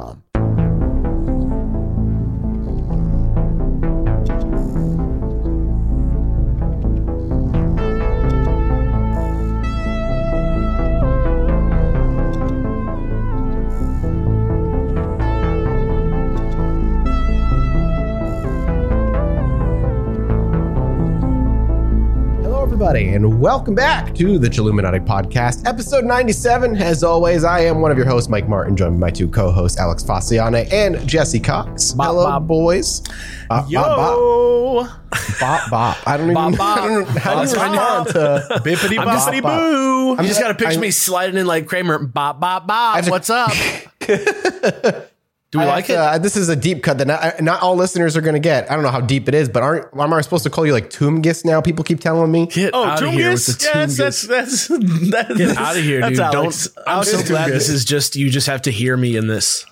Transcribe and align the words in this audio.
Hello, 0.00 0.27
and 23.08 23.40
welcome 23.40 23.74
back 23.74 24.14
to 24.14 24.38
the 24.38 24.48
Chilluminati 24.48 25.04
Podcast, 25.04 25.66
episode 25.66 26.04
97. 26.04 26.76
As 26.76 27.02
always, 27.02 27.42
I 27.42 27.60
am 27.60 27.80
one 27.80 27.90
of 27.90 27.96
your 27.96 28.06
hosts, 28.06 28.28
Mike 28.28 28.48
Martin, 28.48 28.76
joined 28.76 29.00
by 29.00 29.06
my 29.06 29.10
two 29.10 29.28
co-hosts, 29.28 29.78
Alex 29.78 30.02
Faciane 30.04 30.70
and 30.72 31.06
Jesse 31.08 31.40
Cox. 31.40 31.92
Bop, 31.92 32.06
Hello, 32.08 32.24
bop. 32.24 32.46
boys. 32.46 33.00
Bop, 33.48 33.64
bop, 33.64 33.70
Yo, 33.70 33.80
bop, 33.82 35.40
bop, 35.40 35.70
bop. 35.70 35.96
I 36.06 36.16
don't 36.16 36.30
even 36.30 36.34
Bop, 36.34 36.56
bop. 36.58 36.78
I 36.78 36.88
don't 36.88 37.00
know 37.14 37.20
how 37.20 37.42
do 37.42 37.48
you 37.50 37.56
Bop, 37.56 38.06
respond 38.06 38.08
to 38.08 38.60
bippity 38.68 38.96
Bop, 38.96 39.08
boppity 39.08 39.42
bop. 39.42 39.58
boo. 39.58 40.12
I'm 40.12 40.18
You 40.18 40.28
just 40.28 40.28
just- 40.28 40.40
got 40.40 40.48
to 40.48 40.54
picture 40.54 40.72
I'm- 40.72 40.80
me 40.80 40.90
sliding 40.90 41.36
in 41.38 41.46
like 41.46 41.66
Kramer. 41.66 41.98
Bop, 41.98 42.40
bop, 42.40 42.66
bop. 42.66 43.08
What's 43.08 43.30
up? 43.30 43.52
Do 45.50 45.58
we 45.60 45.64
I 45.64 45.68
like 45.68 45.86
have 45.86 45.96
it? 45.96 45.98
uh, 45.98 46.18
this 46.18 46.36
is 46.36 46.48
a 46.50 46.56
deep 46.56 46.82
cut 46.82 46.98
that 46.98 47.06
not, 47.06 47.40
not 47.40 47.62
all 47.62 47.74
listeners 47.74 48.16
are 48.18 48.20
going 48.20 48.34
to 48.34 48.38
get. 48.40 48.70
I 48.70 48.74
don't 48.74 48.82
know 48.82 48.90
how 48.90 49.00
deep 49.00 49.28
it 49.28 49.34
is, 49.34 49.48
but 49.48 49.62
aren't 49.62 49.86
am 49.98 50.12
I 50.12 50.20
supposed 50.20 50.44
to 50.44 50.50
call 50.50 50.66
you 50.66 50.72
like 50.74 50.90
Toomgis 50.90 51.44
now? 51.44 51.60
People 51.62 51.84
keep 51.84 52.00
telling 52.00 52.30
me. 52.30 52.46
Get 52.46 52.74
Oh, 52.74 52.84
out 52.84 53.02
of 53.02 53.10
here 53.12 53.30
with 53.30 53.46
the 53.46 53.52
Toomgis? 53.52 53.98
Yes, 53.98 54.22
that's 54.22 54.68
Toomgis. 54.68 55.10
that's 55.10 55.28
that's 55.28 55.38
Get 55.38 55.56
out 55.56 55.76
of 55.76 55.82
here, 55.82 56.00
that's 56.00 56.10
dude. 56.12 56.20
Alex. 56.20 56.68
Don't. 56.68 56.86
I'm 56.86 56.92
Alex 56.96 57.10
so 57.12 57.22
glad 57.24 57.48
Toomgis. 57.48 57.52
this 57.54 57.68
is 57.70 57.84
just 57.86 58.14
you. 58.16 58.28
Just 58.28 58.46
have 58.46 58.62
to 58.62 58.70
hear 58.70 58.94
me 58.96 59.16
in 59.16 59.26
this. 59.26 59.64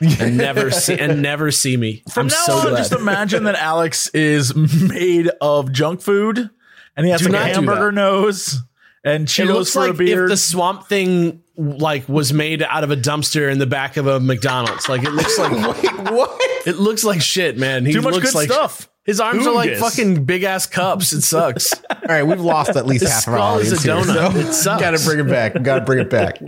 and 0.00 0.38
never 0.38 0.70
see 0.72 0.98
and 0.98 1.20
never 1.20 1.50
see 1.50 1.76
me. 1.76 2.02
From 2.10 2.22
I'm 2.22 2.26
now 2.28 2.34
so 2.46 2.52
on, 2.54 2.68
glad. 2.68 2.76
just 2.78 2.92
imagine 2.92 3.44
that 3.44 3.56
Alex 3.56 4.08
is 4.14 4.54
made 4.56 5.28
of 5.42 5.72
junk 5.72 6.00
food, 6.00 6.48
and 6.96 7.04
he 7.04 7.12
has 7.12 7.20
Do 7.20 7.28
like 7.28 7.50
a 7.50 7.54
hamburger 7.54 7.92
nose 7.92 8.62
and 9.04 9.24
it 9.24 9.26
Cheetos 9.26 9.46
looks 9.52 9.72
for 9.72 9.80
like 9.80 9.90
a 9.90 9.94
beard. 9.94 10.24
if 10.24 10.30
the 10.30 10.36
swamp 10.36 10.86
thing 10.88 11.42
like 11.58 12.08
was 12.08 12.32
made 12.32 12.62
out 12.62 12.84
of 12.84 12.90
a 12.90 12.96
dumpster 12.96 13.50
in 13.50 13.58
the 13.58 13.66
back 13.66 13.96
of 13.96 14.06
a 14.06 14.20
McDonald's. 14.20 14.88
Like 14.88 15.02
it 15.02 15.10
looks 15.10 15.36
like 15.38 15.52
Wait, 15.82 16.12
what? 16.12 16.40
it 16.66 16.76
looks 16.76 17.04
like 17.04 17.20
shit, 17.20 17.58
man. 17.58 17.84
He 17.84 17.92
Too 17.92 18.00
much 18.00 18.14
looks 18.14 18.32
good 18.32 18.36
like 18.36 18.50
stuff. 18.50 18.88
His 19.04 19.20
arms 19.20 19.46
are 19.46 19.54
like 19.54 19.76
fucking 19.76 20.26
big 20.26 20.42
ass 20.42 20.66
cups. 20.66 21.14
It 21.14 21.22
sucks. 21.22 21.72
All 21.90 21.98
right, 22.08 22.22
we've 22.22 22.40
lost 22.42 22.76
at 22.76 22.84
least 22.86 23.06
half 23.06 23.26
of 23.26 23.32
our 23.32 23.38
skull 23.38 23.58
is 23.58 23.86
audience 23.86 24.08
a 24.08 24.14
here, 24.22 24.32
so 24.32 24.38
It 24.38 24.52
sucks. 24.52 24.82
Got 24.82 24.90
to 24.98 25.04
bring 25.04 25.18
it 25.18 25.30
back. 25.30 25.62
Got 25.62 25.78
to 25.78 25.84
bring 25.86 25.98
it 25.98 26.10
back. 26.10 26.38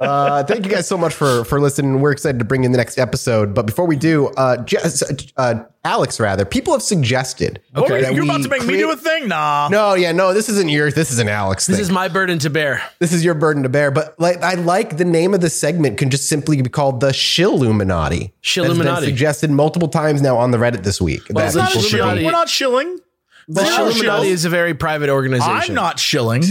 Uh, 0.00 0.42
thank 0.42 0.64
you 0.66 0.72
guys 0.72 0.88
so 0.88 0.98
much 0.98 1.14
for 1.14 1.44
for 1.44 1.60
listening. 1.60 2.00
We're 2.00 2.10
excited 2.10 2.40
to 2.40 2.44
bring 2.44 2.64
in 2.64 2.72
the 2.72 2.78
next 2.78 2.98
episode. 2.98 3.54
But 3.54 3.66
before 3.66 3.86
we 3.86 3.94
do, 3.94 4.26
uh, 4.36 4.56
Jess, 4.64 5.04
uh, 5.36 5.64
Alex, 5.84 6.18
rather, 6.18 6.46
people 6.46 6.72
have 6.72 6.82
suggested. 6.82 7.60
What 7.72 7.90
were 7.90 7.96
you- 7.98 8.04
that 8.04 8.14
you're 8.14 8.22
we 8.24 8.28
about 8.30 8.42
to 8.42 8.48
make 8.48 8.64
me 8.64 8.78
do 8.78 8.90
a 8.90 8.96
thing? 8.96 9.28
Nah. 9.28 9.68
No, 9.70 9.92
yeah, 9.94 10.12
no, 10.12 10.32
this 10.32 10.48
isn't 10.48 10.70
yours. 10.70 10.94
This 10.94 11.10
is 11.10 11.18
an 11.18 11.28
Alex 11.28 11.66
thing. 11.66 11.74
This 11.74 11.80
is 11.82 11.90
my 11.90 12.08
burden 12.08 12.38
to 12.38 12.48
bear. 12.50 12.82
this 13.00 13.12
is 13.12 13.22
your 13.22 13.34
burden 13.34 13.62
to 13.64 13.68
bear. 13.68 13.90
But 13.90 14.18
like, 14.18 14.42
I 14.42 14.54
like 14.54 14.96
the 14.96 15.04
name 15.04 15.34
of 15.34 15.42
the 15.42 15.50
segment 15.50 15.98
can 15.98 16.08
just 16.08 16.26
simply 16.28 16.60
be 16.62 16.70
called 16.70 17.00
the 17.00 17.10
Shilluminati. 17.10 18.32
Shilluminati. 18.42 18.78
That's 18.84 19.00
been 19.00 19.04
suggested 19.10 19.50
multiple 19.50 19.88
times 19.88 20.22
now 20.22 20.38
on 20.38 20.52
the 20.52 20.58
Reddit 20.58 20.84
this 20.84 21.00
week. 21.02 21.22
Well, 21.30 21.42
that 21.42 21.48
it's 21.48 21.56
not 21.56 21.74
a 21.76 21.80
should 21.86 22.00
Shilluminati. 22.00 22.18
be- 22.18 22.24
We're 22.24 22.30
not 22.30 22.48
shilling. 22.48 23.00
The 23.46 23.64
Zero 23.66 23.90
Shilluminati 23.90 24.26
is 24.28 24.46
a 24.46 24.48
very 24.48 24.72
private 24.72 25.10
organization. 25.10 25.52
I'm 25.52 25.74
not 25.74 25.98
shilling. 25.98 26.44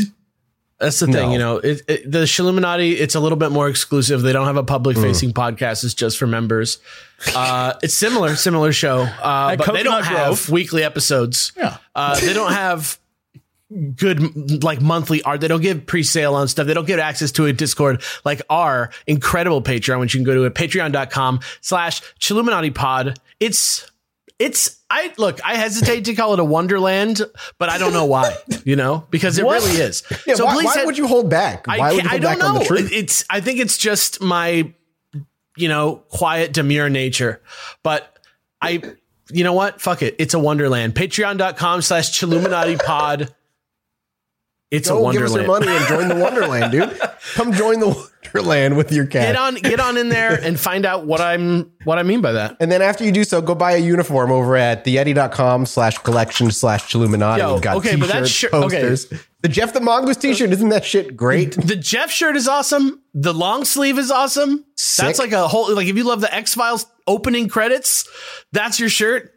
That's 0.84 1.00
the 1.00 1.06
thing, 1.08 1.14
No. 1.16 1.32
you 1.32 1.38
know. 1.40 1.58
It, 1.58 1.82
it, 1.88 2.12
the 2.12 2.20
Shilluminati, 2.20 2.92
it's 3.00 3.16
a 3.16 3.20
little 3.20 3.38
bit 3.38 3.52
more 3.52 3.70
exclusive. 3.70 4.22
They 4.22 4.34
don't 4.34 4.46
have 4.48 4.58
a 4.58 4.64
public 4.64 4.98
facing 4.98 5.32
podcast. 5.32 5.84
It's 5.86 5.94
just 5.94 6.18
for 6.18 6.28
members. 6.28 6.80
Uh, 7.34 7.74
it's 7.82 7.94
similar, 7.94 8.36
similar 8.36 8.74
show, 8.74 9.04
uh, 9.04 9.56
but 9.56 9.72
they 9.74 9.84
don't 9.84 10.04
have 10.04 10.26
Grove. 10.28 10.50
weekly 10.50 10.84
episodes. 10.84 11.54
Yeah. 11.56 11.78
Uh, 11.96 12.20
they 12.20 12.34
don't 12.34 12.52
have 12.52 13.00
good 13.96 14.64
like 14.64 14.82
monthly 14.82 15.22
art. 15.24 15.42
They 15.42 15.48
don't 15.48 15.62
give 15.62 15.86
pre-sale 15.86 16.36
on 16.36 16.48
stuff. 16.48 16.68
They 16.68 16.74
don't 16.74 16.86
give 16.86 17.00
access 17.00 17.32
to 17.34 17.46
a 17.46 17.54
Discord 17.54 18.04
like 18.26 18.42
our 18.50 18.92
incredible 19.08 19.62
Patreon, 19.62 20.00
which 20.00 20.14
you 20.14 20.20
can 20.20 20.26
go 20.26 20.36
to 20.36 20.46
at 20.46 20.54
patreon.com 20.54 21.40
slash 21.62 22.02
Chilluminati 22.20 22.76
pod. 22.76 23.20
It's 23.40 23.90
it's 24.40 24.82
I 24.90 25.14
look, 25.18 25.40
I 25.46 25.56
hesitate 25.56 26.06
to 26.06 26.16
call 26.16 26.34
it 26.34 26.40
a 26.40 26.44
wonderland, 26.44 27.22
but 27.58 27.70
I 27.70 27.78
don't 27.78 27.94
know 27.94 28.06
why, 28.06 28.36
you 28.66 28.76
know, 28.76 29.06
because 29.10 29.38
it 29.38 29.44
really 29.44 29.72
is. 29.72 30.04
Yeah, 30.28 30.36
so 30.36 30.46
why, 30.46 30.54
please 30.56 30.66
why 30.76 30.86
would 30.86 30.98
you 30.98 31.08
hold 31.08 31.30
back? 31.30 31.68
I, 31.68 31.78
Why 31.80 31.94
would 31.94 32.02
can't- 32.06 32.22
you 32.22 32.28
I 32.28 32.32
hold 32.32 32.40
don't 32.40 32.40
back 32.40 32.50
on 32.50 32.60
the 32.60 32.66
truth? 32.66 32.92
It's 32.92 33.26
I 33.30 33.42
think 33.42 33.60
it's 33.60 33.78
just 33.78 34.22
my 34.22 34.74
you 35.56 35.68
know 35.68 35.98
quiet 36.10 36.54
demure 36.54 36.90
nature, 36.90 37.42
but 37.84 38.18
I 38.62 38.82
you 39.32 39.44
know 39.44 39.54
what? 39.54 39.82
Fuck 39.82 40.02
it. 40.02 40.16
It's 40.20 40.34
a 40.34 40.40
wonderland. 40.40 40.96
Patreon.com 40.96 41.82
slash 41.82 42.12
Chilluminati 42.12 42.84
pod. 42.84 43.34
It's 44.74 44.90
a 44.90 44.94
Go 44.94 45.12
give 45.12 45.22
us 45.22 45.36
your 45.36 45.46
money 45.46 45.68
and 45.68 45.86
join 45.86 46.08
the 46.08 46.16
Wonderland, 46.16 46.72
dude. 46.72 47.00
Come 47.36 47.54
join 47.54 47.80
the 47.80 48.10
Wonderland 48.34 48.76
with 48.76 48.92
your 48.92 49.06
cat. 49.06 49.28
Get 49.28 49.36
on 49.36 49.56
get 49.56 49.80
on 49.80 49.98
in 49.98 50.10
there 50.10 50.34
and 50.34 50.60
find 50.60 50.84
out 50.84 51.06
what 51.06 51.22
I'm 51.22 51.72
what 51.84 52.00
I 52.00 52.04
mean 52.04 52.22
by 52.22 52.32
that. 52.32 52.58
And 52.60 52.72
then 52.72 52.82
after 52.82 53.04
you 53.04 53.12
do 53.12 53.24
so, 53.24 53.40
go 53.40 53.54
buy 53.54 53.74
a 53.74 53.78
uniform 53.78 54.32
over 54.32 54.56
at 54.58 54.84
theyetee.com 54.84 55.68
slash 55.68 56.00
collection 56.00 56.50
slash 56.50 56.92
Chilluminati. 56.92 57.38
Yo, 57.38 57.60
got 57.60 57.78
okay, 57.78 57.96
but 57.96 58.08
that 58.08 58.22
t-shirts, 58.22 58.32
shirt- 58.32 58.54
okay. 58.54 58.82
posters. 58.82 59.22
The 59.42 59.50
Jeff 59.50 59.74
the 59.74 59.82
Mongoose 59.82 60.18
t-shirt, 60.18 60.50
isn't 60.50 60.70
that 60.70 60.86
shit 60.86 61.16
great? 61.16 61.56
The 61.74 61.76
Jeff 61.76 62.10
shirt 62.10 62.36
is 62.36 62.48
awesome. 62.48 63.02
The 63.14 63.34
long 63.34 63.66
sleeve 63.66 64.00
is 64.00 64.10
awesome. 64.10 64.66
Sick. 64.76 65.06
That's 65.06 65.20
like 65.20 65.34
a 65.34 65.48
whole 65.48 65.74
like 65.76 65.88
if 65.88 65.96
you 65.96 66.04
love 66.04 66.22
the 66.22 66.34
X 66.34 66.56
Files 66.56 66.88
opening 67.06 67.48
credits, 67.48 68.10
that's 68.52 68.80
your 68.80 68.90
shirt. 68.90 69.33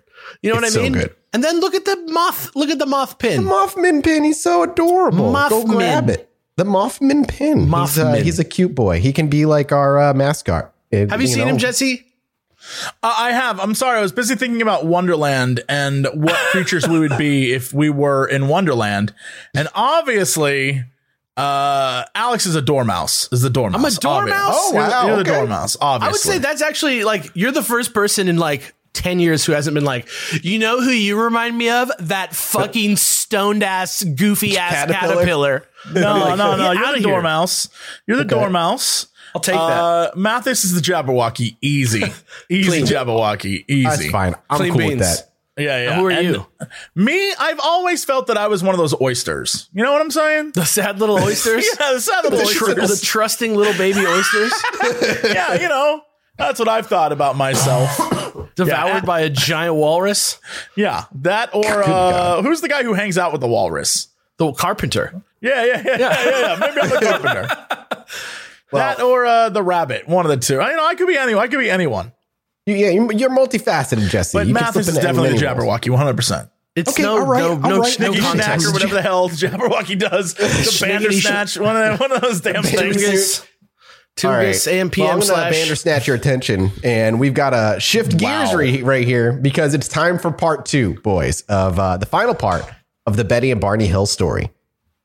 You 0.46 0.52
know 0.52 0.58
It's 0.58 0.74
what 0.76 0.82
I 0.82 0.82
so 0.86 0.90
mean? 0.90 0.92
good. 0.92 1.16
And 1.32 1.42
then 1.44 1.60
look 1.60 1.74
at 1.74 1.84
the 1.84 1.96
moth. 2.08 2.54
Look 2.54 2.70
at 2.70 2.78
the 2.78 2.86
moth 2.86 3.18
pin. 3.18 3.44
The 3.44 3.50
Mothman 3.50 4.02
pin, 4.02 4.24
he's 4.24 4.42
so 4.42 4.62
adorable. 4.62 5.32
Go 5.48 5.64
grab 5.64 6.08
it. 6.08 6.30
The 6.56 6.64
Mothman 6.64 7.28
pin. 7.28 7.64
He's, 7.64 7.98
uh, 7.98 8.06
Mothman. 8.06 8.22
he's 8.22 8.38
a 8.38 8.44
cute 8.44 8.74
boy. 8.74 9.00
He 9.00 9.12
can 9.12 9.28
be 9.28 9.44
like 9.44 9.72
our 9.72 9.98
uh, 9.98 10.14
mascot. 10.14 10.72
Have 10.92 11.20
you, 11.20 11.26
seen 11.26 11.46
him, 11.46 11.58
Jesse? 11.58 12.06
Uh, 13.02 13.14
I 13.18 13.32
have. 13.32 13.60
I'm 13.60 13.74
sorry. 13.74 13.98
I 13.98 14.02
was 14.02 14.12
busy 14.12 14.34
thinking 14.36 14.62
about 14.62 14.86
Wonderland 14.86 15.62
and 15.68 16.06
what 16.14 16.36
creatures 16.52 16.88
we 16.88 16.98
would 16.98 17.18
be 17.18 17.52
if 17.52 17.74
we 17.74 17.90
were 17.90 18.26
in 18.26 18.48
Wonderland. 18.48 19.12
And 19.54 19.68
obviously, 19.74 20.84
uh, 21.36 22.04
Alex 22.14 22.46
is 22.46 22.54
a 22.54 22.62
dormouse. 22.62 23.28
Is 23.30 23.42
the 23.42 23.50
dormouse? 23.50 23.78
I'm 23.78 23.84
a 23.84 23.90
dormouse? 23.90 24.32
Obvious. 24.32 24.56
Oh, 24.58 24.72
You're 24.72 24.88
wow, 24.88 25.06
You're, 25.06 25.16
the 25.16 25.20
okay. 25.22 25.40
dormouse. 25.40 25.76
I 25.80 26.06
would 26.08 26.16
say 26.16 26.38
that's 26.38 26.62
actually 26.62 27.04
like 27.04 27.30
you're 27.34 27.52
the 27.52 27.62
first 27.62 27.92
person 27.92 28.28
in 28.28 28.38
like 28.38 28.74
10 28.96 29.20
years 29.20 29.44
who 29.44 29.52
hasn't 29.52 29.74
been 29.74 29.84
like, 29.84 30.08
you 30.42 30.58
know 30.58 30.80
who 30.80 30.90
you 30.90 31.20
remind 31.20 31.56
me 31.56 31.70
of? 31.70 31.90
That 32.00 32.34
fucking 32.34 32.96
stoned 32.96 33.62
ass, 33.62 34.02
goofy 34.02 34.56
ass 34.58 34.72
Caterpillar? 34.90 35.14
caterpillar. 35.14 35.68
No, 35.94 36.34
no, 36.34 36.56
no. 36.56 36.72
Get 36.74 36.82
You're 36.82 36.92
the 36.94 36.98
here. 36.98 37.08
dormouse. 37.10 37.68
You're 38.08 38.16
the 38.16 38.24
dormouse. 38.24 39.06
I'll 39.36 39.40
take 39.40 39.54
that. 39.54 39.60
Uh, 39.60 40.10
Mathis 40.16 40.64
is 40.64 40.74
the 40.74 40.80
Jabberwocky. 40.80 41.56
Easy. 41.60 42.02
Easy 42.50 42.82
Jabberwocky. 42.82 43.64
Easy. 43.68 43.84
That's 43.84 44.10
fine. 44.10 44.34
I'm 44.50 44.56
Clean 44.56 44.70
cool 44.72 44.78
beans. 44.80 44.90
with 44.98 45.00
that. 45.00 45.30
Yeah, 45.62 45.82
yeah. 45.84 45.94
Who 45.96 46.06
are 46.06 46.10
And 46.10 46.26
you? 46.26 46.46
Me, 46.96 47.32
I've 47.38 47.60
always 47.60 48.04
felt 48.04 48.26
that 48.26 48.36
I 48.36 48.48
was 48.48 48.62
one 48.64 48.74
of 48.74 48.78
those 48.78 49.00
oysters. 49.00 49.68
You 49.72 49.84
know 49.84 49.92
what 49.92 50.02
I'm 50.02 50.10
saying? 50.10 50.52
The 50.54 50.64
sad 50.64 50.98
little 50.98 51.18
oysters? 51.22 51.64
yeah, 51.80 51.92
the 51.92 52.00
sad 52.00 52.24
little 52.24 52.40
the, 52.40 52.44
tr- 52.52 52.64
oysters. 52.70 53.00
the 53.00 53.06
trusting 53.06 53.54
little 53.54 53.72
baby 53.74 54.04
oysters 54.04 54.52
yeah, 55.24 55.54
you 55.54 55.68
know, 55.68 56.02
that's 56.36 56.58
what 56.58 56.68
I've 56.68 56.86
thought 56.88 57.12
about 57.12 57.36
myself. 57.36 58.25
Devoured 58.56 58.88
Yeah. 58.88 59.00
by 59.00 59.20
a 59.20 59.30
giant 59.30 59.76
walrus. 59.76 60.38
Yeah, 60.76 61.04
that 61.22 61.54
or 61.54 61.82
uh, 61.84 62.42
who's 62.42 62.60
the 62.60 62.68
guy 62.68 62.82
who 62.82 62.92
hangs 62.94 63.16
out 63.16 63.30
with 63.32 63.40
the 63.40 63.46
walrus? 63.48 64.08
The 64.38 64.52
carpenter. 64.52 65.22
Yeah, 65.40 65.64
yeah, 65.64 65.82
yeah, 65.84 65.96
yeah, 65.98 65.98
yeah. 65.98 66.40
yeah. 66.40 66.56
Maybe 66.58 66.80
I'm 66.82 66.88
the 66.90 66.98
carpenter. 67.06 68.06
that 68.72 69.00
or 69.00 69.24
uh, 69.26 69.48
the 69.50 69.62
rabbit. 69.62 70.08
One 70.08 70.26
of 70.26 70.30
the 70.30 70.36
two. 70.36 70.60
I 70.60 70.70
you 70.70 70.76
know 70.76 70.86
I 70.86 70.94
could 70.94 71.06
be 71.08 71.16
anyone. 71.16 71.44
I 71.44 71.48
could 71.48 71.58
be 71.60 71.70
anyone. 71.70 72.12
Yeah, 72.66 72.90
you- 72.90 73.12
you're 73.12 73.30
multifaceted, 73.30 74.08
Jesse. 74.10 74.36
But 74.36 74.48
You 74.48 74.54
Mathis 74.54 74.88
is 74.88 74.94
definitely 74.96 75.38
the. 75.38 75.44
Jabberwocky, 75.46 75.88
100. 75.88 76.16
percent 76.16 76.50
It's 76.74 76.90
Okay, 76.92 77.04
no, 77.04 77.12
all 77.20 77.24
right, 77.26 77.40
no, 77.40 77.50
all 77.50 77.56
no, 77.58 77.78
right. 77.80 78.00
no 78.00 78.10
Nicky 78.10 78.20
Snack 78.22 78.60
or 78.64 78.72
whatever 78.72 78.94
the 78.94 79.02
hell 79.02 79.28
Jabberwocky 79.30 79.96
does. 79.98 80.34
The 80.34 80.78
Bandersnatch, 80.86 81.58
one 81.58 81.76
of 81.76 81.96
the, 81.98 82.02
one 82.02 82.12
of 82.12 82.20
those 82.22 82.40
damn 82.40 82.62
things. 82.64 83.46
Tungus, 84.16 84.66
right. 84.66 84.74
AM, 84.74 84.86
Well, 84.86 84.90
PM 84.90 85.06
I'm 85.06 85.12
gonna 85.14 85.24
slash. 85.26 85.52
Bandersnatch 85.52 86.06
your 86.06 86.16
attention, 86.16 86.70
and 86.82 87.20
we've 87.20 87.34
got 87.34 87.50
to 87.50 87.78
shift 87.80 88.16
gears 88.16 88.50
Wow. 88.50 88.56
right, 88.56 88.82
right 88.82 89.06
here 89.06 89.32
because 89.32 89.74
it's 89.74 89.88
time 89.88 90.18
for 90.18 90.30
part 90.30 90.64
two, 90.64 90.94
boys, 91.02 91.42
of 91.42 91.78
uh, 91.78 91.96
the 91.98 92.06
final 92.06 92.34
part 92.34 92.64
of 93.06 93.16
the 93.16 93.24
Betty 93.24 93.50
and 93.50 93.60
Barney 93.60 93.86
Hill 93.86 94.06
story. 94.06 94.50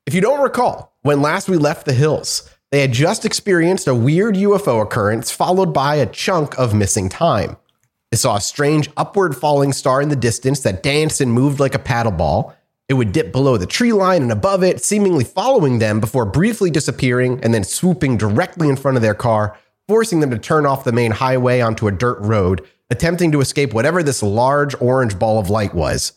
If 0.06 0.14
you 0.14 0.20
don't 0.22 0.40
recall, 0.42 0.96
when 1.02 1.20
last 1.20 1.48
we 1.48 1.56
left 1.58 1.84
the 1.84 1.92
hills, 1.92 2.48
they 2.70 2.80
had 2.80 2.92
just 2.92 3.24
experienced 3.26 3.86
a 3.86 3.94
weird 3.94 4.34
UFO 4.34 4.80
occurrence 4.82 5.30
followed 5.30 5.74
by 5.74 5.96
a 5.96 6.06
chunk 6.06 6.58
of 6.58 6.74
missing 6.74 7.08
time. 7.10 7.56
They 8.10 8.16
saw 8.16 8.36
a 8.36 8.40
strange 8.40 8.88
upward 8.96 9.36
falling 9.36 9.72
star 9.74 10.00
in 10.02 10.08
the 10.08 10.16
distance 10.16 10.60
that 10.60 10.82
danced 10.82 11.20
and 11.20 11.32
moved 11.32 11.60
like 11.60 11.74
a 11.74 11.78
paddle 11.78 12.12
ball. 12.12 12.54
It 12.88 12.94
would 12.94 13.12
dip 13.12 13.32
below 13.32 13.56
the 13.56 13.66
tree 13.66 13.92
line 13.92 14.22
and 14.22 14.32
above 14.32 14.62
it, 14.62 14.84
seemingly 14.84 15.24
following 15.24 15.78
them 15.78 16.00
before 16.00 16.26
briefly 16.26 16.70
disappearing 16.70 17.40
and 17.42 17.54
then 17.54 17.64
swooping 17.64 18.16
directly 18.16 18.68
in 18.68 18.76
front 18.76 18.96
of 18.96 19.02
their 19.02 19.14
car, 19.14 19.56
forcing 19.88 20.20
them 20.20 20.30
to 20.30 20.38
turn 20.38 20.66
off 20.66 20.84
the 20.84 20.92
main 20.92 21.12
highway 21.12 21.60
onto 21.60 21.88
a 21.88 21.92
dirt 21.92 22.18
road, 22.20 22.66
attempting 22.90 23.32
to 23.32 23.40
escape 23.40 23.72
whatever 23.72 24.02
this 24.02 24.22
large 24.22 24.74
orange 24.80 25.18
ball 25.18 25.38
of 25.38 25.48
light 25.48 25.74
was. 25.74 26.12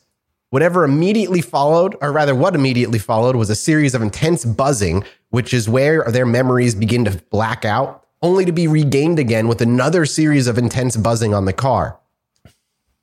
Whatever 0.50 0.84
immediately 0.84 1.42
followed, 1.42 1.96
or 2.02 2.12
rather, 2.12 2.36
what 2.36 2.56
immediately 2.56 3.00
followed, 3.00 3.36
was 3.36 3.50
a 3.50 3.56
series 3.56 3.96
of 3.96 4.02
intense 4.02 4.46
buzzing, 4.46 5.04
which 5.30 5.54
is 5.54 5.68
where 5.68 6.04
their 6.04 6.26
memories 6.26 6.76
begin 6.76 7.06
to 7.06 7.22
black 7.30 7.66
out, 7.66 8.06
only 8.22 8.46
to 8.46 8.52
be 8.52 8.68
regained 8.68 9.20
again 9.20 9.48
with 9.48 9.62
another 9.62 10.06
series 10.06 10.48
of 10.48 10.58
intense 10.58 10.96
buzzing 10.98 11.34
on 11.34 11.46
the 11.46 11.54
car. 11.54 12.00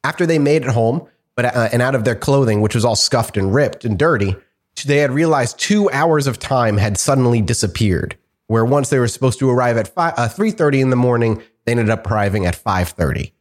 After 0.05 0.27
they 0.27 0.39
made 0.39 0.63
it 0.63 0.71
home, 0.71 1.07
but 1.43 1.57
uh, 1.57 1.69
and 1.73 1.83
out 1.83 1.95
of 1.95 2.05
their 2.05 2.15
clothing, 2.15 2.61
which 2.61 2.75
was 2.75 2.85
all 2.85 2.97
scuffed 2.97 3.37
and 3.37 3.55
ripped 3.55 3.85
and 3.85 3.99
dirty, 3.99 4.37
they 4.85 4.99
had 4.99 5.11
realized 5.11 5.59
two 5.59 5.91
hours 5.91 6.27
of 6.27 6.39
time 6.39 6.77
had 6.77 6.99
suddenly 6.99 7.41
disappeared. 7.41 8.17
Where 8.47 8.65
once 8.65 8.91
they 8.91 8.99
were 8.99 9.09
supposed 9.09 9.39
to 9.39 9.49
arrive 9.49 9.77
at 9.77 9.89
five, 9.89 10.15
uh, 10.17 10.29
3.30 10.29 10.83
in 10.83 10.91
the 10.91 10.97
morning, 10.97 11.43
they 11.65 11.73
ended 11.73 11.91
up 11.91 12.11
arriving 12.11 12.45
at 12.45 12.55
5.30. 12.55 13.33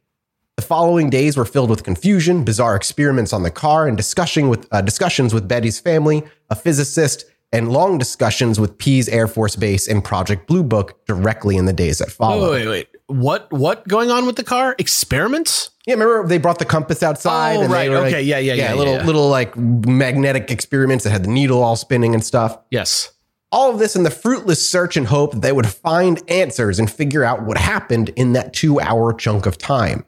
The 0.56 0.62
following 0.62 1.10
days 1.10 1.36
were 1.36 1.44
filled 1.44 1.70
with 1.70 1.84
confusion, 1.84 2.44
bizarre 2.44 2.76
experiments 2.76 3.32
on 3.32 3.42
the 3.42 3.50
car, 3.50 3.86
and 3.88 3.96
with, 3.96 4.68
uh, 4.70 4.80
discussions 4.80 5.34
with 5.34 5.48
Betty's 5.48 5.80
family, 5.80 6.22
a 6.50 6.54
physicist, 6.54 7.24
and 7.52 7.70
long 7.70 7.98
discussions 7.98 8.58
with 8.58 8.78
Pease 8.78 9.08
Air 9.08 9.28
Force 9.28 9.56
Base 9.56 9.86
and 9.86 10.02
Project 10.02 10.46
Blue 10.46 10.62
Book 10.62 11.04
directly 11.06 11.56
in 11.56 11.66
the 11.66 11.72
days 11.72 11.98
that 11.98 12.10
followed. 12.10 12.52
Wait, 12.52 12.66
wait, 12.66 12.68
wait. 12.68 12.88
What 13.12 13.52
what 13.52 13.86
going 13.86 14.10
on 14.10 14.26
with 14.26 14.36
the 14.36 14.44
car? 14.44 14.74
Experiments? 14.78 15.70
Yeah, 15.86 15.94
remember 15.94 16.26
they 16.26 16.38
brought 16.38 16.58
the 16.58 16.64
compass 16.64 17.02
outside. 17.02 17.56
Oh, 17.56 17.62
and 17.62 17.72
right. 17.72 17.90
were 17.90 17.98
like- 17.98 18.08
Okay, 18.14 18.22
yeah, 18.22 18.38
yeah, 18.38 18.54
yeah, 18.54 18.74
little 18.74 18.94
yeah. 18.94 19.04
little 19.04 19.28
like 19.28 19.56
magnetic 19.56 20.50
experiments 20.50 21.04
that 21.04 21.10
had 21.10 21.24
the 21.24 21.30
needle 21.30 21.62
all 21.62 21.76
spinning 21.76 22.14
and 22.14 22.24
stuff. 22.24 22.58
Yes. 22.70 23.12
All 23.50 23.70
of 23.70 23.78
this 23.78 23.94
in 23.94 24.02
the 24.02 24.10
fruitless 24.10 24.66
search 24.66 24.96
and 24.96 25.06
hope 25.08 25.32
that 25.32 25.42
they 25.42 25.52
would 25.52 25.66
find 25.66 26.22
answers 26.30 26.78
and 26.78 26.90
figure 26.90 27.22
out 27.22 27.42
what 27.44 27.58
happened 27.58 28.08
in 28.16 28.32
that 28.32 28.54
two 28.54 28.80
hour 28.80 29.12
chunk 29.12 29.44
of 29.44 29.58
time. 29.58 30.06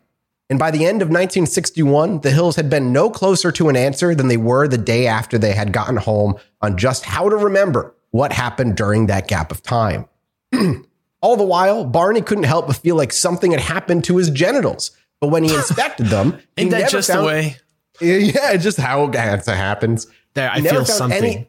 And 0.49 0.59
by 0.59 0.71
the 0.71 0.87
end 0.87 1.03
of 1.03 1.09
1961, 1.09 2.21
the 2.21 2.31
Hills 2.31 2.57
had 2.57 2.71
been 2.71 2.93
no 2.93 3.11
closer 3.11 3.53
to 3.53 3.69
an 3.69 3.77
answer 3.77 4.15
than 4.15 4.29
they 4.29 4.37
were 4.39 4.67
the 4.67 4.79
day 4.79 5.07
after 5.07 5.37
they 5.39 5.53
had 5.53 5.73
gotten 5.73 5.97
home 5.97 6.37
on 6.63 6.79
just 6.79 7.05
how 7.05 7.29
to 7.29 7.37
remember 7.37 7.95
what 8.13 8.33
happened 8.33 8.77
during 8.77 9.07
that 9.07 9.29
gap 9.29 9.51
of 9.51 9.63
time. 9.63 10.07
All 11.25 11.37
the 11.37 11.43
while, 11.45 11.87
Barney 11.87 12.21
couldn't 12.21 12.45
help 12.45 12.67
but 12.67 12.77
feel 12.77 12.97
like 12.97 13.11
something 13.13 13.53
had 13.53 13.61
happened 13.61 14.05
to 14.05 14.19
his 14.19 14.29
genitals. 14.29 14.91
But 15.21 15.29
when 15.29 15.43
he 15.43 15.55
inspected 15.61 16.07
them, 16.09 16.33
he 16.55 16.63
Ain't 16.63 16.71
that 16.73 16.79
never 16.81 16.91
just 16.91 17.11
the 17.11 17.25
way? 17.25 17.57
Yeah, 17.99 18.55
just 18.59 18.77
how 18.77 19.05
it 19.07 19.15
happens. 19.15 20.07
There, 20.35 20.51
I 20.51 20.61
feel 20.61 20.85
something. 20.85 21.47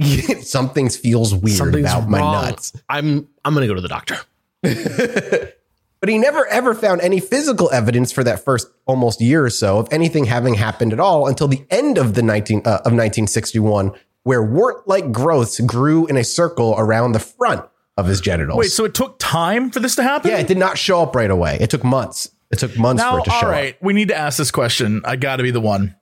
any- 0.00 0.40
something 0.42 0.88
feels 0.88 1.34
weird 1.34 1.56
Something's 1.58 1.90
about 1.92 2.08
my 2.08 2.20
wrong. 2.20 2.44
nuts. 2.44 2.72
I'm 2.88 3.28
I'm 3.44 3.52
gonna 3.52 3.66
go 3.66 3.74
to 3.74 3.80
the 3.82 3.88
doctor. 3.88 4.18
But 6.00 6.08
he 6.08 6.16
never 6.16 6.46
ever 6.46 6.74
found 6.76 7.00
any 7.00 7.18
physical 7.18 7.68
evidence 7.72 8.12
for 8.12 8.22
that 8.22 8.44
first 8.44 8.68
almost 8.86 9.20
year 9.20 9.44
or 9.44 9.50
so 9.50 9.78
of 9.78 9.88
anything 9.90 10.26
having 10.26 10.54
happened 10.54 10.92
at 10.92 11.00
all 11.00 11.26
until 11.26 11.48
the 11.48 11.66
end 11.70 11.98
of 11.98 12.14
the 12.14 12.22
19 12.22 12.60
uh, 12.60 12.60
of 12.86 12.92
1961, 12.94 13.90
where 14.22 14.40
wart-like 14.40 15.10
growths 15.10 15.58
grew 15.58 16.06
in 16.06 16.16
a 16.16 16.22
circle 16.22 16.76
around 16.78 17.12
the 17.12 17.18
front 17.18 17.64
of 17.98 18.06
his 18.06 18.20
genitals. 18.22 18.56
Wait, 18.58 18.70
so 18.70 18.84
it 18.86 18.94
took 18.94 19.18
time 19.18 19.70
for 19.70 19.80
this 19.80 19.94
to 19.96 20.02
happen? 20.02 20.30
yeah, 20.30 20.38
it 20.38 20.46
did 20.48 20.56
not 20.56 20.78
show 20.78 21.02
up 21.02 21.14
right 21.14 21.30
away. 21.30 21.58
It 21.60 21.68
took 21.68 21.84
months. 21.84 22.30
It 22.50 22.58
took 22.58 22.78
months 22.78 23.02
for 23.02 23.18
it 23.18 23.24
to 23.26 23.30
all 23.32 23.40
show 23.40 23.48
right, 23.50 23.74
up. 23.74 23.82
we 23.82 23.92
need 23.92 24.08
to 24.08 24.16
ask 24.16 24.38
this 24.38 24.50
question. 24.50 25.02
I 25.04 25.16
got 25.16 25.36
to 25.36 25.42
be 25.42 25.50
the 25.50 25.60
one. 25.60 25.94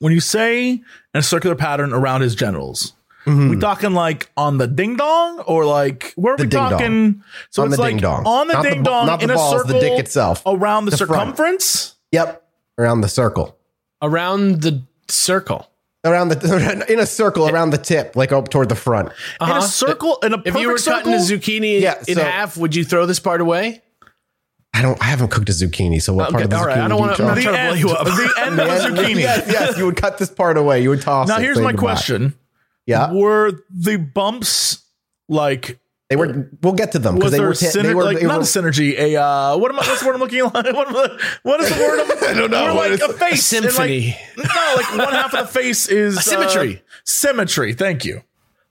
When 0.00 0.12
you 0.12 0.18
say 0.20 0.70
in 0.70 0.82
a 1.14 1.22
circular 1.22 1.54
pattern 1.54 1.92
around 1.92 2.22
his 2.22 2.34
genitals, 2.34 2.94
we 3.26 3.56
talking 3.58 3.92
like 3.92 4.30
on 4.38 4.56
the 4.58 4.66
ding 4.66 4.96
dong 4.96 5.40
or 5.40 5.66
like 5.66 6.14
where 6.16 6.32
are 6.34 6.36
Mm-hmm. 6.38 6.42
The 6.42 6.44
we 6.44 6.48
ding 6.48 6.58
dong. 6.60 6.70
talking? 6.70 7.24
So 7.50 7.62
On 7.62 7.68
it's 7.68 7.76
the 7.76 7.82
like 7.82 7.90
ding 7.92 8.00
dong. 8.00 8.26
on 8.26 8.48
the 8.48 8.54
Not 8.54 8.62
ding 8.64 8.78
ba- 8.82 8.84
dong 8.90 9.06
not 9.06 9.18
the 9.20 9.24
in 9.24 9.30
a 9.30 9.34
balls, 9.34 9.64
the 9.64 9.78
dick 9.78 9.98
itself. 9.98 10.42
around 10.46 10.86
the, 10.86 10.92
The 10.92 10.96
front. 11.06 11.20
circumference. 11.36 11.94
Yep, 12.12 12.42
around 12.78 13.02
the 13.02 13.08
circle. 13.08 13.58
Around 14.00 14.62
the 14.62 14.82
circle. 15.08 15.67
Around 16.04 16.28
the 16.28 16.84
in 16.88 17.00
a 17.00 17.06
circle 17.06 17.48
around 17.48 17.70
the 17.70 17.78
tip, 17.78 18.14
like 18.14 18.30
up 18.30 18.50
toward 18.50 18.68
the 18.68 18.76
front. 18.76 19.08
In 19.08 19.14
Uh-huh. 19.40 19.58
a 19.58 19.62
circle, 19.62 20.18
in 20.22 20.32
a 20.32 20.42
If 20.44 20.54
you 20.54 20.68
were 20.68 20.78
circle. 20.78 21.00
cutting 21.00 21.14
a 21.14 21.16
zucchini 21.16 21.80
Yeah, 21.80 21.98
in 22.06 22.14
so- 22.14 22.22
half, 22.22 22.56
would 22.56 22.74
you 22.76 22.84
throw 22.84 23.04
this 23.04 23.18
part 23.18 23.40
away? 23.40 23.82
I 24.72 24.80
don't. 24.82 25.00
I 25.02 25.06
haven't 25.06 25.30
cooked 25.32 25.48
a 25.48 25.52
zucchini, 25.52 26.00
so 26.00 26.12
what 26.14 26.30
part 26.30 26.44
of 26.44 26.50
the 26.50 26.56
all 26.56 26.66
right, 26.66 26.76
zucchini? 26.78 26.82
I 26.84 26.88
don't 26.88 27.00
wanna- 27.00 27.16
chop? 27.16 27.26
I'm 27.30 27.34
the 27.34 27.42
trying 27.42 27.54
to 27.56 27.60
blow 27.62 27.70
end, 27.70 27.80
you 27.80 27.90
up. 27.90 28.04
the 28.06 28.34
end 28.46 28.60
of 28.60 28.68
a 28.68 29.02
zucchini. 29.02 29.20
Yes, 29.20 29.46
yes, 29.50 29.76
you 29.78 29.86
would 29.86 29.96
cut 29.96 30.18
this 30.18 30.30
part 30.30 30.56
away. 30.56 30.80
You 30.82 30.90
would 30.90 31.02
toss. 31.02 31.26
Now 31.26 31.38
it, 31.38 31.42
here's 31.42 31.58
my 31.58 31.72
goodbye. 31.72 31.80
question: 31.80 32.34
Yeah, 32.86 33.12
Were 33.12 33.52
the 33.68 33.96
bumps 33.96 34.84
like 35.28 35.80
they 36.10 36.16
were. 36.16 36.50
We'll 36.62 36.72
get 36.72 36.92
to 36.92 36.98
them 36.98 37.16
was 37.16 37.20
because 37.20 37.32
they 37.32 37.38
there 37.38 37.46
were. 37.46 37.52
a 37.52 37.56
T- 37.56 37.66
syner- 37.66 37.82
they 37.82 37.94
were. 37.94 38.04
like 38.04 38.18
they 38.20 38.26
not 38.26 38.36
were 38.38 38.42
a 38.42 38.44
synergy? 38.44 38.98
A 38.98 39.16
uh, 39.20 39.56
what 39.58 39.70
am 39.70 39.78
I? 39.78 39.86
What's 39.86 40.00
the 40.00 40.06
word 40.06 40.14
I'm 40.14 40.20
looking 40.20 40.40
at? 40.40 40.52
What, 40.54 40.66
am 40.66 40.96
I- 40.96 41.18
what 41.42 41.60
is 41.60 41.68
the 41.74 41.82
word? 41.82 42.00
I'm, 42.00 42.10
I 42.36 42.38
don't 42.40 42.50
know. 42.50 42.64
We're 42.64 42.74
What 42.74 42.90
like 42.90 43.00
is 43.00 43.02
a 43.02 43.12
face, 43.12 43.52
and, 43.52 43.64
like- 43.64 43.72
Symphony. 43.74 44.16
no, 44.36 44.74
like 44.76 44.96
one 44.98 45.12
half 45.14 45.34
of 45.34 45.40
the 45.46 45.52
face 45.60 45.88
is 45.90 46.16
A 46.18 46.22
symmetry. 46.22 46.76
uh, 46.76 46.80
symmetry. 47.04 47.74
Thank 47.74 48.04
you. 48.04 48.22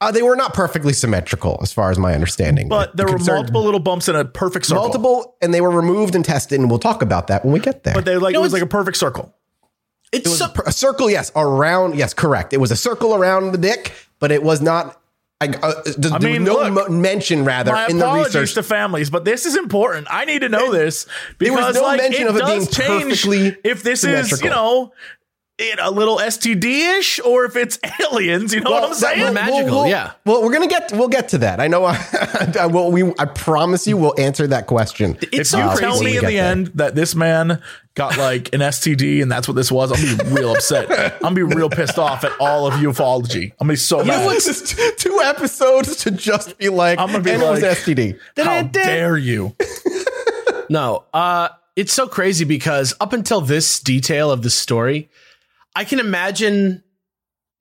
uh, 0.02 0.12
they 0.12 0.22
were 0.22 0.36
not 0.36 0.54
perfectly 0.54 0.94
symmetrical, 0.94 1.60
as 1.62 1.72
far 1.72 1.92
as 1.92 1.98
my 2.00 2.14
understanding. 2.16 2.70
But 2.70 2.96
there 2.96 3.06
The 3.06 3.12
were 3.14 3.18
concern- 3.20 3.36
multiple 3.36 3.64
little 3.64 3.80
bumps 3.80 4.08
in 4.10 4.16
a 4.16 4.26
perfect 4.26 4.66
circle. 4.66 4.84
multiple, 4.84 5.36
and 5.42 5.54
they 5.54 5.62
were 5.62 5.72
removed 5.72 6.16
and 6.16 6.24
tested, 6.26 6.60
and 6.60 6.70
we'll 6.70 6.80
talk 6.80 7.02
about 7.02 7.28
that 7.28 7.44
when 7.46 7.54
we 7.54 7.60
get 7.60 7.84
there. 7.84 7.94
but 7.94 8.06
they 8.06 8.18
like 8.18 8.34
know, 8.34 8.40
it 8.40 8.44
was 8.44 8.54
like 8.54 8.62
a 8.64 8.68
perfect 8.68 8.98
circle. 8.98 9.34
It's 10.12 10.26
it 10.26 10.30
was 10.30 10.40
so, 10.40 10.46
a, 10.46 10.50
per- 10.50 10.64
a 10.66 10.72
circle, 10.72 11.10
yes, 11.10 11.32
around, 11.36 11.96
yes, 11.96 12.14
correct. 12.14 12.54
It 12.54 12.58
was 12.62 12.72
a 12.72 12.76
circle 12.78 13.14
around 13.14 13.52
the 13.52 13.58
dick, 13.58 13.92
but 14.20 14.32
it 14.32 14.42
was 14.42 14.62
not. 14.62 15.00
I, 15.40 15.50
uh, 15.50 15.74
there 15.98 16.14
I 16.14 16.18
mean, 16.18 16.44
no 16.44 16.54
look, 16.54 16.90
mo- 16.90 16.98
mention 16.98 17.46
rather 17.46 17.72
My 17.72 17.88
in 17.88 18.00
the 18.00 18.12
research. 18.12 18.56
to 18.56 18.64
families, 18.64 19.12
but 19.12 19.24
this 19.24 19.46
is 19.46 19.56
important. 19.56 20.08
I 20.10 20.26
need 20.26 20.40
to 20.40 20.50
know 20.50 20.72
this 20.72 21.06
because 21.38 21.56
there 21.56 21.66
was 21.68 21.76
no 21.76 21.82
like 21.84 22.02
mention 22.02 22.24
it 22.24 22.30
of 22.30 22.36
it 22.38 22.46
being 22.46 22.66
change 22.66 23.22
perfectly 23.24 23.56
if 23.64 23.84
this 23.84 24.04
is 24.04 24.42
you 24.42 24.50
know 24.50 24.94
it 25.60 25.80
a 25.82 25.90
little 25.90 26.18
STD 26.18 27.00
ish 27.00 27.20
or 27.20 27.46
if 27.46 27.56
it's 27.56 27.80
aliens. 28.12 28.54
You 28.54 28.62
know 28.62 28.72
what 28.72 28.84
I'm 28.84 28.90
that- 28.92 28.96
saying? 28.98 29.20
we'll- 29.22 29.34
Magical, 29.34 29.66
we'll- 29.82 29.88
yeah. 29.88 30.12
Well, 30.26 30.44
we're 30.44 30.54
gonna 30.54 30.68
get 30.68 30.92
we'll 30.94 31.08
get 31.08 31.30
to 31.30 31.40
that. 31.40 31.60
I 31.60 31.68
know. 31.68 31.86
I 32.60 32.68
will. 32.68 32.92
We. 32.92 33.12
I 33.18 33.26
promise 33.26 33.88
you, 33.88 33.98
we'll 33.98 34.20
answer 34.20 34.46
that 34.48 34.68
question. 34.68 35.18
it's 35.22 35.34
if 35.34 35.48
so 35.48 35.58
you 35.60 35.68
crazy. 35.70 35.82
tell 35.82 36.00
me 36.00 36.06
we 36.12 36.18
in 36.18 36.26
the 36.26 36.32
there. 36.36 36.52
end 36.52 36.68
that 36.76 36.96
this 36.96 37.16
man 37.16 37.62
got 37.96 38.16
like 38.20 38.54
an 38.54 38.60
STD 38.60 39.24
and 39.24 39.32
that's 39.32 39.48
what 39.48 39.56
this 39.56 39.72
was, 39.72 39.92
I'll 39.92 39.98
be 40.26 40.32
real 40.36 40.54
upset. 40.54 40.88
I'm 41.16 41.34
gonna 41.34 41.36
be 41.36 41.42
real 41.56 41.68
pissed 41.70 41.98
off 41.98 42.24
at 42.24 42.32
all 42.40 42.68
of 42.68 42.76
ufology. 42.76 43.54
I'm 43.60 43.68
be 43.68 43.76
so 43.76 44.04
mad. 44.04 44.30
This 44.30 44.46
is 44.48 44.74
t- 44.76 44.92
two 44.98 45.20
episodes 45.24 45.96
to 46.04 46.12
just 46.12 46.60
be 46.60 46.70
like, 46.70 47.00
I'm 47.00 47.08
gonna 47.08 47.22
be 47.24 47.32
and 47.32 47.42
it 47.42 47.50
was 47.50 47.64
like- 47.64 47.78
STD. 47.80 48.20
How 48.38 48.62
dare 48.62 49.18
you? 49.18 49.56
No, 50.70 51.06
uh, 51.14 51.50
it's 51.76 51.94
so 51.94 52.08
crazy 52.08 52.44
because 52.46 52.94
up 53.00 53.14
until 53.14 53.40
this 53.42 53.80
detail 53.80 54.30
of 54.32 54.42
the 54.44 54.50
story, 54.50 55.10
I 55.78 55.84
can 55.86 56.00
imagine 56.00 56.84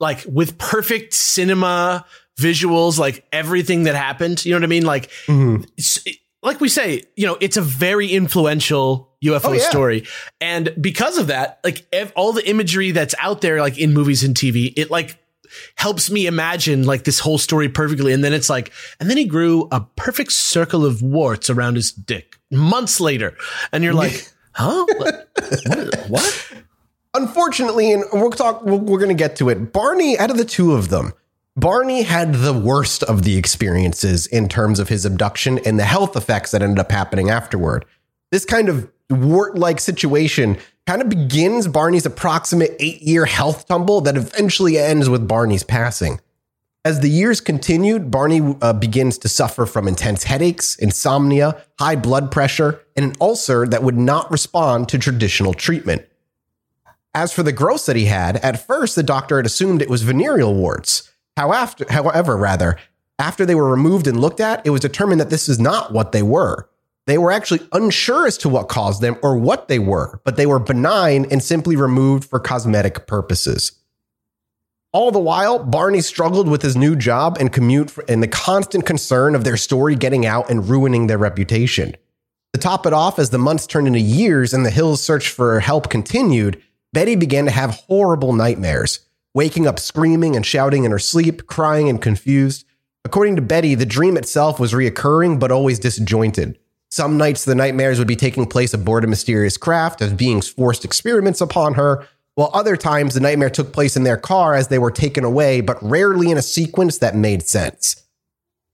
like 0.00 0.25
with 0.26 0.56
perfect 0.58 1.14
cinema 1.14 2.04
visuals, 2.40 2.99
like 2.99 3.25
everything 3.32 3.85
that 3.85 3.94
happened. 3.94 4.44
You 4.44 4.52
know 4.52 4.58
what 4.58 4.64
I 4.64 4.68
mean? 4.68 4.85
Like, 4.87 5.11
Mm-hmm. 5.26 5.62
it's- 5.78 5.99
like 6.42 6.61
we 6.61 6.68
say, 6.68 7.02
you 7.16 7.26
know, 7.26 7.37
it's 7.40 7.56
a 7.56 7.62
very 7.62 8.06
influential 8.08 9.16
UFO 9.25 9.46
Oh, 9.49 9.52
yeah. 9.52 9.68
story, 9.68 10.04
and 10.40 10.73
because 10.80 11.18
of 11.18 11.26
that, 11.28 11.58
like 11.64 11.85
ev- 11.92 12.12
all 12.14 12.32
the 12.32 12.49
imagery 12.49 12.92
that's 12.92 13.14
out 13.18 13.40
there, 13.40 13.61
like 13.61 13.78
in 13.78 13.92
movies 13.92 14.23
and 14.23 14.35
TV, 14.37 14.73
it 14.76 14.88
like 14.90 15.18
helps 15.76 16.08
me 16.11 16.26
imagine 16.26 16.85
like 16.85 17.02
this 17.04 17.18
whole 17.18 17.38
story 17.38 17.68
perfectly. 17.68 18.12
And 18.12 18.23
then 18.23 18.32
it's 18.32 18.49
like, 18.50 18.70
and 19.00 19.11
then 19.11 19.16
he 19.16 19.25
grew 19.25 19.66
a 19.73 19.80
perfect 19.96 20.30
circle 20.32 20.85
of 20.85 21.02
warts 21.02 21.50
around 21.50 21.75
his 21.75 21.90
dick 21.90 22.37
months 22.50 23.00
later. 23.00 23.35
And 23.73 23.82
you're 23.82 23.94
like, 23.94 24.30
huh? 24.52 24.87
What? 24.99 25.28
what? 26.08 26.52
Unfortunately, 27.16 27.92
and 27.92 28.04
we'll 28.12 28.30
talk. 28.30 28.62
We're, 28.64 28.78
going 28.78 29.08
to 29.08 29.14
get 29.14 29.37
to 29.37 29.49
it. 29.49 29.73
Barney, 29.73 30.18
out 30.18 30.30
of 30.30 30.37
the 30.37 30.44
two 30.44 30.73
of 30.73 30.90
them, 30.90 31.14
Barney 31.56 32.02
had 32.02 32.35
the 32.35 32.52
worst 32.52 33.02
of 33.04 33.23
the 33.23 33.38
experiences 33.38 34.26
in 34.26 34.49
terms 34.49 34.78
of 34.78 34.90
his 34.90 35.06
abduction 35.06 35.58
and 35.61 35.78
the 35.78 35.85
health 35.85 36.14
effects 36.14 36.50
that 36.50 36.62
ended 36.62 36.78
up 36.78 36.92
happening 36.92 37.30
afterward. 37.30 37.87
This 38.30 38.44
kind 38.44 38.68
of 38.68 38.90
wart-like 39.08 39.80
situation 39.80 40.58
kind 40.87 41.00
of 41.00 41.08
begins 41.08 41.66
Barney's 41.66 42.04
approximate 42.04 42.76
eight-year 42.78 43.25
health 43.25 43.66
tumble 43.66 44.02
that 44.02 44.16
eventually 44.16 44.78
ends 44.78 45.08
with 45.08 45.26
Barney's 45.26 45.64
passing. 45.64 46.20
As 46.85 47.00
the 47.00 47.08
years 47.08 47.40
continued, 47.40 48.11
Barney 48.11 48.56
uh, 48.61 48.75
begins 48.75 49.16
to 49.18 49.28
suffer 49.28 49.64
from 49.64 49.88
intense 49.88 50.25
headaches, 50.25 50.76
insomnia, 50.76 51.64
high 51.78 51.96
blood 51.96 52.30
pressure, 52.30 52.80
and 52.94 53.06
an 53.06 53.14
ulcer 53.20 53.66
that 53.66 53.82
would 53.82 53.96
not 53.96 54.30
respond 54.30 54.88
to 54.90 54.99
traditional 54.99 55.54
treatment. 55.54 56.06
As 57.16 57.32
for 57.32 57.42
the 57.42 57.50
growths 57.50 57.87
that 57.87 57.96
he 57.96 58.04
had, 58.04 58.37
at 58.37 58.66
first 58.66 58.94
the 58.94 59.02
doctor 59.02 59.38
had 59.38 59.46
assumed 59.46 59.80
it 59.80 59.88
was 59.88 60.02
venereal 60.02 60.54
warts. 60.54 61.11
However, 61.35 61.87
however, 61.88 62.37
rather, 62.37 62.76
after 63.18 63.46
they 63.46 63.54
were 63.54 63.70
removed 63.70 64.06
and 64.06 64.20
looked 64.20 64.38
at, 64.38 64.66
it 64.66 64.70
was 64.70 64.82
determined 64.82 65.18
that 65.23 65.30
this 65.30 65.49
is 65.49 65.58
not 65.58 65.94
what 65.94 66.12
they 66.12 66.20
were. 66.20 66.68
They 67.06 67.16
were 67.16 67.32
actually 67.32 67.66
unsure 67.73 68.26
as 68.26 68.37
to 68.38 68.50
what 68.50 68.68
caused 68.68 69.00
them 69.00 69.16
or 69.23 69.38
what 69.38 69.68
they 69.68 69.78
were, 69.78 70.20
but 70.25 70.37
they 70.37 70.44
were 70.44 70.58
benign 70.58 71.25
and 71.30 71.42
simply 71.42 71.75
removed 71.75 72.28
for 72.28 72.38
cosmetic 72.38 73.06
purposes. 73.06 73.73
All 74.92 75.11
the 75.11 75.18
while, 75.18 75.58
Barney 75.58 76.02
struggled 76.02 76.49
with 76.49 76.61
his 76.61 76.76
new 76.76 76.94
job 76.94 77.38
and 77.40 77.50
commute 77.50 77.96
and 78.11 78.23
the 78.23 78.28
constant 78.28 78.85
concern 78.85 79.35
of 79.35 79.42
their 79.42 79.56
story 79.56 79.94
getting 79.94 80.26
out 80.26 80.50
and 80.50 80.68
ruining 80.68 81.06
their 81.06 81.16
reputation. 81.16 81.96
To 82.52 82.61
top 82.61 82.85
it 82.85 82.92
off, 82.92 83.18
as 83.18 83.30
the 83.30 83.38
months 83.38 83.66
turned 83.66 83.87
into 83.87 84.00
years 84.00 84.52
and 84.52 84.66
the 84.66 84.70
Hills' 84.70 85.02
search 85.02 85.30
for 85.30 85.61
help 85.61 85.88
continued, 85.88 86.62
Betty 86.96 87.14
began 87.14 87.44
to 87.44 87.50
have 87.50 87.82
horrible 87.88 88.32
nightmares, 88.32 89.00
waking 89.34 89.66
up 89.66 89.78
screaming 89.78 90.34
and 90.34 90.46
shouting 90.46 90.84
in 90.84 90.92
her 90.92 90.98
sleep, 90.98 91.46
crying 91.46 91.90
and 91.90 92.00
confused. 92.00 92.64
According 93.04 93.36
to 93.36 93.42
Betty, 93.42 93.74
the 93.74 93.84
dream 93.84 94.16
itself 94.16 94.58
was 94.58 94.72
reoccurring 94.72 95.38
but 95.38 95.52
always 95.52 95.78
disjointed. 95.78 96.58
Some 96.88 97.18
nights 97.18 97.44
the 97.44 97.54
nightmares 97.54 97.98
would 97.98 98.08
be 98.08 98.16
taking 98.16 98.46
place 98.46 98.72
aboard 98.72 99.04
a 99.04 99.08
mysterious 99.08 99.58
craft 99.58 100.00
as 100.00 100.14
beings 100.14 100.48
forced 100.48 100.86
experiments 100.86 101.42
upon 101.42 101.74
her, 101.74 102.08
while 102.34 102.50
other 102.54 102.78
times 102.78 103.12
the 103.12 103.20
nightmare 103.20 103.50
took 103.50 103.74
place 103.74 103.94
in 103.94 104.04
their 104.04 104.16
car 104.16 104.54
as 104.54 104.68
they 104.68 104.78
were 104.78 104.90
taken 104.90 105.22
away, 105.22 105.60
but 105.60 105.76
rarely 105.82 106.30
in 106.30 106.38
a 106.38 106.42
sequence 106.42 106.96
that 106.96 107.14
made 107.14 107.42
sense. 107.42 108.04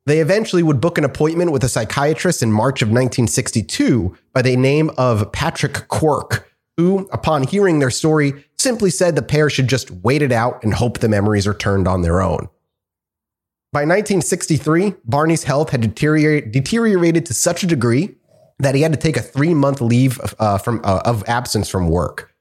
They 0.07 0.21
eventually 0.21 0.63
would 0.63 0.81
book 0.81 0.97
an 0.97 1.05
appointment 1.05 1.51
with 1.51 1.65
a 1.65 1.69
psychiatrist 1.69 2.41
in 2.41 2.53
March 2.53 2.83
of 2.83 2.89
1962 2.89 4.17
by 4.33 4.43
the 4.43 4.55
name 4.55 4.93
of 4.97 5.33
Patrick 5.33 5.89
Quirk, 5.89 6.52
who, 6.77 7.09
upon 7.13 7.47
hearing 7.47 7.79
their 7.79 7.91
story, 7.91 8.45
simply 8.59 8.91
said 8.91 9.15
the 9.15 9.23
pair 9.23 9.51
should 9.51 9.69
just 9.69 9.91
wait 9.91 10.23
it 10.23 10.33
out 10.33 10.63
and 10.63 10.75
hope 10.75 10.99
the 10.99 11.09
memories 11.09 11.47
are 11.47 11.55
turned 11.55 11.87
on 11.87 12.03
their 12.03 12.21
own. 12.21 12.49
By 13.73 13.81
1963, 13.81 14.95
Barney's 15.05 15.45
health 15.45 15.71
had 15.71 15.95
deteriorated 15.95 17.27
to 17.27 17.35
such 17.35 17.63
a 17.63 17.67
degree 17.67 18.17
that 18.59 18.75
he 18.75 18.83
had 18.83 18.93
to 18.93 18.99
take 18.99 19.17
a 19.17 19.23
three 19.23 19.55
month 19.55 19.81
leave 19.81 20.21
of, 20.21 20.35
uh, 20.39 20.59
from, 20.59 20.81
uh, 20.85 21.01
of 21.05 21.25
absence 21.27 21.69
from 21.69 21.89
work. 21.89 22.35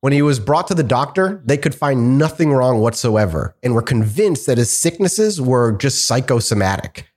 When 0.00 0.12
he 0.12 0.22
was 0.22 0.38
brought 0.38 0.68
to 0.68 0.74
the 0.74 0.82
doctor, 0.82 1.42
they 1.44 1.56
could 1.56 1.74
find 1.74 2.18
nothing 2.18 2.52
wrong 2.52 2.78
whatsoever 2.80 3.56
and 3.62 3.74
were 3.74 3.82
convinced 3.82 4.46
that 4.46 4.58
his 4.58 4.70
sicknesses 4.70 5.40
were 5.40 5.72
just 5.72 6.06
psychosomatic. 6.06 7.08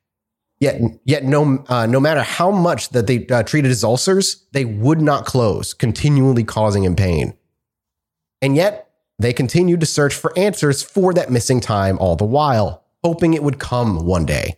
Yet, 0.59 0.81
yet 1.05 1.23
no, 1.23 1.63
uh, 1.67 1.85
no 1.85 1.99
matter 1.99 2.23
how 2.23 2.49
much 2.49 2.89
that 2.89 3.05
they 3.05 3.27
uh, 3.27 3.43
treated 3.43 3.69
his 3.69 3.83
ulcers, 3.83 4.45
they 4.53 4.65
would 4.65 5.01
not 5.01 5.25
close, 5.25 5.73
continually 5.73 6.43
causing 6.43 6.83
him 6.83 6.95
pain. 6.95 7.35
And 8.41 8.55
yet, 8.55 8.89
they 9.19 9.33
continued 9.33 9.79
to 9.79 9.85
search 9.85 10.15
for 10.15 10.37
answers 10.37 10.81
for 10.81 11.13
that 11.13 11.31
missing 11.31 11.59
time 11.59 11.97
all 11.99 12.15
the 12.15 12.25
while, 12.25 12.83
hoping 13.03 13.33
it 13.33 13.43
would 13.43 13.59
come 13.59 14.05
one 14.05 14.25
day. 14.25 14.57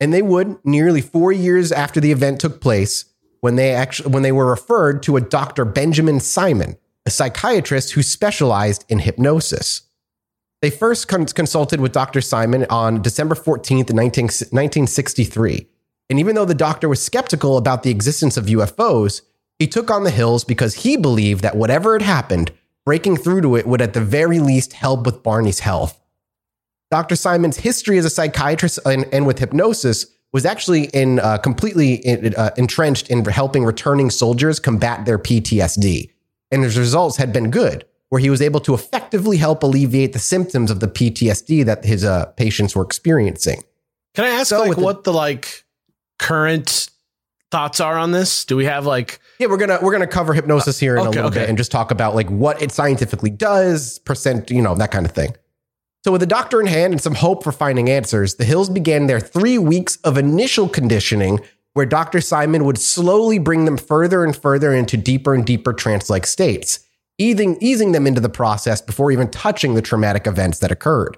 And 0.00 0.12
they 0.12 0.22
would 0.22 0.58
nearly 0.64 1.00
four 1.00 1.32
years 1.32 1.72
after 1.72 2.00
the 2.00 2.12
event 2.12 2.40
took 2.40 2.60
place, 2.60 3.06
when 3.40 3.56
they 3.56 3.72
actually 3.72 4.12
when 4.12 4.22
they 4.22 4.32
were 4.32 4.46
referred 4.46 5.02
to 5.04 5.16
a 5.16 5.20
Dr. 5.20 5.64
Benjamin 5.64 6.20
Simon, 6.20 6.76
a 7.06 7.10
psychiatrist 7.10 7.92
who 7.92 8.02
specialized 8.02 8.84
in 8.88 8.98
hypnosis. 8.98 9.82
They 10.66 10.70
first 10.70 11.06
cons- 11.06 11.32
consulted 11.32 11.78
with 11.80 11.92
Dr. 11.92 12.20
Simon 12.20 12.66
on 12.70 13.00
December 13.00 13.36
14th, 13.36 13.92
19, 13.92 14.24
1963. 14.24 15.64
And 16.10 16.18
even 16.18 16.34
though 16.34 16.44
the 16.44 16.56
doctor 16.56 16.88
was 16.88 17.00
skeptical 17.00 17.56
about 17.56 17.84
the 17.84 17.92
existence 17.92 18.36
of 18.36 18.46
UFOs, 18.46 19.22
he 19.60 19.68
took 19.68 19.92
on 19.92 20.02
the 20.02 20.10
hills 20.10 20.42
because 20.42 20.74
he 20.74 20.96
believed 20.96 21.42
that 21.42 21.54
whatever 21.54 21.92
had 21.92 22.02
happened, 22.02 22.50
breaking 22.84 23.16
through 23.16 23.42
to 23.42 23.54
it 23.54 23.68
would 23.68 23.80
at 23.80 23.92
the 23.92 24.00
very 24.00 24.40
least 24.40 24.72
help 24.72 25.06
with 25.06 25.22
Barney's 25.22 25.60
health. 25.60 26.00
Dr. 26.90 27.14
Simon's 27.14 27.58
history 27.58 27.96
as 27.96 28.04
a 28.04 28.10
psychiatrist 28.10 28.80
and, 28.84 29.06
and 29.12 29.24
with 29.24 29.38
hypnosis 29.38 30.06
was 30.32 30.44
actually 30.44 30.86
in 30.86 31.20
uh, 31.20 31.38
completely 31.38 31.94
in, 32.04 32.34
uh, 32.34 32.50
entrenched 32.56 33.08
in 33.08 33.24
helping 33.24 33.64
returning 33.64 34.10
soldiers 34.10 34.58
combat 34.58 35.06
their 35.06 35.20
PTSD 35.20 36.10
and 36.50 36.64
his 36.64 36.76
results 36.76 37.18
had 37.18 37.32
been 37.32 37.52
good, 37.52 37.84
where 38.08 38.20
he 38.20 38.30
was 38.30 38.40
able 38.40 38.60
to 38.60 38.74
effectively 38.74 39.36
help 39.36 39.62
alleviate 39.62 40.12
the 40.12 40.18
symptoms 40.18 40.70
of 40.70 40.80
the 40.80 40.88
PTSD 40.88 41.64
that 41.64 41.84
his 41.84 42.04
uh, 42.04 42.26
patients 42.36 42.74
were 42.76 42.84
experiencing. 42.84 43.62
Can 44.14 44.24
I 44.24 44.28
ask 44.30 44.48
So 44.48 44.60
like 44.60 44.68
with 44.70 44.78
the- 44.78 44.84
what 44.84 45.04
the 45.04 45.12
like 45.12 45.64
current 46.18 46.88
thoughts 47.50 47.80
are 47.80 47.98
on 47.98 48.12
this? 48.12 48.44
Do 48.44 48.56
we 48.56 48.64
have 48.64 48.86
like 48.86 49.20
Yeah, 49.38 49.48
we're 49.48 49.56
gonna 49.56 49.78
we're 49.82 49.92
gonna 49.92 50.06
cover 50.06 50.32
hypnosis 50.34 50.78
here 50.78 50.96
in 50.96 51.06
a 51.06 51.10
little 51.10 51.26
okay. 51.26 51.40
bit 51.40 51.48
and 51.48 51.58
just 51.58 51.70
talk 51.70 51.90
about 51.90 52.14
like 52.14 52.28
what 52.30 52.60
it 52.62 52.72
scientifically 52.72 53.30
does, 53.30 53.98
percent, 54.00 54.50
you 54.50 54.62
know, 54.62 54.74
that 54.76 54.90
kind 54.90 55.06
of 55.06 55.12
thing. 55.12 55.34
So, 56.04 56.12
with 56.12 56.22
a 56.22 56.26
doctor 56.26 56.60
in 56.60 56.68
hand 56.68 56.92
and 56.92 57.02
some 57.02 57.16
hope 57.16 57.42
for 57.42 57.50
finding 57.50 57.90
answers, 57.90 58.36
the 58.36 58.44
Hills 58.44 58.70
began 58.70 59.08
their 59.08 59.18
three 59.18 59.58
weeks 59.58 59.96
of 60.04 60.16
initial 60.16 60.68
conditioning, 60.68 61.40
where 61.72 61.84
Dr. 61.84 62.20
Simon 62.20 62.64
would 62.64 62.78
slowly 62.78 63.40
bring 63.40 63.64
them 63.64 63.76
further 63.76 64.22
and 64.22 64.36
further 64.36 64.72
into 64.72 64.96
deeper 64.96 65.34
and 65.34 65.44
deeper 65.44 65.72
trance 65.72 66.08
like 66.08 66.24
states, 66.24 66.78
easing, 67.18 67.56
easing 67.60 67.92
them 67.92 68.06
into 68.06 68.20
the 68.20 68.28
process 68.28 68.80
before 68.80 69.10
even 69.10 69.30
touching 69.30 69.74
the 69.74 69.82
traumatic 69.82 70.26
events 70.26 70.58
that 70.60 70.72
occurred. 70.72 71.16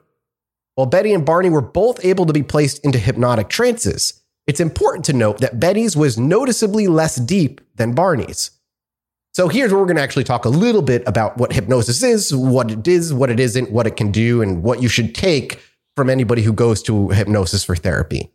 While 0.74 0.86
Betty 0.86 1.12
and 1.12 1.26
Barney 1.26 1.50
were 1.50 1.60
both 1.60 2.04
able 2.04 2.26
to 2.26 2.32
be 2.32 2.42
placed 2.42 2.84
into 2.84 2.98
hypnotic 2.98 3.48
trances, 3.48 4.22
it's 4.46 4.60
important 4.60 5.04
to 5.06 5.12
note 5.12 5.38
that 5.38 5.60
Betty's 5.60 5.96
was 5.96 6.16
noticeably 6.16 6.86
less 6.86 7.16
deep 7.16 7.60
than 7.76 7.94
Barney's. 7.94 8.52
So 9.32 9.48
here's 9.48 9.70
where 9.70 9.80
we're 9.80 9.86
going 9.86 9.98
to 9.98 10.02
actually 10.02 10.24
talk 10.24 10.44
a 10.44 10.48
little 10.48 10.82
bit 10.82 11.02
about 11.06 11.36
what 11.36 11.52
hypnosis 11.52 12.02
is, 12.02 12.34
what 12.34 12.70
it 12.70 12.88
is, 12.88 13.12
what 13.12 13.30
it 13.30 13.38
isn't, 13.38 13.70
what 13.70 13.86
it 13.86 13.96
can 13.96 14.10
do, 14.10 14.42
and 14.42 14.62
what 14.62 14.82
you 14.82 14.88
should 14.88 15.14
take 15.14 15.60
from 15.96 16.08
anybody 16.08 16.42
who 16.42 16.52
goes 16.52 16.82
to 16.84 17.10
hypnosis 17.10 17.62
for 17.62 17.76
therapy. 17.76 18.32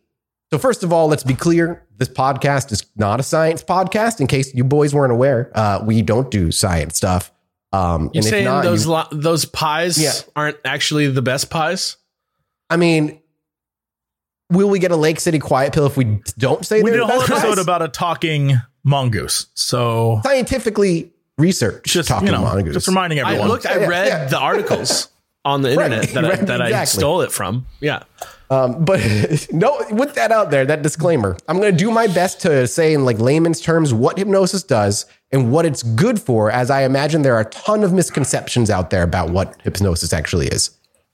So 0.52 0.58
first 0.58 0.84
of 0.84 0.92
all, 0.92 1.08
let's 1.08 1.24
be 1.24 1.34
clear: 1.34 1.86
this 1.96 2.08
podcast 2.08 2.70
is 2.70 2.86
not 2.96 3.18
a 3.18 3.22
science 3.22 3.62
podcast. 3.62 4.20
In 4.20 4.28
case 4.28 4.54
you 4.54 4.64
boys 4.64 4.94
weren't 4.94 5.12
aware, 5.12 5.50
uh, 5.54 5.82
we 5.84 6.00
don't 6.00 6.30
do 6.30 6.52
science 6.52 6.96
stuff. 6.96 7.32
Um, 7.74 8.02
you 8.04 8.08
and 8.14 8.24
if 8.24 8.24
saying 8.24 8.44
not, 8.44 8.64
those 8.64 8.84
you- 8.84 8.92
lo- 8.92 9.08
those 9.12 9.44
pies 9.44 9.98
Yeah. 9.98 10.12
aren't 10.36 10.58
actually 10.64 11.06
the 11.08 11.22
best 11.22 11.50
pies? 11.50 11.96
I 12.70 12.76
mean, 12.76 13.20
will 14.50 14.68
we 14.68 14.78
get 14.78 14.90
a 14.92 14.96
Lake 14.96 15.20
City 15.20 15.38
quiet 15.38 15.72
pill 15.72 15.86
if 15.86 15.96
we 15.96 16.20
don't 16.38 16.64
say 16.64 16.78
that? 16.78 16.84
We 16.84 16.90
they're 16.90 17.00
did 17.00 17.08
a 17.08 17.12
whole 17.12 17.20
best 17.20 17.30
episode 17.32 17.48
pies? 17.56 17.58
about 17.64 17.82
a 17.82 17.88
talking 17.88 18.60
mongoose. 18.84 19.46
So 19.54 20.20
scientifically 20.24 21.12
research 21.38 21.84
just 21.92 22.08
talking 22.08 22.26
you 22.28 22.32
know, 22.32 22.42
mongoose. 22.42 22.74
just 22.74 22.88
reminding 22.88 23.20
I 23.20 23.22
everyone. 23.30 23.48
looked. 23.48 23.66
I 23.66 23.86
read 23.86 24.08
yeah. 24.08 24.24
the 24.26 24.38
articles 24.38 25.08
on 25.44 25.62
the 25.62 25.70
internet 25.72 26.08
that 26.10 26.24
I, 26.24 26.28
right, 26.28 26.46
that 26.46 26.60
I 26.62 26.84
stole 26.84 27.20
it 27.22 27.32
from. 27.32 27.66
Yeah. 27.80 28.02
Um, 28.54 28.84
but 28.84 29.00
no, 29.52 29.84
with 29.90 30.14
that 30.14 30.30
out 30.32 30.50
there, 30.50 30.64
that 30.66 30.82
disclaimer, 30.82 31.36
I'm 31.48 31.58
going 31.58 31.72
to 31.72 31.76
do 31.84 31.90
my 31.90 32.06
best 32.06 32.40
to 32.42 32.66
say 32.66 32.94
in 32.94 33.04
like 33.04 33.18
layman's 33.18 33.60
terms 33.60 33.92
what 33.92 34.18
hypnosis 34.18 34.62
does 34.62 35.06
and 35.32 35.50
what 35.50 35.66
it's 35.66 35.82
good 35.82 36.20
for, 36.20 36.50
as 36.50 36.70
I 36.70 36.82
imagine 36.84 37.22
there 37.22 37.34
are 37.34 37.40
a 37.40 37.50
ton 37.50 37.82
of 37.82 37.92
misconceptions 37.92 38.70
out 38.70 38.90
there 38.90 39.02
about 39.02 39.30
what 39.30 39.60
hypnosis 39.62 40.12
actually 40.12 40.46
is. 40.48 40.70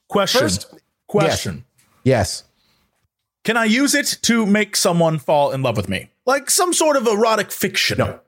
question. 0.09 0.41
First- 0.43 0.75
question. 1.09 1.65
Yes. 2.05 2.45
Can 3.45 3.57
I 3.57 3.65
use 3.65 3.95
it 3.95 4.19
to 4.23 4.45
make 4.47 4.77
someone 4.77 5.19
fall 5.19 5.51
in 5.53 5.63
love 5.63 5.77
with 5.77 5.89
me? 5.89 6.11
Like 6.27 6.51
some 6.51 6.73
sort 6.73 6.97
of 6.97 7.07
erotic 7.07 7.51
fiction? 7.51 7.99
No. 7.99 8.21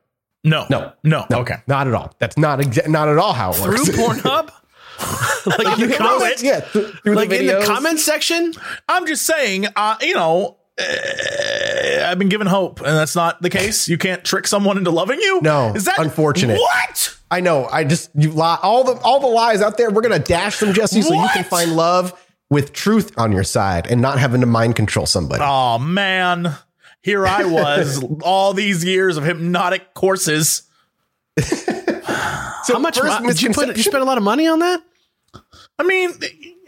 No. 0.44 0.66
No. 0.70 0.92
No. 1.04 1.26
No, 1.30 1.38
Okay. 1.40 1.56
Not 1.68 1.86
at 1.86 1.94
all. 1.94 2.14
That's 2.18 2.36
not 2.36 2.58
exa- 2.60 2.88
not 2.88 3.08
at 3.08 3.18
all 3.18 3.32
how 3.34 3.50
it 3.50 3.56
Through 3.56 3.72
works. 3.74 3.88
Pornhub, 4.22 4.50
like 5.46 5.78
in 5.78 5.88
the 5.88 5.96
comment, 5.96 6.42
yeah, 6.42 6.60
th- 6.60 6.86
through 7.02 7.14
like 7.14 7.28
the 7.28 7.40
in 7.40 7.46
the 7.46 7.64
comment 7.66 7.98
section. 7.98 8.54
I'm 8.88 9.06
just 9.06 9.24
saying, 9.26 9.66
uh, 9.74 9.96
you 10.00 10.14
know, 10.14 10.58
uh, 10.80 12.06
I've 12.06 12.18
been 12.18 12.28
given 12.28 12.46
hope, 12.46 12.80
and 12.80 12.88
that's 12.88 13.16
not 13.16 13.42
the 13.42 13.50
case. 13.50 13.88
You 13.88 13.98
can't 13.98 14.24
trick 14.24 14.46
someone 14.46 14.78
into 14.78 14.90
loving 14.90 15.20
you. 15.20 15.40
No, 15.42 15.72
is 15.74 15.84
that 15.84 15.98
unfortunate. 15.98 16.58
What? 16.58 17.18
I 17.30 17.40
know. 17.40 17.66
I 17.66 17.84
just 17.84 18.10
you 18.14 18.30
lie 18.30 18.58
all 18.62 18.84
the 18.84 19.00
all 19.00 19.20
the 19.20 19.26
lies 19.26 19.62
out 19.62 19.76
there. 19.76 19.90
We're 19.90 20.02
gonna 20.02 20.18
dash 20.18 20.60
them, 20.60 20.72
Jesse, 20.72 21.02
so 21.02 21.14
you 21.14 21.28
can 21.32 21.44
find 21.44 21.74
love 21.74 22.18
with 22.50 22.72
truth 22.72 23.18
on 23.18 23.32
your 23.32 23.44
side 23.44 23.86
and 23.86 24.02
not 24.02 24.18
having 24.18 24.42
to 24.42 24.46
mind 24.46 24.76
control 24.76 25.06
somebody. 25.06 25.42
Oh 25.44 25.78
man, 25.78 26.54
here 27.02 27.26
I 27.26 27.44
was, 27.44 28.04
all 28.22 28.52
these 28.52 28.84
years 28.84 29.16
of 29.16 29.24
hypnotic 29.24 29.94
courses. 29.94 30.62
So 32.64 32.74
How 32.74 32.78
much 32.78 32.94
did 32.96 33.42
you 33.42 33.52
put? 33.52 33.76
You 33.76 33.82
spend 33.82 34.02
a 34.02 34.06
lot 34.06 34.18
of 34.18 34.24
money 34.24 34.46
on 34.46 34.60
that? 34.60 34.82
I 35.78 35.82
mean, 35.82 36.12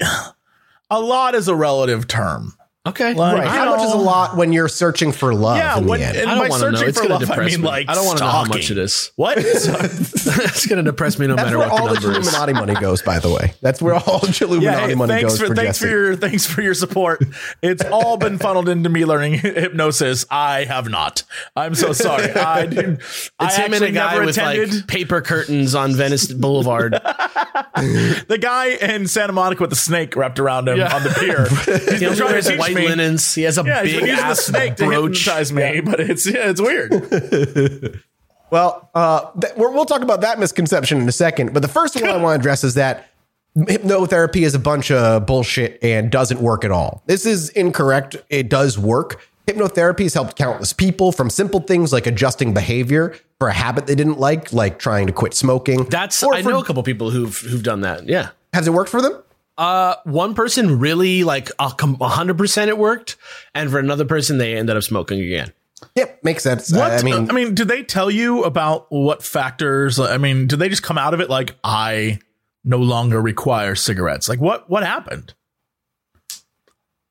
a 0.91 1.01
lot 1.01 1.35
is 1.35 1.49
a 1.49 1.55
relative 1.55 2.09
term. 2.09 2.55
Okay. 2.87 3.15
Like, 3.15 3.39
Right. 3.39 3.45
you 3.45 3.49
How 3.51 3.77
much 3.77 3.83
is 3.87 3.93
a 3.93 3.97
lot 3.97 4.37
when 4.37 4.53
you're 4.53 4.69
searching 4.69 5.11
for 5.13 5.35
love 5.35 5.57
Yeah, 5.57 5.79
in 5.79 5.87
when, 5.87 6.01
the 6.01 6.07
end? 6.07 6.17
and 6.19 6.31
I 6.31 6.35
don't 6.35 6.45
by 6.45 6.49
want 6.51 6.63
to 6.65 6.71
know. 6.73 6.77
searching 6.77 6.89
It's 6.91 6.99
for 7.01 7.09
going 7.09 7.21
to 7.21 7.27
love, 7.27 7.39
I 7.39 7.45
mean 7.47 7.63
me. 7.63 7.67
like 7.67 7.89
I 7.89 7.95
don't 7.95 8.05
want 8.05 8.19
to 8.19 8.25
know 8.25 8.31
how 8.31 8.45
much 8.45 8.71
it 8.71 8.77
is. 8.77 9.11
What? 9.17 9.39
it's 9.41 10.67
going 10.67 10.77
to 10.85 10.91
depress 10.91 11.19
me 11.19 11.27
no 11.27 11.35
That's 11.35 11.47
matter 11.47 11.59
where 11.59 11.69
what 11.71 11.81
all 11.81 11.89
the 11.89 11.95
the 11.95 12.01
number 12.09 12.21
is. 12.21 12.27
Illuminati 12.29 12.53
money 12.67 12.75
goes, 12.81 13.01
by 13.01 13.19
the 13.21 13.31
way. 13.31 13.55
That's 13.63 13.81
where 13.81 13.95
all 13.95 14.19
the 14.19 14.39
Illuminati 14.43 14.65
yeah, 14.83 14.87
hey, 14.89 14.95
money 14.95 15.15
thanks 15.15 15.33
goes 15.33 15.41
for, 15.41 15.47
for, 15.47 15.55
thanks 15.55 15.79
Jesse. 15.79 15.85
for 15.87 15.91
your 15.91 16.17
thanks 16.17 16.45
for 16.47 16.61
your 16.61 16.75
support. 16.75 17.25
It's 17.63 17.83
all 17.85 18.19
been 18.19 18.37
funneled 18.39 18.69
into 18.69 18.91
me 18.91 19.07
learning 19.07 19.35
hypnosis. 19.39 20.27
I 20.31 20.65
have 20.65 20.91
not. 20.91 21.23
I'm 21.57 21.75
so 21.75 21.95
sorry. 21.95 22.31
I 22.33 22.67
did, 22.67 23.01
I 23.39 23.47
It's 23.47 23.57
him 23.57 23.73
and 23.73 23.83
a 23.85 23.93
guy 23.93 24.13
never 24.13 24.27
with 24.27 24.37
attended. 24.37 24.75
like 24.75 24.87
paper 24.89 25.23
curtains 25.23 25.75
on 25.75 25.95
Venice 25.95 26.31
Boulevard. 26.31 26.93
the 26.93 28.39
guy 28.41 28.67
in 28.75 29.07
Santa 29.07 29.33
Monica 29.33 29.63
with 29.63 29.71
the 29.71 29.77
snake 29.77 30.17
wrapped 30.17 30.39
around 30.39 30.69
him 30.69 30.77
Yeah. 30.79 30.95
on 30.95 31.03
the 31.03 31.11
pier. 31.11 31.47
He's 31.49 31.93
He 31.93 31.99
been 32.01 32.09
only 32.09 32.17
trying 32.17 32.43
to 32.43 32.49
teach 32.49 32.74
white 32.75 32.81
me. 32.83 32.89
linens. 32.89 33.35
He 33.35 33.43
has 33.43 33.59
a 33.59 33.63
Yeah, 33.65 33.83
big 33.83 33.93
been 33.93 34.01
using 34.07 34.17
the 34.17 34.23
ass 34.23 34.41
snake 34.41 34.77
to 34.77 34.85
brooch. 34.87 35.19
hypnotize 35.25 35.53
me, 35.53 35.81
but 35.81 36.01
it's 36.01 36.27
yeah, 36.27 36.51
it's 36.51 36.61
weird. 36.61 38.01
Well, 38.51 38.89
uh, 38.95 39.33
th- 39.41 39.55
we're, 39.57 39.71
we'll 39.73 39.87
talk 39.87 40.03
about 40.03 40.21
that 40.21 40.39
misconception 40.39 41.01
in 41.01 41.09
a 41.09 41.13
second. 41.13 41.53
But 41.53 41.63
the 41.63 41.69
first 41.69 41.97
one 42.01 42.09
I 42.09 42.17
want 42.19 42.37
to 42.37 42.41
address 42.41 42.63
is 42.63 42.75
that 42.75 43.09
hypnotherapy 43.57 44.43
is 44.43 44.55
a 44.55 44.61
bunch 44.61 44.93
of 44.93 45.27
bullshit 45.27 45.79
and 45.83 46.09
doesn't 46.11 46.41
work 46.41 46.65
at 46.65 46.71
all. 46.71 47.03
This 47.07 47.27
is 47.27 47.49
incorrect. 47.51 48.17
It 48.29 48.49
does 48.49 48.79
work. 48.79 49.21
Hypnotherapy 49.49 50.05
has 50.05 50.15
helped 50.15 50.37
countless 50.37 50.73
people 50.73 51.11
from 51.11 51.31
simple 51.31 51.61
things 51.61 51.93
like 51.93 52.07
adjusting 52.07 52.55
behavior 52.55 53.17
for 53.41 53.49
a 53.49 53.53
habit 53.53 53.89
they 53.89 53.97
didn't 53.97 54.21
like, 54.21 54.53
like 54.53 54.79
trying 54.79 55.09
to 55.09 55.13
quit 55.13 55.35
smoking. 55.35 55.85
That's 55.85 56.23
Or 56.23 56.33
I 56.35 56.43
for- 56.43 56.51
know 56.51 56.61
a 56.61 56.65
couple 56.65 56.83
people 56.85 57.11
who've 57.11 57.37
who've 57.37 57.63
done 57.63 57.81
that. 57.81 58.07
Yeah. 58.09 58.29
Has 58.53 58.69
it 58.69 58.73
worked 58.73 58.91
for 58.91 59.03
them? 59.03 59.21
Uh, 59.57 59.95
one 60.05 60.35
person 60.35 60.79
really 60.81 61.23
like 61.23 61.51
a 61.59 61.69
hundred 62.09 62.37
percent 62.39 62.69
it 62.69 62.77
worked, 62.79 63.17
and 63.55 63.71
for 63.71 63.79
another 63.79 64.05
person 64.05 64.39
they 64.39 64.57
ended 64.57 64.77
up 64.77 64.83
smoking 64.83 65.21
again. 65.21 65.53
Yep, 65.97 66.25
makes 66.25 66.43
sense. 66.43 66.73
What? 66.73 66.91
I 66.93 67.03
mean, 67.03 67.31
I 67.31 67.33
mean, 67.33 67.55
did 67.55 67.69
they 67.69 67.83
tell 67.83 68.11
you 68.11 68.43
about 68.45 68.87
what 68.91 69.23
factors? 69.23 70.01
I 70.01 70.17
mean, 70.19 70.47
did 70.47 70.59
they 70.59 70.69
just 70.69 70.83
come 70.83 70.99
out 70.99 71.15
of 71.15 71.21
it 71.21 71.31
like 71.31 71.55
I 71.63 72.19
no 72.65 72.79
longer 72.79 73.21
require 73.21 73.75
cigarettes? 73.75 74.29
Like 74.29 74.41
what? 74.41 74.69
What 74.69 74.83
happened? 74.85 75.35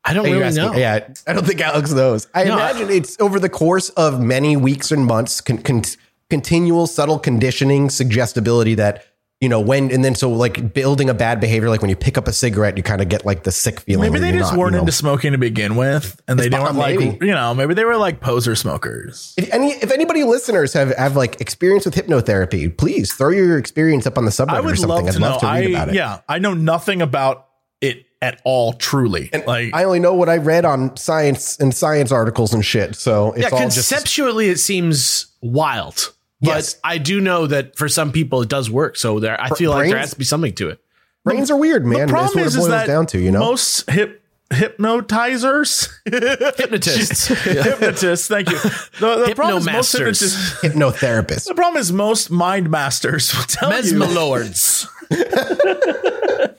I 0.05 0.13
don't 0.13 0.25
really 0.25 0.43
asking- 0.43 0.63
know. 0.65 0.73
Yeah, 0.73 1.07
I 1.25 1.33
don't 1.33 1.45
think 1.47 1.61
Alex 1.61 1.91
knows. 1.91 2.27
I 2.33 2.43
No, 2.43 2.57
I- 2.57 2.71
imagine 2.71 2.89
it's 2.89 3.17
over 3.21 3.39
the 3.39 3.49
course 3.49 3.89
of 3.91 4.19
many 4.19 4.57
weeks 4.57 4.91
and 4.91 5.05
months, 5.05 5.39
con- 5.39 5.59
con- 5.59 5.83
continual 6.29 6.87
subtle 6.87 7.19
conditioning, 7.19 7.89
suggestibility 7.89 8.75
that 8.75 9.05
you 9.43 9.49
know 9.49 9.59
when, 9.59 9.91
and 9.91 10.03
then 10.05 10.15
so 10.15 10.31
like 10.31 10.73
building 10.73 11.09
a 11.09 11.13
bad 11.13 11.39
behavior, 11.41 11.69
like 11.69 11.81
when 11.81 11.89
you 11.89 11.95
pick 11.97 12.17
up 12.17 12.27
a 12.27 12.33
cigarette, 12.33 12.77
you 12.77 12.83
kind 12.83 13.01
of 13.01 13.09
get 13.09 13.25
like 13.25 13.43
the 13.43 13.51
sick 13.51 13.81
feeling. 13.81 14.11
Maybe 14.13 14.19
they 14.21 14.31
just 14.37 14.53
not, 14.53 14.59
weren't 14.59 14.71
you 14.73 14.77
know. 14.77 14.81
into 14.83 14.91
smoking 14.93 15.33
to 15.33 15.37
begin 15.37 15.75
with, 15.75 16.21
and 16.27 16.39
they 16.39 16.45
It's 16.47 16.55
didn't 16.55 16.75
like 16.77 16.97
maybe. 16.97 17.25
you 17.25 17.33
know 17.33 17.53
maybe 17.53 17.73
they 17.73 17.83
were 17.85 17.97
like 17.97 18.21
poser 18.21 18.55
smokers. 18.55 19.33
If 19.37 19.53
any, 19.53 19.71
if 19.73 19.91
anybody 19.91 20.23
listeners 20.23 20.71
have 20.73 20.95
have 20.95 21.15
like 21.15 21.41
experience 21.41 21.85
with 21.85 21.95
hypnotherapy, 21.95 22.75
please 22.77 23.13
throw 23.13 23.29
your 23.29 23.57
experience 23.57 24.07
up 24.07 24.17
on 24.17 24.25
the 24.25 24.31
subreddit 24.31 24.53
I 24.53 24.59
or 24.59 24.63
would 24.63 24.79
something. 24.79 25.05
love 25.05 25.07
I'd 25.07 25.13
to 25.13 25.19
know. 25.19 25.29
love 25.31 25.39
to 25.41 25.45
read 25.47 25.51
I 25.51 25.59
about 25.69 25.89
it. 25.89 25.95
yeah, 25.95 26.19
I 26.29 26.39
know 26.39 26.53
nothing 26.53 27.01
about 27.01 27.47
it 27.81 28.05
at 28.21 28.41
all. 28.45 28.73
Truly, 28.73 29.29
like 29.45 29.73
I 29.75 29.83
only 29.83 29.99
know 29.99 30.13
what 30.13 30.29
I 30.29 30.37
read 30.37 30.63
on 30.63 30.95
science 30.95 31.57
and 31.59 31.73
science 31.75 32.11
articles 32.11 32.53
and 32.53 32.63
shit. 32.63 32.95
So 32.95 33.33
it's 33.33 33.41
Yeah, 33.41 33.49
all 33.51 33.59
just 33.65 33.89
conceptually 33.89 34.47
it 34.49 34.59
seems 34.59 35.27
wild, 35.41 36.13
but 36.43 36.49
Yes. 36.55 36.75
I 36.83 36.97
do 36.99 37.19
know 37.21 37.47
that 37.47 37.75
for 37.77 37.87
some 37.89 38.11
people 38.11 38.41
it 38.43 38.49
does 38.49 38.69
work. 38.69 38.97
So 38.97 39.19
there, 39.19 39.39
I 39.41 39.49
feel 39.49 39.71
like 39.71 39.89
there 39.89 39.97
has 39.97 40.11
to 40.11 40.19
be 40.19 40.25
something 40.25 40.53
to 40.55 40.69
it. 40.69 40.79
brains 41.23 41.49
are 41.49 41.57
weird, 41.57 41.85
man. 41.85 41.93
the 41.93 41.99
That's 41.99 42.11
problem 42.11 42.39
what 42.41 42.47
is, 42.47 42.55
it 42.55 42.59
is 42.59 42.63
boils 42.63 42.69
that 42.69 42.87
down 42.87 43.05
to. 43.07 43.19
You 43.19 43.31
know, 43.31 43.39
most 43.39 43.89
hip 43.89 44.19
hypnotizers 44.51 45.89
Hypnotists, 46.05 47.27
hypnotists 47.27 48.27
thank 48.27 48.51
you 48.51 48.59
the, 48.99 49.25
the 49.29 49.33
problem 49.35 49.57
is 49.57 49.65
most 49.65 49.95
Hypnomasters. 49.95 50.61
hypnotists 50.61 50.61
hypnotherapist. 50.61 51.47
the 51.47 51.55
problem 51.55 51.79
is 51.79 51.91
most 51.91 52.29
mind 52.29 52.69
masters 52.69 53.33
will 53.35 53.43
tell 53.45 53.71
you 53.83 53.93
mesmelords. 53.93 54.87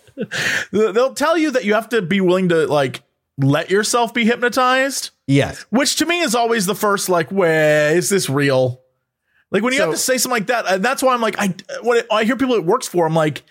they'll 0.73 1.15
tell 1.15 1.37
you 1.39 1.51
that 1.53 1.65
you 1.65 1.75
have 1.75 1.89
to 1.91 2.03
be 2.03 2.21
willing 2.21 2.49
to 2.49 2.67
like 2.67 3.03
let 3.39 3.71
yourself 3.71 4.15
be 4.15 4.25
hypnotized 4.25 5.11
Yes. 5.27 5.63
which 5.71 5.97
to 5.97 6.07
me 6.07 6.21
is 6.21 6.35
always 6.35 6.67
the 6.67 6.75
first 6.75 7.09
like 7.09 7.31
where 7.31 7.97
is 7.97 8.09
this 8.09 8.29
real 8.29 8.81
like 9.51 9.63
when 9.63 9.73
you 9.73 9.79
So- 9.79 9.87
have 9.87 9.95
to 9.95 9.99
say 10.01 10.19
something 10.19 10.37
like 10.41 10.47
that 10.49 10.83
that's 10.83 11.03
why 11.03 11.15
i'm 11.15 11.21
like 11.21 11.37
i 11.39 11.55
when 11.83 12.03
i 12.11 12.25
hear 12.25 12.37
people 12.37 12.55
it 12.55 12.65
works 12.65 12.87
for 12.89 13.07
i'm 13.07 13.15
like 13.15 13.43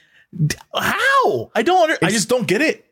how? 0.73 1.51
I 1.55 1.61
don't 1.61 1.81
under, 1.91 1.97
i 2.03 2.09
just 2.09 2.27
don't 2.29 2.47
get 2.47 2.61
it. 2.61 2.85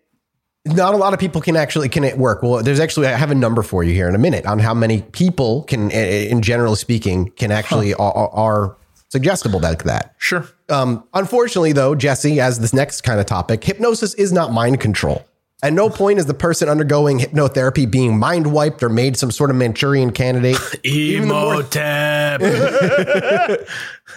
Not 0.64 0.94
a 0.94 0.98
lot 0.98 1.12
of 1.14 1.20
people 1.20 1.42
can 1.42 1.56
actually 1.56 1.90
can 1.90 2.04
it 2.04 2.20
work. 2.20 2.44
Well 2.44 2.62
there's 2.62 2.80
actually 2.80 3.08
i 3.08 3.14
have 3.14 3.32
a 3.32 3.36
number 3.36 3.64
for 3.64 3.84
you 3.84 3.94
here 3.96 4.08
in 4.08 4.14
a 4.14 4.20
minute 4.20 4.46
on 4.46 4.60
how 4.60 4.76
many 4.76 5.02
people 5.02 5.64
can 5.64 5.90
in 5.90 6.44
general 6.44 6.76
speaking 6.76 7.32
can 7.32 7.52
actually 7.52 7.96
are, 7.96 8.14
are 8.30 8.78
suggestible 9.10 9.60
like 9.60 9.84
that. 9.86 10.14
Sure. 10.20 10.48
Um, 10.70 11.04
unfortunately 11.16 11.72
though 11.74 11.96
jesse 11.96 12.40
as 12.40 12.60
this 12.60 12.74
next 12.74 13.02
kind 13.02 13.20
of 13.20 13.26
topic 13.26 13.64
hypnosis 13.64 14.14
is 14.14 14.32
not 14.32 14.54
mind 14.54 14.80
control 14.80 15.26
at 15.64 15.74
no 15.74 15.90
point 15.90 16.18
is 16.18 16.26
the 16.26 16.34
person 16.34 16.68
undergoing 16.70 17.20
hypnotherapy 17.20 17.90
being 17.90 18.18
mind 18.18 18.52
wiped 18.52 18.82
or 18.82 18.90
made 18.90 19.16
some 19.18 19.30
sort 19.32 19.50
of 19.50 19.56
manchurian 19.56 20.12
candidate 20.12 20.56
Emotep. 20.84 22.42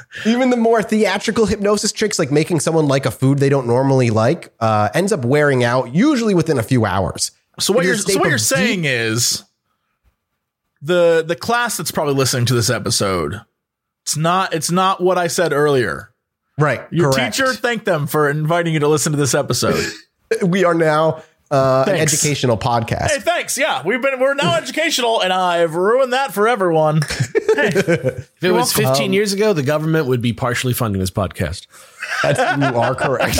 even 0.27 0.51
the 0.51 0.57
more 0.57 0.83
theatrical 0.83 1.47
hypnosis 1.47 1.93
tricks 1.93 2.19
like 2.19 2.31
making 2.31 2.61
someone 2.61 2.89
like 2.89 3.07
a 3.07 3.11
food 3.11 3.39
they 3.39 3.49
don't 3.49 3.67
normally 3.67 4.11
like 4.11 4.53
uh, 4.61 4.89
ends 4.95 5.13
up 5.13 5.25
wearing 5.25 5.65
out 5.65 5.95
usually 5.95 6.35
within 6.35 6.59
a 6.59 6.63
few 6.63 6.85
hours 6.85 7.31
so 7.59 7.73
what 7.73 7.85
you're 7.85 7.97
so 7.97 8.19
what 8.19 8.29
you're 8.29 8.39
deep- 8.39 8.47
saying 8.47 8.85
is 8.85 9.45
the 10.83 11.25
the 11.27 11.37
class 11.37 11.77
that's 11.77 11.91
probably 11.91 12.15
listening 12.15 12.47
to 12.47 12.55
this 12.55 12.71
episode 12.71 13.41
it's 14.03 14.17
not 14.17 14.53
it's 14.55 14.71
not 14.71 15.03
what 15.03 15.19
i 15.19 15.27
said 15.27 15.53
earlier 15.53 16.11
right 16.59 16.83
your 16.91 17.13
correct. 17.13 17.37
teacher 17.37 17.53
thanked 17.53 17.85
them 17.85 18.07
for 18.07 18.29
inviting 18.29 18.75
you 18.75 18.81
to 18.81 18.89
listen 18.89 19.13
to 19.13 19.19
this 19.19 19.35
episode 19.35 19.83
we 20.43 20.65
are 20.65 20.75
now 20.75 21.23
uh, 21.55 21.85
an 21.89 21.97
educational 21.97 22.57
podcast. 22.57 23.11
hey 23.11 23.21
thanks 23.21 23.57
yeah 23.57 23.83
we've 23.85 24.03
been 24.03 24.19
we're 24.21 24.35
now 24.35 24.57
educational 24.57 25.21
and 25.21 25.33
i've 25.33 25.75
ruined 25.75 26.13
that 26.13 26.33
for 26.33 26.49
everyone 26.49 27.01
If 27.57 28.43
it 28.43 28.51
was 28.51 28.73
15 28.73 29.13
years 29.13 29.33
ago, 29.33 29.53
the 29.53 29.63
government 29.63 30.07
would 30.07 30.21
be 30.21 30.33
partially 30.33 30.73
funding 30.73 31.01
this 31.01 31.11
podcast. 31.11 31.67
That's, 32.23 32.39
you 32.61 32.79
are 32.79 32.95
correct. 32.95 33.39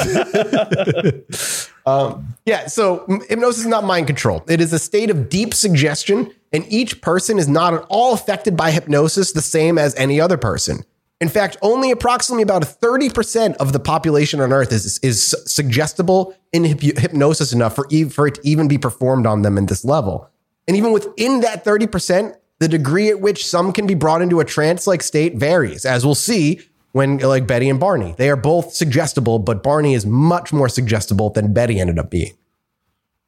um, 1.87 2.37
yeah, 2.47 2.67
so 2.67 3.05
hypnosis 3.29 3.63
is 3.63 3.67
not 3.67 3.85
mind 3.85 4.07
control. 4.07 4.45
It 4.49 4.61
is 4.61 4.73
a 4.73 4.79
state 4.79 5.11
of 5.11 5.29
deep 5.29 5.53
suggestion, 5.53 6.33
and 6.53 6.65
each 6.69 7.01
person 7.01 7.39
is 7.39 7.49
not 7.49 7.75
at 7.75 7.85
all 7.89 8.15
affected 8.15 8.57
by 8.57 8.71
hypnosis 8.71 9.33
the 9.33 9.43
same 9.43 9.79
as 9.79 9.95
any 9.97 10.21
other 10.21 10.37
person. 10.37 10.85
In 11.25 11.31
fact, 11.31 11.57
only 11.63 11.91
approximately 11.91 12.43
about 12.43 12.61
30% 12.65 13.57
of 13.57 13.73
the 13.73 13.81
population 13.81 14.43
on 14.43 14.53
Earth 14.53 14.71
is, 14.73 14.99
is 14.99 15.35
suggestible 15.47 16.37
in 16.53 16.65
hyp- 16.65 16.99
hypnosis 16.99 17.51
enough 17.51 17.75
for, 17.75 17.89
for 18.11 18.27
it 18.27 18.35
to 18.35 18.41
even 18.45 18.69
be 18.69 18.77
performed 18.77 19.25
on 19.25 19.41
them 19.41 19.57
in 19.57 19.65
this 19.65 19.87
level. 19.87 20.29
And 20.69 20.77
even 20.77 20.93
within 20.93 21.41
that 21.41 21.65
30%, 21.65 22.37
the 22.59 22.69
degree 22.69 23.09
at 23.09 23.23
which 23.23 23.47
some 23.47 23.73
can 23.73 23.87
be 23.87 23.95
brought 23.95 24.21
into 24.21 24.41
a 24.41 24.45
trance 24.45 24.87
like 24.87 25.03
state 25.03 25.37
varies, 25.37 25.87
as 25.87 26.05
we'll 26.05 26.15
see 26.15 26.61
when, 26.93 27.17
like 27.17 27.47
Betty 27.47 27.71
and 27.71 27.81
Barney. 27.81 28.15
They 28.19 28.29
are 28.29 28.37
both 28.37 28.75
suggestible, 28.75 29.39
but 29.39 29.63
Barney 29.63 29.95
is 29.95 30.05
much 30.05 30.53
more 30.53 30.69
suggestible 30.69 31.31
than 31.31 31.55
Betty 31.55 31.81
ended 31.81 31.99
up 31.99 32.11
being. 32.11 32.35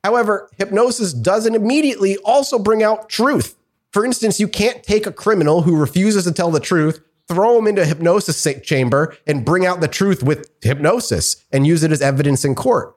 However, 0.05 0.51
hypnosis 0.59 1.15
doesn't 1.15 1.55
immediately 1.55 2.19
also 2.27 2.59
bring 2.59 2.83
out 2.83 3.09
truth. 3.09 3.57
For 3.91 4.05
instance, 4.05 4.39
you 4.39 4.49
can't 4.49 4.83
take 4.83 5.07
a 5.07 5.13
criminal 5.13 5.63
who 5.63 5.75
refuses 5.75 6.25
to 6.25 6.33
tell 6.33 6.51
the 6.51 6.61
truth, 6.61 7.01
throw 7.29 7.59
him 7.59 7.67
into 7.67 7.83
a 7.83 7.87
hypnosis 7.87 8.47
chamber, 8.63 9.17
and 9.27 9.45
bring 9.45 9.67
out 9.67 9.81
the 9.81 9.89
truth 9.89 10.23
with 10.23 10.51
hypnosis 10.63 11.45
and 11.51 11.67
use 11.67 11.83
it 11.83 11.93
as 11.93 12.03
evidence 12.03 12.45
in 12.45 12.55
court. 12.55 12.95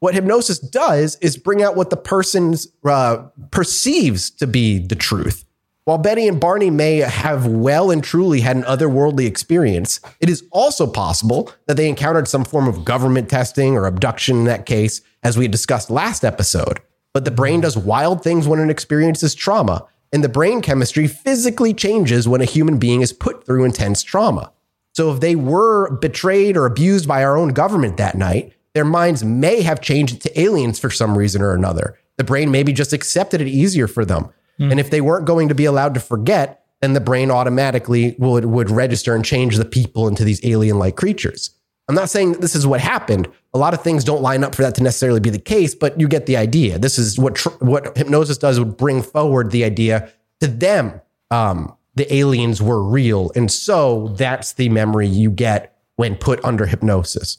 What 0.00 0.14
hypnosis 0.14 0.58
does 0.58 1.16
is 1.20 1.36
bring 1.36 1.62
out 1.62 1.76
what 1.76 1.90
the 1.90 1.96
person 1.96 2.54
uh, 2.84 3.24
perceives 3.50 4.30
to 4.30 4.46
be 4.46 4.78
the 4.78 4.94
truth. 4.94 5.44
While 5.84 5.98
Betty 5.98 6.28
and 6.28 6.40
Barney 6.40 6.70
may 6.70 6.98
have 6.98 7.46
well 7.46 7.90
and 7.90 8.04
truly 8.04 8.40
had 8.40 8.56
an 8.56 8.62
otherworldly 8.62 9.26
experience, 9.26 10.00
it 10.20 10.30
is 10.30 10.44
also 10.52 10.86
possible 10.86 11.52
that 11.66 11.76
they 11.76 11.88
encountered 11.88 12.28
some 12.28 12.44
form 12.44 12.68
of 12.68 12.84
government 12.84 13.28
testing 13.28 13.76
or 13.76 13.86
abduction 13.86 14.38
in 14.38 14.44
that 14.44 14.66
case, 14.66 15.00
as 15.22 15.36
we 15.36 15.48
discussed 15.48 15.90
last 15.90 16.24
episode. 16.24 16.80
But 17.12 17.24
the 17.24 17.30
brain 17.30 17.60
does 17.60 17.76
wild 17.76 18.22
things 18.22 18.46
when 18.46 18.60
it 18.60 18.70
experiences 18.70 19.34
trauma, 19.34 19.86
and 20.12 20.24
the 20.24 20.28
brain 20.28 20.60
chemistry 20.60 21.06
physically 21.06 21.72
changes 21.72 22.28
when 22.28 22.40
a 22.40 22.46
human 22.46 22.78
being 22.78 23.00
is 23.00 23.12
put 23.12 23.44
through 23.44 23.64
intense 23.64 24.02
trauma. 24.02 24.52
So 24.92 25.12
if 25.12 25.20
they 25.20 25.36
were 25.36 25.90
betrayed 25.98 26.56
or 26.56 26.66
abused 26.66 27.06
by 27.06 27.22
our 27.22 27.36
own 27.36 27.50
government 27.50 27.96
that 27.98 28.16
night, 28.16 28.52
their 28.74 28.84
minds 28.84 29.24
may 29.24 29.62
have 29.62 29.80
changed 29.80 30.22
to 30.22 30.40
aliens 30.40 30.78
for 30.78 30.90
some 30.90 31.16
reason 31.16 31.42
or 31.42 31.54
another. 31.54 31.98
The 32.16 32.24
brain 32.24 32.50
maybe 32.50 32.72
just 32.72 32.92
accepted 32.92 33.40
it 33.40 33.48
easier 33.48 33.86
for 33.86 34.04
them. 34.04 34.30
Hmm. 34.58 34.72
And 34.72 34.80
if 34.80 34.90
they 34.90 35.00
weren't 35.00 35.26
going 35.26 35.48
to 35.48 35.54
be 35.54 35.64
allowed 35.64 35.94
to 35.94 36.00
forget, 36.00 36.64
then 36.80 36.92
the 36.92 37.00
brain 37.00 37.30
automatically 37.30 38.16
would, 38.18 38.46
would 38.46 38.70
register 38.70 39.14
and 39.14 39.24
change 39.24 39.56
the 39.56 39.64
people 39.64 40.08
into 40.08 40.24
these 40.24 40.44
alien 40.44 40.78
like 40.78 40.96
creatures. 40.96 41.50
I'm 41.90 41.96
not 41.96 42.08
saying 42.08 42.34
this 42.34 42.54
is 42.54 42.68
what 42.68 42.80
happened. 42.80 43.26
A 43.52 43.58
lot 43.58 43.74
of 43.74 43.82
things 43.82 44.04
don't 44.04 44.22
line 44.22 44.44
up 44.44 44.54
for 44.54 44.62
that 44.62 44.76
to 44.76 44.82
necessarily 44.84 45.18
be 45.18 45.28
the 45.28 45.40
case, 45.40 45.74
but 45.74 45.98
you 45.98 46.06
get 46.06 46.26
the 46.26 46.36
idea. 46.36 46.78
This 46.78 47.00
is 47.00 47.18
what 47.18 47.34
tr- 47.34 47.48
what 47.58 47.98
hypnosis 47.98 48.38
does 48.38 48.60
would 48.60 48.76
bring 48.76 49.02
forward 49.02 49.50
the 49.50 49.64
idea 49.64 50.12
to 50.38 50.46
them. 50.46 51.00
Um, 51.32 51.76
the 51.96 52.14
aliens 52.14 52.62
were 52.62 52.80
real, 52.80 53.32
and 53.34 53.50
so 53.50 54.14
that's 54.16 54.52
the 54.52 54.68
memory 54.68 55.08
you 55.08 55.32
get 55.32 55.76
when 55.96 56.14
put 56.14 56.44
under 56.44 56.64
hypnosis. 56.64 57.38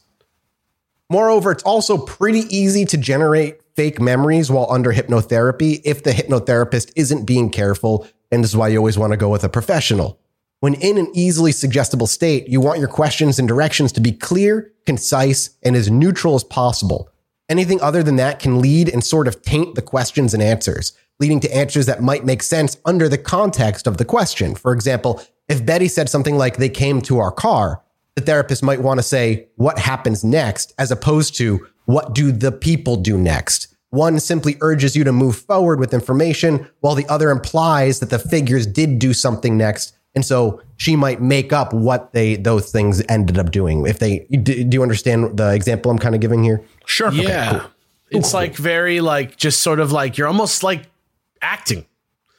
Moreover, 1.10 1.54
it's 1.54 1.64
also 1.64 1.98
pretty 1.98 2.42
easy 2.54 2.84
to 2.88 2.98
generate 2.98 3.62
fake 3.78 4.02
memories 4.02 4.52
while 4.52 4.70
under 4.70 4.92
hypnotherapy 4.92 5.80
if 5.86 6.04
the 6.04 6.12
hypnotherapist 6.12 6.92
isn't 6.98 7.24
being 7.24 7.50
careful. 7.50 8.06
And 8.34 8.44
this 8.44 8.52
is 8.52 8.58
why 8.58 8.68
you 8.68 8.80
always 8.80 8.98
want 8.98 9.12
to 9.12 9.18
go 9.18 9.30
with 9.30 9.46
a 9.46 9.50
professional. 9.50 10.20
When 10.62 10.76
in 10.76 11.00
an 11.00 11.10
easily 11.16 11.52
suggestible 11.52 12.06
state, 12.06 12.48
you 12.48 12.62
want 12.62 12.78
your 12.78 12.88
questions 12.88 13.40
and 13.40 13.48
directions 13.48 13.92
to 13.94 14.00
be 14.00 14.12
clear, 14.12 14.72
concise, 14.86 15.58
and 15.64 15.76
as 15.76 15.90
neutral 15.90 16.36
as 16.36 16.44
possible. 16.44 17.10
Anything 17.50 17.82
other 17.82 18.04
than 18.04 18.18
that 18.18 18.38
can 18.38 18.62
lead 18.62 18.88
and 18.88 19.04
sort 19.04 19.28
of 19.28 19.42
taint 19.42 19.74
the 19.74 19.82
questions 19.82 20.36
and 20.36 20.44
answers, 20.44 20.94
leading 21.20 21.40
to 21.40 21.56
answers 21.56 21.88
that 21.88 22.04
might 22.04 22.26
make 22.26 22.44
sense 22.44 22.78
under 22.86 23.10
the 23.10 23.18
context 23.18 23.88
of 23.88 23.98
the 23.98 24.06
question. 24.06 24.54
For 24.54 24.72
example, 24.72 25.20
if 25.50 25.66
Betty 25.66 25.88
said 25.88 26.10
something 26.10 26.38
like, 26.38 26.58
they 26.58 26.70
came 26.70 27.02
to 27.02 27.18
our 27.18 27.32
car, 27.32 27.82
the 28.14 28.22
therapist 28.22 28.62
might 28.62 28.82
want 28.82 29.00
to 29.00 29.04
say, 29.04 29.48
what 29.56 29.80
happens 29.80 30.24
next, 30.24 30.74
as 30.78 30.92
opposed 30.92 31.36
to, 31.38 31.68
what 31.86 32.14
do 32.14 32.32
the 32.32 32.52
people 32.52 32.98
do 32.98 33.18
next? 33.18 33.76
One 33.90 34.20
simply 34.20 34.58
urges 34.62 34.96
you 34.96 35.04
to 35.06 35.12
move 35.12 35.38
forward 35.38 35.80
with 35.80 35.92
information, 35.92 36.70
while 36.82 36.94
the 36.94 37.08
other 37.08 37.32
implies 37.32 38.00
that 38.00 38.12
the 38.12 38.20
figures 38.20 38.68
did 38.68 39.00
do 39.00 39.12
something 39.12 39.58
next. 39.58 39.98
And 40.14 40.26
so 40.26 40.62
she 40.78 40.96
might 40.96 41.22
make 41.22 41.54
up 41.54 41.74
what 41.74 42.12
they 42.14 42.36
those 42.36 42.72
things 42.72 43.02
ended 43.08 43.38
up 43.38 43.52
doing. 43.52 43.86
If 43.86 44.00
they 44.00 44.20
do, 44.30 44.64
do 44.64 44.76
you 44.76 44.82
understand 44.82 45.38
the 45.38 45.54
example 45.54 45.92
I'm 45.92 46.00
kind 46.00 46.16
of 46.16 46.22
giving 46.22 46.44
here? 46.44 46.62
Sure. 46.86 47.12
Yeah. 47.12 47.68
It's 48.10 48.34
like 48.34 48.56
very 48.56 49.00
like 49.00 49.38
just 49.38 49.62
sort 49.62 49.80
of 49.80 49.92
like 49.92 50.18
you're 50.18 50.28
almost 50.28 50.64
like 50.64 50.84
acting. 51.42 51.86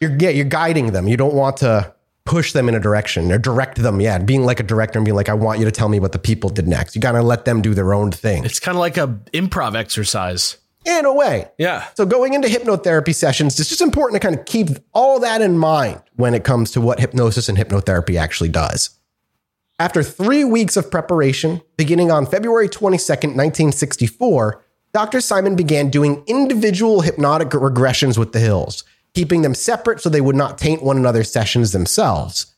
You're 0.01 0.15
yeah, 0.19 0.29
you're 0.29 0.45
guiding 0.45 0.93
them. 0.93 1.09
You 1.09 1.17
don't 1.17 1.35
want 1.35 1.59
to 1.59 1.95
push 2.25 2.53
them 2.53 2.69
in 2.69 2.75
a 2.75 2.81
direction 2.81 3.33
or 3.33 3.39
direct 3.39 3.79
them. 3.79 4.01
Yeah, 4.01 4.19
being 4.19 4.45
like 4.45 4.61
a 4.61 4.65
director 4.65 4.99
and 4.99 5.05
being 5.05 5.17
like, 5.17 5.29
I 5.29 5.35
want 5.35 5.59
you 5.59 5.65
to 5.65 5.71
tell 5.71 5.89
me 5.89 5.99
what 5.99 6.13
the 6.13 6.19
people 6.19 6.51
did 6.51 6.69
next. 6.69 6.95
You 6.95 7.01
gotta 7.01 7.23
let 7.23 7.47
them 7.47 7.63
do 7.63 7.73
their 7.73 7.95
own 7.95 8.11
thing. 8.11 8.45
It's 8.45 8.61
kind 8.61 8.77
of 8.77 8.81
like 8.81 8.99
a 8.99 9.09
improv 9.33 9.75
exercise. 9.75 10.59
In 10.85 11.05
a 11.05 11.13
way. 11.13 11.51
Yeah. 11.59 11.87
So 11.95 12.05
going 12.07 12.35
into 12.35 12.49
hypnotherapy 12.49 13.15
sessions, 13.15 13.59
it's 13.59 13.69
just 13.69 13.81
important 13.81 14.21
to 14.21 14.27
kind 14.27 14.39
of 14.39 14.47
keep 14.47 14.69
all 14.93 15.21
that 15.21 15.41
in 15.41 15.59
mind 15.59 16.03
when 16.17 16.35
it 16.35 16.45
comes 16.45 16.71
to 16.73 16.81
what 16.81 17.01
hypnosis 17.01 17.49
and 17.49 17.57
hypnotherapy 17.57 18.19
actually 18.19 18.49
does. 18.49 18.99
After 19.79 20.03
three 20.03 20.45
weeks 20.45 20.77
of 20.77 20.91
preparation, 20.91 21.61
beginning 21.77 22.11
on 22.11 22.27
February 22.27 22.69
22nd, 22.69 23.35
1964, 23.35 24.63
Dr. 24.93 25.21
Simon 25.21 25.57
began 25.57 25.89
doing 25.89 26.23
individual 26.27 27.01
hypnotic 27.01 27.49
regressions 27.49 28.19
with 28.19 28.33
the 28.33 28.39
Hills, 28.39 28.85
keeping 29.15 29.43
them 29.43 29.55
separate 29.55 30.01
so 30.01 30.09
they 30.09 30.21
would 30.21 30.37
not 30.37 30.59
taint 30.59 30.83
one 30.83 30.99
another's 30.99 31.33
sessions 31.33 31.73
themselves. 31.73 32.55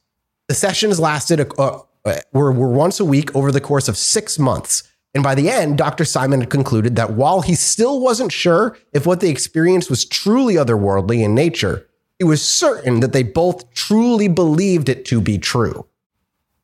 The 0.48 0.54
sessions 0.54 1.00
lasted 1.00 1.40
uh, 1.58 1.80
uh, 2.04 2.20
were, 2.32 2.52
were 2.52 2.68
once 2.68 3.00
a 3.00 3.04
week 3.04 3.34
over 3.34 3.50
the 3.50 3.60
course 3.60 3.88
of 3.88 3.96
six 3.96 4.38
months. 4.38 4.82
And 5.14 5.22
by 5.22 5.34
the 5.34 5.48
end, 5.48 5.78
Dr. 5.78 6.04
Simon 6.04 6.40
had 6.40 6.50
concluded 6.50 6.96
that 6.96 7.12
while 7.12 7.40
he 7.40 7.54
still 7.54 8.00
wasn't 8.00 8.32
sure 8.32 8.76
if 8.92 9.06
what 9.06 9.20
they 9.20 9.30
experienced 9.30 9.88
was 9.88 10.04
truly 10.04 10.54
otherworldly 10.54 11.22
in 11.22 11.34
nature, 11.34 11.86
he 12.18 12.24
was 12.24 12.42
certain 12.42 13.00
that 13.00 13.12
they 13.12 13.22
both 13.22 13.72
truly 13.74 14.26
believed 14.26 14.88
it 14.88 15.04
to 15.06 15.20
be 15.20 15.38
true. 15.38 15.86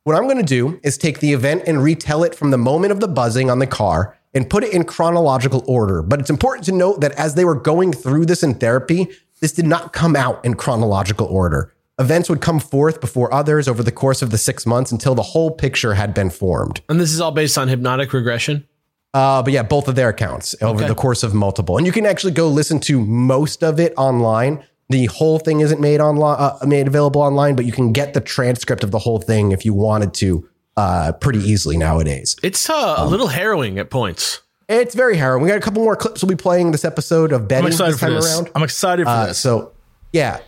What 0.04 0.16
I'm 0.16 0.24
going 0.24 0.38
to 0.38 0.42
do 0.42 0.80
is 0.82 0.98
take 0.98 1.20
the 1.20 1.32
event 1.32 1.64
and 1.66 1.82
retell 1.82 2.24
it 2.24 2.34
from 2.34 2.50
the 2.50 2.58
moment 2.58 2.90
of 2.90 3.00
the 3.00 3.08
buzzing 3.08 3.50
on 3.50 3.60
the 3.60 3.66
car 3.66 4.16
and 4.34 4.50
put 4.50 4.64
it 4.64 4.72
in 4.72 4.84
chronological 4.84 5.62
order. 5.66 6.02
But 6.02 6.20
it's 6.20 6.30
important 6.30 6.64
to 6.66 6.72
note 6.72 7.00
that 7.00 7.12
as 7.12 7.34
they 7.34 7.44
were 7.44 7.54
going 7.54 7.92
through 7.92 8.26
this 8.26 8.42
in 8.42 8.54
therapy, 8.54 9.08
this 9.40 9.52
did 9.52 9.66
not 9.66 9.92
come 9.92 10.16
out 10.16 10.44
in 10.44 10.54
chronological 10.54 11.26
order. 11.26 11.72
Events 12.00 12.28
would 12.30 12.40
come 12.40 12.58
forth 12.58 13.00
before 13.00 13.32
others 13.32 13.68
over 13.68 13.82
the 13.82 13.92
course 13.92 14.22
of 14.22 14.30
the 14.30 14.38
six 14.38 14.64
months 14.66 14.90
until 14.90 15.14
the 15.14 15.22
whole 15.22 15.50
picture 15.50 15.94
had 15.94 16.14
been 16.14 16.30
formed. 16.30 16.80
And 16.88 16.98
this 16.98 17.12
is 17.12 17.20
all 17.20 17.30
based 17.30 17.56
on 17.58 17.68
hypnotic 17.68 18.12
regression. 18.12 18.66
Uh, 19.12 19.42
but 19.42 19.52
yeah, 19.52 19.62
both 19.62 19.86
of 19.86 19.96
their 19.96 20.08
accounts 20.08 20.54
over 20.62 20.78
Okay. 20.80 20.88
the 20.88 20.94
course 20.94 21.22
of 21.22 21.34
multiple, 21.34 21.76
and 21.76 21.84
you 21.86 21.92
can 21.92 22.06
actually 22.06 22.32
go 22.32 22.48
listen 22.48 22.80
to 22.80 23.00
most 23.04 23.62
of 23.62 23.78
it 23.80 23.92
online. 23.96 24.62
The 24.88 25.06
whole 25.06 25.38
thing 25.38 25.60
isn't 25.60 25.80
made 25.80 26.00
online, 26.00 26.36
uh, 26.38 26.58
made 26.66 26.86
available 26.88 27.20
online, 27.20 27.54
but 27.54 27.64
you 27.64 27.72
can 27.72 27.92
get 27.92 28.14
the 28.14 28.20
transcript 28.20 28.82
of 28.82 28.90
the 28.92 28.98
whole 29.00 29.20
thing 29.20 29.52
if 29.52 29.64
you 29.64 29.74
wanted 29.74 30.14
to, 30.14 30.48
uh, 30.76 31.12
pretty 31.12 31.40
easily 31.40 31.76
nowadays. 31.76 32.36
It's 32.42 32.70
uh, 32.70 32.94
a 32.98 33.06
little 33.06 33.28
harrowing 33.28 33.78
at 33.78 33.90
points. 33.90 34.40
It's 34.68 34.94
very 34.94 35.16
harrowing. 35.16 35.42
We 35.42 35.48
got 35.48 35.58
a 35.58 35.60
couple 35.60 35.82
more 35.82 35.96
clips 35.96 36.22
we'll 36.22 36.28
be 36.28 36.36
playing 36.36 36.70
this 36.70 36.84
episode 36.84 37.32
of 37.32 37.48
Betty 37.48 37.62
I'm 37.62 37.72
excited 37.72 37.92
this 37.94 38.00
for 38.00 38.06
time 38.06 38.14
this. 38.14 38.36
around. 38.36 38.50
I'm 38.54 38.62
excited 38.62 39.04
for 39.04 39.10
Uh, 39.10 39.26
this. 39.26 39.38
so 39.38 39.72
yeah, 40.12 40.38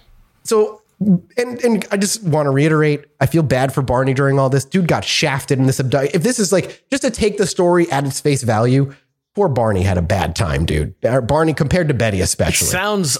so 0.45 0.82
and 1.37 1.65
and 1.65 1.87
I 1.91 1.97
just 1.97 2.23
want 2.23 2.47
to 2.47 2.51
reiterate, 2.51 3.07
I 3.21 3.27
feel 3.27 3.43
bad 3.43 3.73
for 3.73 3.83
Barney 3.83 4.15
during 4.15 4.39
all 4.39 4.49
this. 4.49 4.65
Dude 4.65 4.89
got 4.89 5.05
shafted 5.05 5.59
in 5.59 5.67
this 5.67 5.81
abduction. 5.81 6.11
If 6.15 6.23
this 6.23 6.39
is 6.39 6.53
like 6.53 6.85
just 6.91 7.03
to 7.03 7.11
take 7.11 7.39
the 7.39 7.47
story 7.47 7.91
at 7.91 8.05
its 8.05 8.21
face 8.21 8.43
value, 8.43 8.95
poor 9.35 9.49
Barney 9.49 9.83
had 9.83 9.99
a 9.99 10.03
bad 10.03 10.37
time, 10.37 10.67
dude. 10.67 10.95
Uh, 11.05 11.21
Barney 11.21 11.55
compared 11.55 11.89
to 11.89 11.95
Betty, 11.95 12.21
especially. 12.21 12.69
Sounds. 12.69 13.19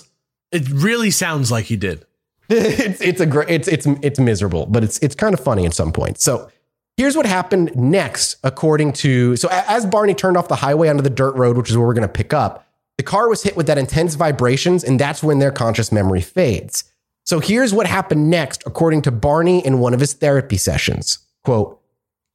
It 0.51 0.69
really 0.69 1.11
sounds 1.11 1.51
like 1.51 1.67
he 1.67 1.77
did. 1.77 2.05
it's 2.49 3.01
it's 3.01 3.21
a 3.21 3.27
great 3.27 3.49
it's 3.49 3.69
it's 3.69 3.87
it's 4.03 4.19
miserable, 4.19 4.67
but 4.67 4.85
it's 4.85 4.99
it's 4.99 5.15
kind 5.15 5.35
of 5.35 5.41
funny 5.41 5.65
at 5.65 5.75
some 5.75 5.93
point. 5.93 6.21
So 6.21 6.51
here's 6.97 7.17
what 7.17 7.27
happened 7.27 7.75
next, 7.75 8.37
according 8.45 8.93
to 8.95 9.37
so 9.37 9.49
as 9.51 9.87
Barney 9.87 10.15
turned 10.15 10.37
off 10.37 10.49
the 10.49 10.57
highway 10.57 10.89
onto 10.89 11.03
the 11.03 11.11
dirt 11.11 11.35
road, 11.37 11.57
which 11.57 11.71
is 11.71 11.77
where 11.77 11.87
we're 11.87 11.95
going 11.95 12.03
to 12.03 12.13
pick 12.13 12.33
up, 12.33 12.67
the 12.99 13.03
car 13.03 13.29
was 13.29 13.43
hit 13.43 13.57
with 13.57 13.67
that 13.67 13.79
intense 13.79 14.15
vibrations, 14.15 14.85
and 14.85 15.01
that's 15.01 15.23
when 15.23 15.39
their 15.39 15.51
conscious 15.51 15.91
memory 15.91 16.21
fades. 16.21 16.85
So 17.25 17.41
here's 17.41 17.73
what 17.73 17.87
happened 17.87 18.31
next, 18.31 18.63
according 18.67 19.03
to 19.03 19.13
Barney 19.13 19.65
in 19.65 19.79
one 19.79 19.95
of 19.95 20.01
his 20.01 20.13
therapy 20.15 20.57
sessions. 20.57 21.19
Quote, 21.45 21.81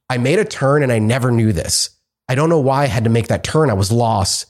I 0.10 0.17
made 0.17 0.39
a 0.39 0.45
turn 0.45 0.84
and 0.84 0.91
I 0.91 1.00
never 1.00 1.32
knew 1.32 1.52
this. 1.52 1.89
I 2.30 2.36
don't 2.36 2.50
know 2.50 2.60
why 2.60 2.84
I 2.84 2.88
had 2.88 3.04
to 3.04 3.10
make 3.10 3.28
that 3.28 3.43
turn. 3.43 3.69
I 3.69 3.73
was 3.73 3.91
lost. 3.91 4.45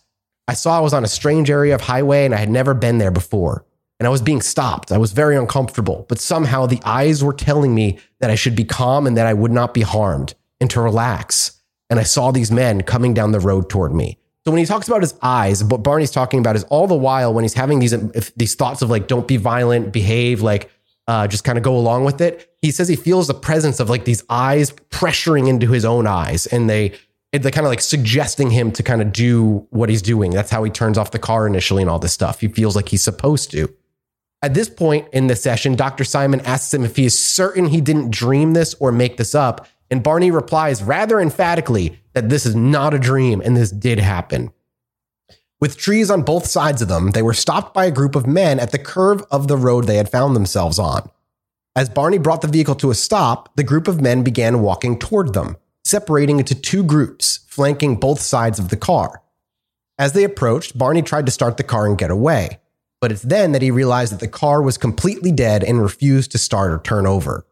I 0.47 0.54
saw 0.54 0.78
I 0.78 0.82
was 0.82 0.93
on 0.93 1.04
a 1.04 1.10
strange 1.10 1.50
area 1.50 1.76
of 1.76 1.82
highway 1.82 2.26
and 2.26 2.34
I 2.34 2.38
had 2.38 2.50
never 2.50 2.73
been 2.73 3.00
there 3.00 3.12
before. 3.12 3.65
And 4.00 4.06
I 4.06 4.12
was 4.12 4.21
being 4.21 4.41
stopped. 4.41 4.91
I 4.91 5.00
was 5.00 5.12
very 5.12 5.36
uncomfortable, 5.36 6.06
but 6.08 6.19
somehow 6.19 6.67
the 6.67 6.82
eyes 6.86 7.23
were 7.23 7.34
telling 7.34 7.73
me 7.73 7.97
that 8.19 8.30
I 8.30 8.36
should 8.36 8.56
be 8.56 8.63
calm 8.63 9.08
and 9.08 9.17
that 9.17 9.26
I 9.26 9.34
would 9.34 9.52
not 9.52 9.73
be 9.73 9.82
harmed 9.82 10.36
and 10.62 10.69
to 10.69 10.82
relax. 10.82 11.60
And 11.89 12.00
I 12.00 12.04
saw 12.04 12.32
these 12.32 12.52
men 12.52 12.84
coming 12.84 13.15
down 13.15 13.32
the 13.32 13.39
road 13.39 13.69
toward 13.69 13.93
me. 13.93 14.19
So 14.47 14.51
when 14.51 14.60
he 14.60 14.65
talks 14.65 14.88
about 14.88 15.01
his 15.01 15.13
eyes, 15.21 15.62
what 15.62 15.83
Barney's 15.83 16.10
talking 16.10 16.39
about 16.39 16.55
is 16.55 16.63
all 16.69 16.88
the 16.88 16.95
while 16.95 17.33
when 17.33 17.43
he's 17.43 17.53
having 17.53 17.79
these 17.79 17.91
these 18.38 18.55
thoughts 18.55 18.81
of 18.81 18.89
like 18.89 19.10
don't 19.10 19.27
be 19.27 19.36
violent, 19.36 19.91
behave 19.91 20.41
like 20.41 20.71
uh, 21.05 21.27
just 21.27 21.43
kind 21.43 21.57
of 21.57 21.65
go 21.65 21.75
along 21.75 22.05
with 22.05 22.21
it. 22.21 22.49
He 22.62 22.71
says 22.71 22.88
he 22.88 22.95
feels 22.95 23.27
the 23.27 23.33
presence 23.33 23.81
of 23.81 23.89
like 23.89 24.05
these 24.05 24.23
eyes 24.29 24.71
pressuring 24.89 25.49
into 25.49 25.69
his 25.69 25.83
own 25.83 26.07
eyes, 26.07 26.45
and 26.45 26.69
they 26.69 26.93
they 27.33 27.51
kind 27.51 27.67
of 27.67 27.71
like 27.71 27.81
suggesting 27.81 28.49
him 28.49 28.71
to 28.71 28.83
kind 28.83 29.01
of 29.01 29.12
do 29.12 29.67
what 29.71 29.89
he's 29.89 30.01
doing. 30.01 30.31
That's 30.31 30.49
how 30.49 30.63
he 30.63 30.71
turns 30.71 30.97
off 30.97 31.12
the 31.12 31.19
car 31.19 31.45
initially 31.45 31.83
and 31.83 31.89
all 31.89 31.99
this 31.99 32.13
stuff. 32.13 32.39
He 32.39 32.47
feels 32.47 32.73
like 32.73 32.88
he's 32.88 33.03
supposed 33.03 33.51
to. 33.51 33.67
At 34.41 34.53
this 34.53 34.69
point 34.69 35.10
in 35.12 35.27
the 35.27 35.36
session, 35.36 35.75
Dr. 35.75 36.05
Simon 36.05 36.39
asks 36.39 36.73
him 36.73 36.86
if 36.86 36.95
he 36.95 37.03
is 37.03 37.21
certain 37.21 37.65
he 37.65 37.81
didn't 37.81 38.12
dream 38.12 38.53
this 38.53 38.75
or 38.75 38.93
make 38.93 39.17
this 39.17 39.36
up. 39.36 39.67
And 39.89 40.04
Barney 40.04 40.32
replies 40.32 40.84
rather 40.84 41.19
emphatically 41.19 42.00
that 42.13 42.30
this 42.30 42.45
is 42.45 42.56
not 42.56 42.93
a 42.93 43.00
dream 43.00 43.41
and 43.41 43.56
this 43.56 43.71
did 43.71 44.00
happen. 44.00 44.52
With 45.60 45.78
trees 45.78 46.12
on 46.12 46.21
both 46.21 46.45
sides 46.45 46.82
of 46.82 46.88
them, 46.88 47.12
they 47.12 47.23
were 47.23 47.34
stopped 47.34 47.73
by 47.73 47.86
a 47.86 47.91
group 47.91 48.15
of 48.15 48.28
men 48.28 48.60
at 48.60 48.71
the 48.71 48.78
curve 48.78 49.23
of 49.32 49.47
the 49.47 49.58
road 49.58 49.86
they 49.86 49.97
had 49.97 50.10
found 50.10 50.36
themselves 50.36 50.78
on. 50.78 51.10
As 51.76 51.89
Barney 51.89 52.19
brought 52.19 52.41
the 52.41 52.47
vehicle 52.47 52.76
to 52.76 52.91
a 52.91 52.95
stop, 52.95 53.56
the 53.56 53.63
group 53.63 53.88
of 53.88 54.02
men 54.02 54.23
began 54.23 54.62
walking 54.62 55.00
toward 55.00 55.34
them, 55.34 55.58
separating 55.84 56.38
into 56.38 56.54
two 56.54 56.84
groups, 56.84 57.39
flanking 57.47 57.95
both 57.95 58.21
sides 58.21 58.60
of 58.60 58.69
the 58.69 58.78
car. 58.78 59.23
As 59.97 60.13
they 60.13 60.23
approached, 60.23 60.78
Barney 60.78 61.02
tried 61.02 61.26
to 61.26 61.32
start 61.32 61.58
the 61.58 61.63
car 61.63 61.88
and 61.88 61.97
get 61.97 62.12
away, 62.12 62.60
but 63.02 63.12
it's 63.12 63.23
then 63.23 63.52
that 63.54 63.63
he 63.63 63.71
realized 63.71 64.13
that 64.13 64.19
the 64.19 64.28
car 64.28 64.62
was 64.62 64.78
completely 64.78 65.32
dead 65.32 65.63
and 65.63 65.82
refused 65.82 66.32
to 66.34 66.38
start 66.38 66.71
or 66.71 66.78
turn 66.78 67.08
over. 67.08 67.46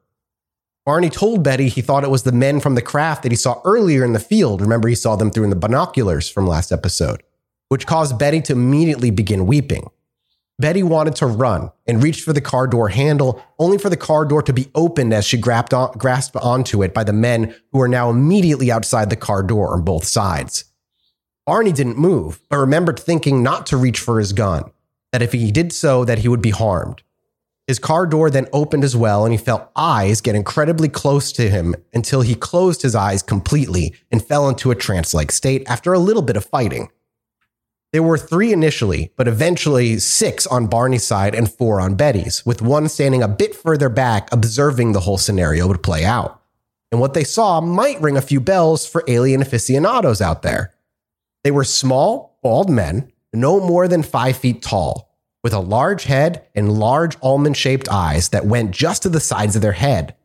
Barney 0.86 1.10
told 1.10 1.44
Betty 1.44 1.68
he 1.68 1.82
thought 1.82 2.04
it 2.04 2.12
was 2.12 2.24
the 2.24 2.32
men 2.32 2.60
from 2.60 2.76
the 2.76 2.82
craft 2.82 3.24
that 3.24 3.32
he 3.32 3.36
saw 3.36 3.60
earlier 3.66 4.06
in 4.06 4.14
the 4.14 4.20
field. 4.20 4.62
Remember, 4.62 4.88
he 4.88 4.94
saw 4.94 5.16
them 5.16 5.32
through 5.32 5.46
in 5.46 5.50
the 5.50 5.56
binoculars 5.56 6.30
from 6.30 6.46
last 6.46 6.72
episode, 6.72 7.24
which 7.70 7.88
caused 7.88 8.20
Betty 8.20 8.40
to 8.42 8.54
immediately 8.54 9.10
begin 9.10 9.48
weeping. 9.48 9.90
Betty 10.60 10.84
wanted 10.84 11.16
to 11.16 11.26
run 11.26 11.72
and 11.88 12.04
reached 12.04 12.22
for 12.22 12.34
the 12.34 12.40
car 12.40 12.68
door 12.68 12.90
handle, 12.90 13.44
only 13.58 13.80
for 13.80 13.90
the 13.90 13.98
car 13.98 14.26
door 14.26 14.44
to 14.44 14.54
be 14.54 14.70
opened 14.76 15.12
as 15.12 15.26
she 15.26 15.38
grabbed 15.38 15.74
on, 15.74 15.92
grasped 15.98 16.38
onto 16.38 16.84
it 16.84 16.94
by 16.94 17.04
the 17.04 17.12
men 17.12 17.56
who 17.72 17.80
were 17.80 17.88
now 17.88 18.10
immediately 18.10 18.72
outside 18.72 19.10
the 19.10 19.16
car 19.16 19.42
door 19.42 19.74
on 19.74 19.84
both 19.84 20.06
sides. 20.06 20.66
Barney 21.48 21.72
didn't 21.72 21.98
move, 21.98 22.40
but 22.50 22.58
remembered 22.58 23.00
thinking 23.00 23.44
not 23.44 23.66
to 23.66 23.78
reach 23.78 24.00
for 24.00 24.20
his 24.20 24.34
gun, 24.34 24.72
that 25.12 25.22
if 25.22 25.32
he 25.32 25.52
did 25.52 25.74
so, 25.74 26.06
that 26.06 26.20
he 26.20 26.28
would 26.28 26.42
be 26.42 26.52
harmed. 26.52 27.02
His 27.68 27.80
car 27.80 28.06
door 28.06 28.30
then 28.30 28.48
opened 28.54 28.84
as 28.84 28.96
well, 28.96 29.26
and 29.26 29.34
he 29.34 29.38
felt 29.38 29.72
eyes 29.76 30.22
get 30.22 30.36
incredibly 30.36 30.88
close 30.88 31.32
to 31.32 31.50
him 31.50 31.76
until 31.94 32.22
he 32.22 32.36
closed 32.36 32.84
his 32.84 32.94
eyes 32.94 33.24
completely 33.24 33.96
and 34.12 34.24
fell 34.24 34.48
into 34.48 34.70
a 34.70 34.76
trance 34.76 35.16
like 35.16 35.32
state 35.32 35.64
after 35.68 35.92
a 35.92 36.00
little 36.00 36.22
bit 36.22 36.38
of 36.38 36.46
fighting. 36.46 36.90
There 37.92 38.04
were 38.04 38.18
three 38.18 38.52
initially, 38.52 39.14
but 39.16 39.28
eventually 39.28 39.98
six 40.00 40.46
on 40.46 40.68
Barney's 40.68 41.06
side 41.06 41.34
and 41.34 41.52
four 41.52 41.80
on 41.80 41.96
Betty's, 41.96 42.46
with 42.46 42.62
one 42.62 42.88
standing 42.88 43.24
a 43.24 43.28
bit 43.28 43.56
further 43.56 43.90
back, 43.90 44.32
observing 44.32 44.92
the 44.92 45.00
whole 45.00 45.18
scenario 45.18 45.68
would 45.68 45.82
play 45.82 46.04
out. 46.04 46.42
And 46.92 47.02
what 47.02 47.14
they 47.14 47.24
saw 47.24 47.62
might 47.62 48.00
ring 48.02 48.18
a 48.18 48.22
few 48.22 48.40
bells 48.40 48.86
for 48.86 49.04
alien 49.08 49.42
aficionados 49.42 50.22
out 50.22 50.44
there. 50.44 50.74
They 51.44 51.52
were 51.52 51.64
small, 51.64 52.38
bald 52.44 52.70
men, 52.70 53.12
no 53.34 53.60
more 53.60 53.88
than 53.88 54.04
five 54.04 54.38
feet 54.38 54.62
tall, 54.62 55.15
with 55.46 55.54
a 55.54 55.60
large 55.60 56.06
head 56.06 56.44
and 56.56 56.74
large 56.80 57.16
almond 57.22 57.56
shaped 57.56 57.88
eyes 57.88 58.30
that 58.30 58.48
went 58.48 58.72
just 58.72 59.04
to 59.04 59.10
the 59.10 59.20
sides 59.20 59.56
of 59.56 59.62
their 59.62 59.74
head. 59.74 60.16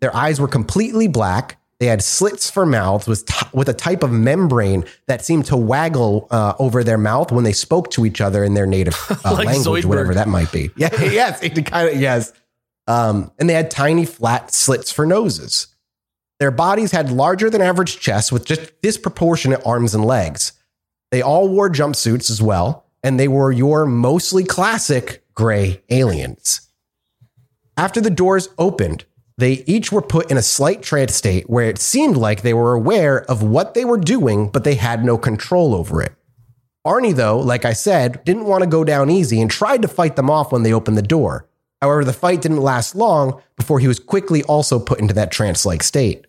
Their 0.00 0.12
eyes 0.16 0.40
were 0.40 0.48
completely 0.48 1.06
black. 1.06 1.60
They 1.78 1.86
had 1.86 2.02
slits 2.02 2.50
for 2.50 2.66
mouths 2.66 3.06
with, 3.06 3.24
t- 3.24 3.46
with 3.52 3.68
a 3.68 3.72
type 3.72 4.02
of 4.02 4.10
membrane 4.10 4.84
that 5.06 5.24
seemed 5.24 5.46
to 5.46 5.56
waggle 5.56 6.26
uh, 6.32 6.54
over 6.58 6.82
their 6.82 6.98
mouth 6.98 7.30
when 7.30 7.44
they 7.44 7.52
spoke 7.52 7.92
to 7.92 8.04
each 8.04 8.20
other 8.20 8.42
in 8.42 8.54
their 8.54 8.66
native 8.66 8.96
uh, 9.24 9.34
Like 9.34 9.46
language, 9.46 9.84
Zoidberg. 9.84 9.88
whatever 9.88 10.14
that 10.14 10.26
might 10.26 10.50
be. 10.50 10.70
Yeah, 10.74 10.88
yes, 11.04 11.40
it 11.40 11.64
kind 11.64 11.90
of 11.90 12.00
yes. 12.00 12.32
Um, 12.88 13.30
and 13.38 13.48
they 13.48 13.54
had 13.54 13.70
tiny 13.70 14.06
flat 14.06 14.52
slits 14.52 14.90
for 14.90 15.06
noses. 15.06 15.68
Their 16.40 16.50
bodies 16.50 16.90
had 16.90 17.12
larger 17.12 17.48
than 17.48 17.62
average 17.62 18.00
chests 18.00 18.32
with 18.32 18.44
just 18.44 18.82
disproportionate 18.82 19.64
arms 19.64 19.94
and 19.94 20.04
legs. 20.04 20.52
They 21.12 21.22
all 21.22 21.48
wore 21.48 21.70
jumpsuits 21.70 22.28
as 22.28 22.42
well, 22.42 22.86
and 23.02 23.18
they 23.18 23.28
were 23.28 23.52
your 23.52 23.86
mostly 23.86 24.44
classic 24.44 25.24
gray 25.34 25.82
aliens. 25.90 26.62
After 27.76 28.00
the 28.00 28.10
doors 28.10 28.48
opened, 28.58 29.04
they 29.36 29.62
each 29.66 29.92
were 29.92 30.02
put 30.02 30.30
in 30.30 30.36
a 30.36 30.42
slight 30.42 30.82
trance 30.82 31.14
state 31.14 31.48
where 31.48 31.68
it 31.68 31.78
seemed 31.78 32.16
like 32.16 32.42
they 32.42 32.54
were 32.54 32.74
aware 32.74 33.22
of 33.30 33.42
what 33.42 33.74
they 33.74 33.84
were 33.84 33.98
doing, 33.98 34.50
but 34.50 34.64
they 34.64 34.74
had 34.74 35.04
no 35.04 35.16
control 35.16 35.74
over 35.74 36.02
it. 36.02 36.12
Barney, 36.82 37.12
though, 37.12 37.38
like 37.38 37.64
I 37.64 37.72
said, 37.72 38.24
didn't 38.24 38.46
want 38.46 38.64
to 38.64 38.68
go 38.68 38.82
down 38.82 39.10
easy 39.10 39.40
and 39.40 39.50
tried 39.50 39.82
to 39.82 39.88
fight 39.88 40.16
them 40.16 40.28
off 40.28 40.50
when 40.50 40.64
they 40.64 40.72
opened 40.72 40.96
the 40.96 41.02
door. 41.02 41.48
However, 41.80 42.04
the 42.04 42.12
fight 42.12 42.42
didn't 42.42 42.62
last 42.62 42.96
long 42.96 43.40
before 43.56 43.78
he 43.78 43.86
was 43.86 44.00
quickly 44.00 44.42
also 44.44 44.80
put 44.80 44.98
into 44.98 45.14
that 45.14 45.30
trance 45.30 45.64
like 45.64 45.82
state. 45.82 46.26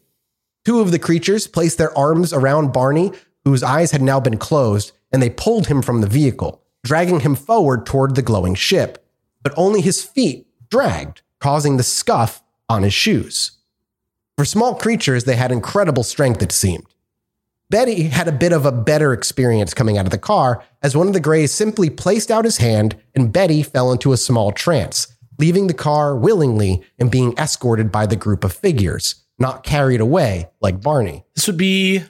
Two 0.66 0.82
of 0.82 0.92
the 0.92 1.00
creatures 1.00 1.48
placed 1.48 1.80
their 1.80 1.98
arms 1.98 2.32
around 2.32 2.74
Barney, 2.74 3.12
whose 3.44 3.64
eyes 3.64 3.92
had 3.92 4.02
now 4.02 4.20
been 4.20 4.38
closed, 4.38 4.92
and 5.12 5.22
they 5.22 5.30
pulled 5.30 5.68
him 5.68 5.82
from 5.82 6.02
the 6.02 6.08
vehicle, 6.08 6.64
dragging 6.84 7.22
him 7.22 7.36
forward 7.36 7.86
toward 7.86 8.16
the 8.16 8.22
glowing 8.22 8.56
ship. 8.56 9.06
But 9.44 9.54
only 9.56 9.82
his 9.82 10.04
feet 10.04 10.48
dragged, 10.70 11.22
causing 11.40 11.78
the 11.78 11.84
scuff 11.84 12.44
on 12.68 12.84
his 12.84 12.94
shoes. 12.94 13.52
For 14.38 14.46
small 14.46 14.76
creatures, 14.76 15.26
they 15.26 15.36
had 15.36 15.52
incredible 15.52 16.04
strength, 16.04 16.42
it 16.42 16.52
seemed. 16.52 16.86
Betty 17.70 18.04
had 18.04 18.28
a 18.28 18.32
bit 18.32 18.52
of 18.52 18.66
a 18.66 18.72
better 18.72 19.14
experience 19.14 19.74
coming 19.76 19.98
out 19.98 20.06
of 20.06 20.12
the 20.12 20.18
car 20.18 20.64
as 20.82 20.96
one 20.96 21.08
of 21.08 21.14
the 21.14 21.20
Greys 21.20 21.52
simply 21.52 21.90
placed 21.90 22.32
out 22.32 22.46
his 22.46 22.58
hand 22.58 22.96
and 23.14 23.32
Betty 23.32 23.62
fell 23.62 23.92
into 23.92 24.12
a 24.12 24.18
small 24.18 24.52
trance, 24.52 25.08
leaving 25.38 25.68
the 25.68 25.74
car 25.74 26.16
willingly 26.16 26.82
and 26.98 27.12
being 27.12 27.38
escorted 27.38 27.92
by 27.92 28.08
the 28.08 28.16
group 28.16 28.44
of 28.44 28.54
figures, 28.54 29.24
not 29.38 29.64
carried 29.64 30.02
away 30.02 30.50
like 30.62 30.82
Barney. 30.82 31.24
This 31.36 31.46
would 31.46 31.58
be 31.58 32.04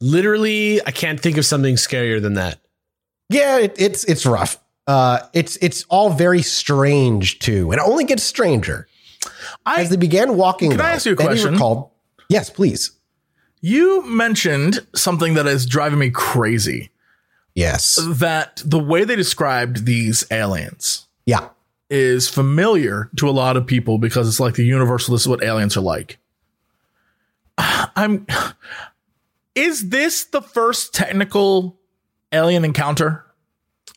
literally, 0.00 0.80
I 0.86 0.90
can't 0.90 1.18
think 1.20 1.36
of 1.36 1.46
something 1.46 1.76
scarier 1.76 2.20
than 2.20 2.34
that. 2.34 2.60
Yeah, 3.28 3.58
it, 3.58 3.74
it's 3.78 4.04
it's 4.04 4.26
rough. 4.26 4.58
Uh, 4.86 5.20
it's 5.32 5.56
it's 5.62 5.84
all 5.88 6.10
very 6.10 6.42
strange 6.42 7.38
too, 7.38 7.70
and 7.72 7.80
it 7.80 7.86
only 7.86 8.04
gets 8.04 8.22
stranger 8.22 8.86
I, 9.64 9.80
as 9.80 9.90
they 9.90 9.96
began 9.96 10.36
walking. 10.36 10.70
Can 10.72 10.80
I 10.80 10.90
ask 10.92 11.06
you 11.06 11.12
a 11.12 11.16
question? 11.16 11.52
Recalled, 11.54 11.90
yes, 12.28 12.50
please. 12.50 12.90
you 13.62 14.06
mentioned 14.06 14.86
something 14.94 15.34
that 15.34 15.46
is 15.46 15.64
driving 15.64 15.98
me 15.98 16.10
crazy. 16.10 16.90
Yes. 17.54 17.98
That 18.04 18.60
the 18.64 18.78
way 18.80 19.04
they 19.04 19.16
described 19.16 19.86
these 19.86 20.24
aliens 20.30 21.06
Yeah. 21.24 21.48
is 21.88 22.28
familiar 22.28 23.10
to 23.16 23.28
a 23.28 23.30
lot 23.30 23.56
of 23.56 23.64
people 23.66 23.96
because 23.98 24.28
it's 24.28 24.40
like 24.40 24.54
the 24.54 24.64
universal. 24.64 25.12
This 25.12 25.22
is 25.22 25.28
what 25.28 25.42
aliens 25.42 25.76
are 25.76 25.80
like. 25.80 26.18
I'm. 27.58 28.26
Is 29.54 29.88
this 29.88 30.24
the 30.24 30.42
first 30.42 30.94
technical 30.94 31.78
alien 32.32 32.64
encounter? 32.64 33.24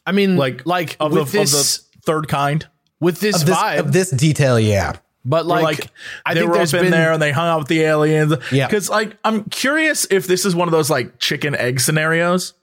I 0.05 0.11
mean, 0.11 0.37
Like, 0.37 0.65
like, 0.65 0.91
like 0.91 0.97
Of, 0.99 1.11
with 1.13 1.31
the, 1.31 1.39
this, 1.39 1.77
of 1.79 1.91
the 1.93 2.01
third 2.01 2.27
kind? 2.27 2.65
with 2.99 3.19
this, 3.19 3.41
Of 3.41 3.47
this, 3.47 3.55
vibe, 3.57 3.79
of 3.79 3.91
this 3.93 4.09
detail, 4.09 4.59
yeah. 4.59 4.93
but 5.25 5.45
Like, 5.45 5.63
like, 5.63 5.79
like 5.79 5.89
I 6.25 6.33
they 6.33 6.39
think 6.41 6.51
were 6.51 6.57
there's 6.57 6.73
up 6.73 6.79
in 6.79 6.85
been 6.85 6.91
there 6.91 7.11
and 7.13 7.21
they 7.21 7.31
hung 7.31 7.47
out 7.47 7.59
with 7.59 7.67
the 7.67 7.81
aliens. 7.81 8.33
Yeah. 8.51 8.67
Because 8.67 8.89
like 8.89 9.17
I'm 9.23 9.43
curious 9.45 10.07
if 10.09 10.25
this 10.27 10.45
is 10.45 10.55
one 10.55 10.67
of 10.67 10.71
those 10.71 10.89
like 10.89 11.19
chicken 11.19 11.55
egg 11.55 11.79
scenarios 11.79 12.53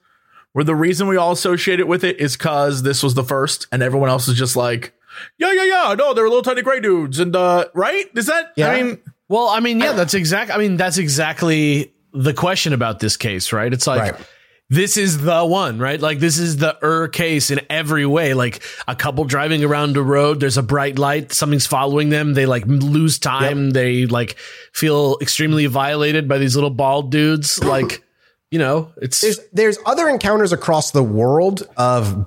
where 0.53 0.63
the 0.65 0.75
reason 0.75 1.07
we 1.07 1.17
all 1.17 1.31
associate 1.33 1.79
it 1.79 1.87
with 1.87 2.03
it 2.03 2.19
is 2.19 2.35
because 2.37 2.81
this 2.83 3.03
was 3.03 3.13
the 3.13 3.23
first 3.23 3.67
and 3.71 3.83
everyone 3.83 4.09
else 4.09 4.27
is 4.27 4.37
just 4.37 4.55
like, 4.55 4.93
yeah, 5.37 5.51
yeah, 5.53 5.63
yeah. 5.63 5.95
No, 5.97 6.13
they're 6.13 6.27
little 6.27 6.41
tiny 6.41 6.61
gray 6.63 6.79
dudes. 6.79 7.19
And 7.19 7.35
uh 7.35 7.65
right? 7.73 8.05
Is 8.15 8.25
that 8.27 8.53
Yeah. 8.55 8.69
I 8.71 8.81
mean 8.83 8.99
Well, 9.27 9.47
I 9.47 9.59
mean, 9.59 9.79
yeah, 9.79 9.93
that's 9.93 10.13
exact. 10.13 10.51
I 10.51 10.57
mean, 10.57 10.77
that's 10.77 10.97
exactly 10.97 11.93
the 12.15 12.33
question 12.33 12.73
about 12.73 12.99
this 12.99 13.17
case, 13.17 13.51
right? 13.53 13.71
It's 13.71 13.87
like 13.87 14.13
Right. 14.13 14.21
this 14.69 14.97
is 14.97 15.19
the 15.19 15.45
one, 15.45 15.77
right? 15.79 15.99
Like 15.99 16.19
this 16.19 16.37
is 16.37 16.57
the 16.57 16.77
er 16.83 17.07
case 17.07 17.51
in 17.51 17.61
every 17.69 18.05
way. 18.05 18.33
Like 18.33 18.63
a 18.87 18.95
couple 18.95 19.23
driving 19.25 19.63
around 19.63 19.97
a 19.97 20.01
road, 20.01 20.39
there's 20.39 20.57
a 20.57 20.63
bright 20.63 20.97
light, 20.97 21.33
something's 21.33 21.65
following 21.65 22.09
them, 22.09 22.33
they 22.33 22.45
like 22.45 22.63
lose 22.65 23.19
time, 23.19 23.71
they 23.71 24.05
like 24.05 24.37
feel 24.73 25.17
extremely 25.21 25.65
violated 25.65 26.27
by 26.27 26.37
these 26.37 26.55
little 26.55 26.69
bald 26.69 27.11
dudes. 27.11 27.63
like, 27.63 28.03
you 28.51 28.59
know, 28.59 28.91
it's 29.01 29.21
There's 29.21 29.39
there's 29.53 29.77
other 29.85 30.07
encounters 30.07 30.53
across 30.53 30.91
the 30.91 31.03
world 31.03 31.67
of 31.77 32.25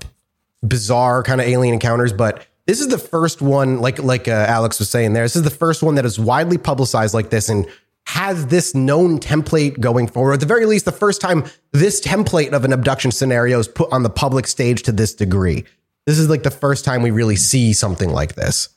bizarre 0.66 1.22
kind 1.22 1.40
of 1.40 1.46
alien 1.46 1.74
encounters, 1.74 2.12
but 2.12 2.46
this 2.66 2.80
is 2.80 2.88
the 2.88 2.98
first 2.98 3.40
one, 3.40 3.80
like 3.80 3.98
like 3.98 4.28
uh, 4.28 4.44
Alex 4.48 4.78
was 4.78 4.90
saying 4.90 5.14
there. 5.14 5.24
This 5.24 5.36
is 5.36 5.42
the 5.42 5.50
first 5.50 5.82
one 5.82 5.94
that 5.94 6.04
is 6.04 6.18
widely 6.18 6.58
publicized 6.58 7.14
like 7.14 7.30
this 7.30 7.48
and 7.48 7.66
has 8.08 8.46
this 8.46 8.74
known 8.74 9.18
template 9.18 9.78
going 9.80 10.08
forward. 10.08 10.32
At 10.32 10.40
the 10.40 10.46
very 10.46 10.64
least, 10.64 10.86
the 10.86 10.92
first 10.92 11.20
time 11.20 11.44
this 11.72 12.00
template 12.00 12.52
of 12.52 12.64
an 12.64 12.72
abduction 12.72 13.10
scenario 13.10 13.58
is 13.58 13.68
put 13.68 13.92
on 13.92 14.02
the 14.02 14.08
public 14.08 14.46
stage 14.46 14.82
to 14.84 14.92
this 14.92 15.12
degree. 15.12 15.66
This 16.06 16.18
is 16.18 16.30
like 16.30 16.42
the 16.42 16.50
first 16.50 16.86
time 16.86 17.02
we 17.02 17.10
really 17.10 17.36
see 17.36 17.74
something 17.74 18.08
like 18.10 18.34
this. 18.34 18.70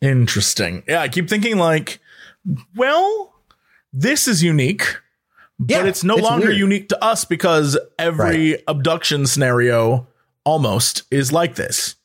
interesting. 0.00 0.84
Yeah, 0.86 1.00
I 1.00 1.08
keep 1.08 1.28
thinking 1.28 1.58
like, 1.58 1.98
well, 2.76 3.34
this 3.92 4.28
is 4.28 4.44
unique. 4.44 4.96
Yeah, 5.66 5.80
but 5.80 5.88
it's 5.88 6.04
no 6.04 6.14
longer 6.14 6.46
weird. 6.46 6.58
unique 6.58 6.88
to 6.90 7.04
us 7.04 7.24
because 7.24 7.76
every 7.98 8.62
abduction 8.68 9.26
scenario 9.26 10.06
almost 10.44 11.02
is 11.10 11.32
like 11.32 11.56
this. 11.56 11.96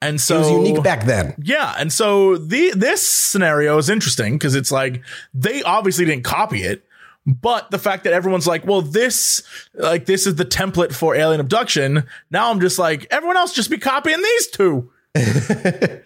And 0.00 0.20
so 0.20 0.36
It 0.36 0.38
was 0.38 0.50
unique 0.50 0.82
back 0.84 1.04
then. 1.06 1.34
Yeah, 1.42 1.74
and 1.76 1.92
so 1.92 2.36
the 2.36 2.72
this 2.76 3.06
scenario 3.06 3.78
is 3.78 3.90
interesting 3.90 4.34
because 4.34 4.54
it's 4.54 4.70
like 4.70 5.02
they 5.34 5.62
obviously 5.62 6.04
didn't 6.04 6.24
copy 6.24 6.62
it, 6.62 6.84
but 7.26 7.70
the 7.72 7.78
fact 7.78 8.04
that 8.04 8.12
everyone's 8.12 8.46
like, 8.46 8.64
"Well, 8.64 8.80
this 8.80 9.42
like 9.74 10.06
this 10.06 10.26
is 10.26 10.36
the 10.36 10.44
template 10.44 10.92
for 10.94 11.16
alien 11.16 11.40
abduction." 11.40 12.04
Now 12.30 12.50
I'm 12.50 12.60
just 12.60 12.78
like, 12.78 13.08
everyone 13.10 13.36
else 13.36 13.52
just 13.52 13.70
be 13.70 13.78
copying 13.78 14.22
these 14.22 14.46
two. 14.48 14.90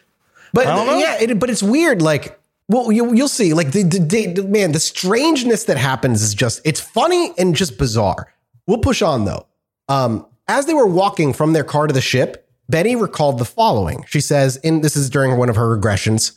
But 0.54 0.66
yeah, 0.98 1.16
it, 1.20 1.38
but 1.38 1.48
it's 1.50 1.62
weird. 1.62 2.02
Like, 2.02 2.38
well, 2.68 2.92
you, 2.92 3.14
you'll 3.14 3.28
see. 3.28 3.54
Like 3.54 3.72
the, 3.72 3.82
the, 3.84 4.26
the 4.26 4.42
man, 4.44 4.72
the 4.72 4.80
strangeness 4.80 5.64
that 5.64 5.78
happens 5.78 6.22
is 6.22 6.34
just 6.34 6.60
it's 6.64 6.80
funny 6.80 7.32
and 7.38 7.54
just 7.54 7.78
bizarre. 7.78 8.32
We'll 8.66 8.78
push 8.78 9.00
on 9.02 9.24
though. 9.24 9.46
Um, 9.88 10.26
as 10.48 10.66
they 10.66 10.74
were 10.74 10.86
walking 10.86 11.32
from 11.32 11.52
their 11.54 11.64
car 11.64 11.86
to 11.86 11.94
the 11.94 12.00
ship, 12.02 12.48
Betty 12.72 12.96
recalled 12.96 13.38
the 13.38 13.44
following. 13.44 14.02
She 14.08 14.22
says, 14.22 14.56
"In 14.56 14.80
this 14.80 14.96
is 14.96 15.10
during 15.10 15.36
one 15.36 15.50
of 15.50 15.56
her 15.56 15.76
regressions. 15.76 16.32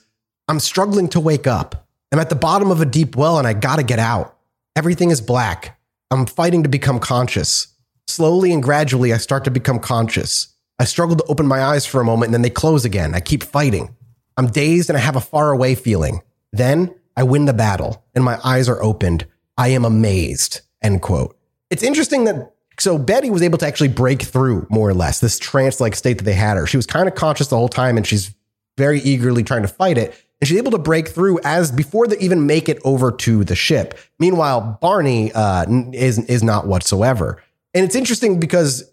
I'm 0.49 0.59
struggling 0.59 1.07
to 1.09 1.19
wake 1.21 1.47
up. 1.47 1.87
I'm 2.11 2.19
at 2.19 2.27
the 2.27 2.35
bottom 2.35 2.71
of 2.71 2.81
a 2.81 2.85
deep 2.85 3.15
well 3.15 3.39
and 3.39 3.47
I 3.47 3.53
gotta 3.53 3.83
get 3.83 3.99
out. 3.99 4.35
Everything 4.75 5.11
is 5.11 5.21
black. 5.21 5.79
I'm 6.11 6.25
fighting 6.25 6.63
to 6.63 6.69
become 6.69 6.99
conscious. 6.99 7.67
Slowly 8.07 8.51
and 8.51 8.61
gradually, 8.61 9.13
I 9.13 9.17
start 9.17 9.45
to 9.45 9.49
become 9.49 9.79
conscious. 9.79 10.49
I 10.77 10.83
struggle 10.83 11.15
to 11.15 11.23
open 11.29 11.47
my 11.47 11.63
eyes 11.63 11.85
for 11.85 12.01
a 12.01 12.05
moment 12.05 12.27
and 12.27 12.33
then 12.33 12.41
they 12.41 12.49
close 12.49 12.83
again. 12.83 13.15
I 13.15 13.21
keep 13.21 13.41
fighting. 13.41 13.95
I'm 14.35 14.47
dazed 14.47 14.89
and 14.89 14.97
I 14.97 15.01
have 15.01 15.15
a 15.15 15.21
far 15.21 15.51
away 15.51 15.73
feeling. 15.73 16.21
Then 16.51 16.93
I 17.15 17.23
win 17.23 17.45
the 17.45 17.53
battle 17.53 18.03
and 18.13 18.25
my 18.25 18.39
eyes 18.43 18.67
are 18.67 18.83
opened. 18.83 19.25
I 19.57 19.69
am 19.69 19.85
amazed. 19.85 20.59
End 20.83 21.01
quote. 21.01 21.37
It's 21.69 21.81
interesting 21.81 22.25
that 22.25 22.54
so 22.79 22.97
Betty 22.97 23.29
was 23.29 23.41
able 23.41 23.57
to 23.59 23.65
actually 23.67 23.87
break 23.89 24.21
through 24.21 24.67
more 24.69 24.89
or 24.89 24.93
less 24.93 25.19
this 25.19 25.39
trance 25.39 25.79
like 25.79 25.95
state 25.95 26.17
that 26.17 26.23
they 26.23 26.33
had 26.33 26.57
her. 26.57 26.67
She 26.67 26.77
was 26.77 26.85
kind 26.85 27.07
of 27.07 27.15
conscious 27.15 27.47
the 27.47 27.57
whole 27.57 27.69
time 27.69 27.97
and 27.97 28.05
she's 28.05 28.33
very 28.77 28.99
eagerly 29.01 29.43
trying 29.43 29.61
to 29.61 29.67
fight 29.67 29.97
it. 29.97 30.13
And 30.41 30.47
she's 30.49 30.57
able 30.57 30.71
to 30.71 30.77
break 30.77 31.07
through 31.07 31.39
as 31.45 31.71
before 31.71 32.07
they 32.07 32.17
even 32.19 32.45
make 32.45 32.67
it 32.67 32.79
over 32.83 33.11
to 33.11 33.43
the 33.45 33.55
ship. 33.55 33.97
Meanwhile, 34.19 34.79
Barney 34.81 35.31
uh, 35.33 35.65
is 35.93 36.19
is 36.25 36.43
not 36.43 36.67
whatsoever. 36.67 37.41
And 37.73 37.85
it's 37.85 37.95
interesting 37.95 38.39
because 38.39 38.83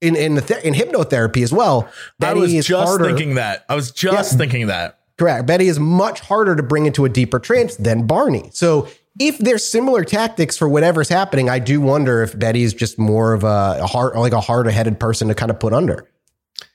in 0.00 0.16
in 0.16 0.34
the 0.34 0.40
th- 0.40 0.64
in 0.64 0.74
hypnotherapy 0.74 1.42
as 1.44 1.52
well, 1.52 1.86
I 1.88 1.92
Betty 2.18 2.40
was 2.40 2.52
is 2.54 2.66
just 2.66 2.88
harder. 2.88 3.04
thinking 3.04 3.36
that. 3.36 3.64
I 3.68 3.76
was 3.76 3.92
just 3.92 4.32
Yeah. 4.32 4.38
thinking 4.38 4.66
that. 4.66 4.98
Correct. 5.16 5.46
Betty 5.46 5.68
is 5.68 5.78
much 5.80 6.20
harder 6.20 6.54
to 6.56 6.62
bring 6.62 6.86
into 6.86 7.04
a 7.04 7.08
deeper 7.08 7.38
trance 7.38 7.76
than 7.76 8.06
Barney. 8.06 8.50
So 8.52 8.88
if 9.18 9.38
there's 9.38 9.64
similar 9.64 10.04
tactics 10.04 10.56
for 10.56 10.68
whatever's 10.68 11.08
happening, 11.08 11.50
I 11.50 11.58
do 11.58 11.80
wonder 11.80 12.22
if 12.22 12.38
Betty 12.38 12.62
is 12.62 12.72
just 12.72 12.98
more 12.98 13.32
of 13.32 13.44
a, 13.44 13.80
a 13.80 14.18
like 14.18 14.32
a 14.32 14.40
harder 14.40 14.70
headed 14.70 15.00
person 15.00 15.28
to 15.28 15.34
kind 15.34 15.50
of 15.50 15.58
put 15.58 15.72
under. 15.72 16.08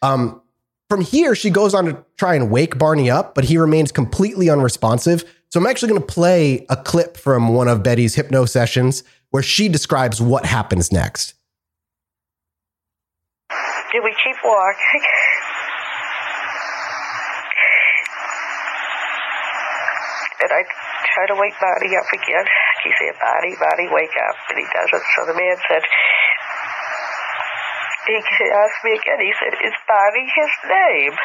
Um, 0.01 0.41
from 0.89 1.01
here, 1.01 1.35
she 1.35 1.49
goes 1.49 1.73
on 1.73 1.85
to 1.85 2.05
try 2.17 2.35
and 2.35 2.51
wake 2.51 2.77
Barney 2.77 3.09
up, 3.09 3.33
but 3.33 3.45
he 3.45 3.57
remains 3.57 3.91
completely 3.91 4.49
unresponsive. 4.49 5.23
So 5.49 5.59
I'm 5.59 5.65
actually 5.65 5.89
going 5.89 6.01
to 6.01 6.07
play 6.07 6.65
a 6.69 6.75
clip 6.75 7.15
from 7.15 7.53
one 7.53 7.67
of 7.67 7.83
Betty's 7.83 8.15
hypno 8.15 8.45
sessions 8.45 9.03
where 9.29 9.43
she 9.43 9.69
describes 9.69 10.21
what 10.21 10.45
happens 10.45 10.91
next. 10.91 11.35
Do 13.91 14.01
we 14.03 14.13
keep 14.23 14.35
walking? 14.43 15.01
And 20.43 20.51
I 20.51 20.82
try 21.11 21.27
to 21.27 21.35
wake 21.35 21.55
Barney 21.59 21.95
up 21.95 22.07
again. 22.09 22.45
He 22.83 22.91
said, 22.99 23.15
Barney, 23.19 23.55
Barney, 23.59 23.87
wake 23.91 24.15
up. 24.29 24.35
And 24.49 24.57
he 24.59 24.67
doesn't. 24.71 25.05
So 25.15 25.27
the 25.27 25.35
man 25.35 25.57
said, 25.67 25.83
he 28.07 28.15
asked 28.19 28.81
me 28.83 28.99
again. 28.99 29.19
He 29.19 29.33
said, 29.39 29.53
is 29.63 29.75
Barney 29.87 30.27
his 30.27 30.53
name? 30.67 31.15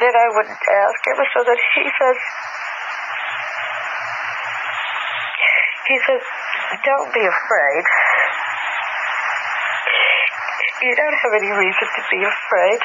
Then 0.00 0.14
I 0.14 0.26
would 0.36 0.50
ask 0.52 1.00
him. 1.06 1.18
So 1.32 1.40
that 1.48 1.60
he 1.74 1.84
says, 1.96 2.18
he 5.88 5.96
says, 6.04 6.22
don't 6.84 7.10
be 7.14 7.24
afraid. 7.24 7.84
You 10.84 10.94
don't 10.94 11.18
have 11.18 11.34
any 11.34 11.50
reason 11.50 11.86
to 11.88 12.02
be 12.10 12.20
afraid. 12.22 12.80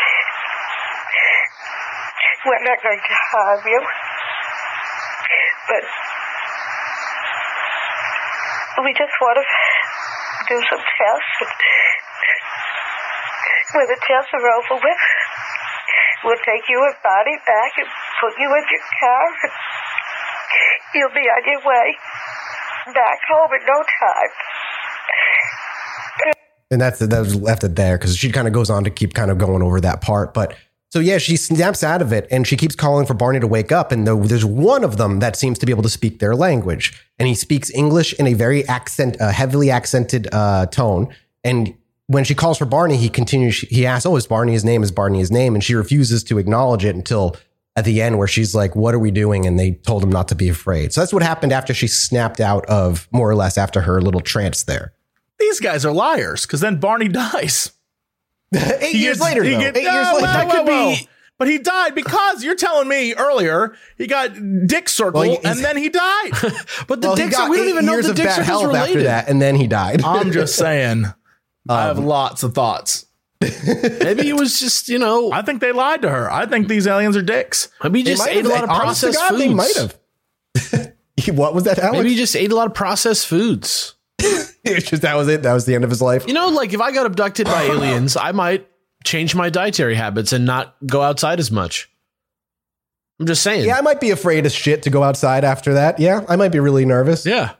We're 2.46 2.64
not 2.64 2.82
going 2.82 3.00
to 3.00 3.16
harm 3.32 3.62
you. 3.68 3.82
But 5.68 5.84
we 8.84 8.92
just 8.94 9.16
want 9.22 9.38
to 9.40 9.46
do 10.50 10.58
some 10.70 10.84
tests. 10.84 11.36
When 13.74 13.88
the 13.88 13.98
tests 14.06 14.32
are 14.34 14.48
over 14.60 14.76
with, 14.82 15.04
we'll 16.26 16.44
take 16.46 16.68
you 16.70 16.84
and 16.84 16.96
Barney 17.02 17.38
back 17.46 17.72
and 17.78 17.88
put 18.22 18.34
you 18.38 18.50
in 18.50 18.64
your 18.70 18.86
car 19.00 19.26
and 19.44 19.52
you'll 20.94 21.16
be 21.16 21.26
on 21.26 21.42
your 21.48 21.62
way 21.66 21.96
back 22.94 23.20
home 23.32 23.50
in 23.54 23.66
no 23.66 23.80
time. 23.82 24.32
And 26.72 26.82
that's 26.82 27.00
that 27.00 27.20
was 27.20 27.36
left 27.36 27.64
it 27.64 27.76
there 27.76 27.98
because 27.98 28.18
she 28.18 28.32
kind 28.32 28.48
of 28.48 28.54
goes 28.54 28.70
on 28.70 28.84
to 28.84 28.90
keep 28.90 29.14
kind 29.14 29.30
of 29.32 29.38
going 29.38 29.62
over 29.62 29.80
that 29.82 30.02
part. 30.02 30.34
But 30.34 30.56
so 30.94 31.00
yeah, 31.00 31.18
she 31.18 31.38
snaps 31.38 31.84
out 31.84 32.04
of 32.04 32.14
it 32.14 32.28
and 32.30 32.46
she 32.46 32.56
keeps 32.56 32.76
calling 32.76 33.08
for 33.08 33.16
Barney 33.16 33.40
to 33.40 33.48
wake 33.48 33.72
up. 33.72 33.92
And 33.92 34.06
there's 34.06 34.46
one 34.46 34.84
of 34.84 34.98
them 34.98 35.22
that 35.22 35.36
seems 35.36 35.58
to 35.58 35.66
be 35.66 35.72
able 35.72 35.82
to 35.82 35.90
speak 35.90 36.20
their 36.20 36.36
language, 36.36 36.94
and 37.18 37.28
he 37.28 37.34
speaks 37.34 37.72
English 37.72 38.14
in 38.20 38.28
a 38.28 38.36
very 38.36 38.64
accent, 38.68 39.20
uh, 39.20 39.32
heavily 39.32 39.72
accented 39.72 40.28
uh, 40.32 40.68
tone. 40.68 41.12
And 41.44 41.74
when 42.06 42.24
she 42.24 42.36
calls 42.36 42.60
for 42.60 42.66
Barney, 42.66 42.98
he 42.98 43.10
continues. 43.10 43.62
He 43.62 43.88
asks, 43.88 44.06
"Oh, 44.06 44.16
is 44.18 44.28
Barney 44.28 44.52
his 44.52 44.64
name? 44.64 44.84
Is 44.84 44.92
Barney 44.92 45.18
his 45.18 45.32
name?" 45.32 45.56
And 45.56 45.64
she 45.64 45.74
refuses 45.74 46.24
to 46.26 46.38
acknowledge 46.38 46.86
it 46.86 46.96
until 46.96 47.38
at 47.76 47.86
the 47.86 48.00
end, 48.00 48.20
where 48.20 48.28
she's 48.28 48.54
like, 48.54 48.76
"What 48.76 48.94
are 48.94 49.00
we 49.00 49.10
doing?" 49.10 49.48
And 49.48 49.58
they 49.58 49.72
told 49.72 50.04
him 50.04 50.12
not 50.12 50.28
to 50.28 50.36
be 50.36 50.48
afraid. 50.48 50.94
So 50.94 51.02
that's 51.02 51.12
what 51.12 51.24
happened 51.24 51.54
after 51.54 51.74
she 51.74 51.88
snapped 51.88 52.40
out 52.40 52.68
of 52.68 53.08
more 53.12 53.28
or 53.28 53.34
less 53.34 53.58
after 53.58 53.82
her 53.82 54.00
little 54.00 54.22
trance 54.22 54.62
there. 54.62 54.94
These 55.40 55.60
guys 55.60 55.86
are 55.88 55.92
liars 55.92 56.46
because 56.46 56.60
then 56.60 56.80
Barney 56.80 57.08
dies. 57.24 57.72
Eight 58.80 58.96
years 58.96 59.18
gets- 59.18 59.22
later, 59.22 59.44
he 59.44 59.54
though. 59.54 59.60
gets- 59.60 59.78
Eight 59.78 59.84
years 59.84 60.08
no, 60.08 60.14
later. 60.16 60.28
That 60.28 60.52
could 60.52 60.68
whoa, 60.68 60.86
whoa. 60.90 60.96
be- 60.96 61.08
But 61.40 61.48
he 61.48 61.58
died 61.58 61.96
because 61.96 62.44
you're 62.44 62.56
telling 62.56 62.88
me 62.88 63.14
earlier 63.16 63.76
he 63.98 64.08
got 64.08 64.32
dick 64.68 64.88
circle 64.88 65.22
Well, 65.22 65.38
and 65.44 65.60
then 65.60 65.78
he 65.78 65.90
died. 65.90 66.32
But 66.88 67.02
the 67.02 67.08
Well, 67.08 67.16
he 67.16 67.24
dicks, 67.24 67.50
we 67.50 67.58
don't 67.58 67.70
even 67.70 67.86
know 67.86 67.94
years 67.94 68.06
the 68.06 68.12
of 68.12 68.18
dicks 68.18 68.36
bad 68.38 68.40
are 68.42 68.44
health 68.44 68.76
after 68.76 69.04
that, 69.04 69.28
and 69.30 69.42
then 69.42 69.56
he 69.56 69.68
died. 69.68 70.02
I'm 70.06 70.32
just 70.32 70.56
saying. 70.56 71.06
I 71.70 71.90
Um, 71.90 71.96
have 71.96 72.00
lots 72.00 72.44
of 72.44 72.54
thoughts. 72.54 73.06
Maybe 73.42 74.24
he 74.24 74.34
was 74.34 74.58
just, 74.60 74.88
you 74.90 74.98
know, 75.00 75.32
I 75.34 75.42
think 75.42 75.60
they 75.60 75.72
lied 75.74 76.02
to 76.04 76.10
her. 76.10 76.32
I 76.32 76.46
think 76.46 76.68
these 76.70 76.88
aliens 76.88 77.18
are 77.18 77.22
dicks. 77.22 77.68
maybe 77.84 78.00
he 78.00 78.06
just 78.06 78.22
might 78.22 78.30
ate 78.32 78.36
have- 78.38 78.46
a 78.46 78.50
lot 78.50 78.64
of 78.64 78.70
processed 78.70 79.18
God, 79.18 79.30
foods. 79.30 79.42
They 79.42 79.54
might 79.54 79.76
have. 79.76 79.98
what 81.38 81.54
was 81.54 81.64
that, 81.66 81.78
Alex? 81.80 81.98
Maybe 81.98 82.10
he 82.10 82.16
just 82.16 82.36
ate 82.36 82.52
a 82.52 82.56
lot 82.56 82.68
of 82.68 82.74
processed 82.74 83.28
foods. 83.28 83.96
It's 84.66 84.90
just 84.90 85.02
that 85.02 85.16
was 85.18 85.28
it. 85.28 85.44
That 85.44 85.54
was 85.54 85.66
the 85.66 85.76
end 85.76 85.84
of 85.84 85.90
his 85.90 86.02
life. 86.02 86.26
You 86.26 86.34
know, 86.34 86.48
like 86.48 86.74
if 86.74 86.80
I 86.80 86.94
got 86.94 87.06
abducted 87.06 87.48
by 87.48 87.64
aliens, 87.64 88.16
I 88.16 88.32
might 88.32 88.66
change 89.04 89.36
my 89.36 89.50
dietary 89.50 89.96
habits 89.96 90.32
and 90.32 90.46
not 90.46 90.76
go 90.88 91.02
outside 91.02 91.40
as 91.40 91.52
much. 91.52 91.90
I'm 93.20 93.26
just 93.26 93.44
saying. 93.44 93.66
Yeah, 93.66 93.78
I 93.78 93.82
might 93.82 94.00
be 94.00 94.12
afraid 94.12 94.46
as 94.46 94.54
shit 94.54 94.84
to 94.84 94.90
go 94.90 95.04
outside 95.04 95.44
after 95.44 95.74
that. 95.74 96.00
Yeah, 96.00 96.26
I 96.30 96.38
might 96.38 96.54
be 96.54 96.60
really 96.60 96.86
nervous. 96.86 97.26
Yeah. 97.26 97.56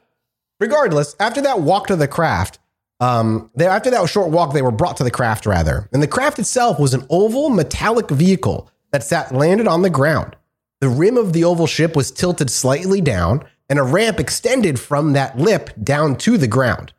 Regardless, 0.60 1.16
after 1.20 1.42
that 1.42 1.60
walk 1.60 1.88
to 1.88 1.98
the 1.98 2.08
craft, 2.08 2.60
um, 3.00 3.52
they, 3.56 3.68
after 3.68 3.90
that 3.92 4.08
short 4.08 4.30
walk, 4.30 4.54
they 4.54 4.62
were 4.62 4.72
brought 4.72 4.98
to 4.98 5.04
the 5.04 5.12
craft 5.12 5.46
rather, 5.46 5.90
and 5.92 6.02
the 6.02 6.08
craft 6.08 6.40
itself 6.40 6.80
was 6.80 6.94
an 6.94 7.06
oval 7.10 7.50
metallic 7.50 8.10
vehicle 8.10 8.72
that 8.92 9.04
sat 9.04 9.34
landed 9.34 9.68
on 9.68 9.82
the 9.82 9.90
ground. 9.90 10.38
The 10.80 10.88
rim 10.90 11.18
of 11.18 11.34
the 11.34 11.44
oval 11.44 11.68
ship 11.68 11.96
was 11.96 12.12
tilted 12.12 12.50
slightly 12.50 13.02
down, 13.02 13.44
and 13.70 13.80
a 13.80 13.84
ramp 13.84 14.20
extended 14.20 14.80
from 14.80 15.14
that 15.14 15.38
lip 15.38 15.70
down 15.82 16.16
to 16.18 16.38
the 16.38 16.48
ground. 16.48 16.94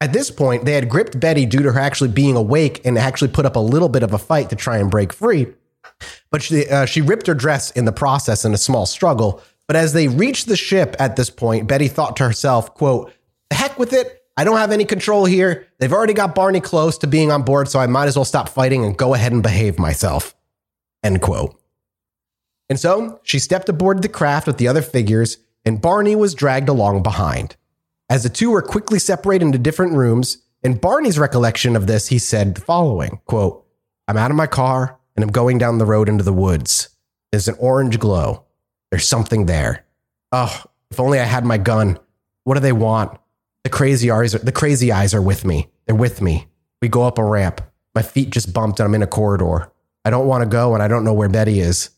At 0.00 0.12
this 0.12 0.30
point, 0.30 0.64
they 0.64 0.72
had 0.72 0.88
gripped 0.88 1.20
Betty 1.20 1.46
due 1.46 1.62
to 1.62 1.72
her 1.72 1.80
actually 1.80 2.10
being 2.10 2.36
awake 2.36 2.84
and 2.84 2.98
actually 2.98 3.28
put 3.28 3.46
up 3.46 3.54
a 3.54 3.60
little 3.60 3.88
bit 3.88 4.02
of 4.02 4.12
a 4.12 4.18
fight 4.18 4.50
to 4.50 4.56
try 4.56 4.78
and 4.78 4.90
break 4.90 5.12
free. 5.12 5.46
But 6.30 6.42
she, 6.42 6.68
uh, 6.68 6.86
she 6.86 7.00
ripped 7.00 7.28
her 7.28 7.34
dress 7.34 7.70
in 7.70 7.84
the 7.84 7.92
process 7.92 8.44
in 8.44 8.52
a 8.52 8.58
small 8.58 8.86
struggle. 8.86 9.40
But 9.68 9.76
as 9.76 9.92
they 9.92 10.08
reached 10.08 10.48
the 10.48 10.56
ship 10.56 10.96
at 10.98 11.14
this 11.14 11.30
point, 11.30 11.68
Betty 11.68 11.86
thought 11.86 12.16
to 12.16 12.24
herself, 12.24 12.74
quote, 12.74 13.12
the 13.48 13.56
heck 13.56 13.78
with 13.78 13.92
it. 13.92 14.24
I 14.36 14.44
don't 14.44 14.56
have 14.56 14.72
any 14.72 14.84
control 14.84 15.24
here. 15.24 15.68
They've 15.78 15.92
already 15.92 16.14
got 16.14 16.34
Barney 16.34 16.60
close 16.60 16.98
to 16.98 17.06
being 17.06 17.30
on 17.30 17.42
board, 17.42 17.68
so 17.68 17.78
I 17.78 17.86
might 17.86 18.08
as 18.08 18.16
well 18.16 18.24
stop 18.24 18.48
fighting 18.48 18.84
and 18.84 18.96
go 18.96 19.14
ahead 19.14 19.32
and 19.32 19.42
behave 19.42 19.78
myself. 19.78 20.34
End 21.04 21.20
quote. 21.20 21.60
And 22.68 22.80
so 22.80 23.20
she 23.22 23.38
stepped 23.38 23.68
aboard 23.68 24.02
the 24.02 24.08
craft 24.08 24.46
with 24.46 24.56
the 24.56 24.68
other 24.68 24.82
figures, 24.82 25.36
and 25.64 25.80
Barney 25.80 26.16
was 26.16 26.34
dragged 26.34 26.68
along 26.68 27.02
behind. 27.02 27.56
As 28.08 28.22
the 28.22 28.28
two 28.28 28.50
were 28.50 28.62
quickly 28.62 28.98
separated 28.98 29.46
into 29.46 29.58
different 29.58 29.94
rooms, 29.94 30.38
in 30.62 30.76
Barney's 30.76 31.18
recollection 31.18 31.76
of 31.76 31.86
this, 31.86 32.08
he 32.08 32.18
said 32.18 32.54
the 32.54 32.60
following 32.60 33.20
quote, 33.26 33.66
I'm 34.06 34.16
out 34.16 34.30
of 34.30 34.36
my 34.36 34.46
car 34.46 34.98
and 35.16 35.24
I'm 35.24 35.30
going 35.30 35.58
down 35.58 35.78
the 35.78 35.86
road 35.86 36.08
into 36.08 36.24
the 36.24 36.32
woods. 36.32 36.88
There's 37.30 37.48
an 37.48 37.56
orange 37.58 37.98
glow. 37.98 38.44
There's 38.90 39.08
something 39.08 39.46
there. 39.46 39.84
Oh, 40.32 40.64
if 40.90 41.00
only 41.00 41.18
I 41.18 41.24
had 41.24 41.44
my 41.44 41.58
gun. 41.58 41.98
What 42.44 42.54
do 42.54 42.60
they 42.60 42.72
want? 42.72 43.18
The 43.64 43.70
crazy 43.70 44.10
eyes 44.10 44.34
are, 44.34 44.38
the 44.38 44.52
crazy 44.52 44.92
eyes 44.92 45.14
are 45.14 45.22
with 45.22 45.44
me. 45.44 45.70
They're 45.86 45.94
with 45.94 46.20
me. 46.20 46.46
We 46.80 46.88
go 46.88 47.04
up 47.04 47.18
a 47.18 47.24
ramp. 47.24 47.60
My 47.94 48.02
feet 48.02 48.30
just 48.30 48.52
bumped 48.52 48.80
and 48.80 48.86
I'm 48.86 48.94
in 48.94 49.02
a 49.02 49.06
corridor. 49.06 49.72
I 50.04 50.10
don't 50.10 50.26
want 50.26 50.42
to 50.42 50.48
go 50.48 50.74
and 50.74 50.82
I 50.82 50.88
don't 50.88 51.04
know 51.04 51.12
where 51.12 51.28
Betty 51.28 51.60
is. 51.60 51.90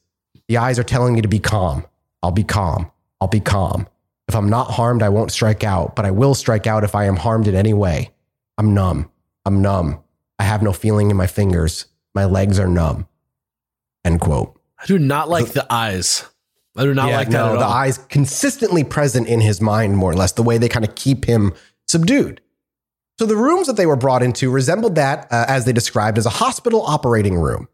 The 0.48 0.58
eyes 0.58 0.78
are 0.78 0.84
telling 0.84 1.14
me 1.14 1.22
to 1.22 1.28
be 1.28 1.38
calm. 1.38 1.86
I'll 2.22 2.30
be 2.30 2.44
calm. 2.44 2.90
I'll 3.24 3.28
be 3.28 3.40
calm. 3.40 3.88
If 4.28 4.36
I'm 4.36 4.50
not 4.50 4.70
harmed, 4.70 5.02
I 5.02 5.08
won't 5.08 5.32
strike 5.32 5.64
out, 5.64 5.96
but 5.96 6.04
I 6.04 6.10
will 6.10 6.34
strike 6.34 6.66
out 6.66 6.84
if 6.84 6.94
I 6.94 7.06
am 7.06 7.16
harmed 7.16 7.48
in 7.48 7.54
any 7.54 7.72
way. 7.72 8.10
I'm 8.58 8.74
numb. 8.74 9.10
I'm 9.46 9.62
numb. 9.62 10.02
I 10.38 10.44
have 10.44 10.62
no 10.62 10.74
feeling 10.74 11.10
in 11.10 11.16
my 11.16 11.26
fingers. 11.26 11.86
My 12.14 12.26
legs 12.26 12.58
are 12.58 12.68
numb. 12.68 13.08
End 14.04 14.20
quote. 14.20 14.60
I 14.78 14.84
do 14.84 14.98
not 14.98 15.30
like 15.30 15.54
the 15.54 15.66
eyes. 15.72 16.28
I 16.76 16.82
do 16.82 16.92
not 16.92 17.08
Yeah, 17.08 17.16
like 17.16 17.30
that 17.30 17.54
no, 17.54 17.58
the 17.58 17.64
eyes 17.64 17.96
consistently 18.10 18.84
present 18.84 19.26
in 19.26 19.40
his 19.40 19.58
mind, 19.58 19.96
more 19.96 20.10
or 20.10 20.14
less, 20.14 20.32
the 20.32 20.42
way 20.42 20.58
they 20.58 20.68
kind 20.68 20.84
of 20.86 20.94
keep 20.94 21.24
him 21.24 21.54
subdued. 21.88 22.42
So 23.18 23.24
the 23.24 23.36
rooms 23.36 23.68
that 23.68 23.78
they 23.78 23.86
were 23.86 23.96
brought 23.96 24.22
into 24.22 24.50
resembled 24.50 24.96
that, 24.96 25.28
uh, 25.30 25.46
as 25.48 25.64
they 25.64 25.72
described, 25.72 26.18
as 26.18 26.26
a 26.26 26.30
hospital 26.30 26.82
operating 26.82 27.36
room. 27.36 27.68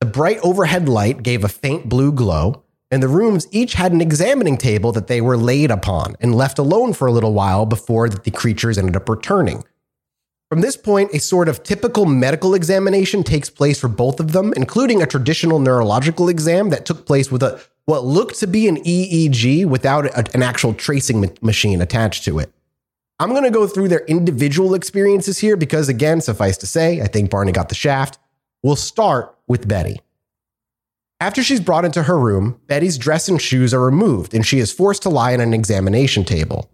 The 0.00 0.06
bright 0.06 0.38
overhead 0.42 0.88
light 0.88 1.22
gave 1.22 1.44
a 1.44 1.48
faint 1.48 1.90
blue 1.90 2.10
glow, 2.10 2.63
and 2.94 3.02
the 3.02 3.08
rooms 3.08 3.48
each 3.50 3.74
had 3.74 3.90
an 3.90 4.00
examining 4.00 4.56
table 4.56 4.92
that 4.92 5.08
they 5.08 5.20
were 5.20 5.36
laid 5.36 5.72
upon 5.72 6.14
and 6.20 6.32
left 6.32 6.60
alone 6.60 6.92
for 6.92 7.08
a 7.08 7.12
little 7.12 7.32
while 7.32 7.66
before 7.66 8.08
the 8.08 8.30
creatures 8.30 8.78
ended 8.78 8.94
up 8.94 9.08
returning. 9.08 9.64
From 10.48 10.60
this 10.60 10.76
point, 10.76 11.12
a 11.12 11.18
sort 11.18 11.48
of 11.48 11.64
typical 11.64 12.06
medical 12.06 12.54
examination 12.54 13.24
takes 13.24 13.50
place 13.50 13.80
for 13.80 13.88
both 13.88 14.20
of 14.20 14.30
them, 14.30 14.52
including 14.56 15.02
a 15.02 15.06
traditional 15.06 15.58
neurological 15.58 16.28
exam 16.28 16.70
that 16.70 16.86
took 16.86 17.04
place 17.04 17.32
with 17.32 17.42
a 17.42 17.60
what 17.86 18.04
looked 18.04 18.38
to 18.38 18.46
be 18.46 18.68
an 18.68 18.76
EEG 18.84 19.64
without 19.66 20.06
a- 20.06 20.32
an 20.32 20.44
actual 20.44 20.72
tracing 20.72 21.20
ma- 21.20 21.26
machine 21.42 21.82
attached 21.82 22.24
to 22.26 22.38
it. 22.38 22.52
I'm 23.18 23.30
going 23.30 23.42
to 23.42 23.50
go 23.50 23.66
through 23.66 23.88
their 23.88 24.04
individual 24.06 24.72
experiences 24.72 25.38
here 25.38 25.56
because, 25.56 25.88
again, 25.88 26.20
suffice 26.20 26.56
to 26.58 26.66
say, 26.68 27.00
I 27.00 27.08
think 27.08 27.28
Barney 27.28 27.50
got 27.50 27.68
the 27.70 27.74
shaft. 27.74 28.18
We'll 28.62 28.76
start 28.76 29.34
with 29.48 29.66
Betty. 29.66 30.00
After 31.20 31.42
she's 31.42 31.60
brought 31.60 31.84
into 31.84 32.02
her 32.02 32.18
room, 32.18 32.60
Betty's 32.66 32.98
dress 32.98 33.28
and 33.28 33.40
shoes 33.40 33.72
are 33.72 33.80
removed 33.80 34.34
and 34.34 34.44
she 34.44 34.58
is 34.58 34.72
forced 34.72 35.02
to 35.02 35.08
lie 35.08 35.32
on 35.32 35.40
an 35.40 35.54
examination 35.54 36.24
table. 36.24 36.70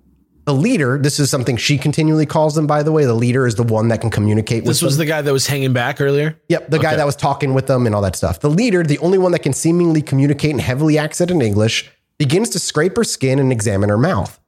The 0.47 0.55
leader, 0.55 0.99
this 0.99 1.21
is 1.21 1.31
something 1.31 1.57
she 1.57 1.77
continually 1.77 2.27
calls 2.27 2.55
them, 2.55 2.67
by 2.67 2.83
the 2.83 2.91
way. 2.91 3.05
The 3.05 3.15
leader 3.15 3.47
is 3.47 3.55
the 3.55 3.63
one 3.63 3.89
that 3.89 4.01
can 4.01 4.11
communicate 4.11 4.63
with 4.65 4.71
This 4.71 4.83
was 4.83 4.97
them. 4.97 5.07
the 5.07 5.11
guy 5.13 5.23
that 5.23 5.33
was 5.33 5.47
hanging 5.47 5.73
back 5.73 6.01
earlier. 6.01 6.41
Yep, 6.49 6.71
the 6.71 6.79
guy 6.79 6.97
that 6.97 7.07
was 7.07 7.15
talking 7.15 7.55
with 7.55 7.67
them 7.67 7.87
and 7.87 7.95
all 7.95 8.03
that 8.03 8.17
stuff. 8.17 8.41
The 8.41 8.51
leader, 8.51 8.83
the 8.83 8.99
only 8.99 9.19
one 9.19 9.33
that 9.33 9.41
can 9.41 9.53
seemingly 9.53 10.03
communicate 10.03 10.51
in 10.51 10.59
heavily 10.59 10.99
accented 10.99 11.41
English, 11.41 11.91
begins 12.19 12.49
to 12.51 12.59
scrape 12.59 12.97
her 12.97 13.05
skin 13.05 13.39
and 13.39 13.53
examine 13.53 13.91
her 13.91 13.99
mouth. 13.99 14.41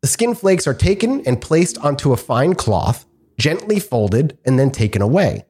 The 0.00 0.08
skin 0.08 0.34
flakes 0.34 0.66
are 0.66 0.74
taken 0.74 1.26
and 1.26 1.40
placed 1.40 1.76
onto 1.78 2.12
a 2.12 2.16
fine 2.16 2.54
cloth, 2.54 3.04
gently 3.36 3.80
folded, 3.80 4.38
and 4.46 4.58
then 4.58 4.70
taken 4.70 5.02
away. 5.02 5.44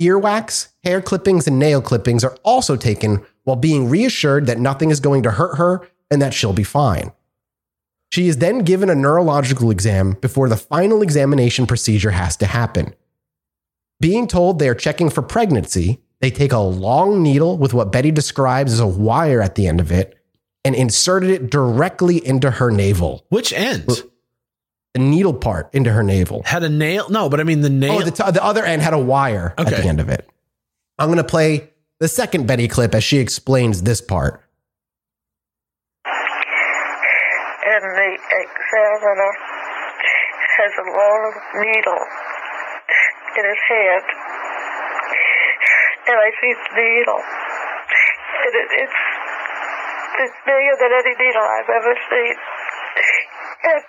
Earwax, 0.00 0.68
hair 0.82 1.02
clippings, 1.02 1.46
and 1.46 1.58
nail 1.58 1.82
clippings 1.82 2.24
are 2.24 2.36
also 2.42 2.76
taken 2.76 3.24
while 3.44 3.56
being 3.56 3.88
reassured 3.88 4.46
that 4.46 4.58
nothing 4.58 4.90
is 4.90 5.00
going 5.00 5.22
to 5.24 5.30
hurt 5.30 5.56
her 5.56 5.88
and 6.10 6.20
that 6.22 6.34
she'll 6.34 6.52
be 6.52 6.64
fine. 6.64 7.12
She 8.12 8.28
is 8.28 8.36
then 8.36 8.58
given 8.58 8.90
a 8.90 8.94
neurological 8.94 9.70
exam 9.70 10.12
before 10.20 10.48
the 10.48 10.56
final 10.56 11.00
examination 11.00 11.66
procedure 11.66 12.10
has 12.10 12.36
to 12.36 12.46
happen. 12.46 12.94
Being 14.00 14.26
told 14.26 14.58
they 14.58 14.68
are 14.68 14.74
checking 14.74 15.08
for 15.08 15.22
pregnancy, 15.22 16.02
they 16.20 16.30
take 16.30 16.52
a 16.52 16.58
long 16.58 17.22
needle 17.22 17.56
with 17.56 17.72
what 17.72 17.90
Betty 17.90 18.10
describes 18.10 18.72
as 18.72 18.80
a 18.80 18.86
wire 18.86 19.40
at 19.40 19.54
the 19.54 19.66
end 19.66 19.80
of 19.80 19.90
it 19.90 20.18
and 20.64 20.74
inserted 20.74 21.30
it 21.30 21.50
directly 21.50 22.24
into 22.24 22.50
her 22.50 22.70
navel. 22.70 23.24
Which 23.30 23.52
end? 23.52 23.86
The 24.94 25.00
needle 25.00 25.32
part 25.32 25.74
into 25.74 25.90
her 25.90 26.02
navel. 26.02 26.42
Had 26.44 26.62
a 26.62 26.68
nail? 26.68 27.08
No, 27.08 27.28
but 27.30 27.40
I 27.40 27.44
mean 27.44 27.62
the 27.62 27.68
oh, 27.68 27.72
nail. 27.72 27.92
Oh, 27.94 28.02
the, 28.02 28.10
t- 28.10 28.30
the 28.30 28.44
other 28.44 28.64
end 28.64 28.82
had 28.82 28.92
a 28.92 28.98
wire 28.98 29.54
at 29.56 29.66
the 29.66 29.78
end 29.78 30.00
of 30.00 30.10
it. 30.10 30.28
I'm 30.98 31.08
going 31.08 31.16
to 31.16 31.24
play 31.24 31.71
the 32.02 32.10
second 32.10 32.50
Betty 32.50 32.66
clip 32.66 32.96
as 32.98 33.04
she 33.06 33.18
explains 33.18 33.86
this 33.86 34.00
part. 34.02 34.42
and 37.62 37.82
the 37.94 38.10
examiner 38.18 39.32
has 40.58 40.72
a 40.82 40.86
long 40.90 41.30
needle 41.62 42.02
in 43.38 43.44
his 43.46 43.62
hand, 43.70 44.06
and 46.10 46.16
I 46.18 46.28
see 46.42 46.52
the 46.58 46.74
needle. 46.74 47.22
And 47.22 48.50
it, 48.50 48.68
it's, 48.82 49.00
it's 50.26 50.38
bigger 50.42 50.74
than 50.82 50.90
any 51.06 51.14
needle 51.22 51.46
I've 51.54 51.70
ever 51.70 51.94
seen. 52.10 52.34
And 53.62 53.82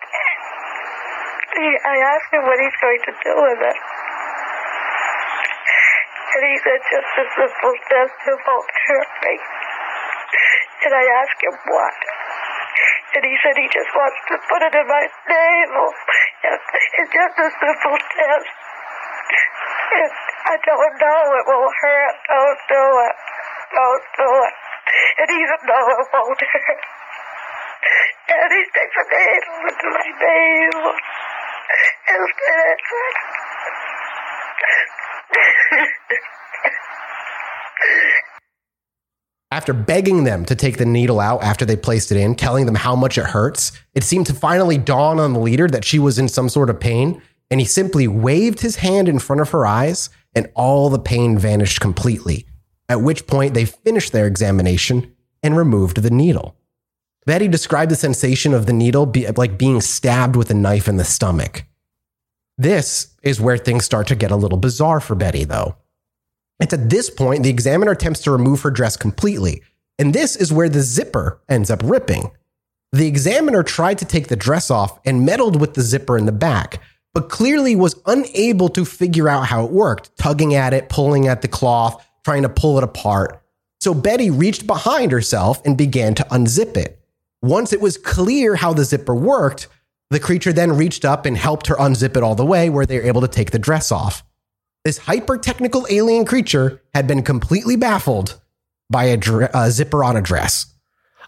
he, 1.57 1.65
I 1.81 1.97
asked 2.13 2.29
him 2.29 2.45
what 2.45 2.61
he's 2.61 2.77
going 2.77 3.01
to 3.09 3.13
do 3.25 3.33
with 3.41 3.73
it. 3.73 4.02
And 6.33 6.41
he 6.49 6.55
said, 6.65 6.81
just 6.89 7.13
a 7.13 7.25
simple 7.29 7.75
test 7.85 8.13
to 8.25 8.33
won't 8.41 8.65
me. 9.21 9.35
And 10.83 10.91
I 10.97 11.05
asked 11.21 11.41
him 11.45 11.53
what. 11.69 11.99
And 13.13 13.21
he 13.21 13.37
said 13.45 13.53
he 13.53 13.69
just 13.69 13.93
wants 13.93 14.17
to 14.33 14.35
put 14.49 14.65
it 14.65 14.73
in 14.73 14.87
my 14.89 15.05
navel. 15.29 15.93
And 16.41 16.59
it's 16.97 17.13
just 17.13 17.37
a 17.37 17.49
simple 17.53 17.97
test. 18.01 18.49
And 19.93 20.11
I 20.49 20.55
him, 20.73 20.95
no, 20.97 21.17
it 21.37 21.45
won't 21.45 21.75
hurt. 21.77 22.15
Don't 22.25 22.61
do 22.65 22.85
it. 23.05 23.15
Don't 23.77 24.05
do 24.17 24.29
it. 24.49 24.55
And 25.21 25.29
even 25.29 25.59
though 25.69 25.87
it 26.01 26.07
won't 26.09 26.41
hurt. 26.41 26.81
And 28.33 28.49
he 28.49 28.61
sticks 28.73 28.97
a 28.97 29.05
needle 29.05 29.59
into 29.69 29.87
my 29.93 30.09
navel. 30.17 30.93
And 32.09 32.25
said, 32.25 32.77
After 39.53 39.71
begging 39.71 40.23
them 40.23 40.45
to 40.45 40.55
take 40.55 40.77
the 40.77 40.85
needle 40.85 41.19
out 41.19 41.43
after 41.43 41.63
they 41.63 41.75
placed 41.75 42.11
it 42.11 42.17
in, 42.17 42.33
telling 42.33 42.65
them 42.65 42.73
how 42.73 42.95
much 42.95 43.19
it 43.19 43.25
hurts, 43.25 43.71
it 43.93 44.03
seemed 44.03 44.25
to 44.25 44.33
finally 44.33 44.79
dawn 44.79 45.19
on 45.19 45.33
the 45.33 45.39
leader 45.39 45.67
that 45.67 45.85
she 45.85 45.99
was 45.99 46.17
in 46.17 46.27
some 46.27 46.49
sort 46.49 46.71
of 46.71 46.79
pain, 46.79 47.21
and 47.51 47.59
he 47.59 47.65
simply 47.67 48.07
waved 48.07 48.61
his 48.61 48.77
hand 48.77 49.07
in 49.07 49.19
front 49.19 49.43
of 49.43 49.51
her 49.51 49.67
eyes, 49.67 50.09
and 50.33 50.49
all 50.55 50.89
the 50.89 50.97
pain 50.97 51.37
vanished 51.37 51.79
completely. 51.79 52.47
At 52.89 53.03
which 53.03 53.27
point 53.27 53.53
they 53.53 53.65
finished 53.65 54.11
their 54.11 54.25
examination 54.25 55.15
and 55.43 55.55
removed 55.55 56.01
the 56.01 56.09
needle. 56.09 56.55
Betty 57.27 57.47
described 57.47 57.91
the 57.91 57.95
sensation 57.95 58.55
of 58.55 58.65
the 58.65 58.73
needle 58.73 59.05
be, 59.05 59.27
like 59.27 59.59
being 59.59 59.81
stabbed 59.81 60.35
with 60.35 60.49
a 60.49 60.55
knife 60.55 60.87
in 60.87 60.97
the 60.97 61.05
stomach. 61.05 61.63
This 62.57 63.15
is 63.23 63.41
where 63.41 63.57
things 63.57 63.85
start 63.85 64.07
to 64.07 64.15
get 64.15 64.31
a 64.31 64.35
little 64.35 64.57
bizarre 64.57 64.99
for 64.99 65.15
Betty, 65.15 65.43
though. 65.43 65.75
It's 66.59 66.73
at 66.73 66.89
this 66.89 67.09
point 67.09 67.43
the 67.43 67.49
examiner 67.49 67.91
attempts 67.91 68.21
to 68.21 68.31
remove 68.31 68.61
her 68.61 68.71
dress 68.71 68.95
completely, 68.95 69.63
and 69.97 70.13
this 70.13 70.35
is 70.35 70.53
where 70.53 70.69
the 70.69 70.81
zipper 70.81 71.41
ends 71.49 71.71
up 71.71 71.81
ripping. 71.83 72.31
The 72.91 73.07
examiner 73.07 73.63
tried 73.63 73.97
to 73.99 74.05
take 74.05 74.27
the 74.27 74.35
dress 74.35 74.69
off 74.69 74.99
and 75.03 75.25
meddled 75.25 75.59
with 75.59 75.73
the 75.73 75.81
zipper 75.81 76.15
in 76.17 76.27
the 76.27 76.31
back, 76.31 76.79
but 77.13 77.29
clearly 77.29 77.75
was 77.75 77.99
unable 78.05 78.69
to 78.69 78.85
figure 78.85 79.27
out 79.27 79.47
how 79.47 79.65
it 79.65 79.71
worked, 79.71 80.15
tugging 80.17 80.53
at 80.53 80.73
it, 80.73 80.89
pulling 80.89 81.27
at 81.27 81.41
the 81.41 81.47
cloth, 81.47 82.05
trying 82.23 82.43
to 82.43 82.49
pull 82.49 82.77
it 82.77 82.83
apart. 82.83 83.41
So 83.81 83.93
Betty 83.93 84.29
reached 84.29 84.67
behind 84.67 85.11
herself 85.11 85.61
and 85.65 85.77
began 85.77 86.13
to 86.15 86.23
unzip 86.25 86.77
it. 86.77 86.99
Once 87.41 87.73
it 87.73 87.81
was 87.81 87.97
clear 87.97 88.55
how 88.55 88.73
the 88.73 88.85
zipper 88.85 89.15
worked, 89.15 89.67
the 90.13 90.19
creature 90.19 90.53
then 90.53 90.71
reached 90.75 91.03
up 91.03 91.25
and 91.25 91.37
helped 91.37 91.67
her 91.67 91.75
unzip 91.75 92.15
it 92.15 92.23
all 92.23 92.35
the 92.35 92.45
way 92.45 92.69
where 92.69 92.85
they 92.85 92.97
were 92.97 93.05
able 93.05 93.21
to 93.21 93.27
take 93.27 93.51
the 93.51 93.59
dress 93.59 93.91
off. 93.91 94.23
This 94.85 94.97
hyper 94.97 95.37
technical 95.37 95.85
alien 95.89 96.25
creature 96.25 96.81
had 96.93 97.07
been 97.07 97.23
completely 97.23 97.75
baffled 97.75 98.39
by 98.89 99.05
a, 99.05 99.17
dre- 99.17 99.49
a 99.53 99.71
zipper 99.71 100.03
on 100.03 100.17
a 100.17 100.21
dress. 100.21 100.67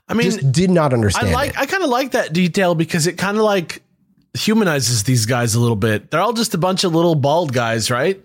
I 0.07 0.13
mean, 0.13 0.29
Just 0.29 0.51
did 0.51 0.69
not 0.69 0.93
understand 0.93 1.29
I 1.29 1.33
like 1.33 1.49
it. 1.51 1.57
I 1.57 1.65
kind 1.65 1.83
of 1.83 1.89
like 1.89 2.11
that 2.11 2.31
detail 2.31 2.75
because 2.75 3.07
it 3.07 3.17
kind 3.17 3.37
of 3.37 3.43
like 3.43 3.81
humanizes 4.35 5.03
these 5.03 5.25
guys 5.25 5.55
a 5.55 5.59
little 5.59 5.75
bit. 5.75 6.11
They're 6.11 6.19
all 6.19 6.33
just 6.33 6.53
a 6.53 6.57
bunch 6.57 6.83
of 6.83 6.93
little 6.93 7.15
bald 7.15 7.53
guys, 7.53 7.89
right? 7.89 8.21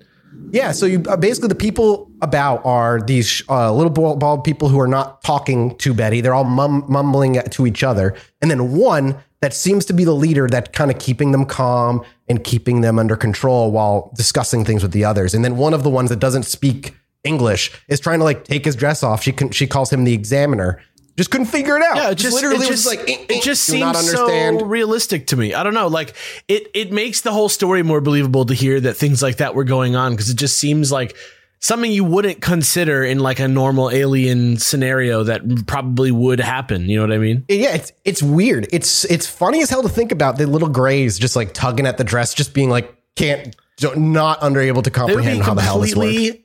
Yeah, 0.53 0.73
so 0.73 0.87
you 0.87 1.03
uh, 1.09 1.17
basically 1.17 1.49
the 1.49 1.55
people 1.57 2.11
about 2.23 2.65
are 2.65 3.01
these 3.01 3.43
uh, 3.49 3.73
little 3.73 3.91
bald, 3.91 4.21
bald 4.21 4.45
people 4.45 4.69
who 4.69 4.79
are 4.79 4.87
not 4.89 5.23
talking 5.23 5.77
to 5.79 5.95
Betty. 5.95 6.21
They're 6.21 6.35
all 6.35 6.45
mum, 6.45 6.85
mumbling 6.89 7.41
to 7.51 7.67
each 7.67 7.83
other, 7.83 8.15
and 8.41 8.51
then 8.51 8.73
one 8.73 9.17
that 9.41 9.55
seems 9.55 9.85
to 9.87 9.93
be 9.93 10.05
the 10.05 10.15
leader 10.15 10.47
that 10.49 10.73
kind 10.73 10.91
of 10.91 10.99
keeping 10.99 11.33
them 11.33 11.47
calm 11.47 12.05
and 12.29 12.45
keeping 12.45 12.83
them 12.83 12.99
under 12.99 13.17
control 13.17 13.73
while 13.73 14.13
discussing 14.17 14.65
things 14.65 14.83
with 14.83 14.93
the 14.93 15.05
others. 15.05 15.35
And 15.35 15.45
then 15.45 15.57
one 15.57 15.73
of 15.73 15.83
the 15.83 15.91
ones 15.91 16.11
that 16.11 16.19
doesn't 16.19 16.43
speak 16.43 16.95
English 17.25 17.73
is 17.89 18.01
trying 18.01 18.19
to 18.19 18.25
like 18.25 18.45
take 18.45 18.65
his 18.65 18.77
dress 18.77 19.03
off. 19.03 19.23
She 19.23 19.33
can 19.33 19.51
she 19.51 19.67
calls 19.67 19.93
him 19.93 20.05
the 20.05 20.13
examiner. 20.13 20.81
Just 21.17 21.31
couldn't 21.31 21.49
figure 21.49 21.77
it 21.77 21.83
out. 21.83 21.97
Yeah, 21.97 22.11
it 22.11 22.15
just 22.15 22.35
literally 22.35 22.67
it 22.67 22.71
was 22.71 22.85
just, 22.85 22.87
like 22.87 23.01
eh, 23.01 23.17
eh, 23.19 23.37
it 23.37 23.43
just 23.43 23.65
seems 23.65 24.11
so 24.11 24.65
realistic 24.65 25.27
to 25.29 25.37
me. 25.37 25.53
I 25.53 25.63
don't 25.63 25.75
know, 25.75 25.89
like 25.89 26.15
it 26.49 26.69
it 26.73 26.93
makes 26.93 27.21
the 27.23 27.33
whole 27.33 27.49
story 27.49 27.83
more 27.83 28.01
believable 28.01 28.47
to 28.47 28.55
hear 28.55 28.81
that 28.81 28.95
things 28.95 29.23
like 29.23 29.37
that 29.37 29.55
were 29.55 29.65
going 29.65 29.97
on 29.97 30.13
because 30.13 30.31
it 30.31 30.37
just 30.37 30.57
seems 30.57 30.91
like 30.91 31.15
something 31.61 31.91
you 31.93 32.05
wouldn't 32.05 32.41
consider 32.41 33.05
in 33.05 33.19
like 33.21 33.39
a 33.39 33.49
normal 33.49 33.91
alien 33.91 34.57
scenario 34.57 35.23
that 35.25 35.67
probably 35.67 36.11
would 36.11 36.41
happen. 36.41 36.89
You 36.89 36.97
know 36.97 37.03
what 37.07 37.13
I 37.13 37.19
mean? 37.19 37.45
Yeah, 37.49 37.75
it's 37.75 37.93
it's 38.05 38.23
weird. 38.23 38.67
It's 38.73 39.05
it's 39.05 39.27
funny 39.27 39.63
as 39.63 39.71
hell 39.71 39.83
to 39.83 39.89
think 39.89 40.13
about 40.13 40.39
the 40.39 40.47
little 40.47 40.69
grays 40.69 41.19
just 41.19 41.37
like 41.37 41.55
tugging 41.55 41.87
at 41.87 41.99
the 41.99 42.05
dress, 42.05 42.35
just 42.35 42.55
being 42.55 42.71
like 42.71 42.95
can't 43.17 43.55
not 43.97 44.43
under 44.43 44.61
able 44.61 44.83
to 44.83 44.91
They 44.91 45.01
would 45.03 45.09
be 45.09 45.15
comprehend 45.15 45.43
how 45.43 45.55
the 45.55 45.63
hell 45.63 45.79
this 45.79 45.95
works. 45.95 46.39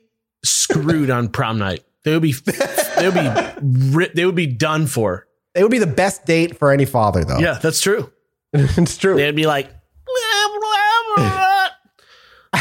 screwed 0.44 1.10
on 1.10 1.28
prom 1.28 1.58
night. 1.58 1.84
They 2.04 2.12
would 2.12 2.22
be 2.22 2.32
they 2.96 3.08
would 3.10 3.14
be 3.14 4.06
they 4.14 4.24
would 4.24 4.34
be 4.34 4.46
done 4.46 4.86
for. 4.86 5.26
It 5.54 5.62
would 5.62 5.72
be 5.72 5.78
the 5.78 5.86
best 5.86 6.26
date 6.26 6.58
for 6.58 6.70
any 6.70 6.84
father, 6.84 7.24
though. 7.24 7.38
Yeah, 7.38 7.54
that's 7.54 7.80
true. 7.80 8.12
it's 8.52 8.96
true. 8.96 9.16
They'd 9.16 9.34
be 9.34 9.46
like. 9.46 9.70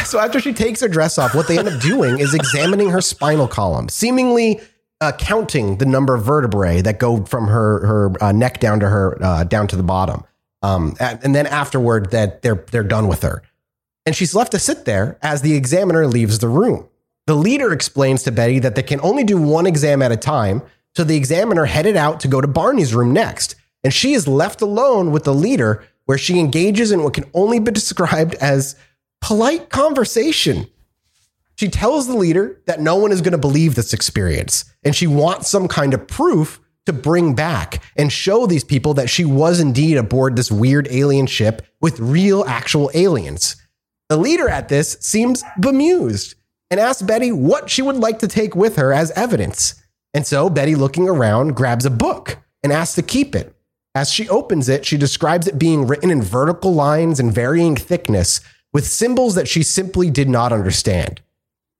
So 0.15 0.19
after 0.19 0.39
she 0.39 0.53
takes 0.53 0.81
her 0.81 0.87
dress 0.87 1.17
off, 1.17 1.33
what 1.33 1.47
they 1.47 1.57
end 1.57 1.67
up 1.67 1.81
doing 1.81 2.19
is 2.19 2.33
examining 2.33 2.89
her 2.91 3.01
spinal 3.01 3.47
column, 3.47 3.89
seemingly 3.89 4.61
uh, 5.01 5.11
counting 5.13 5.77
the 5.77 5.85
number 5.85 6.15
of 6.15 6.23
vertebrae 6.23 6.81
that 6.81 6.99
go 6.99 7.25
from 7.25 7.47
her 7.47 7.85
her 7.85 8.23
uh, 8.23 8.31
neck 8.31 8.59
down 8.59 8.79
to 8.79 8.89
her 8.89 9.17
uh, 9.21 9.43
down 9.43 9.67
to 9.67 9.75
the 9.75 9.83
bottom. 9.83 10.23
Um, 10.61 10.95
and, 10.99 11.19
and 11.23 11.35
then 11.35 11.47
afterward, 11.47 12.11
that 12.11 12.41
they're 12.43 12.63
they're 12.71 12.83
done 12.83 13.07
with 13.07 13.23
her, 13.23 13.41
and 14.05 14.15
she's 14.15 14.35
left 14.35 14.51
to 14.51 14.59
sit 14.59 14.85
there 14.85 15.17
as 15.21 15.41
the 15.41 15.55
examiner 15.55 16.07
leaves 16.07 16.39
the 16.39 16.49
room. 16.49 16.87
The 17.27 17.35
leader 17.35 17.73
explains 17.73 18.23
to 18.23 18.31
Betty 18.31 18.59
that 18.59 18.75
they 18.75 18.83
can 18.83 19.01
only 19.01 19.23
do 19.23 19.41
one 19.41 19.65
exam 19.65 20.01
at 20.01 20.11
a 20.11 20.17
time, 20.17 20.61
so 20.95 21.03
the 21.03 21.17
examiner 21.17 21.65
headed 21.65 21.97
out 21.97 22.19
to 22.21 22.27
go 22.27 22.41
to 22.41 22.47
Barney's 22.47 22.93
room 22.93 23.11
next, 23.11 23.55
and 23.83 23.93
she 23.93 24.13
is 24.13 24.27
left 24.27 24.61
alone 24.61 25.11
with 25.11 25.23
the 25.23 25.33
leader, 25.33 25.83
where 26.05 26.17
she 26.17 26.39
engages 26.39 26.91
in 26.91 27.03
what 27.03 27.15
can 27.15 27.29
only 27.33 27.59
be 27.59 27.71
described 27.71 28.35
as 28.35 28.75
polite 29.25 29.71
conversation. 29.71 30.67
She 31.55 31.67
tells 31.67 32.05
the 32.05 32.15
leader 32.15 32.61
that 32.67 32.79
no 32.79 32.97
one 32.97 33.11
is 33.11 33.21
going 33.21 33.31
to 33.31 33.39
believe 33.39 33.73
this 33.73 33.91
experience, 33.91 34.65
and 34.83 34.95
she 34.95 35.07
wants 35.07 35.49
some 35.49 35.67
kind 35.67 35.95
of 35.95 36.07
proof 36.07 36.59
to 36.85 36.93
bring 36.93 37.33
back 37.33 37.81
and 37.97 38.13
show 38.13 38.45
these 38.45 38.63
people 38.63 38.93
that 38.93 39.09
she 39.09 39.25
was 39.25 39.59
indeed 39.59 39.97
aboard 39.97 40.35
this 40.35 40.51
weird 40.51 40.87
alien 40.91 41.25
ship 41.25 41.65
with 41.81 41.99
real, 41.99 42.45
actual 42.45 42.91
aliens. 42.93 43.55
The 44.09 44.17
leader 44.17 44.47
at 44.47 44.69
this 44.69 44.95
seems 44.99 45.43
bemused 45.59 46.35
and 46.69 46.79
asks 46.79 47.01
Betty 47.01 47.31
what 47.31 47.71
she 47.71 47.81
would 47.81 47.97
like 47.97 48.19
to 48.19 48.27
take 48.27 48.55
with 48.55 48.75
her 48.75 48.93
as 48.93 49.09
evidence. 49.11 49.73
And 50.13 50.27
so 50.27 50.51
Betty, 50.51 50.75
looking 50.75 51.09
around, 51.09 51.55
grabs 51.55 51.87
a 51.87 51.89
book 51.89 52.37
and 52.61 52.71
asks 52.71 52.93
to 52.93 53.01
keep 53.01 53.33
it. 53.33 53.55
As 53.95 54.11
she 54.11 54.29
opens 54.29 54.69
it, 54.69 54.85
she 54.85 54.97
describes 54.97 55.47
it 55.47 55.57
being 55.57 55.87
written 55.87 56.11
in 56.11 56.21
vertical 56.21 56.75
lines 56.75 57.19
and 57.19 57.33
varying 57.33 57.75
thickness 57.75 58.39
with 58.75 58.85
symbols 58.85 59.35
that 59.35 59.47
she 59.47 59.63
simply 59.63 60.09
did 60.09 60.27
not 60.27 60.51
understand. 60.51 61.21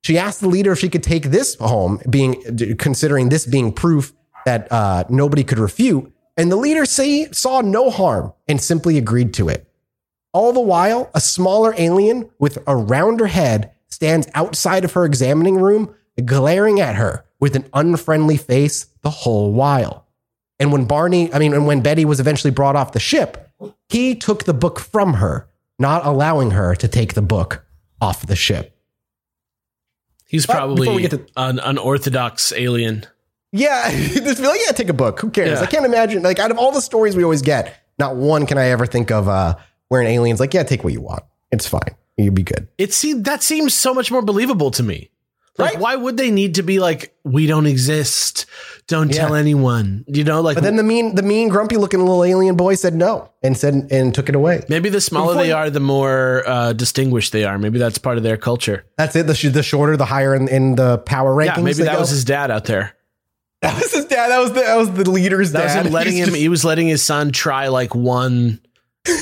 She 0.05 0.17
asked 0.17 0.39
the 0.39 0.47
leader 0.47 0.71
if 0.71 0.79
she 0.79 0.87
could 0.87 1.03
take 1.03 1.23
this 1.23 1.55
home, 1.55 1.99
being 2.09 2.41
considering 2.77 3.27
this 3.27 3.45
being 3.45 3.73
proof 3.73 4.13
that 4.45 4.71
uh, 4.71 5.03
nobody 5.09 5.43
could 5.43 5.59
refute. 5.59 6.09
And 6.37 6.49
the 6.49 6.55
leader 6.55 6.85
say, 6.85 7.29
saw 7.33 7.59
no 7.59 7.89
harm 7.89 8.31
and 8.47 8.61
simply 8.61 8.97
agreed 8.97 9.33
to 9.33 9.49
it. 9.49 9.69
All 10.31 10.53
the 10.53 10.61
while, 10.61 11.11
a 11.13 11.19
smaller 11.19 11.75
alien 11.77 12.29
with 12.39 12.59
a 12.65 12.77
rounder 12.77 13.27
head 13.27 13.73
stands 13.89 14.29
outside 14.33 14.85
of 14.85 14.93
her 14.93 15.03
examining 15.03 15.55
room, 15.55 15.93
glaring 16.23 16.79
at 16.79 16.95
her 16.95 17.25
with 17.41 17.57
an 17.57 17.69
unfriendly 17.73 18.37
face 18.37 18.85
the 19.01 19.09
whole 19.09 19.51
while. 19.51 20.07
And 20.59 20.71
when 20.71 20.85
Barney, 20.85 21.33
I 21.33 21.39
mean, 21.39 21.53
and 21.53 21.67
when 21.67 21.81
Betty 21.81 22.05
was 22.05 22.21
eventually 22.21 22.51
brought 22.51 22.77
off 22.77 22.93
the 22.93 23.01
ship, 23.01 23.51
he 23.89 24.15
took 24.15 24.45
the 24.45 24.53
book 24.53 24.79
from 24.79 25.15
her, 25.15 25.49
not 25.79 26.05
allowing 26.05 26.51
her 26.51 26.75
to 26.75 26.87
take 26.87 27.13
the 27.13 27.21
book 27.21 27.65
off 28.01 28.25
the 28.25 28.35
ship. 28.35 28.71
He's 30.27 30.45
But 30.45 30.53
probably 30.53 31.07
to- 31.07 31.25
an 31.37 31.59
unorthodox 31.59 32.51
alien. 32.55 33.05
Yeah, 33.51 33.89
just 33.91 34.41
be 34.41 34.47
like, 34.47 34.59
yeah, 34.65 34.71
take 34.71 34.89
a 34.89 34.93
book. 34.93 35.19
Who 35.21 35.29
cares? 35.29 35.59
Yeah. 35.59 35.61
I 35.61 35.65
can't 35.67 35.85
imagine. 35.85 36.23
Like, 36.23 36.39
out 36.39 36.51
of 36.51 36.57
all 36.57 36.71
the 36.71 36.81
stories 36.81 37.15
we 37.15 37.23
always 37.23 37.41
get, 37.41 37.73
not 37.97 38.15
one 38.15 38.45
can 38.45 38.57
I 38.57 38.65
ever 38.69 38.85
think 38.85 39.11
of 39.11 39.29
uh, 39.29 39.55
where 39.87 40.01
an 40.01 40.07
alien's 40.07 40.39
like, 40.39 40.53
yeah, 40.53 40.63
take 40.63 40.83
what 40.83 40.91
you 40.93 41.01
want. 41.01 41.23
It's 41.51 41.67
fine. 41.67 41.95
You'd 42.17 42.33
be 42.35 42.43
good. 42.43 42.67
It 42.77 42.93
see 42.93 43.13
that 43.13 43.43
seems 43.43 43.73
so 43.73 43.93
much 43.93 44.11
more 44.11 44.21
believable 44.21 44.71
to 44.71 44.83
me. 44.83 45.09
Like, 45.57 45.71
Right. 45.75 45.79
why 45.79 45.95
would 45.95 46.17
they 46.17 46.31
need 46.31 46.55
to 46.55 46.63
be 46.63 46.79
like, 46.79 47.15
we 47.23 47.47
don't 47.47 47.65
exist? 47.65 48.45
Don't 48.87 49.09
Yeah. 49.13 49.21
tell 49.27 49.35
anyone. 49.35 50.03
You 50.07 50.23
know, 50.25 50.41
like 50.41 50.55
But 50.55 50.63
then 50.63 50.75
the 50.75 50.83
mean, 50.83 51.15
the 51.15 51.23
mean, 51.23 51.47
grumpy 51.49 51.77
looking 51.77 52.01
little 52.01 52.23
alien 52.23 52.55
boy 52.55 52.75
said 52.75 52.93
no 52.93 53.29
and 53.41 53.57
said 53.57 53.87
and 53.89 54.13
took 54.13 54.27
it 54.29 54.35
away. 54.35 54.63
maybe 54.69 54.89
the 54.89 54.99
smaller 55.01 55.33
Before 55.33 55.43
they 55.43 55.51
are, 55.53 55.69
the 55.69 55.79
more 55.79 56.43
uh, 56.45 56.73
distinguished 56.73 57.31
they 57.31 57.45
are. 57.45 57.57
Maybe 57.57 57.79
that's 57.79 57.97
part 57.97 58.17
of 58.17 58.23
their 58.23 58.37
culture. 58.37 58.83
That's 58.97 59.15
it. 59.15 59.27
The, 59.27 59.33
sh- 59.35 59.45
the 59.53 59.63
shorter, 59.63 59.95
the 59.97 60.05
higher 60.05 60.35
in, 60.35 60.47
in 60.49 60.75
the 60.75 60.97
power 60.99 61.33
rankings. 61.33 61.55
Yeah, 61.57 61.63
maybe 61.63 61.83
that 61.83 61.93
go. 61.93 61.99
was 62.01 62.09
his 62.09 62.25
dad 62.25 62.51
out 62.51 62.65
there. 62.65 62.93
that 63.61 63.75
was 63.81 63.91
his 63.93 64.05
dad. 64.05 64.27
That 64.29 64.39
was 64.39 64.51
the 64.51 64.59
that 64.59 64.75
was 64.77 64.91
the 64.91 65.09
leader's 65.09 65.53
That 65.53 65.67
dad. 65.67 65.77
was 65.77 65.85
him 65.87 65.93
letting 65.93 66.13
He's 66.13 66.21
him. 66.23 66.29
just- 66.31 66.37
he 66.41 66.49
was 66.49 66.65
letting 66.65 66.87
his 66.87 67.01
son 67.01 67.31
try 67.31 67.69
like 67.69 67.95
one, 67.95 68.59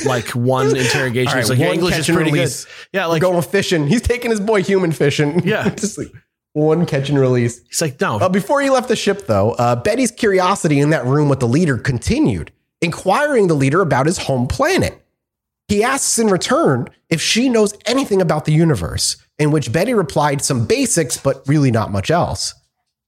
like 0.05 0.27
one 0.31 0.75
interrogation. 0.75 1.37
Right, 1.37 1.47
like, 1.47 1.57
your 1.59 1.67
one 1.67 1.75
English 1.77 1.97
is 1.99 2.05
pretty 2.07 2.31
release. 2.31 2.65
good. 2.65 2.73
Yeah, 2.91 3.05
We're 3.05 3.11
like 3.13 3.21
going 3.21 3.41
fishing. 3.43 3.87
He's 3.87 4.01
taking 4.01 4.29
his 4.31 4.41
boy 4.41 4.61
human 4.63 4.91
fishing. 4.91 5.47
Yeah. 5.47 5.69
just 5.69 5.97
like 5.97 6.11
one 6.53 6.85
catch 6.85 7.09
and 7.09 7.19
release. 7.19 7.61
he's 7.67 7.81
like, 7.81 7.99
no, 7.99 8.19
Uh, 8.19 8.29
before 8.29 8.61
he 8.61 8.69
left 8.69 8.87
the 8.87 8.95
ship, 8.95 9.27
though, 9.27 9.51
uh, 9.53 9.75
Betty's 9.75 10.11
curiosity 10.11 10.79
in 10.79 10.91
that 10.91 11.05
room 11.05 11.29
with 11.29 11.39
the 11.39 11.47
leader 11.47 11.77
continued, 11.77 12.51
inquiring 12.81 13.47
the 13.47 13.53
leader 13.55 13.81
about 13.81 14.05
his 14.05 14.19
home 14.19 14.47
planet. 14.47 15.01
He 15.67 15.83
asks 15.83 16.19
in 16.19 16.27
return 16.27 16.89
if 17.09 17.21
she 17.21 17.49
knows 17.49 17.73
anything 17.85 18.21
about 18.21 18.45
the 18.45 18.53
universe, 18.53 19.17
in 19.39 19.51
which 19.51 19.71
Betty 19.71 19.93
replied 19.93 20.43
some 20.43 20.65
basics, 20.65 21.17
but 21.17 21.47
really 21.47 21.71
not 21.71 21.91
much 21.91 22.11
else. 22.11 22.53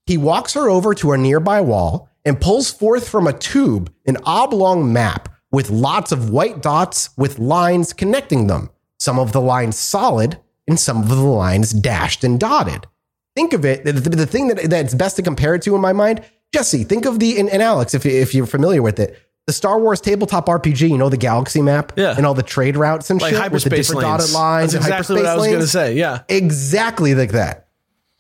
He 0.08 0.18
walks 0.18 0.54
her 0.54 0.70
over 0.70 0.94
to 0.96 1.12
a 1.12 1.18
nearby 1.18 1.62
wall 1.62 2.10
and 2.24 2.42
pulls 2.42 2.72
forth 2.72 3.08
from 3.08 3.28
a 3.28 3.34
tube 3.34 3.92
an 4.08 4.18
oblong 4.24 4.92
map 4.92 5.30
with 5.52 5.70
lots 5.70 6.12
of 6.12 6.30
white 6.30 6.62
dots 6.62 7.10
with 7.18 7.40
lines 7.40 7.94
connecting 7.94 8.48
them, 8.48 8.70
some 9.00 9.20
of 9.20 9.32
the 9.32 9.42
lines 9.42 9.78
solid 9.78 10.38
and 10.68 10.80
some 10.80 11.02
of 11.04 11.10
the 11.10 11.16
lines 11.16 11.72
dashed 11.72 12.24
and 12.24 12.40
dotted. 12.40 12.88
Think 13.36 13.54
of 13.54 13.66
it, 13.66 13.84
the, 13.84 13.92
the- 13.92 14.26
thing 14.26 14.48
that, 14.48 14.70
that's 14.70 14.94
best 14.94 15.16
to 15.18 15.22
compare 15.22 15.56
it 15.56 15.62
to 15.64 15.76
in 15.76 15.82
my 15.82 15.94
mind, 15.94 16.24
Jesse, 16.54 16.84
think 16.86 17.06
of 17.06 17.20
the, 17.20 17.38
and, 17.40 17.50
and 17.50 17.62
Alex, 17.62 17.94
if, 17.94 18.06
if 18.06 18.34
you're 18.34 18.46
familiar 18.46 18.82
with 18.82 19.00
it, 19.00 19.20
the 19.46 19.54
Star 19.54 19.80
Wars 19.80 20.00
tabletop 20.02 20.48
RPG, 20.48 20.90
you 20.90 20.98
know, 20.98 21.10
the 21.10 21.18
galaxy 21.18 21.62
map 21.62 21.92
Yeah. 21.96 22.16
and 22.18 22.26
all 22.26 22.34
the 22.34 22.42
trade 22.44 22.78
routes 22.78 23.10
and 23.10 23.22
like 23.22 23.36
shit 23.36 23.52
with 23.52 23.64
the 23.64 23.70
different 23.70 24.02
lanes. 24.04 24.22
dotted 24.24 24.34
lines 24.34 24.72
That's 24.74 24.86
exactly 24.86 25.16
what 25.18 25.26
I 25.26 25.36
was 25.36 25.48
going 25.48 25.60
to 25.60 25.68
say. 25.68 25.96
Yeah. 25.96 26.24
Exactly 26.30 27.14
like 27.14 27.34
that. 27.34 27.68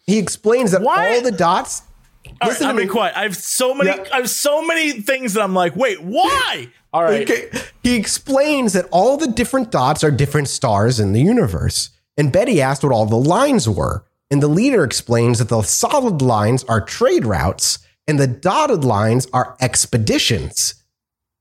He 0.05 0.19
explains 0.19 0.71
that 0.71 0.81
Why- 0.81 1.15
all 1.15 1.21
the 1.21 1.31
dots. 1.31 1.81
All 2.27 2.31
right, 2.41 2.49
Listen 2.49 2.67
I'll 2.67 2.75
to 2.75 2.81
be 2.81 2.87
quiet. 2.87 3.15
I 3.15 3.21
have 3.23 3.35
so 3.35 3.73
many. 3.75 3.89
Yeah. 3.91 4.03
I 4.11 4.17
have 4.17 4.29
so 4.29 4.65
many 4.65 4.91
things 4.93 5.33
that 5.33 5.43
I'm 5.43 5.53
like, 5.53 5.75
wait, 5.75 6.01
why? 6.01 6.69
All 6.91 7.03
right. 7.03 7.21
Okay. 7.29 7.49
He 7.83 7.95
explains 7.95 8.73
that 8.73 8.85
all 8.91 9.15
the 9.17 9.27
different 9.27 9.71
dots 9.71 10.03
are 10.03 10.09
different 10.11 10.47
stars 10.47 10.99
in 10.99 11.13
the 11.13 11.21
universe. 11.21 11.91
And 12.17 12.31
Betty 12.31 12.61
asked 12.61 12.83
what 12.83 12.91
all 12.91 13.05
the 13.05 13.15
lines 13.15 13.69
were. 13.69 14.04
And 14.31 14.41
the 14.41 14.47
leader 14.47 14.83
explains 14.83 15.39
that 15.39 15.49
the 15.49 15.61
solid 15.61 16.21
lines 16.21 16.63
are 16.65 16.81
trade 16.81 17.25
routes 17.25 17.79
and 18.07 18.19
the 18.19 18.27
dotted 18.27 18.83
lines 18.83 19.27
are 19.33 19.55
expeditions. 19.59 20.75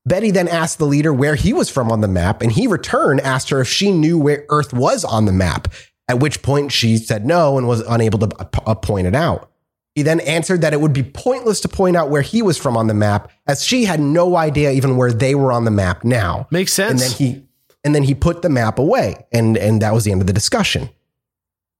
Betty 0.05 0.31
then 0.31 0.47
asked 0.47 0.77
the 0.77 0.85
leader 0.85 1.11
where 1.11 1.35
he 1.35 1.51
was 1.51 1.69
from 1.69 1.91
on 1.91 2.01
the 2.01 2.07
map, 2.07 2.41
and 2.41 2.51
he 2.51 2.67
returned 2.67 3.21
asked 3.21 3.49
her 3.49 3.61
if 3.61 3.67
she 3.67 3.91
knew 3.91 4.19
where 4.19 4.45
Earth 4.49 4.71
was 4.71 5.03
on 5.03 5.25
the 5.25 5.31
map, 5.31 5.67
at 6.07 6.19
which 6.19 6.43
point 6.43 6.71
she 6.71 6.97
said 6.97 7.25
no 7.25 7.57
and 7.57 7.67
was 7.67 7.81
unable 7.81 8.19
to 8.19 8.29
uh, 8.37 8.75
point 8.75 9.07
it 9.07 9.15
out. 9.15 9.49
He 9.95 10.03
then 10.03 10.19
answered 10.19 10.61
that 10.61 10.73
it 10.73 10.81
would 10.81 10.93
be 10.93 11.03
pointless 11.03 11.61
to 11.61 11.69
point 11.69 11.95
out 11.95 12.09
where 12.09 12.21
he 12.21 12.41
was 12.41 12.57
from 12.57 12.77
on 12.77 12.87
the 12.87 12.93
map, 12.93 13.31
as 13.47 13.63
she 13.63 13.85
had 13.85 13.99
no 13.99 14.35
idea 14.35 14.71
even 14.71 14.97
where 14.97 15.11
they 15.11 15.33
were 15.33 15.51
on 15.51 15.65
the 15.65 15.71
map 15.71 16.03
now. 16.03 16.47
Makes 16.51 16.73
sense. 16.73 16.91
And 16.91 16.99
then 16.99 17.17
he 17.17 17.47
and 17.83 17.95
then 17.95 18.03
he 18.03 18.13
put 18.13 18.41
the 18.41 18.49
map 18.49 18.77
away, 18.77 19.25
and 19.31 19.57
and 19.57 19.81
that 19.81 19.93
was 19.93 20.03
the 20.03 20.11
end 20.11 20.21
of 20.21 20.27
the 20.27 20.33
discussion. 20.33 20.89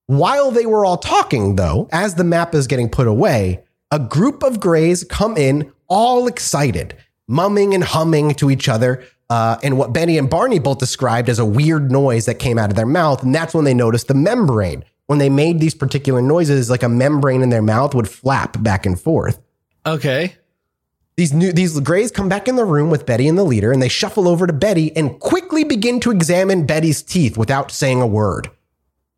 While 0.08 0.52
they 0.52 0.66
were 0.66 0.86
all 0.86 0.98
talking, 0.98 1.56
though, 1.56 1.90
as 1.92 2.16
the 2.16 2.24
map 2.24 2.54
is 2.54 2.68
getting 2.68 2.90
put 2.90 3.08
away, 3.08 3.64
a 3.90 3.98
group 4.00 4.44
of 4.44 4.60
Greys 4.60 5.04
come 5.04 5.36
in, 5.36 5.72
all 5.88 6.28
excited, 6.28 6.96
mumming 7.28 7.74
and 7.74 7.84
humming 7.84 8.36
to 8.36 8.52
each 8.52 8.70
other, 8.70 9.04
uh, 9.32 9.58
and 9.64 9.80
what 9.80 9.94
Benny 9.94 10.20
and 10.20 10.30
Barney 10.30 10.60
both 10.60 10.78
described 10.78 11.28
as 11.28 11.40
a 11.40 11.46
weird 11.46 11.92
noise 11.92 12.26
that 12.26 12.36
came 12.36 12.60
out 12.60 12.70
of 12.70 12.76
their 12.76 12.86
mouth, 12.86 13.24
and 13.24 13.34
that's 13.34 13.56
when 13.56 13.66
they 13.66 13.74
noticed 13.74 14.08
the 14.08 14.14
membrane. 14.14 14.84
When 15.08 15.20
they 15.20 15.30
made 15.30 15.60
these 15.60 15.76
particular 15.76 16.22
noises, 16.22 16.70
like 16.70 16.84
a 16.84 16.90
membrane 16.90 17.42
in 17.42 17.50
their 17.50 17.62
mouth 17.62 17.96
would 17.96 18.10
flap 18.10 18.62
back 18.62 18.86
and 18.86 19.00
forth. 19.00 19.40
okay. 19.86 20.36
These 21.18 21.32
new 21.32 21.54
these 21.54 21.80
Greys 21.80 22.12
come 22.12 22.28
back 22.28 22.50
in 22.50 22.58
the 22.58 22.66
room 22.66 22.90
with 22.90 23.06
Betty 23.06 23.30
and 23.30 23.38
the 23.38 23.46
leader, 23.46 23.72
and 23.72 23.82
they 23.82 23.88
shuffle 23.88 24.28
over 24.28 24.46
to 24.46 24.52
Betty 24.52 24.96
and 24.98 25.18
quickly 25.20 25.64
begin 25.64 26.02
to 26.02 26.12
examine 26.12 26.66
Betty's 26.66 27.02
teeth 27.02 27.38
without 27.38 27.72
saying 27.72 28.02
a 28.02 28.08
word. 28.08 28.50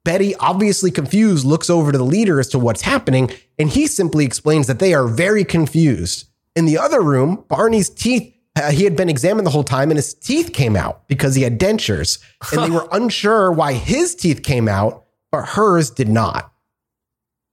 Betty, 0.08 0.34
obviously 0.36 0.90
confused, 0.90 1.46
looks 1.46 1.70
over 1.70 1.92
to 1.92 1.98
the 1.98 2.04
leader 2.06 2.40
as 2.40 2.48
to 2.48 2.60
what's 2.60 2.82
happening, 2.82 3.30
and 3.60 3.68
he 3.68 3.88
simply 3.88 4.24
explains 4.24 4.66
that 4.68 4.80
they 4.80 4.94
are 4.94 5.06
very 5.06 5.44
confused. 5.44 6.30
In 6.56 6.64
the 6.64 6.78
other 6.78 7.02
room, 7.02 7.44
Barney's 7.50 7.90
teeth, 7.90 8.34
uh, 8.56 8.72
he 8.72 8.86
had 8.86 8.96
been 8.96 9.10
examined 9.10 9.46
the 9.46 9.52
whole 9.52 9.66
time, 9.66 9.92
and 9.92 9.98
his 9.98 10.14
teeth 10.14 10.54
came 10.54 10.78
out 10.78 11.06
because 11.10 11.36
he 11.36 11.42
had 11.42 11.60
dentures, 11.60 12.20
and 12.54 12.64
they 12.64 12.70
were 12.74 12.88
unsure 12.94 13.52
why 13.52 13.74
his 13.74 14.16
teeth 14.16 14.44
came 14.44 14.70
out, 14.70 15.04
but 15.30 15.44
hers 15.44 15.92
did 15.92 16.08
not. 16.08 16.54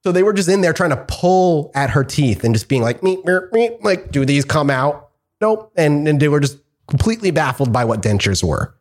So 0.05 0.13
they 0.13 0.23
were 0.23 0.33
just 0.33 0.49
in 0.49 0.61
there 0.61 0.73
trying 0.73 0.91
to 0.91 1.05
pull 1.09 1.73
at 1.75 1.91
her 1.91 2.05
teeth 2.05 2.45
and 2.45 2.55
just 2.55 2.69
being 2.69 2.83
like, 2.83 3.01
meep, 3.01 3.25
meep, 3.25 3.51
meep, 3.51 3.83
like, 3.83 4.13
do 4.13 4.25
these 4.25 4.45
come 4.45 4.71
out? 4.71 5.11
Nope. 5.41 5.73
And, 5.77 6.07
and 6.07 6.21
they 6.21 6.29
were 6.29 6.39
just 6.39 6.59
completely 6.87 7.33
baffled 7.33 7.73
by 7.73 7.85
what 7.85 8.01
dentures 8.01 8.45
were. 8.45 8.77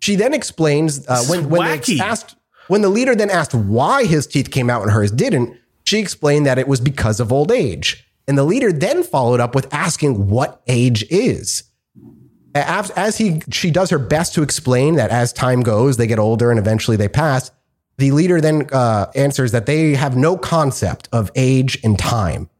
She 0.00 0.16
then 0.16 0.34
explains 0.34 1.06
uh, 1.06 1.22
when, 1.28 1.48
when 1.48 1.80
they 1.80 2.00
asked, 2.00 2.34
when 2.68 2.82
the 2.82 2.88
leader 2.88 3.14
then 3.14 3.30
asked 3.30 3.54
why 3.54 4.04
his 4.04 4.26
teeth 4.26 4.50
came 4.50 4.70
out 4.70 4.82
and 4.82 4.90
hers 4.90 5.10
didn't, 5.10 5.58
she 5.84 5.98
explained 5.98 6.46
that 6.46 6.58
it 6.58 6.68
was 6.68 6.80
because 6.80 7.20
of 7.20 7.32
old 7.32 7.50
age. 7.50 8.06
And 8.28 8.38
the 8.38 8.44
leader 8.44 8.72
then 8.72 9.02
followed 9.02 9.40
up 9.40 9.54
with 9.54 9.72
asking 9.74 10.28
what 10.28 10.62
age 10.66 11.04
is. 11.10 11.64
As, 12.54 13.16
he 13.16 13.42
she 13.50 13.70
does 13.70 13.90
her 13.90 13.98
best 13.98 14.34
to 14.34 14.42
explain 14.42 14.96
that 14.96 15.10
as 15.10 15.32
time 15.32 15.62
goes, 15.62 15.96
they 15.96 16.06
get 16.06 16.18
older 16.18 16.50
and 16.50 16.58
eventually 16.58 16.96
they 16.96 17.08
pass. 17.08 17.50
The 17.96 18.10
leader 18.10 18.40
then 18.40 18.68
uh, 18.72 19.06
answers 19.14 19.52
that 19.52 19.66
they 19.66 19.94
have 19.94 20.16
no 20.16 20.36
concept 20.36 21.08
of 21.12 21.30
age 21.34 21.78
and 21.82 21.98
time. 21.98 22.50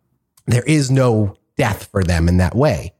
There 0.46 0.62
is 0.62 0.90
no 0.90 1.36
death 1.56 1.88
for 1.90 2.02
them 2.02 2.28
in 2.28 2.38
that 2.38 2.54
way. 2.54 2.94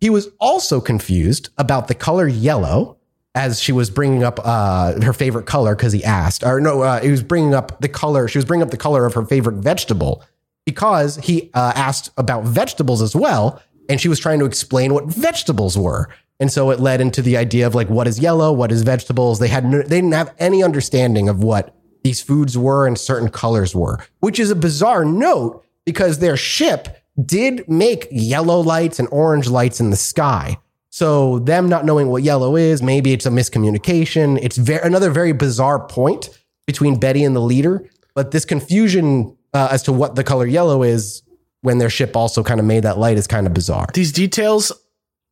He 0.00 0.10
was 0.10 0.28
also 0.38 0.80
confused 0.80 1.48
about 1.58 1.88
the 1.88 1.94
color 1.94 2.28
yellow 2.28 2.97
as 3.38 3.62
she 3.62 3.70
was 3.70 3.88
bringing 3.88 4.24
up 4.24 4.40
uh, 4.42 5.00
her 5.00 5.12
favorite 5.12 5.46
color 5.46 5.76
because 5.76 5.92
he 5.92 6.02
asked, 6.02 6.42
or 6.42 6.60
no, 6.60 6.82
uh, 6.82 7.00
he 7.00 7.08
was 7.08 7.22
bringing 7.22 7.54
up 7.54 7.80
the 7.80 7.88
color. 7.88 8.26
She 8.26 8.36
was 8.36 8.44
bringing 8.44 8.64
up 8.64 8.72
the 8.72 8.76
color 8.76 9.06
of 9.06 9.14
her 9.14 9.24
favorite 9.24 9.62
vegetable 9.62 10.24
because 10.66 11.16
he 11.18 11.50
uh, 11.54 11.72
asked 11.76 12.10
about 12.16 12.42
vegetables 12.42 13.00
as 13.00 13.14
well. 13.14 13.62
And 13.88 14.00
she 14.00 14.08
was 14.08 14.18
trying 14.18 14.40
to 14.40 14.44
explain 14.44 14.92
what 14.92 15.04
vegetables 15.06 15.78
were. 15.78 16.08
And 16.40 16.50
so 16.52 16.70
it 16.72 16.80
led 16.80 17.00
into 17.00 17.22
the 17.22 17.36
idea 17.36 17.66
of 17.66 17.76
like, 17.76 17.88
what 17.88 18.08
is 18.08 18.18
yellow? 18.18 18.52
What 18.52 18.72
is 18.72 18.82
vegetables? 18.82 19.38
They 19.38 19.48
had, 19.48 19.70
they 19.70 19.82
didn't 19.82 20.12
have 20.12 20.34
any 20.38 20.64
understanding 20.64 21.28
of 21.28 21.42
what 21.42 21.74
these 22.02 22.20
foods 22.20 22.58
were 22.58 22.88
and 22.88 22.98
certain 22.98 23.28
colors 23.28 23.72
were, 23.72 24.04
which 24.18 24.40
is 24.40 24.50
a 24.50 24.56
bizarre 24.56 25.04
note 25.04 25.64
because 25.84 26.18
their 26.18 26.36
ship 26.36 26.88
did 27.24 27.68
make 27.68 28.08
yellow 28.10 28.60
lights 28.60 28.98
and 28.98 29.08
orange 29.12 29.48
lights 29.48 29.80
in 29.80 29.90
the 29.90 29.96
sky. 29.96 30.58
So 30.98 31.38
them 31.38 31.68
not 31.68 31.84
knowing 31.84 32.08
what 32.08 32.24
yellow 32.24 32.56
is, 32.56 32.82
maybe 32.82 33.12
it's 33.12 33.24
a 33.24 33.30
miscommunication. 33.30 34.36
It's 34.42 34.56
very, 34.56 34.84
another 34.84 35.10
very 35.10 35.30
bizarre 35.30 35.78
point 35.86 36.28
between 36.66 36.98
Betty 36.98 37.22
and 37.22 37.36
the 37.36 37.40
leader. 37.40 37.88
But 38.16 38.32
this 38.32 38.44
confusion 38.44 39.36
uh, 39.54 39.68
as 39.70 39.84
to 39.84 39.92
what 39.92 40.16
the 40.16 40.24
color 40.24 40.44
yellow 40.44 40.82
is 40.82 41.22
when 41.60 41.78
their 41.78 41.88
ship 41.88 42.16
also 42.16 42.42
kind 42.42 42.58
of 42.58 42.66
made 42.66 42.82
that 42.82 42.98
light 42.98 43.16
is 43.16 43.28
kind 43.28 43.46
of 43.46 43.54
bizarre. 43.54 43.86
These 43.94 44.10
details 44.10 44.72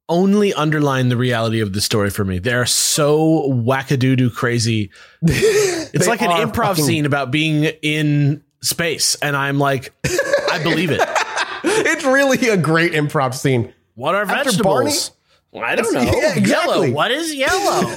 only 0.08 0.54
underline 0.54 1.08
the 1.08 1.16
reality 1.16 1.58
of 1.58 1.72
the 1.72 1.80
story 1.80 2.10
for 2.10 2.24
me. 2.24 2.38
They're 2.38 2.64
so 2.66 3.50
wackadoodoo 3.50 4.34
crazy. 4.34 4.92
It's 5.22 6.06
like 6.06 6.22
an 6.22 6.30
improv 6.30 6.54
fucking- 6.54 6.84
scene 6.84 7.06
about 7.06 7.32
being 7.32 7.64
in 7.82 8.44
space, 8.62 9.16
and 9.16 9.34
I'm 9.34 9.58
like, 9.58 9.92
I 10.52 10.60
believe 10.62 10.92
it. 10.92 11.00
It's 11.68 12.04
really 12.04 12.48
a 12.50 12.56
great 12.56 12.92
improv 12.92 13.34
scene. 13.34 13.72
What 13.94 14.14
are 14.14 14.22
After 14.22 14.50
vegetables? 14.50 15.10
I 15.64 15.74
don't 15.74 15.92
know. 15.92 16.02
Yeah, 16.02 16.36
exactly. 16.36 16.88
Yellow. 16.88 16.90
What 16.92 17.10
is 17.10 17.34
yellow? 17.34 17.94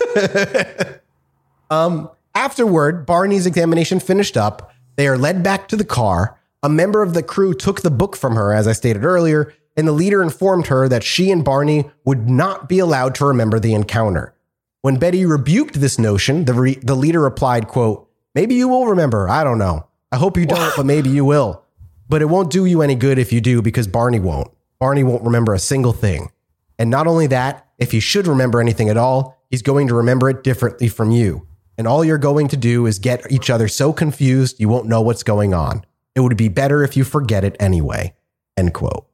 um, 1.69 2.09
Afterward, 2.35 3.05
Barney's 3.05 3.45
examination 3.45 3.99
finished 3.99 4.37
up. 4.37 4.71
They 4.95 5.07
are 5.07 5.17
led 5.17 5.43
back 5.43 5.67
to 5.69 5.75
the 5.75 5.85
car. 5.85 6.37
A 6.61 6.69
member 6.69 7.01
of 7.01 7.13
the 7.13 7.23
crew 7.23 7.53
took 7.53 7.81
the 7.81 7.91
book 7.91 8.15
from 8.15 8.35
her, 8.35 8.53
as 8.53 8.67
I 8.67 8.73
stated 8.73 9.03
earlier, 9.03 9.53
and 9.75 9.87
the 9.87 9.93
leader 9.93 10.21
informed 10.21 10.67
her 10.67 10.87
that 10.87 11.03
she 11.03 11.31
and 11.31 11.43
Barney 11.43 11.89
would 12.05 12.29
not 12.29 12.69
be 12.69 12.79
allowed 12.79 13.15
to 13.15 13.25
remember 13.25 13.59
the 13.59 13.73
encounter. 13.73 14.33
When 14.81 14.97
Betty 14.99 15.25
rebuked 15.25 15.81
this 15.81 15.99
notion, 15.99 16.45
the, 16.45 16.53
re- 16.53 16.79
the 16.81 16.95
leader 16.95 17.21
replied, 17.21 17.67
quote, 17.67 18.09
Maybe 18.35 18.55
you 18.55 18.67
will 18.67 18.87
remember. 18.87 19.27
I 19.27 19.43
don't 19.43 19.57
know. 19.57 19.87
I 20.11 20.17
hope 20.17 20.37
you 20.37 20.45
don't, 20.45 20.73
but 20.77 20.85
maybe 20.85 21.09
you 21.09 21.25
will. 21.25 21.63
But 22.07 22.21
it 22.21 22.29
won't 22.29 22.51
do 22.51 22.65
you 22.65 22.81
any 22.81 22.95
good 22.95 23.19
if 23.19 23.33
you 23.33 23.41
do 23.41 23.61
because 23.61 23.87
Barney 23.87 24.19
won't. 24.19 24.49
Barney 24.79 25.03
won't 25.03 25.23
remember 25.23 25.53
a 25.53 25.59
single 25.59 25.93
thing. 25.93 26.31
And 26.79 26.89
not 26.89 27.05
only 27.05 27.27
that, 27.27 27.67
if 27.77 27.91
he 27.91 27.99
should 27.99 28.25
remember 28.25 28.59
anything 28.59 28.89
at 28.89 28.97
all, 28.97 29.37
he's 29.51 29.61
going 29.61 29.87
to 29.89 29.93
remember 29.93 30.29
it 30.29 30.43
differently 30.43 30.87
from 30.87 31.11
you. 31.11 31.45
and 31.79 31.87
all 31.87 32.03
you're 32.03 32.17
going 32.17 32.49
to 32.49 32.57
do 32.57 32.85
is 32.85 32.99
get 32.99 33.31
each 33.31 33.49
other 33.49 33.69
so 33.69 33.93
confused 33.93 34.59
you 34.59 34.67
won't 34.67 34.85
know 34.85 35.01
what's 35.01 35.23
going 35.23 35.53
on. 35.53 35.81
It 36.13 36.19
would 36.19 36.35
be 36.35 36.49
better 36.49 36.83
if 36.83 36.97
you 36.97 37.05
forget 37.05 37.45
it 37.45 37.55
anyway. 37.57 38.13
End 38.57 38.73
quote. 38.73 39.07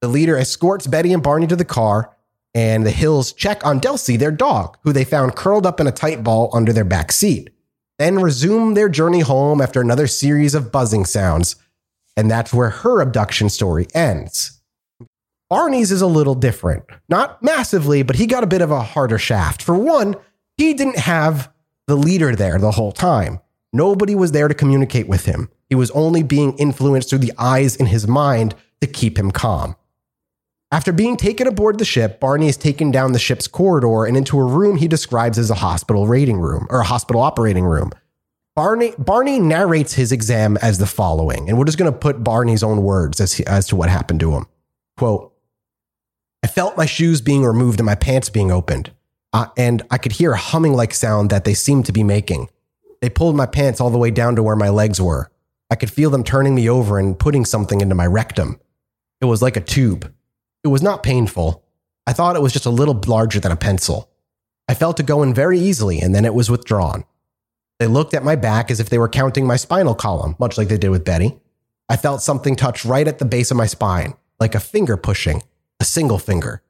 The 0.00 0.06
leader 0.06 0.38
escorts 0.38 0.86
Betty 0.86 1.12
and 1.12 1.20
Barney 1.24 1.48
to 1.48 1.56
the 1.56 1.64
car, 1.64 2.16
and 2.54 2.86
the 2.86 2.92
Hills 2.92 3.32
check 3.32 3.66
on 3.66 3.80
Delsey, 3.80 4.16
their 4.16 4.30
dog, 4.30 4.78
who 4.84 4.92
they 4.92 5.02
found 5.02 5.34
curled 5.34 5.66
up 5.66 5.80
in 5.80 5.88
a 5.88 5.92
tight 5.92 6.22
ball 6.22 6.50
under 6.52 6.72
their 6.72 6.84
back 6.84 7.10
seat. 7.10 7.50
Then 7.98 8.20
resume 8.20 8.74
their 8.74 8.88
journey 8.88 9.20
home 9.20 9.60
after 9.60 9.80
another 9.80 10.06
series 10.06 10.54
of 10.54 10.70
buzzing 10.70 11.04
sounds. 11.04 11.56
And 12.16 12.30
that's 12.30 12.54
where 12.54 12.70
her 12.70 13.00
abduction 13.00 13.48
story 13.48 13.88
ends. 13.92 14.60
Barney's 15.52 15.92
is 15.92 16.00
a 16.00 16.06
little 16.06 16.34
different. 16.34 16.84
Not 17.10 17.42
massively, 17.42 18.02
but 18.02 18.16
he 18.16 18.24
got 18.24 18.42
a 18.42 18.46
bit 18.46 18.62
of 18.62 18.70
a 18.70 18.80
harder 18.80 19.18
shaft. 19.18 19.60
For 19.60 19.74
one, 19.74 20.16
he 20.56 20.72
didn't 20.72 20.96
have 20.96 21.52
the 21.86 21.94
leader 21.94 22.34
there 22.34 22.56
the 22.56 22.70
whole 22.70 22.90
time. 22.90 23.38
Nobody 23.70 24.14
was 24.14 24.32
there 24.32 24.48
to 24.48 24.54
communicate 24.54 25.08
with 25.08 25.26
him. 25.26 25.50
He 25.68 25.74
was 25.74 25.90
only 25.90 26.22
being 26.22 26.56
influenced 26.56 27.10
through 27.10 27.18
the 27.18 27.34
eyes 27.36 27.76
in 27.76 27.84
his 27.84 28.08
mind 28.08 28.54
to 28.80 28.86
keep 28.86 29.18
him 29.18 29.30
calm. 29.30 29.76
After 30.70 30.90
being 30.90 31.18
taken 31.18 31.46
aboard 31.46 31.76
the 31.76 31.84
ship, 31.84 32.18
Barney 32.18 32.48
is 32.48 32.56
taken 32.56 32.90
down 32.90 33.12
the 33.12 33.18
ship's 33.18 33.46
corridor 33.46 34.06
and 34.06 34.16
into 34.16 34.40
a 34.40 34.46
room 34.46 34.78
he 34.78 34.88
describes 34.88 35.38
as 35.38 35.50
a 35.50 35.56
hospital 35.56 36.06
rating 36.06 36.38
room 36.38 36.66
or 36.70 36.80
a 36.80 36.84
hospital 36.84 37.20
operating 37.20 37.66
room. 37.66 37.90
Barney, 38.56 38.94
Barney 38.96 39.38
narrates 39.38 39.92
his 39.92 40.12
exam 40.12 40.56
as 40.62 40.78
the 40.78 40.86
following, 40.86 41.50
and 41.50 41.58
we're 41.58 41.66
just 41.66 41.76
going 41.76 41.92
to 41.92 41.98
put 41.98 42.24
Barney's 42.24 42.62
own 42.62 42.82
words 42.82 43.20
as, 43.20 43.38
as 43.40 43.66
to 43.66 43.76
what 43.76 43.90
happened 43.90 44.20
to 44.20 44.32
him. 44.32 44.46
Quote, 44.96 45.31
I 46.42 46.48
felt 46.48 46.76
my 46.76 46.86
shoes 46.86 47.20
being 47.20 47.44
removed 47.44 47.78
and 47.78 47.86
my 47.86 47.94
pants 47.94 48.28
being 48.28 48.50
opened, 48.50 48.90
uh, 49.32 49.46
and 49.56 49.82
I 49.90 49.98
could 49.98 50.12
hear 50.12 50.32
a 50.32 50.38
humming 50.38 50.74
like 50.74 50.92
sound 50.92 51.30
that 51.30 51.44
they 51.44 51.54
seemed 51.54 51.86
to 51.86 51.92
be 51.92 52.02
making. 52.02 52.48
They 53.00 53.08
pulled 53.10 53.36
my 53.36 53.46
pants 53.46 53.80
all 53.80 53.90
the 53.90 53.98
way 53.98 54.10
down 54.10 54.36
to 54.36 54.42
where 54.42 54.56
my 54.56 54.68
legs 54.68 55.00
were. 55.00 55.30
I 55.70 55.74
could 55.74 55.90
feel 55.90 56.10
them 56.10 56.24
turning 56.24 56.54
me 56.54 56.68
over 56.68 56.98
and 56.98 57.18
putting 57.18 57.44
something 57.44 57.80
into 57.80 57.94
my 57.94 58.06
rectum. 58.06 58.60
It 59.20 59.26
was 59.26 59.40
like 59.40 59.56
a 59.56 59.60
tube. 59.60 60.12
It 60.64 60.68
was 60.68 60.82
not 60.82 61.02
painful. 61.02 61.64
I 62.06 62.12
thought 62.12 62.36
it 62.36 62.42
was 62.42 62.52
just 62.52 62.66
a 62.66 62.70
little 62.70 63.00
larger 63.06 63.40
than 63.40 63.52
a 63.52 63.56
pencil. 63.56 64.10
I 64.68 64.74
felt 64.74 65.00
it 65.00 65.06
go 65.06 65.22
in 65.22 65.34
very 65.34 65.58
easily, 65.58 66.00
and 66.00 66.14
then 66.14 66.24
it 66.24 66.34
was 66.34 66.50
withdrawn. 66.50 67.04
They 67.78 67.86
looked 67.86 68.14
at 68.14 68.24
my 68.24 68.36
back 68.36 68.70
as 68.70 68.80
if 68.80 68.90
they 68.90 68.98
were 68.98 69.08
counting 69.08 69.46
my 69.46 69.56
spinal 69.56 69.94
column, 69.94 70.36
much 70.38 70.58
like 70.58 70.68
they 70.68 70.78
did 70.78 70.90
with 70.90 71.04
Betty. 71.04 71.40
I 71.88 71.96
felt 71.96 72.22
something 72.22 72.56
touch 72.56 72.84
right 72.84 73.06
at 73.06 73.18
the 73.18 73.24
base 73.24 73.50
of 73.50 73.56
my 73.56 73.66
spine, 73.66 74.14
like 74.38 74.54
a 74.54 74.60
finger 74.60 74.96
pushing, 74.96 75.42
a 75.82 75.84
single 75.84 76.18
finger. 76.18 76.62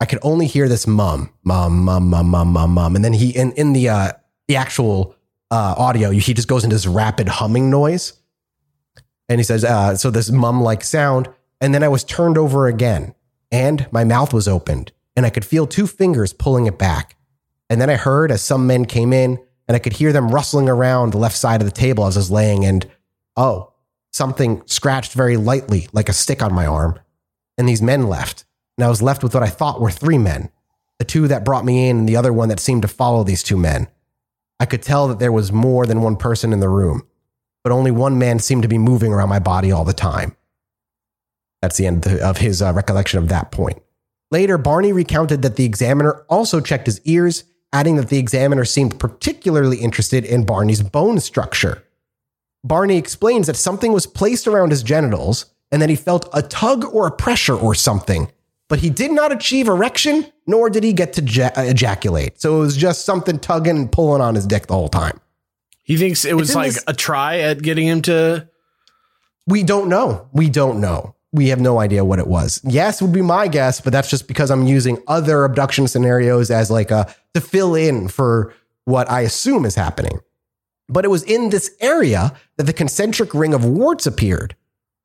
I 0.00 0.04
could 0.04 0.20
only 0.22 0.46
hear 0.46 0.68
this 0.68 0.86
mum, 0.86 1.30
mum, 1.42 1.84
mum, 1.84 2.08
mum, 2.08 2.28
mum, 2.28 2.48
mum, 2.48 2.70
mum, 2.70 2.94
and 2.94 3.04
then 3.04 3.12
he 3.12 3.30
in 3.30 3.50
in 3.52 3.72
the 3.72 3.88
uh, 3.88 4.12
the 4.46 4.56
actual 4.56 5.16
uh, 5.50 5.74
audio, 5.76 6.10
he 6.10 6.34
just 6.34 6.46
goes 6.46 6.62
into 6.62 6.76
this 6.76 6.86
rapid 6.86 7.28
humming 7.28 7.70
noise, 7.70 8.12
and 9.28 9.40
he 9.40 9.44
says, 9.44 9.64
uh, 9.64 9.96
"So 9.96 10.10
this 10.10 10.30
mum 10.30 10.62
like 10.62 10.84
sound," 10.84 11.28
and 11.60 11.74
then 11.74 11.82
I 11.82 11.88
was 11.88 12.04
turned 12.04 12.38
over 12.38 12.68
again, 12.68 13.14
and 13.50 13.86
my 13.90 14.04
mouth 14.04 14.32
was 14.32 14.46
opened 14.46 14.92
and 15.18 15.26
I 15.26 15.30
could 15.30 15.44
feel 15.44 15.66
two 15.66 15.88
fingers 15.88 16.32
pulling 16.32 16.66
it 16.66 16.78
back. 16.78 17.16
And 17.68 17.80
then 17.80 17.90
I 17.90 17.96
heard 17.96 18.30
as 18.30 18.40
some 18.40 18.68
men 18.68 18.84
came 18.84 19.12
in 19.12 19.36
and 19.66 19.74
I 19.74 19.80
could 19.80 19.94
hear 19.94 20.12
them 20.12 20.28
rustling 20.28 20.68
around 20.68 21.12
the 21.12 21.18
left 21.18 21.36
side 21.36 21.60
of 21.60 21.66
the 21.66 21.72
table 21.72 22.06
as 22.06 22.16
I 22.16 22.20
was 22.20 22.30
laying 22.30 22.64
and 22.64 22.88
oh, 23.36 23.72
something 24.12 24.62
scratched 24.66 25.14
very 25.14 25.36
lightly 25.36 25.88
like 25.92 26.08
a 26.08 26.12
stick 26.12 26.40
on 26.40 26.54
my 26.54 26.66
arm. 26.66 27.00
And 27.58 27.68
these 27.68 27.82
men 27.82 28.06
left. 28.06 28.44
And 28.78 28.84
I 28.84 28.88
was 28.88 29.02
left 29.02 29.24
with 29.24 29.34
what 29.34 29.42
I 29.42 29.48
thought 29.48 29.80
were 29.80 29.90
three 29.90 30.18
men. 30.18 30.50
The 30.98 31.04
two 31.04 31.28
that 31.28 31.44
brought 31.44 31.64
me 31.64 31.88
in 31.88 31.98
and 31.98 32.08
the 32.08 32.16
other 32.16 32.32
one 32.32 32.48
that 32.48 32.60
seemed 32.60 32.82
to 32.82 32.88
follow 32.88 33.24
these 33.24 33.42
two 33.42 33.56
men. 33.56 33.88
I 34.60 34.66
could 34.66 34.82
tell 34.82 35.08
that 35.08 35.18
there 35.18 35.32
was 35.32 35.52
more 35.52 35.84
than 35.84 36.00
one 36.00 36.16
person 36.16 36.52
in 36.52 36.60
the 36.60 36.68
room, 36.68 37.06
but 37.62 37.72
only 37.72 37.90
one 37.90 38.18
man 38.18 38.38
seemed 38.38 38.62
to 38.62 38.68
be 38.68 38.78
moving 38.78 39.12
around 39.12 39.28
my 39.28 39.38
body 39.40 39.70
all 39.70 39.84
the 39.84 39.92
time. 39.92 40.36
That's 41.60 41.76
the 41.76 41.86
end 41.86 42.06
of 42.06 42.38
his 42.38 42.62
uh, 42.62 42.72
recollection 42.72 43.18
of 43.18 43.28
that 43.28 43.50
point. 43.50 43.82
Later, 44.30 44.58
Barney 44.58 44.92
recounted 44.92 45.42
that 45.42 45.56
the 45.56 45.64
examiner 45.64 46.24
also 46.28 46.60
checked 46.60 46.86
his 46.86 47.00
ears, 47.04 47.44
adding 47.72 47.96
that 47.96 48.08
the 48.08 48.18
examiner 48.18 48.64
seemed 48.64 49.00
particularly 49.00 49.78
interested 49.78 50.24
in 50.24 50.46
Barney's 50.46 50.82
bone 50.82 51.18
structure. 51.18 51.84
Barney 52.62 52.96
explains 52.96 53.46
that 53.46 53.56
something 53.56 53.92
was 53.92 54.06
placed 54.06 54.46
around 54.46 54.70
his 54.70 54.82
genitals 54.82 55.46
and 55.70 55.80
that 55.80 55.88
he 55.88 55.96
felt 55.96 56.28
a 56.32 56.42
tug 56.42 56.84
or 56.84 57.06
a 57.06 57.12
pressure 57.12 57.56
or 57.56 57.74
something, 57.74 58.30
but 58.68 58.80
he 58.80 58.90
did 58.90 59.10
not 59.10 59.32
achieve 59.32 59.68
erection, 59.68 60.26
nor 60.46 60.70
did 60.70 60.84
he 60.84 60.92
get 60.92 61.12
to 61.14 61.22
ja- 61.22 61.50
ejaculate. 61.56 62.40
So 62.40 62.56
it 62.56 62.60
was 62.60 62.76
just 62.76 63.04
something 63.04 63.38
tugging 63.38 63.76
and 63.76 63.90
pulling 63.92 64.20
on 64.22 64.34
his 64.34 64.46
dick 64.46 64.66
the 64.66 64.74
whole 64.74 64.88
time. 64.88 65.20
He 65.82 65.96
thinks 65.96 66.24
it 66.24 66.34
was 66.36 66.54
like 66.54 66.72
this- 66.72 66.84
a 66.86 66.92
try 66.92 67.38
at 67.38 67.62
getting 67.62 67.86
him 67.86 68.02
to. 68.02 68.48
We 69.46 69.62
don't 69.62 69.88
know. 69.88 70.28
We 70.32 70.50
don't 70.50 70.80
know 70.80 71.14
we 71.32 71.48
have 71.48 71.60
no 71.60 71.78
idea 71.78 72.04
what 72.04 72.18
it 72.18 72.26
was. 72.26 72.60
Yes, 72.64 73.02
would 73.02 73.12
be 73.12 73.22
my 73.22 73.48
guess, 73.48 73.80
but 73.80 73.92
that's 73.92 74.08
just 74.10 74.26
because 74.28 74.50
I'm 74.50 74.66
using 74.66 75.02
other 75.06 75.44
abduction 75.44 75.86
scenarios 75.86 76.50
as 76.50 76.70
like 76.70 76.90
a 76.90 77.12
to 77.34 77.40
fill 77.40 77.74
in 77.74 78.08
for 78.08 78.54
what 78.84 79.10
I 79.10 79.20
assume 79.22 79.64
is 79.64 79.74
happening. 79.74 80.20
But 80.88 81.04
it 81.04 81.08
was 81.08 81.22
in 81.24 81.50
this 81.50 81.70
area 81.80 82.32
that 82.56 82.64
the 82.64 82.72
concentric 82.72 83.34
ring 83.34 83.52
of 83.52 83.64
warts 83.64 84.06
appeared. 84.06 84.56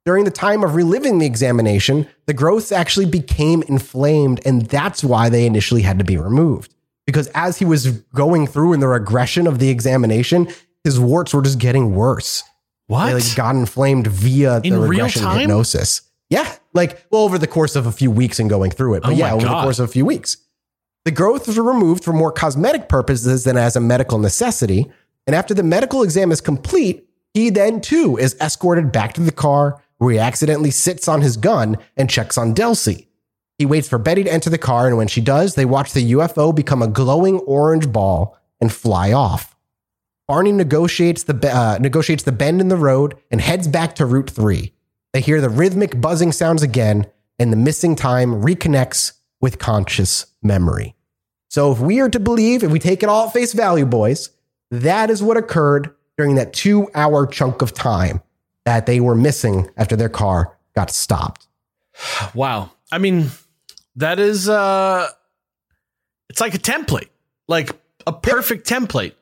During 0.06 0.26
the 0.26 0.32
time 0.32 0.64
of 0.64 0.76
reliving 0.76 1.20
the 1.20 1.26
examination, 1.26 2.08
the 2.26 2.34
growths 2.34 2.74
actually 2.74 3.06
became 3.06 3.64
inflamed, 3.64 4.42
and 4.46 4.66
that's 4.66 5.04
why 5.04 5.30
they 5.30 5.46
initially 5.46 5.82
had 5.82 5.98
to 6.00 6.06
be 6.06 6.18
removed. 6.18 6.74
Because 7.06 7.28
as 7.28 7.58
he 7.58 7.66
was 7.66 7.90
going 8.14 8.48
through 8.48 8.74
in 8.74 8.80
the 8.82 8.88
regression 8.88 9.48
of 9.48 9.60
the 9.60 9.70
examination, 9.70 10.50
his 10.84 11.00
warts 11.00 11.34
were 11.34 11.42
just 11.42 11.60
getting 11.60 11.96
worse. 11.96 12.44
What? 12.88 13.08
They 13.08 13.14
like 13.14 13.36
got 13.36 13.56
inflamed 13.56 14.08
via 14.08 14.60
the 14.60 14.68
in 14.68 14.80
regression 14.80 15.26
hypnosis. 15.30 16.02
Yeah, 16.30 16.54
like 16.74 17.06
well 17.10 17.24
over 17.24 17.38
the 17.38 17.48
course 17.48 17.76
of 17.76 17.86
a 17.86 17.92
few 17.92 18.12
weeks 18.12 18.40
and 18.40 18.50
going 18.50 18.72
through 18.72 18.96
it, 18.96 19.04
but 19.04 19.12
oh 19.12 19.16
yeah, 19.16 19.34
over 19.34 19.46
God. 19.46 19.60
the 19.60 19.64
course 19.64 19.80
of 19.80 19.90
a 19.90 19.92
few 19.92 20.06
weeks. 20.06 20.38
The 21.06 21.12
growths 21.12 21.56
were 21.56 21.64
removed 21.64 22.04
for 22.04 22.14
more 22.14 22.32
cosmetic 22.32 22.90
purposes 22.90 23.44
than 23.44 23.58
as 23.58 23.76
a 23.76 23.82
medical 23.82 24.18
necessity. 24.18 24.90
And 25.28 25.36
after 25.36 25.54
the 25.54 25.64
medical 25.64 26.02
exam 26.04 26.32
is 26.32 26.42
complete, 26.42 27.08
he 27.34 27.50
then 27.50 27.82
too 27.82 28.18
is 28.18 28.36
escorted 28.40 28.92
back 28.92 29.14
to 29.14 29.22
the 29.22 29.32
car 29.32 29.82
where 29.98 30.14
he 30.14 30.20
accidentally 30.20 30.72
sits 30.72 31.08
on 31.08 31.22
his 31.22 31.38
gun 31.38 31.78
and 31.96 32.10
checks 32.10 32.38
on 32.38 32.54
Delsey. 32.54 33.08
He 33.58 33.66
waits 33.66 33.88
for 33.88 33.98
Betty 33.98 34.24
to 34.24 34.34
enter 34.34 34.50
the 34.50 34.58
car, 34.58 34.88
and 34.88 34.98
when 34.98 35.08
she 35.08 35.22
does, 35.22 35.56
they 35.56 35.66
watch 35.66 35.94
the 35.94 36.14
UFO 36.14 36.54
become 36.54 36.82
a 36.82 36.88
glowing 36.88 37.40
orange 37.40 37.92
ball 37.92 38.38
and 38.60 38.74
fly 38.74 39.12
off. 39.12 39.56
Barney 40.28 40.52
negotiates 40.52 41.24
the 41.24 41.36
uh, 41.54 41.78
negotiates 41.80 42.24
the 42.24 42.32
bend 42.32 42.62
in 42.62 42.70
the 42.70 42.78
road 42.78 43.16
and 43.30 43.42
heads 43.42 43.68
back 43.68 43.96
to 43.96 44.06
Route 44.06 44.30
Three. 44.30 44.74
They 45.12 45.22
hear 45.22 45.42
the 45.42 45.50
rhythmic 45.50 46.00
buzzing 46.02 46.32
sounds 46.32 46.64
again, 46.64 47.08
and 47.38 47.52
the 47.52 47.58
missing 47.58 47.96
time 47.96 48.42
reconnects 48.42 49.14
with 49.42 49.60
conscious 49.60 50.26
memory. 50.42 50.96
So, 51.50 51.72
if 51.72 51.80
we 51.80 52.00
are 52.00 52.10
to 52.10 52.20
believe, 52.20 52.64
if 52.64 52.72
we 52.72 52.80
take 52.80 53.04
it 53.04 53.10
all 53.10 53.28
at 53.28 53.34
face 53.34 53.54
value, 53.54 53.86
boys, 53.86 54.30
that 54.72 55.10
is 55.10 55.22
what 55.22 55.38
occurred 55.38 55.94
during 56.18 56.36
that 56.36 56.54
two 56.54 56.90
hour 56.96 57.28
chunk 57.28 57.62
of 57.62 57.74
time 57.74 58.22
that 58.66 58.86
they 58.86 59.00
were 59.00 59.16
missing 59.16 59.70
after 59.78 59.96
their 59.96 60.10
car 60.10 60.58
got 60.76 60.90
stopped. 60.90 61.48
Wow. 62.34 62.72
I 62.92 62.98
mean, 62.98 63.30
that 63.96 64.20
is, 64.20 64.50
uh, 64.50 65.08
it's 66.30 66.42
like 66.42 66.54
a 66.56 66.60
template, 66.60 67.10
like 67.48 67.70
a 68.08 68.14
perfect 68.14 68.68
template 68.68 69.14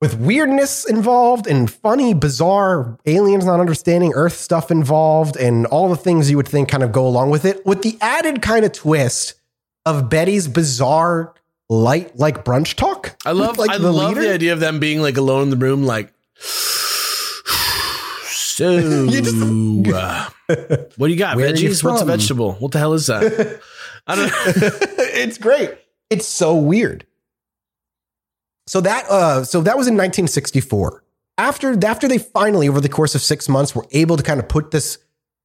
with 0.00 0.18
weirdness 0.18 0.84
involved 0.88 1.46
and 1.46 1.70
funny, 1.70 2.12
bizarre 2.14 2.98
aliens 3.06 3.44
not 3.44 3.60
understanding 3.60 4.12
Earth 4.14 4.34
stuff 4.34 4.70
involved 4.70 5.36
and 5.36 5.66
all 5.66 5.88
the 5.88 5.96
things 5.96 6.30
you 6.30 6.36
would 6.36 6.48
think 6.48 6.68
kind 6.68 6.82
of 6.82 6.92
go 6.92 7.06
along 7.06 7.30
with 7.30 7.44
it, 7.44 7.64
with 7.64 7.82
the 7.82 7.96
added 8.00 8.42
kind 8.42 8.64
of 8.64 8.72
twist 8.72 9.34
of 9.86 10.10
Betty's 10.10 10.48
bizarre 10.48 11.34
light 11.68 12.16
like 12.16 12.44
brunch 12.44 12.74
talk. 12.74 13.16
I 13.24 13.32
love 13.32 13.58
like 13.58 13.70
I 13.70 13.78
the 13.78 13.92
love 13.92 14.10
leader. 14.10 14.20
the 14.20 14.34
idea 14.34 14.52
of 14.52 14.60
them 14.60 14.78
being 14.78 15.00
like 15.00 15.16
alone 15.16 15.44
in 15.44 15.50
the 15.50 15.56
room, 15.56 15.84
like 15.84 16.12
so 18.56 19.06
just, 19.10 19.36
uh, 19.36 20.30
what 20.96 21.08
do 21.08 21.12
you 21.12 21.18
got? 21.18 21.36
Veggies? 21.36 21.84
What's 21.84 22.00
a 22.00 22.06
vegetable? 22.06 22.54
What 22.54 22.72
the 22.72 22.78
hell 22.78 22.94
is 22.94 23.06
that? 23.08 23.60
I 24.06 24.14
don't 24.16 24.28
know. 24.28 24.32
it's 24.98 25.36
great. 25.36 25.76
It's 26.08 26.26
so 26.26 26.56
weird. 26.56 27.06
So 28.66 28.80
that 28.80 29.04
uh, 29.10 29.44
so 29.44 29.60
that 29.60 29.76
was 29.76 29.88
in 29.88 29.94
1964. 29.94 31.04
After 31.36 31.86
after 31.86 32.08
they 32.08 32.16
finally, 32.16 32.66
over 32.66 32.80
the 32.80 32.88
course 32.88 33.14
of 33.14 33.20
six 33.20 33.46
months, 33.46 33.74
were 33.74 33.86
able 33.90 34.16
to 34.16 34.22
kind 34.22 34.40
of 34.40 34.48
put 34.48 34.70
this 34.70 34.96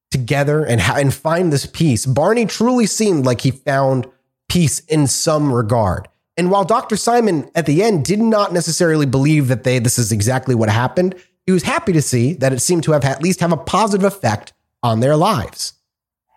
together 0.09 0.63
and 0.63 0.79
ha- 0.79 0.95
and 0.97 1.13
find 1.13 1.51
this 1.51 1.65
peace, 1.65 2.05
Barney 2.05 2.45
truly 2.45 2.85
seemed 2.85 3.25
like 3.25 3.41
he 3.41 3.51
found 3.51 4.07
peace 4.47 4.79
in 4.79 5.05
some 5.05 5.51
regard. 5.51 6.07
And 6.37 6.49
while 6.49 6.63
Dr. 6.63 6.95
Simon 6.95 7.51
at 7.55 7.65
the 7.65 7.83
end 7.83 8.05
did 8.05 8.19
not 8.19 8.53
necessarily 8.53 9.05
believe 9.05 9.49
that 9.49 9.65
they 9.65 9.79
this 9.79 9.99
is 9.99 10.13
exactly 10.13 10.55
what 10.55 10.69
happened, 10.69 11.15
he 11.51 11.53
was 11.53 11.63
happy 11.63 11.91
to 11.91 12.01
see 12.01 12.33
that 12.35 12.53
it 12.53 12.61
seemed 12.61 12.83
to 12.83 12.93
have 12.93 13.03
at 13.03 13.21
least 13.21 13.41
have 13.41 13.51
a 13.51 13.57
positive 13.57 14.05
effect 14.05 14.53
on 14.81 15.01
their 15.01 15.17
lives. 15.17 15.73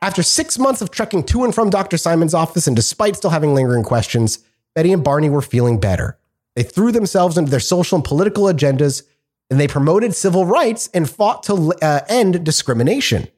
After 0.02 0.22
six 0.22 0.58
months 0.58 0.82
of 0.82 0.90
trekking 0.90 1.22
to 1.24 1.44
and 1.44 1.54
from 1.54 1.70
Dr. 1.70 1.96
Simon's 1.96 2.34
office, 2.34 2.66
and 2.66 2.74
despite 2.74 3.16
still 3.16 3.30
having 3.30 3.54
lingering 3.54 3.84
questions, 3.84 4.40
Betty 4.74 4.92
and 4.92 5.04
Barney 5.04 5.30
were 5.30 5.40
feeling 5.40 5.78
better. 5.78 6.18
They 6.56 6.64
threw 6.64 6.92
themselves 6.92 7.38
into 7.38 7.50
their 7.50 7.60
social 7.60 7.96
and 7.96 8.04
political 8.04 8.44
agendas, 8.44 9.04
and 9.50 9.60
they 9.60 9.68
promoted 9.68 10.14
civil 10.14 10.44
rights 10.46 10.90
and 10.92 11.08
fought 11.08 11.44
to 11.44 11.72
uh, 11.80 12.00
end 12.08 12.44
discrimination. 12.44 13.28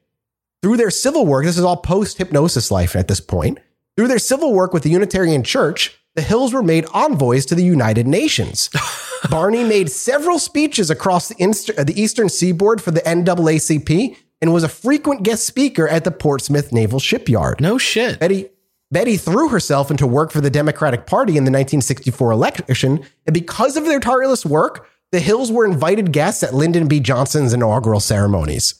Through 0.63 0.77
their 0.77 0.89
civil 0.89 1.25
work, 1.25 1.45
this 1.45 1.57
is 1.57 1.63
all 1.63 1.77
post 1.77 2.17
hypnosis 2.17 2.71
life 2.71 2.95
at 2.95 3.07
this 3.07 3.21
point. 3.21 3.59
Through 3.95 4.07
their 4.07 4.19
civil 4.19 4.53
work 4.53 4.73
with 4.73 4.83
the 4.83 4.89
Unitarian 4.89 5.43
Church, 5.43 5.97
the 6.17 6.23
Hills 6.23 6.51
were 6.51 6.63
made 6.63 6.83
envoys 6.95 7.45
to 7.45 7.53
the 7.53 7.63
United 7.63 8.07
Nations. 8.07 8.71
Barney 9.29 9.63
made 9.63 9.91
several 9.91 10.39
speeches 10.39 10.89
across 10.89 11.27
the, 11.29 11.35
inst- 11.37 11.67
the 11.77 11.93
eastern 11.95 12.27
seaboard 12.27 12.81
for 12.81 12.89
the 12.89 13.01
NAACP 13.01 14.17
and 14.41 14.51
was 14.51 14.63
a 14.63 14.67
frequent 14.69 15.21
guest 15.21 15.45
speaker 15.45 15.87
at 15.87 16.03
the 16.05 16.09
Portsmouth 16.11 16.73
Naval 16.73 16.99
Shipyard. 16.99 17.61
No 17.61 17.77
shit. 17.77 18.19
Betty 18.19 18.49
Betty 18.89 19.15
threw 19.15 19.49
herself 19.49 19.91
into 19.91 20.07
work 20.07 20.31
for 20.31 20.41
the 20.41 20.49
Democratic 20.49 21.05
Party 21.05 21.33
in 21.33 21.43
the 21.43 21.51
1964 21.51 22.31
election, 22.31 23.05
and 23.27 23.33
because 23.33 23.77
of 23.77 23.85
their 23.85 23.99
tireless 23.99 24.43
work, 24.43 24.87
the 25.11 25.19
Hills 25.19 25.51
were 25.51 25.65
invited 25.65 26.11
guests 26.11 26.41
at 26.41 26.53
Lyndon 26.55 26.87
B. 26.87 26.99
Johnson's 26.99 27.53
inaugural 27.53 27.99
ceremonies. 27.99 28.73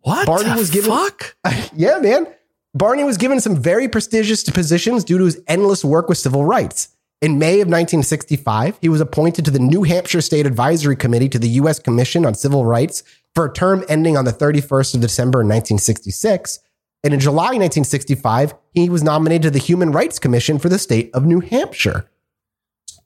What? 0.00 0.26
Barney 0.26 0.50
the 0.50 0.56
was 0.56 0.70
given- 0.70 0.90
fuck? 0.90 1.36
yeah, 1.76 1.98
man. 1.98 2.26
Barney 2.74 3.04
was 3.04 3.18
given 3.18 3.38
some 3.38 3.56
very 3.56 3.86
prestigious 3.86 4.44
positions 4.44 5.04
due 5.04 5.18
to 5.18 5.24
his 5.24 5.40
endless 5.46 5.84
work 5.84 6.08
with 6.08 6.18
civil 6.18 6.44
rights. 6.44 6.88
In 7.20 7.38
May 7.38 7.60
of 7.60 7.68
1965, 7.68 8.78
he 8.80 8.88
was 8.88 9.00
appointed 9.00 9.44
to 9.44 9.50
the 9.50 9.58
New 9.58 9.82
Hampshire 9.82 10.22
State 10.22 10.46
Advisory 10.46 10.96
Committee 10.96 11.28
to 11.28 11.38
the 11.38 11.50
U.S. 11.50 11.78
Commission 11.78 12.24
on 12.24 12.34
Civil 12.34 12.64
Rights 12.64 13.02
for 13.34 13.44
a 13.44 13.52
term 13.52 13.84
ending 13.88 14.16
on 14.16 14.24
the 14.24 14.32
31st 14.32 14.94
of 14.94 15.00
December 15.02 15.40
1966. 15.40 16.58
And 17.04 17.12
in 17.12 17.20
July 17.20 17.56
1965, 17.58 18.54
he 18.72 18.88
was 18.88 19.02
nominated 19.02 19.42
to 19.42 19.50
the 19.50 19.58
Human 19.58 19.92
Rights 19.92 20.18
Commission 20.18 20.58
for 20.58 20.68
the 20.68 20.78
state 20.78 21.10
of 21.14 21.26
New 21.26 21.40
Hampshire. 21.40 22.10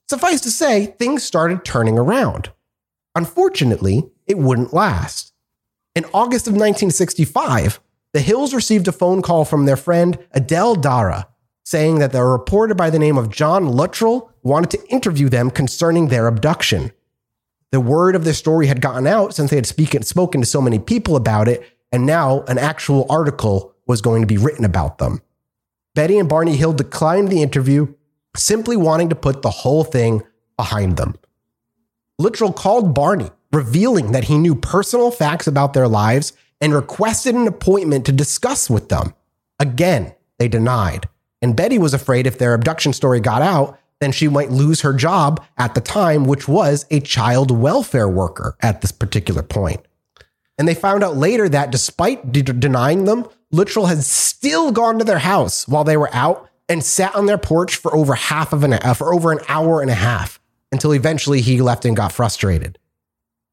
Suffice 0.08 0.40
to 0.42 0.50
say, 0.50 0.86
things 0.86 1.24
started 1.24 1.64
turning 1.64 1.98
around. 1.98 2.52
Unfortunately, 3.16 4.04
it 4.26 4.38
wouldn't 4.38 4.72
last. 4.72 5.32
In 5.94 6.04
August 6.06 6.46
of 6.46 6.52
1965, 6.52 7.80
the 8.16 8.22
Hills 8.22 8.54
received 8.54 8.88
a 8.88 8.92
phone 8.92 9.20
call 9.20 9.44
from 9.44 9.66
their 9.66 9.76
friend 9.76 10.18
Adele 10.32 10.76
Dara 10.76 11.28
saying 11.66 11.98
that 11.98 12.14
a 12.14 12.24
reporter 12.24 12.74
by 12.74 12.88
the 12.88 12.98
name 12.98 13.18
of 13.18 13.28
John 13.28 13.68
Luttrell 13.68 14.32
wanted 14.42 14.70
to 14.70 14.88
interview 14.88 15.28
them 15.28 15.50
concerning 15.50 16.08
their 16.08 16.26
abduction. 16.26 16.92
The 17.72 17.80
word 17.80 18.16
of 18.16 18.24
their 18.24 18.32
story 18.32 18.68
had 18.68 18.80
gotten 18.80 19.06
out 19.06 19.34
since 19.34 19.50
they 19.50 19.56
had 19.56 19.66
speak- 19.66 20.02
spoken 20.04 20.40
to 20.40 20.46
so 20.46 20.62
many 20.62 20.78
people 20.78 21.14
about 21.14 21.46
it, 21.46 21.62
and 21.92 22.06
now 22.06 22.40
an 22.48 22.56
actual 22.56 23.04
article 23.10 23.74
was 23.86 24.00
going 24.00 24.22
to 24.22 24.26
be 24.26 24.38
written 24.38 24.64
about 24.64 24.96
them. 24.96 25.20
Betty 25.94 26.18
and 26.18 26.26
Barney 26.26 26.56
Hill 26.56 26.72
declined 26.72 27.28
the 27.28 27.42
interview, 27.42 27.92
simply 28.34 28.78
wanting 28.78 29.10
to 29.10 29.14
put 29.14 29.42
the 29.42 29.50
whole 29.50 29.84
thing 29.84 30.22
behind 30.56 30.96
them. 30.96 31.16
Luttrell 32.18 32.54
called 32.54 32.94
Barney, 32.94 33.30
revealing 33.52 34.12
that 34.12 34.24
he 34.24 34.38
knew 34.38 34.54
personal 34.54 35.10
facts 35.10 35.46
about 35.46 35.74
their 35.74 35.86
lives 35.86 36.32
and 36.60 36.74
requested 36.74 37.34
an 37.34 37.46
appointment 37.46 38.06
to 38.06 38.12
discuss 38.12 38.70
with 38.70 38.88
them. 38.88 39.14
Again, 39.58 40.14
they 40.38 40.48
denied. 40.48 41.08
And 41.42 41.56
Betty 41.56 41.78
was 41.78 41.94
afraid 41.94 42.26
if 42.26 42.38
their 42.38 42.54
abduction 42.54 42.92
story 42.92 43.20
got 43.20 43.42
out, 43.42 43.78
then 44.00 44.12
she 44.12 44.28
might 44.28 44.50
lose 44.50 44.82
her 44.82 44.92
job 44.92 45.44
at 45.56 45.74
the 45.74 45.80
time, 45.80 46.24
which 46.24 46.48
was 46.48 46.86
a 46.90 47.00
child 47.00 47.50
welfare 47.50 48.08
worker 48.08 48.56
at 48.60 48.80
this 48.80 48.92
particular 48.92 49.42
point. 49.42 49.80
And 50.58 50.66
they 50.66 50.74
found 50.74 51.02
out 51.02 51.16
later 51.16 51.48
that 51.48 51.70
despite 51.70 52.32
de- 52.32 52.42
denying 52.42 53.04
them, 53.04 53.26
Luttrell 53.50 53.86
had 53.86 54.02
still 54.02 54.72
gone 54.72 54.98
to 54.98 55.04
their 55.04 55.18
house 55.18 55.68
while 55.68 55.84
they 55.84 55.96
were 55.96 56.12
out 56.12 56.48
and 56.68 56.82
sat 56.82 57.14
on 57.14 57.26
their 57.26 57.38
porch 57.38 57.76
for 57.76 57.94
over 57.94 58.14
half 58.14 58.52
of 58.52 58.64
an 58.64 58.74
uh, 58.74 58.94
for 58.94 59.14
over 59.14 59.32
an 59.32 59.38
hour 59.48 59.80
and 59.80 59.90
a 59.90 59.94
half 59.94 60.40
until 60.72 60.92
eventually 60.92 61.40
he 61.40 61.62
left 61.62 61.84
and 61.84 61.96
got 61.96 62.12
frustrated. 62.12 62.78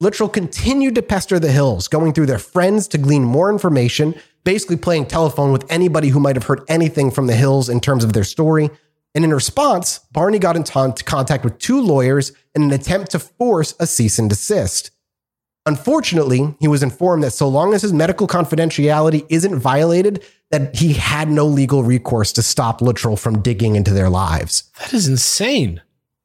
Luttrell 0.04 0.28
continued 0.28 0.96
to 0.96 1.02
pester 1.02 1.40
the 1.40 1.50
Hills, 1.50 1.88
going 1.88 2.12
through 2.12 2.26
their 2.26 2.38
friends 2.38 2.90
to 2.90 2.98
glean 2.98 3.24
more 3.24 3.50
information, 3.50 4.14
basically 4.44 4.76
playing 4.76 5.06
telephone 5.06 5.54
with 5.54 5.66
anybody 5.72 6.10
who 6.10 6.20
might 6.20 6.36
have 6.36 6.44
heard 6.44 6.66
anything 6.68 7.10
from 7.10 7.28
the 7.28 7.36
Hills 7.38 7.70
in 7.70 7.80
terms 7.80 8.04
of 8.04 8.12
their 8.12 8.26
story. 8.26 8.70
And 9.16 9.24
in 9.24 9.34
response, 9.34 10.00
Barney 10.12 10.40
got 10.40 10.58
in 10.58 10.66
ton- 10.66 10.92
contact 11.06 11.46
with 11.46 11.58
two 11.58 11.80
lawyers 11.80 12.34
in 12.54 12.64
an 12.64 12.74
attempt 12.74 13.12
to 13.12 13.20
force 13.20 13.76
a 13.80 13.88
cease 13.88 14.20
and 14.20 14.30
desist. 14.30 14.92
Unfortunately, 15.66 16.54
he 16.60 16.68
was 16.68 16.84
informed 16.84 17.24
that 17.24 17.32
so 17.32 17.48
long 17.48 17.74
as 17.74 17.82
his 17.82 17.94
medical 17.94 18.28
confidentiality 18.28 19.26
isn't 19.30 19.58
violated, 19.58 20.22
that 20.52 20.76
he 20.76 20.92
had 20.92 21.30
no 21.30 21.46
legal 21.46 21.82
recourse 21.82 22.34
to 22.34 22.42
stop 22.42 22.82
Luttrell 22.82 23.16
from 23.16 23.42
digging 23.42 23.78
into 23.78 23.94
their 23.94 24.10
lives. 24.10 24.70
That 24.80 24.94
is 24.94 25.08
insane. 25.08 25.82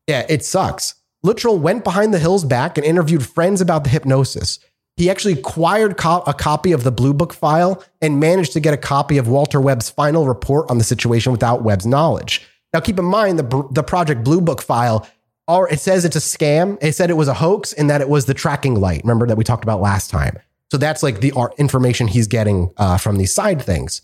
Yeah, 0.09 0.27
it 0.29 0.45
sucks. 0.45 0.95
Luttrell 1.23 1.59
went 1.59 1.85
behind 1.85 2.15
the 2.15 2.19
Hill's 2.19 2.45
back 2.45 2.79
and 2.79 2.87
interviewed 2.87 3.27
friends 3.27 3.61
about 3.61 3.85
the 3.85 3.91
hypnosis. 3.91 4.61
He 4.97 5.11
actually 5.11 5.35
acquired 5.35 5.97
co- 5.97 6.23
a 6.27 6.35
copy 6.35 6.73
of 6.73 6.85
the 6.85 6.93
Blue 6.93 7.15
Book 7.15 7.33
file 7.33 7.85
and 8.01 8.21
managed 8.21 8.53
to 8.53 8.61
get 8.61 8.75
a 8.75 8.79
copy 8.79 9.19
of 9.19 9.29
Walter 9.29 9.61
Webb's 9.61 9.91
final 9.91 10.27
report 10.27 10.71
on 10.71 10.79
the 10.79 10.85
situation 10.85 11.33
without 11.33 11.63
Webb's 11.63 11.87
knowledge. 11.87 12.47
Now, 12.73 12.81
keep 12.81 12.99
in 12.99 13.05
mind 13.05 13.39
the, 13.39 13.69
the 13.73 13.83
Project 13.83 14.25
Blue 14.25 14.41
Book 14.41 14.61
file, 14.61 15.09
it 15.49 15.81
says 15.81 16.05
it's 16.05 16.17
a 16.17 16.21
scam. 16.21 16.79
It 16.83 16.93
said 16.95 17.11
it 17.11 17.15
was 17.15 17.29
a 17.29 17.35
hoax 17.35 17.73
and 17.73 17.89
that 17.91 18.01
it 18.01 18.09
was 18.09 18.27
the 18.27 18.35
tracking 18.35 18.75
light. 18.75 19.03
Remember 19.03 19.27
that 19.27 19.37
we 19.37 19.45
talked 19.45 19.65
about 19.65 19.81
last 19.81 20.11
time. 20.11 20.39
So 20.71 20.77
that's 20.77 21.03
like 21.03 21.21
the 21.21 21.33
information 21.57 22.09
he's 22.09 22.27
getting 22.27 22.71
uh, 22.77 22.99
from 22.99 23.17
these 23.17 23.35
side 23.35 23.63
things. 23.63 24.03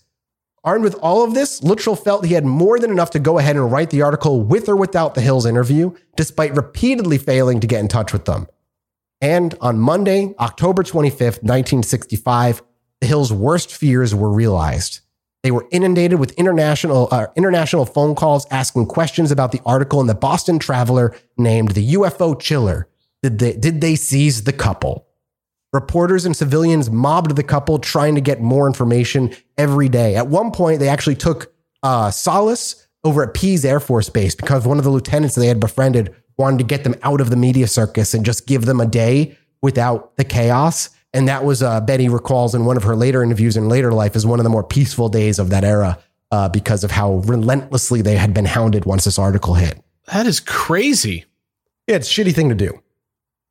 Armed 0.64 0.82
with 0.82 0.94
all 1.02 1.22
of 1.22 1.34
this, 1.34 1.62
Luttrell 1.62 1.94
felt 1.94 2.24
he 2.24 2.32
had 2.32 2.46
more 2.46 2.78
than 2.78 2.90
enough 2.90 3.10
to 3.10 3.18
go 3.18 3.38
ahead 3.38 3.56
and 3.56 3.70
write 3.70 3.90
the 3.90 4.00
article 4.00 4.42
with 4.42 4.66
or 4.66 4.76
without 4.76 5.14
the 5.14 5.20
Hills 5.20 5.44
interview, 5.44 5.94
despite 6.16 6.56
repeatedly 6.56 7.18
failing 7.18 7.60
to 7.60 7.66
get 7.66 7.80
in 7.80 7.88
touch 7.88 8.14
with 8.14 8.24
them. 8.24 8.46
And 9.20 9.54
on 9.60 9.78
Monday, 9.78 10.34
October 10.40 10.82
25th, 10.82 11.42
1965, 11.42 12.62
the 13.02 13.06
Hills' 13.06 13.30
worst 13.30 13.74
fears 13.74 14.14
were 14.14 14.32
realized. 14.32 15.00
They 15.42 15.50
were 15.50 15.66
inundated 15.70 16.18
with 16.18 16.32
international, 16.32 17.08
uh, 17.10 17.26
international 17.36 17.84
phone 17.84 18.14
calls 18.14 18.46
asking 18.50 18.86
questions 18.86 19.30
about 19.30 19.52
the 19.52 19.60
article 19.66 20.00
in 20.00 20.06
the 20.06 20.14
Boston 20.14 20.58
Traveler 20.58 21.14
named 21.36 21.72
the 21.72 21.92
UFO 21.92 22.40
Chiller. 22.40 22.88
Did 23.22 23.38
they, 23.38 23.52
did 23.52 23.82
they 23.82 23.96
seize 23.96 24.44
the 24.44 24.52
couple? 24.54 25.03
Reporters 25.74 26.24
and 26.24 26.36
civilians 26.36 26.88
mobbed 26.88 27.34
the 27.34 27.42
couple 27.42 27.80
trying 27.80 28.14
to 28.14 28.20
get 28.20 28.40
more 28.40 28.68
information 28.68 29.34
every 29.58 29.88
day. 29.88 30.14
At 30.14 30.28
one 30.28 30.52
point, 30.52 30.78
they 30.78 30.88
actually 30.88 31.16
took 31.16 31.52
uh, 31.82 32.12
solace 32.12 32.86
over 33.02 33.24
at 33.24 33.34
Pease 33.34 33.64
Air 33.64 33.80
Force 33.80 34.08
Base 34.08 34.36
because 34.36 34.64
one 34.64 34.78
of 34.78 34.84
the 34.84 34.90
lieutenants 34.90 35.34
they 35.34 35.48
had 35.48 35.58
befriended 35.58 36.14
wanted 36.38 36.58
to 36.58 36.64
get 36.64 36.84
them 36.84 36.94
out 37.02 37.20
of 37.20 37.28
the 37.28 37.36
media 37.36 37.66
circus 37.66 38.14
and 38.14 38.24
just 38.24 38.46
give 38.46 38.66
them 38.66 38.78
a 38.78 38.86
day 38.86 39.36
without 39.62 40.16
the 40.16 40.22
chaos. 40.22 40.90
And 41.12 41.26
that 41.26 41.44
was, 41.44 41.60
uh, 41.60 41.80
Betty 41.80 42.08
recalls 42.08 42.54
in 42.54 42.64
one 42.66 42.76
of 42.76 42.84
her 42.84 42.94
later 42.94 43.24
interviews 43.24 43.56
in 43.56 43.68
later 43.68 43.92
life, 43.92 44.14
as 44.14 44.24
one 44.24 44.38
of 44.38 44.44
the 44.44 44.50
more 44.50 44.62
peaceful 44.62 45.08
days 45.08 45.40
of 45.40 45.50
that 45.50 45.64
era 45.64 45.98
uh, 46.30 46.48
because 46.48 46.84
of 46.84 46.92
how 46.92 47.14
relentlessly 47.24 48.00
they 48.00 48.14
had 48.14 48.32
been 48.32 48.44
hounded 48.44 48.84
once 48.84 49.06
this 49.06 49.18
article 49.18 49.54
hit. 49.54 49.82
That 50.12 50.26
is 50.26 50.38
crazy. 50.38 51.24
Yeah, 51.88 51.96
it's 51.96 52.16
a 52.16 52.22
shitty 52.22 52.32
thing 52.32 52.48
to 52.50 52.54
do. 52.54 52.80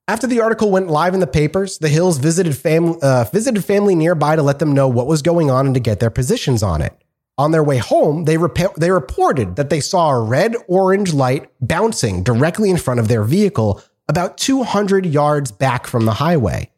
After 0.07 0.27
the 0.27 0.41
article 0.41 0.69
went 0.69 0.89
live 0.89 1.13
in 1.13 1.21
the 1.21 1.27
papers, 1.27 1.77
the 1.77 1.87
Hills 1.87 2.17
visited 2.17 2.57
family 2.57 2.99
uh, 3.01 3.23
visited 3.31 3.63
family 3.63 3.95
nearby 3.95 4.35
to 4.35 4.43
let 4.43 4.59
them 4.59 4.73
know 4.73 4.89
what 4.89 5.07
was 5.07 5.21
going 5.21 5.49
on 5.49 5.65
and 5.65 5.73
to 5.75 5.79
get 5.79 6.01
their 6.01 6.09
positions 6.09 6.61
on 6.61 6.81
it. 6.81 6.93
On 7.37 7.51
their 7.51 7.63
way 7.63 7.77
home, 7.77 8.25
they 8.25 8.37
rep- 8.37 8.75
they 8.75 8.91
reported 8.91 9.55
that 9.55 9.69
they 9.69 9.79
saw 9.79 10.09
a 10.09 10.21
red 10.21 10.55
orange 10.67 11.13
light 11.13 11.49
bouncing 11.61 12.21
directly 12.21 12.69
in 12.69 12.77
front 12.77 12.99
of 12.99 13.07
their 13.07 13.23
vehicle 13.23 13.81
about 14.09 14.37
200 14.37 15.05
yards 15.05 15.53
back 15.53 15.87
from 15.87 16.03
the 16.03 16.15
highway. 16.15 16.69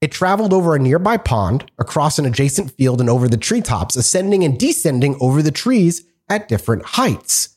It 0.00 0.12
traveled 0.12 0.52
over 0.52 0.76
a 0.76 0.78
nearby 0.78 1.16
pond, 1.16 1.68
across 1.78 2.20
an 2.20 2.26
adjacent 2.26 2.70
field, 2.70 3.00
and 3.00 3.10
over 3.10 3.28
the 3.28 3.36
treetops, 3.36 3.96
ascending 3.96 4.44
and 4.44 4.58
descending 4.58 5.16
over 5.20 5.42
the 5.42 5.50
trees 5.50 6.04
at 6.28 6.48
different 6.48 6.84
heights. 6.84 7.51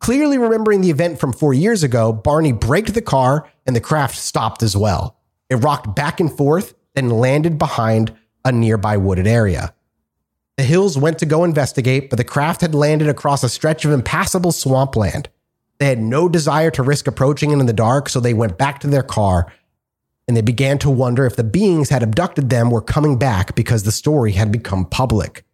Clearly 0.00 0.38
remembering 0.38 0.80
the 0.80 0.90
event 0.90 1.20
from 1.20 1.32
four 1.32 1.54
years 1.54 1.82
ago, 1.82 2.12
Barney 2.12 2.52
braked 2.52 2.94
the 2.94 3.02
car 3.02 3.48
and 3.66 3.76
the 3.76 3.80
craft 3.80 4.16
stopped 4.16 4.62
as 4.62 4.76
well. 4.76 5.18
It 5.48 5.56
rocked 5.56 5.94
back 5.94 6.20
and 6.20 6.34
forth, 6.34 6.74
then 6.94 7.10
landed 7.10 7.58
behind 7.58 8.16
a 8.44 8.50
nearby 8.50 8.96
wooded 8.96 9.26
area. 9.26 9.74
The 10.56 10.64
Hills 10.64 10.98
went 10.98 11.18
to 11.18 11.26
go 11.26 11.44
investigate, 11.44 12.10
but 12.10 12.16
the 12.16 12.24
craft 12.24 12.60
had 12.60 12.74
landed 12.74 13.08
across 13.08 13.44
a 13.44 13.48
stretch 13.48 13.84
of 13.84 13.92
impassable 13.92 14.52
swampland. 14.52 15.28
They 15.78 15.86
had 15.86 15.98
no 15.98 16.28
desire 16.28 16.70
to 16.72 16.82
risk 16.82 17.06
approaching 17.06 17.50
it 17.50 17.58
in 17.58 17.66
the 17.66 17.72
dark, 17.72 18.08
so 18.08 18.20
they 18.20 18.34
went 18.34 18.58
back 18.58 18.80
to 18.80 18.86
their 18.86 19.02
car 19.02 19.52
and 20.30 20.36
they 20.36 20.42
began 20.42 20.78
to 20.78 20.88
wonder 20.88 21.26
if 21.26 21.34
the 21.34 21.42
beings 21.42 21.88
had 21.88 22.04
abducted 22.04 22.50
them 22.50 22.70
were 22.70 22.80
coming 22.80 23.18
back 23.18 23.56
because 23.56 23.82
the 23.82 23.90
story 23.90 24.30
had 24.30 24.52
become 24.52 24.84
public. 24.84 25.44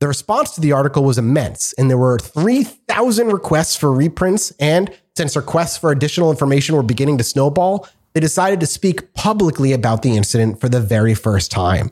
The 0.00 0.06
response 0.06 0.52
to 0.54 0.60
the 0.60 0.72
article 0.72 1.02
was 1.02 1.18
immense, 1.18 1.72
and 1.72 1.90
there 1.90 1.98
were 1.98 2.18
3,000 2.18 3.32
requests 3.32 3.74
for 3.74 3.92
reprints. 3.92 4.52
And 4.60 4.96
since 5.16 5.34
requests 5.34 5.76
for 5.76 5.90
additional 5.90 6.30
information 6.30 6.76
were 6.76 6.84
beginning 6.84 7.18
to 7.18 7.24
snowball, 7.24 7.88
they 8.14 8.20
decided 8.20 8.60
to 8.60 8.66
speak 8.66 9.12
publicly 9.14 9.72
about 9.72 10.02
the 10.02 10.16
incident 10.16 10.60
for 10.60 10.68
the 10.68 10.80
very 10.80 11.14
first 11.14 11.50
time. 11.50 11.90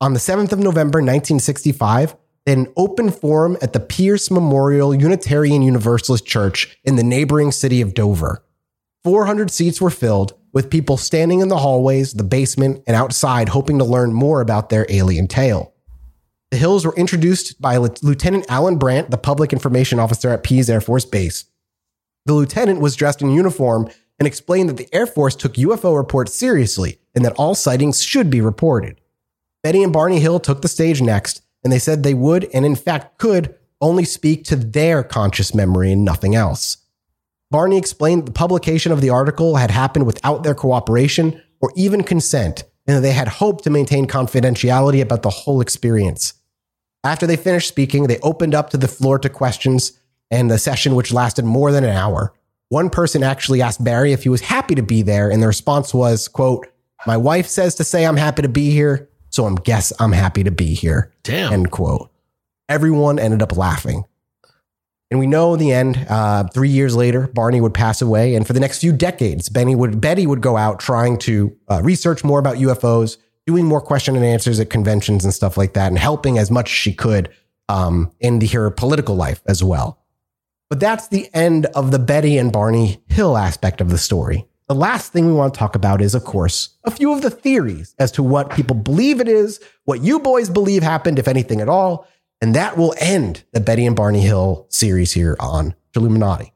On 0.00 0.12
the 0.12 0.20
7th 0.20 0.52
of 0.52 0.60
November, 0.60 0.98
1965, 0.98 2.14
they 2.44 2.52
had 2.52 2.58
an 2.58 2.72
open 2.76 3.10
forum 3.10 3.56
at 3.60 3.72
the 3.72 3.80
Pierce 3.80 4.30
Memorial 4.30 4.94
Unitarian 4.94 5.62
Universalist 5.62 6.26
Church 6.26 6.78
in 6.84 6.94
the 6.94 7.02
neighboring 7.02 7.50
city 7.50 7.80
of 7.80 7.92
Dover. 7.92 8.44
400 9.02 9.50
seats 9.50 9.80
were 9.80 9.90
filled 9.90 10.34
with 10.52 10.70
people 10.70 10.96
standing 10.96 11.40
in 11.40 11.48
the 11.48 11.58
hallways, 11.58 12.12
the 12.12 12.24
basement, 12.24 12.84
and 12.86 12.94
outside 12.94 13.48
hoping 13.48 13.78
to 13.78 13.84
learn 13.84 14.12
more 14.12 14.40
about 14.40 14.68
their 14.68 14.86
alien 14.88 15.26
tale. 15.26 15.72
The 16.50 16.56
Hills 16.58 16.86
were 16.86 16.94
introduced 16.94 17.60
by 17.60 17.76
Lieutenant 17.76 18.46
Alan 18.48 18.78
Brandt, 18.78 19.10
the 19.10 19.18
public 19.18 19.52
information 19.52 19.98
officer 19.98 20.30
at 20.30 20.44
Pease 20.44 20.70
Air 20.70 20.80
Force 20.80 21.04
Base. 21.04 21.44
The 22.26 22.34
lieutenant 22.34 22.80
was 22.80 22.94
dressed 22.94 23.20
in 23.20 23.30
uniform 23.30 23.90
and 24.18 24.26
explained 24.26 24.68
that 24.68 24.76
the 24.76 24.88
Air 24.92 25.06
Force 25.06 25.34
took 25.34 25.54
UFO 25.54 25.96
reports 25.96 26.34
seriously 26.34 27.00
and 27.14 27.24
that 27.24 27.34
all 27.34 27.54
sightings 27.54 28.02
should 28.02 28.30
be 28.30 28.40
reported. 28.40 29.00
Betty 29.62 29.82
and 29.82 29.92
Barney 29.92 30.20
Hill 30.20 30.38
took 30.38 30.62
the 30.62 30.68
stage 30.68 31.02
next, 31.02 31.42
and 31.64 31.72
they 31.72 31.80
said 31.80 32.02
they 32.02 32.14
would, 32.14 32.48
and 32.54 32.64
in 32.64 32.76
fact 32.76 33.18
could, 33.18 33.56
only 33.80 34.04
speak 34.04 34.44
to 34.44 34.56
their 34.56 35.02
conscious 35.02 35.54
memory 35.54 35.90
and 35.90 36.04
nothing 36.04 36.36
else. 36.36 36.76
Barney 37.50 37.76
explained 37.76 38.22
that 38.22 38.26
the 38.26 38.32
publication 38.32 38.92
of 38.92 39.00
the 39.00 39.10
article 39.10 39.56
had 39.56 39.72
happened 39.72 40.06
without 40.06 40.44
their 40.44 40.54
cooperation 40.54 41.42
or 41.60 41.72
even 41.74 42.04
consent, 42.04 42.64
and 42.86 42.96
that 42.96 43.00
they 43.00 43.12
had 43.12 43.28
hoped 43.28 43.64
to 43.64 43.70
maintain 43.70 44.06
confidentiality 44.06 45.00
about 45.00 45.22
the 45.22 45.30
whole 45.30 45.60
experience. 45.60 46.34
After 47.04 47.26
they 47.26 47.36
finished 47.36 47.68
speaking, 47.68 48.04
they 48.04 48.18
opened 48.20 48.54
up 48.54 48.70
to 48.70 48.76
the 48.76 48.88
floor 48.88 49.18
to 49.18 49.28
questions 49.28 49.98
and 50.30 50.50
the 50.50 50.58
session, 50.58 50.94
which 50.94 51.12
lasted 51.12 51.44
more 51.44 51.70
than 51.70 51.84
an 51.84 51.96
hour. 51.96 52.32
One 52.68 52.90
person 52.90 53.22
actually 53.22 53.62
asked 53.62 53.82
Barry 53.82 54.12
if 54.12 54.24
he 54.24 54.28
was 54.28 54.40
happy 54.40 54.74
to 54.74 54.82
be 54.82 55.02
there, 55.02 55.30
and 55.30 55.40
the 55.40 55.46
response 55.46 55.94
was, 55.94 56.26
quote, 56.26 56.66
My 57.06 57.16
wife 57.16 57.46
says 57.46 57.76
to 57.76 57.84
say 57.84 58.04
I'm 58.04 58.16
happy 58.16 58.42
to 58.42 58.48
be 58.48 58.70
here, 58.70 59.08
so 59.30 59.46
I'm 59.46 59.54
guess 59.54 59.92
I'm 60.00 60.12
happy 60.12 60.42
to 60.42 60.50
be 60.50 60.74
here. 60.74 61.12
Damn. 61.22 61.52
End 61.52 61.70
quote. 61.70 62.10
Everyone 62.68 63.20
ended 63.20 63.42
up 63.42 63.56
laughing. 63.56 64.04
And 65.10 65.20
we 65.20 65.26
know 65.26 65.54
in 65.54 65.60
the 65.60 65.72
end, 65.72 66.04
uh, 66.08 66.44
three 66.52 66.68
years 66.68 66.96
later, 66.96 67.28
Barney 67.28 67.60
would 67.60 67.74
pass 67.74 68.02
away. 68.02 68.34
And 68.34 68.46
for 68.46 68.52
the 68.52 68.60
next 68.60 68.80
few 68.80 68.92
decades, 68.92 69.48
Benny 69.48 69.76
would, 69.76 70.00
Betty 70.00 70.26
would 70.26 70.40
go 70.40 70.56
out 70.56 70.80
trying 70.80 71.16
to 71.18 71.56
uh, 71.68 71.80
research 71.82 72.24
more 72.24 72.40
about 72.40 72.56
UFOs, 72.56 73.16
doing 73.46 73.64
more 73.64 73.80
question 73.80 74.16
and 74.16 74.24
answers 74.24 74.58
at 74.58 74.70
conventions 74.70 75.24
and 75.24 75.32
stuff 75.32 75.56
like 75.56 75.74
that, 75.74 75.88
and 75.88 75.98
helping 75.98 76.38
as 76.38 76.50
much 76.50 76.70
as 76.70 76.76
she 76.76 76.92
could 76.92 77.28
um, 77.68 78.10
in 78.20 78.40
her 78.48 78.70
political 78.70 79.14
life 79.14 79.42
as 79.46 79.62
well. 79.62 80.02
But 80.68 80.80
that's 80.80 81.08
the 81.08 81.32
end 81.32 81.66
of 81.66 81.92
the 81.92 82.00
Betty 82.00 82.38
and 82.38 82.52
Barney 82.52 83.00
Hill 83.06 83.36
aspect 83.36 83.80
of 83.80 83.90
the 83.90 83.98
story. 83.98 84.46
The 84.68 84.74
last 84.74 85.12
thing 85.12 85.26
we 85.26 85.32
want 85.32 85.54
to 85.54 85.58
talk 85.58 85.76
about 85.76 86.02
is, 86.02 86.16
of 86.16 86.24
course, 86.24 86.70
a 86.82 86.90
few 86.90 87.12
of 87.12 87.22
the 87.22 87.30
theories 87.30 87.94
as 88.00 88.10
to 88.12 88.22
what 88.24 88.50
people 88.50 88.74
believe 88.74 89.20
it 89.20 89.28
is, 89.28 89.60
what 89.84 90.00
you 90.00 90.18
boys 90.18 90.50
believe 90.50 90.82
happened, 90.82 91.20
if 91.20 91.28
anything 91.28 91.60
at 91.60 91.68
all. 91.68 92.08
And 92.40 92.54
that 92.54 92.76
will 92.76 92.94
end 92.98 93.44
the 93.52 93.60
Betty 93.60 93.86
and 93.86 93.96
Barney 93.96 94.20
Hill 94.20 94.66
series 94.68 95.12
here 95.12 95.36
on 95.40 95.74
Chilluminati. 95.94 96.52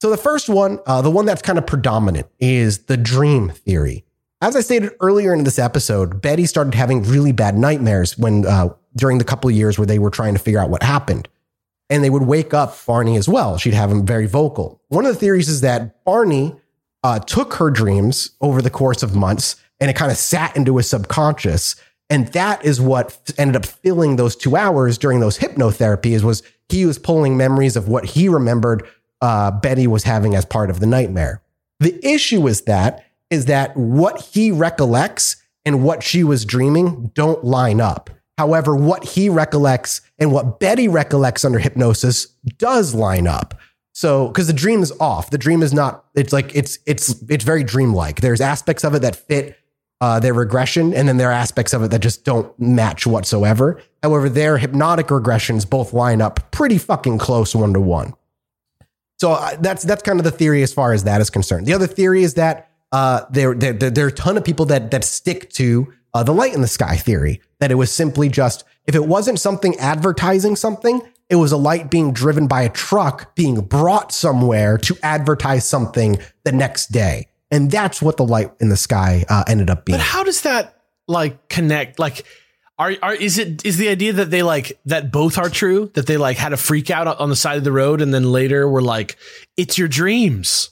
So 0.00 0.10
the 0.10 0.16
first 0.16 0.48
one, 0.48 0.80
uh, 0.86 1.00
the 1.00 1.10
one 1.10 1.24
that's 1.24 1.40
kind 1.40 1.58
of 1.58 1.66
predominant, 1.66 2.26
is 2.38 2.84
the 2.84 2.96
dream 2.96 3.50
theory. 3.50 4.04
As 4.42 4.54
I 4.54 4.60
stated 4.60 4.92
earlier 5.00 5.32
in 5.32 5.44
this 5.44 5.58
episode, 5.58 6.20
Betty 6.20 6.44
started 6.44 6.74
having 6.74 7.02
really 7.04 7.32
bad 7.32 7.56
nightmares 7.56 8.18
when 8.18 8.46
uh, 8.46 8.68
during 8.94 9.16
the 9.16 9.24
couple 9.24 9.48
of 9.48 9.56
years 9.56 9.78
where 9.78 9.86
they 9.86 9.98
were 9.98 10.10
trying 10.10 10.34
to 10.34 10.40
figure 10.40 10.60
out 10.60 10.68
what 10.68 10.82
happened 10.82 11.28
and 11.90 12.02
they 12.02 12.10
would 12.10 12.22
wake 12.22 12.54
up 12.54 12.76
Barney 12.86 13.16
as 13.16 13.28
well. 13.28 13.56
She'd 13.58 13.74
have 13.74 13.90
him 13.90 14.06
very 14.06 14.26
vocal. 14.26 14.80
One 14.88 15.06
of 15.06 15.14
the 15.14 15.18
theories 15.18 15.48
is 15.48 15.60
that 15.62 16.04
Barney 16.04 16.56
uh, 17.02 17.18
took 17.20 17.54
her 17.54 17.70
dreams 17.70 18.30
over 18.40 18.62
the 18.62 18.70
course 18.70 19.02
of 19.02 19.14
months 19.14 19.56
and 19.80 19.90
it 19.90 19.96
kind 19.96 20.10
of 20.10 20.16
sat 20.16 20.56
into 20.56 20.76
his 20.76 20.88
subconscious. 20.88 21.76
And 22.10 22.28
that 22.28 22.64
is 22.64 22.80
what 22.80 23.32
ended 23.38 23.56
up 23.56 23.66
filling 23.66 24.16
those 24.16 24.36
two 24.36 24.56
hours 24.56 24.98
during 24.98 25.20
those 25.20 25.38
hypnotherapies 25.38 26.22
was 26.22 26.42
he 26.68 26.86
was 26.86 26.98
pulling 26.98 27.36
memories 27.36 27.76
of 27.76 27.88
what 27.88 28.04
he 28.04 28.28
remembered 28.28 28.86
uh, 29.20 29.50
Betty 29.50 29.86
was 29.86 30.04
having 30.04 30.34
as 30.34 30.44
part 30.44 30.70
of 30.70 30.80
the 30.80 30.86
nightmare. 30.86 31.42
The 31.80 31.98
issue 32.06 32.46
is 32.46 32.62
that 32.62 33.04
is 33.30 33.46
that 33.46 33.76
what 33.76 34.20
he 34.20 34.50
recollects 34.50 35.36
and 35.64 35.82
what 35.82 36.02
she 36.02 36.22
was 36.22 36.44
dreaming 36.44 37.10
don't 37.14 37.42
line 37.42 37.80
up. 37.80 38.10
However, 38.36 38.76
what 38.76 39.04
he 39.04 39.28
recollects 39.28 40.02
and 40.18 40.32
what 40.32 40.60
Betty 40.60 40.88
recollects 40.88 41.44
under 41.44 41.58
hypnosis 41.58 42.26
does 42.58 42.94
line 42.94 43.26
up. 43.26 43.54
So, 43.92 44.28
because 44.28 44.48
the 44.48 44.52
dream 44.52 44.82
is 44.82 44.92
off, 44.98 45.30
the 45.30 45.38
dream 45.38 45.62
is 45.62 45.72
not. 45.72 46.04
It's 46.14 46.32
like 46.32 46.54
it's 46.54 46.78
it's 46.84 47.22
it's 47.28 47.44
very 47.44 47.62
dreamlike. 47.62 48.20
There's 48.20 48.40
aspects 48.40 48.84
of 48.84 48.94
it 48.94 49.02
that 49.02 49.14
fit 49.14 49.56
uh, 50.04 50.20
their 50.20 50.34
regression, 50.34 50.92
and 50.92 51.08
then 51.08 51.16
there 51.16 51.30
are 51.30 51.32
aspects 51.46 51.72
of 51.72 51.82
it 51.82 51.90
that 51.90 52.02
just 52.02 52.24
don't 52.24 52.48
match 52.60 53.06
whatsoever. 53.06 53.80
However, 54.02 54.28
their 54.28 54.58
hypnotic 54.58 55.06
regressions 55.06 55.62
both 55.76 55.94
line 55.94 56.20
up 56.20 56.50
pretty 56.50 56.76
fucking 56.76 57.16
close 57.16 57.56
one 57.56 57.72
to 57.72 57.80
one. 57.80 58.12
So 59.16 59.32
uh, 59.32 59.56
that's 59.60 59.82
that's 59.82 60.02
kind 60.02 60.20
of 60.20 60.24
the 60.24 60.36
theory 60.40 60.62
as 60.62 60.74
far 60.74 60.92
as 60.92 61.04
that 61.04 61.22
is 61.22 61.30
concerned. 61.30 61.64
The 61.66 61.72
other 61.72 61.86
theory 61.86 62.22
is 62.22 62.34
that 62.34 62.68
uh, 62.92 63.22
there, 63.30 63.54
there 63.54 63.72
there 63.72 64.04
are 64.04 64.08
a 64.08 64.12
ton 64.12 64.36
of 64.36 64.44
people 64.44 64.66
that 64.66 64.90
that 64.90 65.04
stick 65.04 65.48
to 65.52 65.90
uh, 66.12 66.22
the 66.22 66.32
light 66.32 66.54
in 66.54 66.60
the 66.60 66.68
sky 66.68 66.96
theory, 66.96 67.40
that 67.58 67.70
it 67.70 67.76
was 67.76 67.90
simply 67.90 68.28
just, 68.28 68.64
if 68.86 68.94
it 68.94 69.06
wasn't 69.06 69.40
something 69.40 69.74
advertising 69.78 70.54
something, 70.54 71.00
it 71.30 71.36
was 71.36 71.52
a 71.52 71.56
light 71.56 71.90
being 71.90 72.12
driven 72.12 72.46
by 72.46 72.62
a 72.62 72.68
truck 72.68 73.34
being 73.34 73.62
brought 73.62 74.12
somewhere 74.12 74.76
to 74.78 74.96
advertise 75.02 75.66
something 75.66 76.18
the 76.44 76.52
next 76.52 76.92
day. 76.92 77.26
And 77.54 77.70
that's 77.70 78.02
what 78.02 78.16
the 78.16 78.24
light 78.24 78.52
in 78.60 78.68
the 78.68 78.76
sky 78.76 79.24
uh, 79.28 79.44
ended 79.46 79.70
up 79.70 79.84
being. 79.84 79.98
But 79.98 80.04
how 80.04 80.24
does 80.24 80.42
that 80.42 80.76
like 81.06 81.48
connect? 81.48 81.98
Like, 81.98 82.24
are, 82.78 82.92
are 83.02 83.14
is 83.14 83.38
it 83.38 83.64
is 83.64 83.76
the 83.76 83.88
idea 83.88 84.14
that 84.14 84.30
they 84.30 84.42
like 84.42 84.78
that 84.86 85.12
both 85.12 85.38
are 85.38 85.48
true 85.48 85.90
that 85.94 86.06
they 86.06 86.16
like 86.16 86.36
had 86.36 86.52
a 86.52 86.56
freak 86.56 86.90
out 86.90 87.06
on 87.06 87.30
the 87.30 87.36
side 87.36 87.56
of 87.56 87.64
the 87.64 87.70
road 87.72 88.00
and 88.00 88.12
then 88.12 88.24
later 88.32 88.68
were 88.68 88.82
like 88.82 89.16
it's 89.56 89.78
your 89.78 89.86
dreams 89.86 90.70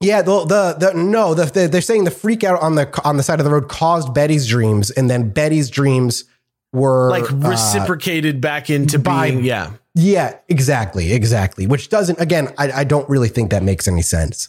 yeah, 0.00 0.22
the, 0.22 0.46
the, 0.46 0.76
the 0.78 0.94
no, 0.94 1.34
the, 1.34 1.44
the, 1.44 1.68
they're 1.68 1.82
saying 1.82 2.04
the 2.04 2.10
freak 2.10 2.42
out 2.42 2.60
on 2.62 2.74
the 2.74 3.00
on 3.04 3.18
the 3.18 3.22
side 3.22 3.38
of 3.38 3.44
the 3.44 3.50
road 3.50 3.68
caused 3.68 4.14
Betty's 4.14 4.48
dreams, 4.48 4.90
and 4.90 5.10
then 5.10 5.28
Betty's 5.28 5.68
dreams 5.68 6.24
were 6.72 7.10
like 7.10 7.30
uh, 7.30 7.36
reciprocated 7.36 8.36
uh, 8.36 8.38
back 8.38 8.70
into 8.70 8.98
by, 8.98 9.30
being. 9.30 9.44
Yeah, 9.44 9.72
yeah, 9.94 10.38
exactly, 10.48 11.12
exactly. 11.12 11.66
Which 11.66 11.90
doesn't. 11.90 12.18
Again, 12.18 12.48
I, 12.56 12.72
I 12.72 12.84
don't 12.84 13.06
really 13.10 13.28
think 13.28 13.50
that 13.50 13.62
makes 13.62 13.86
any 13.86 14.00
sense. 14.00 14.48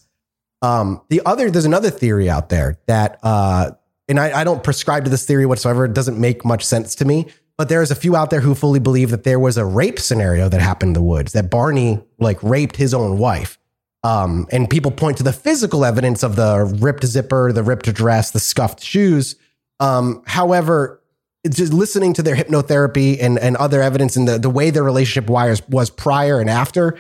Um, 0.62 1.02
the 1.10 1.22
other, 1.26 1.50
there's 1.50 1.66
another 1.66 1.90
theory 1.90 2.30
out 2.30 2.50
there 2.50 2.78
that, 2.88 3.20
uh, 3.24 3.72
and 4.08 4.20
I, 4.20 4.42
I 4.42 4.44
don't 4.44 4.64
prescribe 4.64 5.06
to 5.06 5.10
this 5.10 5.26
theory 5.26 5.46
whatsoever. 5.46 5.86
It 5.86 5.94
doesn't 5.94 6.20
make 6.20 6.46
much 6.46 6.64
sense 6.64 6.96
to 6.96 7.06
me. 7.06 7.28
But 7.58 7.70
there's 7.70 7.92
a 7.92 7.96
few 7.96 8.16
out 8.16 8.32
there 8.32 8.40
who 8.40 8.56
fully 8.56 8.80
believe 8.80 9.12
that 9.12 9.24
there 9.24 9.40
was 9.40 9.56
a 9.56 9.66
rape 9.66 10.00
scenario 10.00 10.50
that 10.50 10.62
happened 10.62 10.90
in 10.90 10.94
the 10.94 11.04
woods, 11.04 11.34
that 11.34 11.52
Barney 11.52 12.00
like 12.18 12.42
raped 12.42 12.76
his 12.76 12.92
own 12.92 13.20
wife 13.20 13.60
um, 14.04 14.48
and 14.52 14.70
people 14.70 14.92
point 14.92 15.18
to 15.18 15.24
the 15.24 15.34
physical 15.34 15.86
evidence 15.86 16.24
of 16.24 16.36
the 16.36 16.76
ripped 16.80 17.06
zipper, 17.06 17.52
the 17.52 17.64
ripped 17.64 17.94
dress, 17.94 18.32
the 18.32 18.40
scuffed 18.40 18.84
shoes. 18.84 19.36
Um, 19.80 20.24
however, 20.26 21.02
just 21.48 21.74
listening 21.74 22.14
to 22.14 22.24
their 22.24 22.36
hypnotherapy 22.36 23.18
and, 23.22 23.38
and 23.38 23.56
other 23.58 23.82
evidence 23.82 24.16
and 24.16 24.28
the, 24.28 24.40
the 24.40 24.50
way 24.50 24.70
their 24.70 24.84
relationship 24.84 25.30
wires 25.30 25.62
was 25.68 25.90
prior 25.90 26.40
and 26.40 26.50
after, 26.50 26.98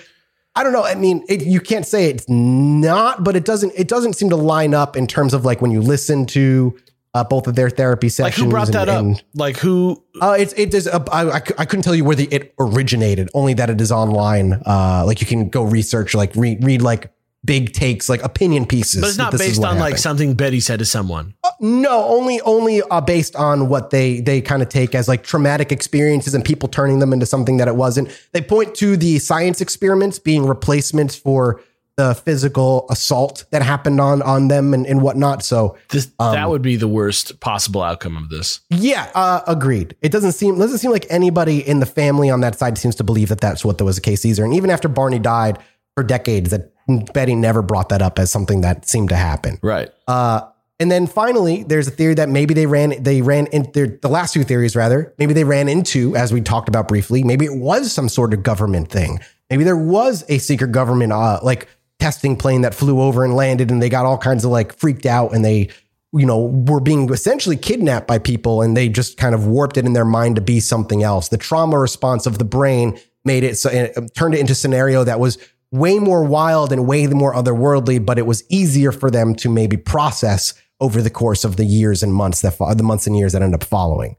I 0.55 0.63
don't 0.63 0.73
know. 0.73 0.83
I 0.83 0.95
mean, 0.95 1.23
it, 1.29 1.43
you 1.43 1.61
can't 1.61 1.85
say 1.85 2.05
it's 2.09 2.27
not, 2.27 3.23
but 3.23 3.35
it 3.35 3.45
doesn't. 3.45 3.73
It 3.75 3.87
doesn't 3.87 4.13
seem 4.13 4.29
to 4.31 4.35
line 4.35 4.73
up 4.73 4.97
in 4.97 5.07
terms 5.07 5.33
of 5.33 5.45
like 5.45 5.61
when 5.61 5.71
you 5.71 5.81
listen 5.81 6.25
to 6.27 6.77
uh, 7.13 7.23
both 7.23 7.47
of 7.47 7.55
their 7.55 7.69
therapy 7.69 8.09
sessions. 8.09 8.37
Like 8.37 8.45
who 8.45 8.51
brought 8.51 8.67
that 8.73 8.89
and, 8.89 9.15
up? 9.15 9.21
like 9.33 9.57
who? 9.57 10.03
Uh, 10.19 10.35
it's 10.37 10.53
it 10.53 10.73
is. 10.73 10.87
Uh, 10.87 11.03
I, 11.11 11.35
I 11.35 11.39
couldn't 11.39 11.83
tell 11.83 11.95
you 11.95 12.03
where 12.03 12.15
the 12.15 12.25
it 12.25 12.53
originated. 12.59 13.29
Only 13.33 13.53
that 13.55 13.69
it 13.69 13.79
is 13.79 13.91
online. 13.91 14.61
Uh, 14.65 15.03
like 15.05 15.21
you 15.21 15.27
can 15.27 15.49
go 15.49 15.63
research, 15.63 16.13
like 16.13 16.35
read 16.35 16.63
read 16.63 16.81
like 16.81 17.11
big 17.43 17.73
takes, 17.73 18.09
like 18.09 18.23
opinion 18.23 18.65
pieces. 18.65 19.01
But 19.01 19.09
it's 19.09 19.17
not 19.17 19.31
based 19.31 19.59
on 19.59 19.63
happened. 19.63 19.79
like 19.81 19.97
something 19.97 20.33
Betty 20.35 20.59
said 20.59 20.79
to 20.79 20.85
someone. 20.85 21.33
Uh, 21.43 21.51
no, 21.59 22.05
only 22.05 22.41
only 22.41 22.81
uh, 22.83 23.01
based 23.01 23.35
on 23.35 23.67
what 23.67 23.89
they 23.89 24.21
they 24.21 24.41
kind 24.41 24.61
of 24.61 24.69
take 24.69 24.95
as 24.95 25.07
like 25.07 25.23
traumatic 25.23 25.71
experiences 25.71 26.33
and 26.33 26.43
people 26.43 26.69
turning 26.69 26.99
them 26.99 27.13
into 27.13 27.25
something 27.25 27.57
that 27.57 27.67
it 27.67 27.75
wasn't. 27.75 28.09
They 28.31 28.41
point 28.41 28.75
to 28.75 28.97
the 28.97 29.19
science 29.19 29.61
experiments 29.61 30.19
being 30.19 30.45
replacements 30.45 31.15
for 31.15 31.61
the 31.97 32.15
physical 32.15 32.85
assault 32.89 33.45
that 33.51 33.61
happened 33.61 33.99
on 33.99 34.21
on 34.21 34.47
them 34.47 34.73
and, 34.73 34.85
and 34.87 35.01
whatnot. 35.01 35.43
So 35.43 35.77
this, 35.89 36.11
um, 36.19 36.33
that 36.33 36.49
would 36.49 36.61
be 36.61 36.75
the 36.75 36.87
worst 36.87 37.39
possible 37.41 37.81
outcome 37.81 38.17
of 38.17 38.29
this. 38.29 38.61
Yeah, 38.69 39.11
uh, 39.13 39.41
agreed. 39.47 39.95
It 40.01 40.11
doesn't 40.11 40.31
seem 40.31 40.57
doesn't 40.57 40.77
seem 40.77 40.91
like 40.91 41.05
anybody 41.09 41.67
in 41.67 41.79
the 41.79 41.85
family 41.85 42.29
on 42.29 42.41
that 42.41 42.57
side 42.57 42.77
seems 42.77 42.95
to 42.95 43.03
believe 43.03 43.29
that 43.29 43.41
that's 43.41 43.65
what 43.65 43.77
there 43.77 43.85
was 43.85 43.97
the 43.97 44.01
case 44.01 44.25
either. 44.25 44.43
And 44.43 44.53
even 44.53 44.69
after 44.69 44.87
Barney 44.87 45.19
died 45.19 45.59
for 45.95 46.03
decades, 46.03 46.51
that 46.51 46.71
Betty 46.99 47.35
never 47.35 47.61
brought 47.61 47.89
that 47.89 48.01
up 48.01 48.19
as 48.19 48.31
something 48.31 48.61
that 48.61 48.87
seemed 48.87 49.09
to 49.09 49.15
happen. 49.15 49.59
Right. 49.61 49.89
Uh, 50.07 50.41
and 50.79 50.89
then 50.89 51.05
finally, 51.05 51.63
there's 51.63 51.87
a 51.87 51.91
theory 51.91 52.15
that 52.15 52.27
maybe 52.27 52.53
they 52.53 52.65
ran 52.65 53.01
they 53.03 53.21
ran 53.21 53.47
in 53.47 53.69
the 53.73 54.09
last 54.09 54.33
two 54.33 54.43
theories 54.43 54.75
rather. 54.75 55.13
Maybe 55.19 55.33
they 55.33 55.43
ran 55.43 55.69
into, 55.69 56.15
as 56.15 56.33
we 56.33 56.41
talked 56.41 56.69
about 56.69 56.87
briefly, 56.87 57.23
maybe 57.23 57.45
it 57.45 57.55
was 57.55 57.91
some 57.91 58.09
sort 58.09 58.33
of 58.33 58.41
government 58.41 58.89
thing. 58.89 59.19
Maybe 59.49 59.63
there 59.63 59.77
was 59.77 60.23
a 60.27 60.39
secret 60.39 60.71
government, 60.71 61.11
uh, 61.11 61.39
like 61.43 61.67
testing 62.01 62.35
plane 62.35 62.61
that 62.61 62.73
flew 62.73 62.99
over 62.99 63.23
and 63.23 63.35
landed 63.35 63.69
and 63.69 63.79
they 63.79 63.87
got 63.87 64.07
all 64.07 64.17
kinds 64.17 64.43
of 64.43 64.49
like 64.49 64.73
freaked 64.73 65.05
out 65.05 65.35
and 65.35 65.45
they 65.45 65.69
you 66.13 66.25
know 66.25 66.45
were 66.67 66.79
being 66.79 67.07
essentially 67.13 67.55
kidnapped 67.55 68.07
by 68.07 68.17
people 68.17 68.63
and 68.63 68.75
they 68.75 68.89
just 68.89 69.17
kind 69.17 69.35
of 69.35 69.45
warped 69.45 69.77
it 69.77 69.85
in 69.85 69.93
their 69.93 70.03
mind 70.03 70.35
to 70.35 70.41
be 70.41 70.59
something 70.59 71.03
else 71.03 71.29
the 71.29 71.37
trauma 71.37 71.77
response 71.77 72.25
of 72.25 72.39
the 72.39 72.43
brain 72.43 72.99
made 73.23 73.43
it 73.43 73.55
so 73.55 73.69
it 73.69 73.95
turned 74.15 74.33
it 74.33 74.39
into 74.39 74.53
a 74.53 74.55
scenario 74.55 75.03
that 75.03 75.19
was 75.19 75.37
way 75.71 75.99
more 75.99 76.23
wild 76.23 76.71
and 76.71 76.87
way 76.87 77.07
more 77.07 77.33
otherworldly, 77.33 78.05
but 78.05 78.17
it 78.17 78.25
was 78.25 78.43
easier 78.49 78.91
for 78.91 79.09
them 79.09 79.33
to 79.35 79.49
maybe 79.49 79.77
process 79.77 80.53
over 80.79 81.01
the 81.01 81.09
course 81.09 81.43
of 81.43 81.55
the 81.55 81.65
years 81.65 82.03
and 82.03 82.13
months 82.13 82.41
that 82.41 82.57
the 82.75 82.83
months 82.83 83.07
and 83.07 83.17
years 83.17 83.33
that 83.33 83.41
end 83.41 83.53
up 83.53 83.63
following. 83.63 84.15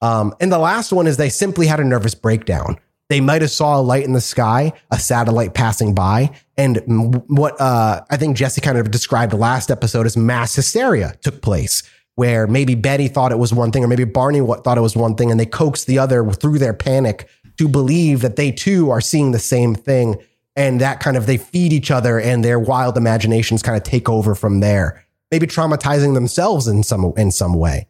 Um, 0.00 0.34
and 0.40 0.50
the 0.52 0.58
last 0.58 0.92
one 0.92 1.06
is 1.06 1.16
they 1.16 1.28
simply 1.28 1.66
had 1.66 1.80
a 1.80 1.84
nervous 1.84 2.14
breakdown. 2.14 2.78
They 3.08 3.20
might 3.20 3.42
have 3.42 3.50
saw 3.50 3.80
a 3.80 3.82
light 3.82 4.04
in 4.04 4.12
the 4.12 4.20
sky, 4.20 4.72
a 4.90 4.98
satellite 4.98 5.54
passing 5.54 5.94
by, 5.94 6.30
and 6.56 7.22
what 7.28 7.58
uh, 7.60 8.02
I 8.10 8.16
think 8.16 8.36
Jesse 8.36 8.60
kind 8.60 8.76
of 8.76 8.90
described 8.90 9.32
last 9.32 9.70
episode 9.70 10.04
as 10.04 10.16
mass 10.16 10.54
hysteria 10.54 11.14
took 11.22 11.40
place, 11.40 11.82
where 12.16 12.46
maybe 12.46 12.74
Betty 12.74 13.08
thought 13.08 13.32
it 13.32 13.38
was 13.38 13.54
one 13.54 13.72
thing, 13.72 13.82
or 13.82 13.88
maybe 13.88 14.04
Barney 14.04 14.40
thought 14.40 14.76
it 14.76 14.82
was 14.82 14.94
one 14.94 15.14
thing, 15.14 15.30
and 15.30 15.40
they 15.40 15.46
coaxed 15.46 15.86
the 15.86 15.98
other 15.98 16.30
through 16.32 16.58
their 16.58 16.74
panic 16.74 17.28
to 17.56 17.66
believe 17.66 18.20
that 18.20 18.36
they 18.36 18.52
too 18.52 18.90
are 18.90 19.00
seeing 19.00 19.32
the 19.32 19.38
same 19.38 19.74
thing, 19.74 20.16
and 20.58 20.80
that 20.82 21.00
kind 21.00 21.16
of 21.16 21.24
they 21.24 21.38
feed 21.38 21.72
each 21.72 21.90
other, 21.90 22.20
and 22.20 22.44
their 22.44 22.58
wild 22.58 22.98
imaginations 22.98 23.62
kind 23.62 23.76
of 23.76 23.82
take 23.82 24.08
over 24.08 24.34
from 24.34 24.60
there, 24.60 25.02
maybe 25.30 25.46
traumatizing 25.46 26.12
themselves 26.12 26.68
in 26.68 26.82
some 26.82 27.14
in 27.16 27.30
some 27.30 27.54
way 27.54 27.86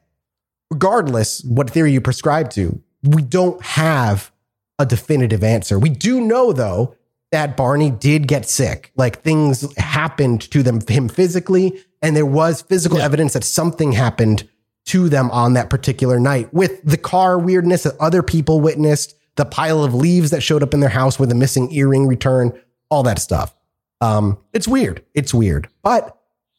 regardless 0.70 1.42
what 1.44 1.70
theory 1.70 1.92
you 1.92 2.00
prescribe 2.00 2.50
to, 2.50 2.80
we 3.02 3.22
don't 3.22 3.62
have 3.62 4.30
a 4.78 4.86
definitive 4.86 5.42
answer. 5.42 5.78
We 5.78 5.88
do 5.88 6.20
know 6.20 6.52
though 6.52 6.94
that 7.30 7.56
Barney 7.56 7.90
did 7.90 8.26
get 8.26 8.48
sick. 8.48 8.92
Like 8.96 9.22
things 9.22 9.70
happened 9.76 10.42
to 10.50 10.62
them 10.62 10.80
him 10.86 11.08
physically 11.08 11.82
and 12.00 12.16
there 12.16 12.26
was 12.26 12.62
physical 12.62 12.98
evidence 12.98 13.32
that 13.32 13.44
something 13.44 13.92
happened 13.92 14.48
to 14.86 15.08
them 15.08 15.30
on 15.30 15.54
that 15.54 15.68
particular 15.68 16.18
night 16.18 16.52
with 16.54 16.82
the 16.82 16.96
car 16.96 17.38
weirdness 17.38 17.82
that 17.82 17.96
other 18.00 18.22
people 18.22 18.60
witnessed, 18.60 19.14
the 19.38 19.46
pile 19.46 19.82
of 19.82 19.94
leaves 19.94 20.30
that 20.30 20.42
showed 20.42 20.62
up 20.62 20.74
in 20.74 20.80
their 20.80 20.90
house 20.90 21.18
with 21.18 21.30
the 21.30 21.34
missing 21.34 21.72
earring 21.72 22.06
return, 22.06 22.52
all 22.90 23.02
that 23.04 23.18
stuff. 23.18 23.54
Um, 24.02 24.36
it's 24.52 24.68
weird. 24.68 25.02
It's 25.14 25.32
weird. 25.32 25.68
But 25.82 26.14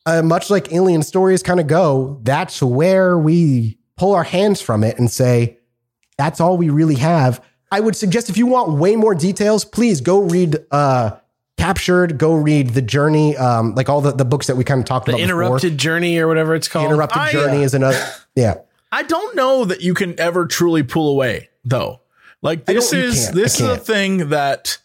uh, 0.07 0.23
much 0.23 0.49
like 0.49 0.73
alien 0.73 1.03
stories 1.03 1.43
kind 1.43 1.59
of 1.59 1.67
go, 1.67 2.19
that's 2.23 2.61
where 2.63 3.17
we 3.17 3.77
pull 3.97 4.15
our 4.15 4.23
hands 4.23 4.59
from 4.61 4.83
it 4.83 4.97
and 4.97 5.11
say, 5.11 5.59
that's 6.17 6.41
all 6.41 6.57
we 6.57 6.69
really 6.69 6.95
have. 6.95 7.43
I 7.71 7.79
would 7.79 7.95
suggest 7.95 8.29
if 8.29 8.37
you 8.37 8.47
want 8.47 8.77
way 8.79 8.95
more 8.95 9.13
details, 9.13 9.63
please 9.63 10.01
go 10.01 10.19
read 10.21 10.57
uh, 10.71 11.11
Captured, 11.57 12.17
go 12.17 12.33
read 12.33 12.69
The 12.69 12.81
Journey, 12.81 13.35
um, 13.37 13.75
like 13.75 13.89
all 13.89 13.99
the, 14.01 14.11
the 14.13 14.25
books 14.25 14.47
that 14.47 14.55
we 14.55 14.63
kind 14.63 14.79
of 14.79 14.85
talked 14.85 15.05
The 15.05 15.11
about. 15.11 15.21
interrupted 15.21 15.77
journey 15.77 16.17
or 16.17 16.27
whatever 16.27 16.55
it's 16.55 16.67
before. 16.67 16.81
called. 16.83 16.91
Interrupted 16.93 17.21
I, 17.21 17.31
Journey 17.33 17.57
uh, 17.57 17.65
is 17.65 17.73
another. 17.73 18.01
Yeah. 18.35 18.55
I 18.91 19.03
don't 19.03 19.35
know 19.35 19.65
that 19.65 19.81
you 19.81 19.93
can 19.93 20.17
ever 20.19 20.47
truly 20.47 20.83
pull 20.83 21.09
away 21.11 21.49
though. 21.65 21.99
Like 22.41 22.65
this 22.65 22.93
is 22.93 23.31
this 23.31 23.59
is 23.59 23.67
a 23.67 23.77
thing 23.77 24.29
that 24.29 24.77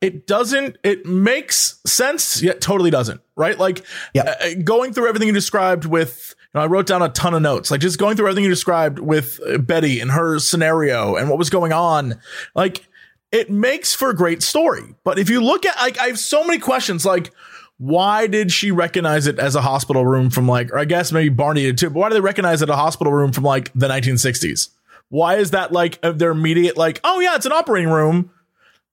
it 0.00 0.26
doesn't 0.26 0.76
it 0.84 1.06
makes 1.06 1.80
sense 1.86 2.42
yet 2.42 2.60
totally 2.60 2.90
doesn't 2.90 3.20
right? 3.34 3.58
Like 3.58 3.84
Yep. 4.14 4.26
uh, 4.26 4.48
going 4.62 4.92
through 4.92 5.08
everything 5.08 5.28
you 5.28 5.34
described 5.34 5.84
with 5.86 6.34
you 6.38 6.58
know, 6.58 6.64
I 6.64 6.66
wrote 6.66 6.86
down 6.86 7.02
a 7.02 7.08
ton 7.08 7.34
of 7.34 7.42
notes. 7.42 7.70
Like 7.70 7.80
just 7.80 7.98
going 7.98 8.16
through 8.16 8.26
everything 8.26 8.44
you 8.44 8.50
described 8.50 8.98
with 8.98 9.40
uh, 9.46 9.58
Betty 9.58 10.00
and 10.00 10.10
her 10.10 10.38
scenario 10.38 11.16
and 11.16 11.28
what 11.28 11.38
was 11.38 11.50
going 11.50 11.72
on 11.72 12.20
like 12.54 12.86
it 13.32 13.50
makes 13.50 13.94
for 13.94 14.10
a 14.10 14.14
great 14.14 14.42
story. 14.42 14.94
But 15.02 15.18
if 15.18 15.28
you 15.28 15.42
look 15.42 15.66
at 15.66 15.76
like 15.76 15.98
I 15.98 16.06
have 16.06 16.18
so 16.18 16.44
many 16.44 16.58
questions 16.58 17.04
like 17.04 17.32
why 17.78 18.26
did 18.26 18.50
she 18.50 18.70
recognize 18.70 19.26
it 19.26 19.38
as 19.38 19.54
a 19.54 19.60
hospital 19.60 20.06
room 20.06 20.30
from 20.30 20.48
like 20.48 20.70
or 20.72 20.78
I 20.78 20.84
guess 20.84 21.12
maybe 21.12 21.28
Barney 21.30 21.62
did 21.62 21.78
too 21.78 21.90
but 21.90 21.98
why 21.98 22.08
did 22.08 22.16
they 22.16 22.20
recognize 22.20 22.62
it 22.62 22.70
a 22.70 22.76
hospital 22.76 23.12
room 23.12 23.32
from 23.32 23.44
like 23.44 23.70
the 23.74 23.88
1960s 23.88 24.70
why 25.08 25.36
is 25.36 25.52
that 25.52 25.72
like 25.72 25.98
uh, 26.02 26.12
their 26.12 26.30
immediate 26.30 26.76
like 26.76 27.00
oh 27.04 27.20
yeah 27.20 27.36
it's 27.36 27.46
an 27.46 27.52
operating 27.52 27.90
room 27.90 28.30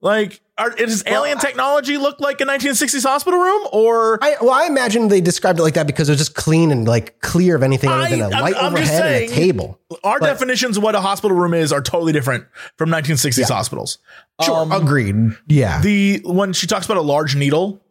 like, 0.01 0.41
are, 0.57 0.70
does 0.72 1.01
alien 1.07 1.38
technology 1.38 1.97
look 1.97 2.20
like 2.20 2.41
a 2.41 2.43
1960s 2.43 3.03
hospital 3.05 3.39
room, 3.39 3.66
or 3.72 4.20
I, 4.22 4.36
well, 4.41 4.49
I 4.51 4.66
imagine 4.66 5.07
they 5.07 5.22
described 5.22 5.59
it 5.59 5.64
like 5.64 5.76
that 5.76 5.88
because 5.88 6.09
it 6.09 6.11
was 6.11 6.18
just 6.20 6.36
clean 6.36 6.74
and 6.74 6.86
like 6.86 7.22
clear 7.22 7.55
of 7.55 7.64
anything 7.64 7.89
other 7.89 8.09
than 8.09 8.20
a 8.20 8.24
I'm- 8.26 8.41
light 8.43 8.55
I'm 8.57 8.74
overhead 8.74 8.88
saying- 9.01 9.24
and 9.30 9.32
a 9.32 9.36
table. 9.41 9.80
our 10.03 10.20
definitions 10.20 10.76
of 10.76 10.84
what 10.84 10.93
a 10.95 10.99
hospital 10.99 11.38
room 11.38 11.53
is 11.53 11.72
are 11.72 11.80
totally 11.82 12.11
different 12.11 12.43
from 12.78 12.89
1960s 12.89 13.47
hospitals? 13.49 13.97
Sure, 14.41 14.57
Um, 14.64 14.74
agreed. 14.74 15.16
Yeah. 15.47 15.80
the 15.80 16.20
when 16.26 16.51
she 16.51 16.68
talks 16.68 16.84
about 16.86 16.97
a 16.97 17.01
large 17.01 17.38
needle, 17.38 17.82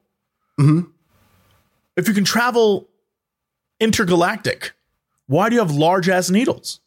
Mhm. 0.60 0.88
if 1.96 2.08
you 2.08 2.12
can 2.12 2.24
travel 2.24 2.90
intergalactic, 3.80 4.72
why 5.28 5.48
do 5.48 5.54
you 5.54 5.62
have 5.62 5.70
large 5.70 6.10
ass 6.10 6.28
needles? 6.28 6.80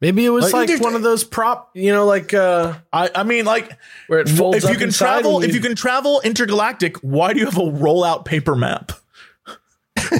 Maybe 0.00 0.24
it 0.24 0.30
was 0.30 0.50
Like, 0.52 0.70
like, 0.70 0.80
one 0.80 0.94
of 0.94 1.02
those 1.02 1.24
prop, 1.24 1.70
you 1.74 1.92
know, 1.92 2.06
like 2.06 2.32
uh 2.32 2.74
I, 2.92 3.10
I 3.14 3.22
mean, 3.22 3.44
like, 3.44 3.70
where 4.06 4.20
it 4.20 4.28
folds 4.30 4.64
if 4.64 4.70
you 4.70 4.76
can 4.78 4.90
travel, 4.90 5.36
and 5.36 5.44
if 5.44 5.54
you 5.54 5.60
can 5.60 5.74
travel 5.76 6.20
intergalactic, 6.22 6.96
why 6.98 7.32
do 7.34 7.40
you 7.40 7.44
have 7.44 7.58
a 7.58 7.60
rollout 7.60 8.24
paper 8.24 8.54
map 8.56 8.92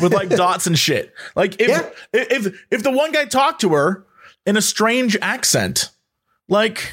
with 0.02 0.12
like 0.12 0.28
dots 0.28 0.66
and 0.66 0.78
shit? 0.78 1.14
Like, 1.34 1.60
if 1.60 1.68
Yeah. 1.68 1.88
if 2.12 2.62
if 2.70 2.82
the 2.82 2.90
one 2.90 3.12
guy 3.12 3.24
talked 3.24 3.62
to 3.62 3.70
her 3.70 4.04
in 4.44 4.56
a 4.58 4.62
strange 4.62 5.16
accent, 5.22 5.90
like, 6.48 6.92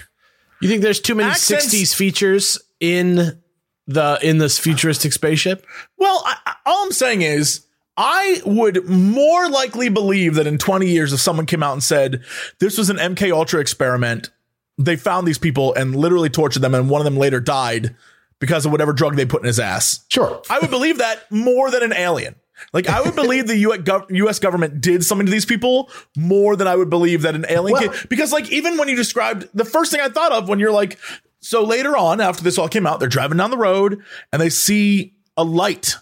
You 0.62 0.70
think 0.70 0.82
there's 0.82 1.02
too 1.02 1.16
many 1.16 1.30
Accents- 1.30 1.66
60s 1.74 1.94
features 1.94 2.58
in 2.80 3.42
the 3.86 4.18
in 4.22 4.38
this 4.38 4.58
futuristic 4.58 5.12
spaceship? 5.14 5.66
well, 5.98 6.24
I, 6.26 6.38
I- 6.46 6.54
all 6.66 6.86
I'm 6.86 6.92
saying 6.94 7.22
is. 7.22 7.66
I 7.98 8.42
would 8.46 8.88
more 8.88 9.50
likely 9.50 9.90
believe 9.90 10.36
that 10.36 10.46
in 10.48 10.58
20 10.60 10.88
years, 10.88 11.14
if 11.14 11.20
someone 11.20 11.46
came 11.48 11.64
out 11.64 11.74
and 11.74 11.84
said 11.84 12.24
this 12.60 12.78
was 12.78 12.90
an 12.90 12.98
MK 12.98 13.32
Ultra 13.32 13.60
experiment, 13.60 14.30
they 14.78 14.96
found 14.96 15.28
these 15.28 15.40
people 15.40 15.74
and 15.74 15.96
literally 15.96 16.30
tortured 16.30 16.60
them, 16.62 16.76
and 16.76 16.90
one 16.90 17.02
of 17.02 17.06
them 17.06 17.18
later 17.18 17.40
died 17.40 17.96
because 18.40 18.66
of 18.68 18.72
whatever 18.72 18.94
drug 18.94 19.16
they 19.16 19.26
put 19.26 19.42
in 19.42 19.48
his 19.48 19.60
ass. 19.60 20.06
sure. 20.10 20.42
I 20.50 20.60
would 20.60 20.70
believe 20.70 21.00
that 21.00 21.24
more 21.32 21.72
than 21.72 21.82
an 21.82 21.94
alien. 21.94 22.36
Like 22.74 22.88
I 22.88 23.02
would 23.02 23.16
believe 23.16 23.48
the 23.48 23.58
U.S. 23.58 24.40
government 24.40 24.82
did 24.82 25.04
something 25.04 25.26
to 25.26 25.32
these 25.32 25.46
people 25.46 25.90
more 26.16 26.56
than 26.56 26.68
I 26.68 26.76
would 26.76 26.90
believe 26.90 27.22
that 27.24 27.36
an 27.36 27.46
alien. 27.50 27.90
Well- 27.90 27.96
because 28.10 28.32
like 28.32 28.52
even 28.52 28.78
when 28.78 28.88
you 28.88 28.96
described 28.96 29.48
the 29.54 29.66
first 29.66 29.92
thing 29.92 30.02
I 30.02 30.10
thought 30.10 30.32
of 30.32 30.50
when 30.50 30.60
you're 30.60 30.72
like, 30.72 30.98
so 31.40 31.64
later 31.64 31.96
on 31.96 32.20
after 32.22 32.44
this 32.44 32.58
all 32.58 32.68
came 32.68 32.86
out, 32.88 33.00
they're 33.00 33.10
driving 33.10 33.38
down 33.38 33.52
the 33.52 33.58
road 33.58 34.02
and 34.32 34.42
they 34.42 34.50
see 34.50 35.14
a 35.36 35.44
light, 35.44 35.96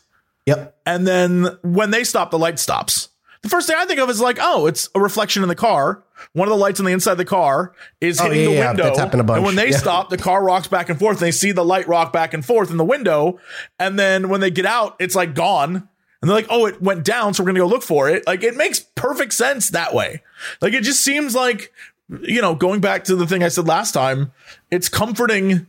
Yep. 0.46 0.78
and 0.86 1.08
then 1.08 1.58
when 1.64 1.91
they 1.91 2.04
stop, 2.04 2.32
the 2.32 2.39
light 2.39 2.60
stops. 2.60 3.10
The 3.41 3.50
first 3.50 3.68
thing 3.68 3.76
I 3.78 3.86
think 3.86 4.00
of 4.00 4.10
is 4.10 4.20
like, 4.20 4.38
oh, 4.41 4.66
it's 4.66 4.89
a 4.96 5.00
reflection 5.00 5.43
in 5.43 5.50
the 5.50 5.56
car. 5.56 6.04
One 6.34 6.48
of 6.48 6.52
the 6.52 6.58
lights 6.58 6.80
on 6.80 6.86
the 6.88 6.91
inside 6.93 7.12
of 7.14 7.18
the 7.20 7.26
car 7.26 7.74
is 8.02 8.20
Oh, 8.20 8.24
hitting 8.24 8.39
yeah, 8.39 8.46
the 8.48 8.54
yeah, 8.54 8.68
window. 8.70 8.84
that's 8.86 8.98
happened 9.00 9.22
a 9.22 9.24
bunch. 9.24 9.38
And 9.38 9.46
when 9.46 9.56
they 9.56 9.70
Yeah. 9.70 9.78
stop, 9.78 10.10
the 10.10 10.18
car 10.18 10.43
rocks 10.43 10.68
back 10.68 10.89
and 10.89 10.98
forth. 10.98 11.18
And 11.18 11.28
they 11.28 11.32
see 11.32 11.52
the 11.52 11.64
light 11.64 11.88
rock 11.88 12.12
back 12.12 12.34
and 12.34 12.43
forth 12.43 12.72
in 12.72 12.78
the 12.78 12.84
window. 12.86 13.39
And 13.78 14.00
then 14.00 14.30
when 14.30 14.41
they 14.41 14.50
get 14.50 14.66
out, 14.66 14.96
it's 15.00 15.14
like 15.16 15.36
gone. 15.36 15.76
And 15.76 16.30
they're 16.30 16.36
like, 16.36 16.48
oh, 16.50 16.66
it 16.66 16.82
went 16.82 17.04
down. 17.06 17.36
So 17.36 17.43
we're 17.43 17.52
going 17.52 17.56
to 17.56 17.62
go 17.62 17.68
look 17.68 17.84
for 17.84 18.10
it. 18.10 18.26
Like 18.26 18.41
it 18.41 18.56
makes 18.56 18.80
perfect 18.80 19.34
sense 19.34 19.70
that 19.70 19.93
way. 19.93 20.24
Like 20.60 20.74
it 20.74 20.82
just 20.84 21.02
seems 21.02 21.36
like, 21.36 21.72
you 22.22 22.41
know, 22.41 22.56
going 22.56 22.82
back 22.82 23.04
to 23.06 23.16
the 23.16 23.28
thing 23.28 23.43
I 23.43 23.50
said 23.50 23.68
last 23.68 23.91
time, 23.91 24.32
it's 24.72 24.89
comforting 24.89 25.68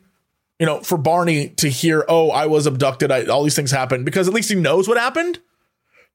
you 0.59 0.67
know, 0.67 0.81
for 0.81 0.97
Barney 0.99 1.49
to 1.51 1.69
hear, 1.69 2.05
oh, 2.09 2.31
I 2.31 2.47
was 2.47 2.67
abducted, 2.67 3.11
I, 3.13 3.25
all 3.27 3.43
these 3.45 3.57
things 3.57 3.71
happened, 3.71 4.05
because 4.05 4.27
at 4.29 4.35
least 4.35 4.49
he 4.49 4.55
knows 4.55 4.89
what 4.89 4.97
happened. 4.99 5.39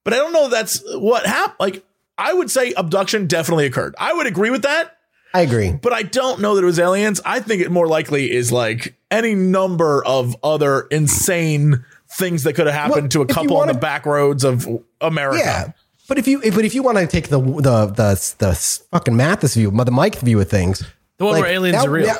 But 0.04 0.14
I 0.14 0.16
don't 0.16 0.32
know 0.32 0.48
that's 0.48 0.82
what 0.96 1.24
happened. 1.26 1.56
Like, 1.60 1.84
I 2.18 2.32
would 2.34 2.50
say 2.50 2.72
abduction 2.76 3.26
definitely 3.26 3.66
occurred. 3.66 3.94
I 3.98 4.12
would 4.12 4.26
agree 4.26 4.50
with 4.50 4.62
that, 4.62 4.96
I 5.32 5.42
agree. 5.42 5.72
but 5.72 5.92
I 5.92 6.02
don't 6.02 6.40
know 6.40 6.56
that 6.56 6.62
it 6.62 6.66
was 6.66 6.78
aliens. 6.78 7.20
I 7.24 7.40
think 7.40 7.62
it 7.62 7.70
more 7.70 7.86
likely 7.86 8.30
is 8.32 8.50
like 8.52 8.94
any 9.10 9.34
number 9.34 10.04
of 10.04 10.36
other 10.42 10.82
insane 10.90 11.84
things 12.10 12.42
that 12.42 12.54
could 12.54 12.66
have 12.66 12.74
happened 12.74 13.02
Well, 13.02 13.08
to 13.08 13.22
a 13.22 13.26
couple 13.26 13.52
on 13.56 13.60
wanna- 13.60 13.72
the 13.74 13.78
back 13.78 14.04
roads 14.06 14.44
of 14.44 14.68
America. 15.00 15.38
Yeah. 15.44 15.72
But 16.08 16.18
if 16.18 16.26
you 16.28 16.40
but 16.40 16.64
if 16.64 16.74
you 16.74 16.82
want 16.82 16.98
to 16.98 17.06
take 17.06 17.28
the 17.28 17.40
the 17.40 17.86
the 17.86 18.34
the 18.38 18.54
fucking 18.90 19.16
Mathis 19.16 19.54
view, 19.54 19.70
the 19.70 19.90
Mike 19.90 20.16
view 20.16 20.38
of 20.40 20.50
things, 20.50 20.82
The 21.18 21.24
one 21.24 21.40
where 21.40 21.48
aliens 21.50 21.84
are 21.84 21.88
real. 21.88 22.14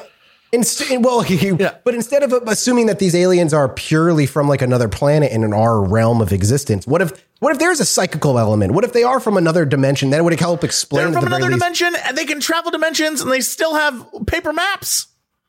Inst- 0.52 0.82
well, 1.00 1.24
Yeah. 1.28 1.76
but 1.84 1.94
instead 1.94 2.22
of 2.22 2.32
assuming 2.46 2.86
that 2.86 2.98
these 2.98 3.14
aliens 3.14 3.52
are 3.54 3.68
purely 3.68 4.26
from 4.26 4.48
like 4.48 4.62
another 4.62 4.88
planet 4.88 5.32
and 5.32 5.44
in 5.44 5.52
our 5.52 5.82
realm 5.82 6.20
of 6.20 6.32
existence, 6.32 6.86
what 6.86 7.02
if 7.02 7.12
what 7.40 7.52
if 7.52 7.58
there's 7.58 7.80
a 7.80 7.84
psychical 7.84 8.38
element? 8.38 8.72
What 8.72 8.84
if 8.84 8.92
they 8.92 9.02
are 9.02 9.18
from 9.18 9.36
another 9.36 9.64
dimension? 9.64 10.10
That 10.10 10.22
would 10.22 10.38
help 10.38 10.62
explain. 10.62 11.04
They're 11.04 11.12
from 11.20 11.22
the 11.22 11.26
another 11.36 11.46
least- 11.50 11.58
dimension 11.58 11.94
and 12.06 12.16
they 12.16 12.24
can 12.24 12.38
travel 12.40 12.70
dimensions 12.70 13.20
and 13.20 13.30
they 13.32 13.40
still 13.40 13.74
have 13.74 14.06
paper 14.26 14.52
maps. 14.52 15.08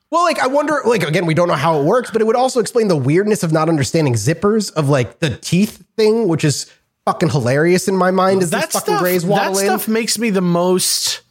Well, 0.09 0.23
like 0.23 0.39
I 0.39 0.47
wonder, 0.47 0.79
like 0.85 1.03
again, 1.03 1.25
we 1.25 1.33
don't 1.33 1.47
know 1.47 1.55
how 1.55 1.79
it 1.79 1.85
works, 1.85 2.11
but 2.11 2.21
it 2.21 2.25
would 2.25 2.35
also 2.35 2.59
explain 2.59 2.87
the 2.87 2.95
weirdness 2.95 3.41
of 3.43 3.51
not 3.51 3.67
understanding 3.67 4.13
zippers 4.13 4.71
of 4.73 4.87
like 4.89 5.19
the 5.19 5.35
teeth 5.37 5.83
thing, 5.97 6.27
which 6.27 6.43
is 6.43 6.71
fucking 7.05 7.29
hilarious 7.29 7.87
in 7.87 7.95
my 7.97 8.11
mind. 8.11 8.41
Is 8.43 8.51
that 8.51 8.71
fucking 8.71 8.79
stuff, 8.93 8.99
grays 9.01 9.23
that 9.23 9.29
waddle 9.29 9.57
in? 9.57 9.65
stuff 9.65 9.87
makes 9.87 10.17
me 10.19 10.29
the 10.29 10.41
most 10.41 11.21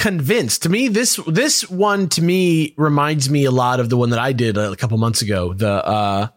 convinced. 0.00 0.62
To 0.62 0.68
me, 0.68 0.88
this 0.88 1.20
this 1.26 1.68
one 1.68 2.08
to 2.10 2.22
me 2.22 2.74
reminds 2.76 3.30
me 3.30 3.44
a 3.44 3.50
lot 3.50 3.78
of 3.78 3.90
the 3.90 3.96
one 3.96 4.10
that 4.10 4.18
I 4.18 4.32
did 4.32 4.56
a 4.56 4.74
couple 4.74 4.96
months 4.98 5.22
ago. 5.22 5.52
The 5.52 5.86
uh 5.86 6.28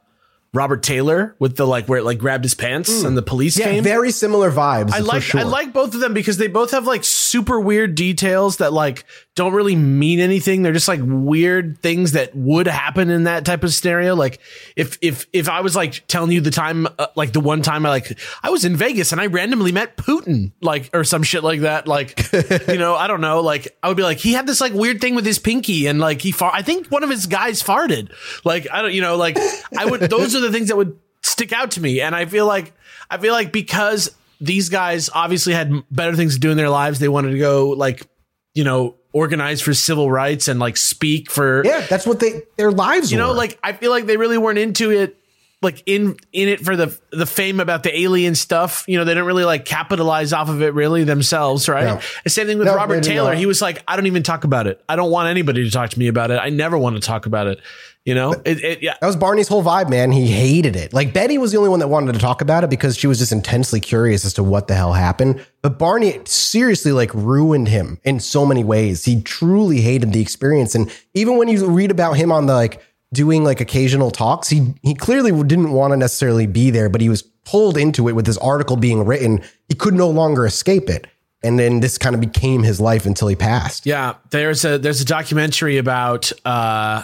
Robert 0.53 0.83
Taylor 0.83 1.35
with 1.39 1.55
the 1.57 1.65
like 1.65 1.87
where 1.87 1.99
it 1.99 2.03
like 2.03 2.19
grabbed 2.19 2.43
his 2.43 2.53
pants 2.53 3.03
and 3.03 3.17
the 3.17 3.21
police 3.23 3.57
Yeah, 3.57 3.65
came. 3.71 3.83
very 3.83 4.11
similar 4.11 4.51
vibes. 4.51 4.91
I 4.91 4.99
like 4.99 5.23
sure. 5.23 5.39
I 5.39 5.43
like 5.43 5.73
both 5.73 5.95
of 5.95 5.99
them 5.99 6.13
because 6.13 6.37
they 6.37 6.47
both 6.47 6.71
have 6.71 6.85
like 6.85 7.03
super 7.03 7.59
weird 7.59 7.95
details 7.95 8.57
that 8.57 8.71
like 8.71 9.05
don't 9.35 9.53
really 9.53 9.75
mean 9.75 10.19
anything. 10.19 10.61
They're 10.61 10.71
just 10.73 10.87
like 10.87 10.99
weird 11.03 11.79
things 11.79 12.11
that 12.11 12.35
would 12.35 12.67
happen 12.67 13.09
in 13.09 13.23
that 13.23 13.45
type 13.45 13.63
of 13.63 13.73
scenario. 13.73 14.15
Like 14.15 14.39
if 14.75 14.99
if 15.01 15.25
if 15.33 15.49
I 15.49 15.61
was 15.61 15.75
like 15.75 16.05
telling 16.07 16.31
you 16.31 16.39
the 16.39 16.51
time 16.51 16.87
uh, 16.99 17.07
like 17.15 17.33
the 17.33 17.39
one 17.39 17.63
time 17.63 17.83
I 17.85 17.89
like 17.89 18.19
I 18.43 18.51
was 18.51 18.63
in 18.63 18.75
Vegas 18.75 19.11
and 19.11 19.19
I 19.19 19.25
randomly 19.25 19.71
met 19.71 19.97
Putin 19.97 20.51
like 20.61 20.91
or 20.93 21.03
some 21.03 21.23
shit 21.23 21.43
like 21.43 21.61
that 21.61 21.87
like 21.87 22.31
you 22.67 22.77
know 22.77 22.93
I 22.95 23.07
don't 23.07 23.21
know 23.21 23.41
like 23.41 23.75
I 23.81 23.87
would 23.87 23.97
be 23.97 24.03
like 24.03 24.19
he 24.19 24.33
had 24.33 24.45
this 24.45 24.61
like 24.61 24.73
weird 24.73 25.01
thing 25.01 25.15
with 25.15 25.25
his 25.25 25.39
pinky 25.39 25.87
and 25.87 25.99
like 25.99 26.21
he 26.21 26.31
far 26.31 26.51
I 26.53 26.61
think 26.61 26.89
one 26.91 27.03
of 27.03 27.09
his 27.09 27.25
guys 27.25 27.63
farted 27.63 28.11
like 28.45 28.67
I 28.71 28.83
don't 28.83 28.93
you 28.93 29.01
know 29.01 29.15
like 29.17 29.35
I 29.75 29.85
would 29.85 30.01
those 30.01 30.35
are 30.35 30.42
the 30.43 30.51
things 30.51 30.67
that 30.69 30.77
would 30.77 30.97
stick 31.21 31.51
out 31.53 31.71
to 31.71 31.81
me. 31.81 32.01
And 32.01 32.15
I 32.15 32.25
feel 32.25 32.45
like 32.45 32.73
I 33.09 33.17
feel 33.17 33.33
like 33.33 33.51
because 33.51 34.09
these 34.41 34.69
guys 34.69 35.09
obviously 35.13 35.53
had 35.53 35.71
better 35.89 36.15
things 36.15 36.33
to 36.35 36.39
do 36.39 36.51
in 36.51 36.57
their 36.57 36.69
lives 36.69 36.99
they 36.99 37.07
wanted 37.07 37.31
to 37.31 37.37
go 37.39 37.69
like 37.69 38.05
you 38.53 38.63
know 38.63 38.95
organize 39.13 39.61
for 39.61 39.73
civil 39.73 40.11
rights 40.11 40.47
and 40.47 40.59
like 40.59 40.75
speak 40.75 41.31
for 41.31 41.61
Yeah, 41.65 41.81
that's 41.89 42.05
what 42.05 42.19
they 42.19 42.41
their 42.57 42.71
lives. 42.71 43.11
you 43.11 43.17
know 43.17 43.31
like 43.31 43.57
I 43.63 43.73
feel 43.73 43.91
like 43.91 44.05
they 44.05 44.17
really 44.17 44.37
weren't 44.37 44.59
into 44.59 44.91
it 44.91 45.17
like 45.61 45.81
in 45.85 46.17
in 46.33 46.49
it 46.49 46.59
for 46.59 46.75
the 46.75 46.99
the 47.11 47.25
fame 47.25 47.61
about 47.61 47.83
the 47.83 47.97
alien 47.97 48.35
stuff. 48.35 48.83
You 48.87 48.97
know 48.97 49.05
they 49.05 49.11
didn't 49.11 49.27
really 49.27 49.45
like 49.45 49.63
capitalize 49.63 50.33
off 50.33 50.49
of 50.49 50.61
it 50.61 50.73
really 50.73 51.05
themselves 51.05 51.69
right? 51.69 51.85
No. 51.85 52.01
the 52.25 52.29
same 52.29 52.47
thing 52.47 52.57
with 52.57 52.67
No, 52.67 52.75
Robert 52.75 53.01
Taylor. 53.03 53.29
not. 53.29 53.37
he 53.37 53.45
was 53.45 53.61
like 53.61 53.81
I 53.87 53.95
don't 53.95 54.07
even 54.07 54.23
talk 54.23 54.43
about 54.43 54.67
it. 54.67 54.83
I 54.89 54.97
don't 54.97 55.09
want 55.11 55.29
anybody 55.29 55.63
to 55.63 55.71
talk 55.71 55.91
to 55.91 55.99
me 55.99 56.07
about 56.09 56.31
it. 56.31 56.35
I 56.37 56.49
never 56.49 56.77
want 56.77 56.97
to 56.97 57.01
talk 57.01 57.25
about 57.27 57.47
it 57.47 57.59
you 58.05 58.13
know 58.13 58.33
it, 58.45 58.63
it 58.63 58.81
yeah 58.81 58.95
That 58.99 59.07
was 59.07 59.15
Barney's 59.15 59.47
whole 59.47 59.63
vibe, 59.63 59.89
man. 59.89 60.11
He 60.11 60.27
hated 60.27 60.75
it. 60.75 60.93
Like 60.93 61.13
Betty 61.13 61.37
was 61.37 61.51
the 61.51 61.57
only 61.57 61.69
one 61.69 61.79
that 61.79 61.87
wanted 61.87 62.13
to 62.13 62.19
talk 62.19 62.41
about 62.41 62.63
it 62.63 62.69
because 62.69 62.97
she 62.97 63.07
was 63.07 63.19
just 63.19 63.31
intensely 63.31 63.79
curious 63.79 64.25
as 64.25 64.33
to 64.33 64.43
what 64.43 64.67
the 64.67 64.75
hell 64.75 64.93
happened. 64.93 65.45
But 65.61 65.79
Barney 65.79 66.19
seriously 66.25 66.91
like 66.91 67.13
ruined 67.13 67.69
him 67.69 67.99
in 68.03 68.19
so 68.19 68.45
many 68.45 68.63
ways. 68.63 69.05
He 69.05 69.21
truly 69.21 69.81
hated 69.81 70.11
the 70.11 70.21
experience. 70.21 70.75
And 70.75 70.91
even 71.13 71.37
when 71.37 71.47
you 71.47 71.69
read 71.69 71.91
about 71.91 72.13
him 72.13 72.31
on 72.31 72.45
the 72.45 72.53
like 72.53 72.81
doing 73.13 73.43
like 73.43 73.61
occasional 73.61 74.11
talks, 74.11 74.49
he 74.49 74.73
he 74.81 74.93
clearly 74.93 75.31
didn't 75.43 75.71
want 75.71 75.91
to 75.91 75.97
necessarily 75.97 76.47
be 76.47 76.71
there, 76.71 76.89
but 76.89 76.99
he 76.99 77.09
was 77.09 77.21
pulled 77.21 77.77
into 77.77 78.09
it 78.09 78.13
with 78.13 78.25
this 78.25 78.37
article 78.39 78.75
being 78.75 79.05
written. 79.05 79.41
He 79.69 79.75
could 79.75 79.93
no 79.93 80.09
longer 80.09 80.45
escape 80.45 80.89
it. 80.89 81.07
And 81.45 81.59
then 81.59 81.81
this 81.81 81.97
kind 81.97 82.15
of 82.15 82.21
became 82.21 82.63
his 82.63 82.79
life 82.79 83.05
until 83.05 83.27
he 83.27 83.35
passed. 83.35 83.85
Yeah, 83.85 84.15
there's 84.29 84.63
a 84.63 84.77
there's 84.77 85.01
a 85.01 85.05
documentary 85.05 85.77
about 85.77 86.31
uh 86.45 87.03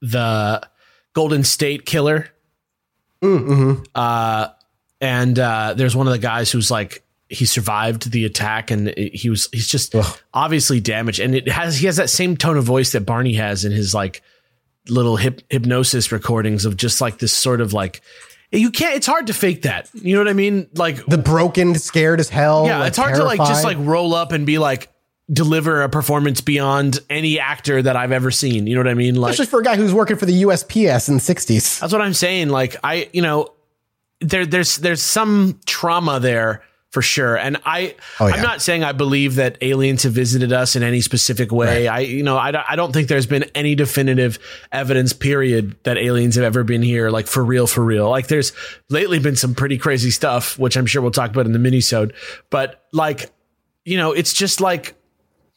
the 0.00 0.66
Golden 1.12 1.44
State 1.44 1.84
Killer. 1.86 2.28
Uh, 3.94 4.48
and 5.00 5.38
uh, 5.38 5.74
there's 5.76 5.94
one 5.96 6.06
of 6.06 6.12
the 6.12 6.18
guys 6.18 6.50
who's 6.50 6.70
like 6.70 7.04
he 7.28 7.46
survived 7.46 8.10
the 8.10 8.24
attack, 8.24 8.70
and 8.70 8.88
he 8.96 9.30
was 9.30 9.48
he's 9.52 9.68
just 9.68 9.94
obviously 10.34 10.80
damaged, 10.80 11.20
and 11.20 11.34
it 11.34 11.48
has 11.48 11.78
he 11.78 11.86
has 11.86 11.96
that 11.96 12.10
same 12.10 12.36
tone 12.36 12.56
of 12.56 12.64
voice 12.64 12.92
that 12.92 13.02
Barney 13.02 13.34
has 13.34 13.64
in 13.64 13.72
his 13.72 13.94
like 13.94 14.22
little 14.88 15.16
hip, 15.16 15.42
hypnosis 15.50 16.10
recordings 16.12 16.64
of 16.64 16.76
just 16.76 17.00
like 17.00 17.18
this 17.18 17.32
sort 17.32 17.60
of 17.60 17.72
like 17.72 18.00
you 18.50 18.70
can't. 18.70 18.96
It's 18.96 19.06
hard 19.06 19.28
to 19.28 19.32
fake 19.34 19.62
that. 19.62 19.88
You 19.94 20.14
know 20.14 20.20
what 20.22 20.28
I 20.28 20.32
mean? 20.32 20.68
Like 20.74 21.04
The 21.06 21.18
broken, 21.18 21.74
scared 21.76 22.20
as 22.20 22.28
hell. 22.28 22.66
yeah, 22.66 22.78
like, 22.80 22.88
it's 22.88 22.98
hard 22.98 23.14
to 23.14 23.24
like 23.24 23.38
just 23.38 23.64
like 23.64 23.76
roll 23.80 24.12
up 24.14 24.32
and 24.32 24.44
be 24.44 24.58
like 24.58 24.90
deliver 25.32 25.82
a 25.82 25.88
performance 25.88 26.40
beyond 26.40 26.98
any 27.08 27.38
actor 27.38 27.80
that 27.80 27.96
I've 27.96 28.12
ever 28.12 28.30
seen. 28.30 28.66
You 28.66 28.74
know 28.74 28.80
what 28.80 28.88
I 28.88 28.94
mean? 28.94 29.14
Like 29.14 29.32
especially 29.32 29.50
for 29.50 29.60
a 29.60 29.64
guy 29.64 29.76
who's 29.76 29.94
working 29.94 30.16
for 30.16 30.26
the 30.26 30.42
USPS 30.42 31.08
in 31.08 31.14
the 31.16 31.20
60s. 31.20 31.78
that's 31.80 31.92
what 31.92 32.02
I'm 32.02 32.14
saying. 32.14 32.48
Like 32.48 32.76
I, 32.82 33.08
you 33.12 33.22
know, 33.22 33.52
there 34.20 34.44
there's 34.44 34.76
there's 34.78 35.02
some 35.02 35.60
trauma 35.66 36.18
there 36.20 36.62
for 36.90 37.00
sure. 37.02 37.36
And 37.38 37.58
I 37.64 37.94
Oh, 38.18 38.26
yeah. 38.26 38.34
I'm 38.34 38.42
not 38.42 38.60
saying 38.60 38.82
I 38.82 38.90
believe 38.90 39.36
that 39.36 39.56
aliens 39.60 40.02
have 40.02 40.12
visited 40.12 40.52
us 40.52 40.74
in 40.74 40.82
any 40.82 41.00
specific 41.00 41.52
way. 41.52 41.86
I 41.86 42.00
you 42.00 42.24
know, 42.24 42.36
I, 42.36 42.50
don't- 42.50 42.66
I 42.68 42.74
don't 42.74 42.92
think 42.92 43.06
there's 43.06 43.26
been 43.26 43.44
any 43.54 43.76
definitive 43.76 44.40
evidence 44.72 45.12
period 45.12 45.76
that 45.84 45.96
aliens 45.96 46.34
have 46.34 46.42
ever 46.44 46.64
been 46.64 46.82
here 46.82 47.08
like 47.10 47.28
for 47.28 47.44
real 47.44 47.68
for 47.68 47.84
real. 47.84 48.10
Like 48.10 48.26
there's 48.26 48.52
lately 48.88 49.20
been 49.20 49.36
some 49.36 49.54
pretty 49.54 49.78
crazy 49.78 50.10
stuff 50.10 50.58
which 50.58 50.76
I'm 50.76 50.86
sure 50.86 51.00
we'll 51.00 51.12
talk 51.12 51.30
about 51.30 51.46
in 51.46 51.52
the 51.52 51.60
minisode. 51.60 52.12
But 52.50 52.84
like 52.92 53.30
you 53.84 53.96
know, 53.96 54.10
it's 54.12 54.32
just 54.34 54.60
like 54.60 54.96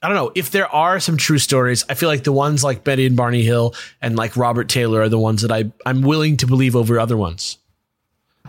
I 0.04 0.10
don't 0.10 0.18
know 0.18 0.34
if 0.36 0.52
there 0.52 0.68
are 0.68 1.00
some 1.00 1.16
true 1.16 1.40
stories. 1.40 1.86
I 1.90 1.94
feel 1.94 2.10
like 2.10 2.26
the 2.26 2.34
ones 2.34 2.62
like 2.62 2.84
Betty 2.84 3.06
and 3.06 3.16
Barney 3.16 3.42
Hill 3.42 3.74
and 4.02 4.18
like 4.18 4.36
Robert 4.36 4.68
Taylor 4.68 5.02
are 5.02 5.10
the 5.10 5.18
ones 5.18 5.42
that 5.44 5.52
I 5.52 5.72
I'm 5.86 6.02
willing 6.02 6.36
to 6.38 6.48
believe 6.48 6.76
over 6.76 7.00
other 7.00 7.16
ones. 7.16 7.58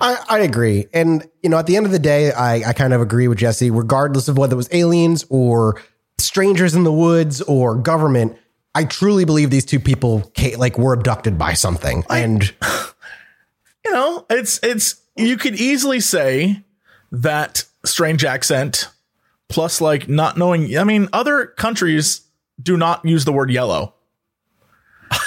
I, 0.01 0.19
I 0.29 0.39
agree. 0.41 0.89
And, 0.93 1.29
you 1.43 1.49
know, 1.49 1.59
at 1.59 1.67
the 1.67 1.77
end 1.77 1.87
of 1.87 1.93
the 1.93 2.01
day, 2.01 2.33
I, 2.33 2.71
I 2.71 2.73
kind 2.73 2.93
of 2.93 3.01
agree 3.01 3.29
with 3.29 3.39
Jesse, 3.39 3.71
regardless 3.71 4.27
of 4.27 4.37
whether 4.37 4.55
it 4.55 4.57
was 4.57 4.69
aliens 4.73 5.25
or 5.29 5.81
strangers 6.19 6.75
in 6.75 6.83
the 6.83 6.93
woods 6.93 7.41
or 7.43 7.77
government. 7.77 8.37
I 8.75 8.85
truly 8.85 9.25
believe 9.25 9.51
these 9.51 9.65
two 9.65 9.79
people 9.79 10.33
ca- 10.37 10.57
like 10.57 10.77
were 10.79 10.93
abducted 10.93 11.39
by 11.39 11.55
something. 11.55 12.03
and 12.11 12.43
you 13.85 13.93
know, 13.93 14.27
it's 14.29 14.59
it's 14.65 15.01
you 15.15 15.37
could 15.37 15.55
easily 15.55 16.01
say 16.01 16.65
that 17.13 17.65
strange 17.85 18.25
accent 18.25 18.89
plus 19.49 19.81
like 19.81 20.09
not 20.09 20.37
knowing 20.37 20.77
I 20.77 20.85
mean, 20.85 21.09
other 21.13 21.47
countries 21.47 22.23
do 22.63 22.77
not 22.77 23.05
use 23.05 23.25
the 23.25 23.33
word 23.33 23.51
yellow. 23.51 23.95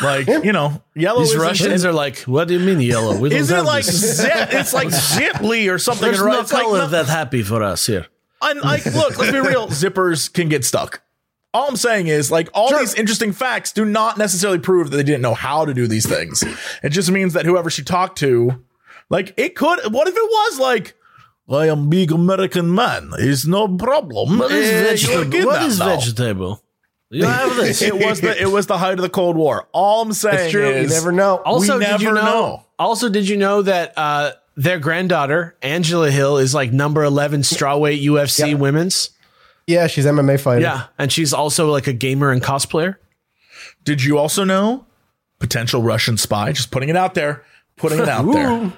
Like, 0.02 0.28
you 0.44 0.52
know, 0.52 0.82
yellow 0.96 1.22
These 1.22 1.36
Russians 1.38 1.86
are 1.86 1.94
like, 1.94 2.20
what 2.22 2.48
do 2.48 2.54
you 2.56 2.60
mean 2.60 2.82
yellow? 2.82 3.18
We 3.18 3.30
don't 3.30 3.40
Is 3.40 3.52
it 3.52 3.62
like 3.64 3.84
zip, 3.86 4.50
it's 4.52 4.74
like 4.74 4.88
Ziply 4.90 5.72
or 5.74 5.78
something? 5.78 6.06
There's 6.08 6.20
right? 6.20 6.34
no 6.34 6.42
It's 6.42 6.52
color 6.52 6.80
no- 6.80 6.88
that 6.88 7.08
happy 7.08 7.44
for 7.44 7.64
us 7.64 7.86
here. 7.86 8.08
And 8.42 8.62
like, 8.62 8.86
look, 8.86 9.18
let's 9.18 9.32
be 9.32 9.40
real. 9.40 9.68
Zippers 9.70 10.32
can 10.32 10.50
get 10.50 10.64
stuck. 10.66 11.02
All 11.54 11.68
I'm 11.70 11.76
saying 11.78 12.08
is, 12.08 12.30
like, 12.30 12.50
all 12.54 12.70
Sure. 12.70 12.80
these 12.80 12.94
interesting 12.94 13.32
facts 13.32 13.72
do 13.72 13.84
not 13.84 14.18
necessarily 14.18 14.60
prove 14.60 14.92
that 14.92 14.98
they 14.98 15.04
didn't 15.04 15.22
know 15.24 15.34
how 15.34 15.66
to 15.66 15.74
do 15.74 15.88
these 15.88 16.06
things. 16.06 16.44
It 16.84 16.90
just 16.90 17.10
means 17.10 17.34
that 17.34 17.46
whoever 17.46 17.72
she 17.72 17.82
talked 17.84 18.20
to, 18.20 18.64
like, 19.10 19.34
it 19.38 19.56
could. 19.56 19.92
What 19.92 20.08
if 20.08 20.16
it 20.16 20.22
was 20.22 20.60
like, 20.60 20.94
I 21.50 21.68
am 21.68 21.90
big 21.90 22.12
American 22.12 22.74
man. 22.76 23.12
It's 23.18 23.46
no 23.46 23.68
problem. 23.70 24.40
What 24.40 24.52
is 24.52 24.70
Eh, 24.70 24.76
you're 24.80 24.84
vegetable? 24.90 25.32
good 25.32 25.46
What 25.46 25.60
now 25.62 25.66
is 25.68 25.80
now." 25.80 25.96
vegetable? 25.96 26.64
You 27.10 27.24
have 27.26 27.56
this. 27.56 27.82
It 27.82 27.96
was 27.98 28.20
the 28.20 28.42
it 28.42 28.52
was 28.52 28.66
the 28.68 28.78
height 28.78 28.94
of 28.94 29.02
the 29.02 29.10
Cold 29.10 29.38
War. 29.38 29.68
All 29.72 30.02
I'm 30.02 30.12
saying 30.12 30.40
it's 30.40 30.52
true. 30.52 30.68
is, 30.68 30.92
You 30.92 30.98
never 30.98 31.12
know. 31.14 31.38
also, 31.38 31.80
we 31.80 31.86
did 31.86 32.02
you 32.02 32.12
know, 32.12 32.22
know. 32.26 32.66
Also, 32.78 33.08
did 33.08 33.30
you 33.30 33.38
know 33.38 33.62
that 33.62 33.94
uh, 33.96 34.32
their 34.58 34.78
granddaughter 34.78 35.56
Angela 35.62 36.12
Hill 36.12 36.38
is 36.38 36.54
like 36.54 36.74
number 36.74 37.06
eleven 37.06 37.42
strawweight 37.44 38.04
UFC 38.04 38.50
Yep. 38.50 38.60
women's? 38.60 39.12
yeah, 39.68 39.88
she's 39.88 40.06
MMA 40.06 40.38
fighter. 40.40 40.62
Yeah, 40.64 40.88
and 41.00 41.10
she's 41.10 41.32
also 41.34 41.72
like 41.72 41.88
a 41.88 41.94
gamer 41.94 42.30
and 42.32 42.42
cosplayer. 42.44 42.96
Did 43.86 44.04
you 44.04 44.18
also 44.18 44.44
know 44.44 44.86
potential 45.40 45.82
Russian 45.82 46.18
spy? 46.18 46.52
Just 46.52 46.72
putting 46.72 46.90
it 46.90 46.98
out 46.98 47.14
there. 47.14 47.44
Putting 47.78 48.00
it 48.00 48.10
out 48.10 48.30
there. 48.34 48.74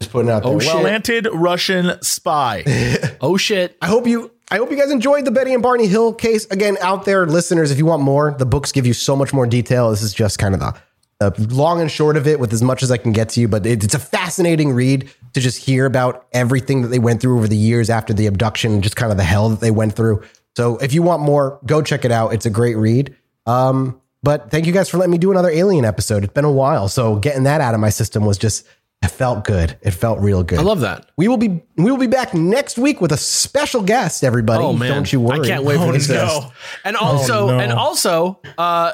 Just 0.00 0.10
putting 0.12 0.28
it 0.28 0.32
out 0.32 0.42
there. 0.42 0.52
Oh, 0.52 0.56
Well, 0.56 0.60
shit. 0.60 0.72
Planted 0.80 1.28
Russian 1.32 2.02
spy. 2.02 2.64
Oh 3.22 3.36
shit! 3.36 3.76
I 3.82 3.86
hope 3.86 4.06
you 4.06 4.30
I 4.50 4.56
hope 4.56 4.70
you 4.70 4.76
guys 4.78 4.90
enjoyed 4.90 5.26
the 5.26 5.30
Betty 5.30 5.52
and 5.52 5.62
Barney 5.62 5.86
Hill 5.86 6.14
case. 6.14 6.46
Again, 6.46 6.78
out 6.80 7.04
there, 7.04 7.26
listeners, 7.26 7.70
if 7.70 7.76
you 7.76 7.84
want 7.84 8.02
more, 8.02 8.34
the 8.38 8.46
books 8.46 8.72
give 8.72 8.86
you 8.86 8.94
so 8.94 9.14
much 9.14 9.32
more 9.34 9.46
detail. 9.46 9.90
This 9.90 10.00
is 10.02 10.14
just 10.14 10.38
kind 10.38 10.54
of 10.54 10.60
the, 10.60 11.30
the 11.30 11.54
long 11.54 11.82
and 11.82 11.90
short 11.90 12.16
of 12.16 12.26
it 12.26 12.40
with 12.40 12.52
as 12.54 12.62
much 12.62 12.82
as 12.82 12.90
I 12.90 12.96
can 12.96 13.12
get 13.12 13.28
to 13.30 13.40
you. 13.42 13.46
But 13.46 13.66
it, 13.66 13.84
it's 13.84 13.94
a 13.94 13.98
fascinating 13.98 14.72
read 14.72 15.10
to 15.34 15.40
just 15.40 15.58
hear 15.58 15.84
about 15.84 16.26
everything 16.32 16.80
that 16.82 16.88
they 16.88 16.98
went 16.98 17.20
through 17.20 17.36
over 17.36 17.46
the 17.46 17.56
years 17.56 17.90
after 17.90 18.14
the 18.14 18.26
abduction, 18.26 18.80
just 18.80 18.96
kind 18.96 19.12
of 19.12 19.18
the 19.18 19.24
hell 19.24 19.50
that 19.50 19.60
they 19.60 19.70
went 19.70 19.92
through. 19.94 20.22
So 20.56 20.78
if 20.78 20.94
you 20.94 21.02
want 21.02 21.22
more, 21.22 21.60
go 21.66 21.82
check 21.82 22.06
it 22.06 22.10
out. 22.10 22.32
It's 22.32 22.46
a 22.46 22.50
great 22.50 22.76
read. 22.76 23.14
Um, 23.46 24.00
but 24.22 24.50
thank 24.50 24.66
you 24.66 24.72
guys 24.72 24.88
for 24.88 24.96
letting 24.98 25.12
me 25.12 25.18
do 25.18 25.30
another 25.30 25.50
alien 25.50 25.84
episode. 25.84 26.24
It's 26.24 26.32
been 26.32 26.44
a 26.46 26.50
while. 26.50 26.88
So 26.88 27.16
getting 27.16 27.42
that 27.44 27.60
out 27.60 27.74
of 27.74 27.80
my 27.80 27.90
system 27.90 28.24
was 28.24 28.36
just, 28.38 28.66
it 29.02 29.08
felt 29.08 29.44
good. 29.44 29.78
It 29.82 29.92
felt 29.92 30.18
real 30.20 30.42
good. 30.42 30.58
I 30.58 30.62
love 30.62 30.80
that. 30.80 31.10
We 31.16 31.26
will 31.28 31.38
be 31.38 31.62
we 31.76 31.90
will 31.90 31.96
be 31.98 32.06
back 32.06 32.34
next 32.34 32.76
week 32.78 33.00
with 33.00 33.12
a 33.12 33.16
special 33.16 33.82
guest. 33.82 34.22
Everybody, 34.22 34.62
Oh 34.62 34.72
man, 34.74 34.90
don't 34.92 35.12
you 35.12 35.20
worry. 35.20 35.40
I 35.40 35.46
can't 35.46 35.64
wait 35.64 35.76
for 35.78 35.84
Oh, 35.84 35.92
this. 35.92 36.08
no. 36.08 36.52
And 36.84 36.96
also, 36.96 37.46
no. 37.48 37.58
and 37.58 37.72
also, 37.72 38.40
uh, 38.58 38.92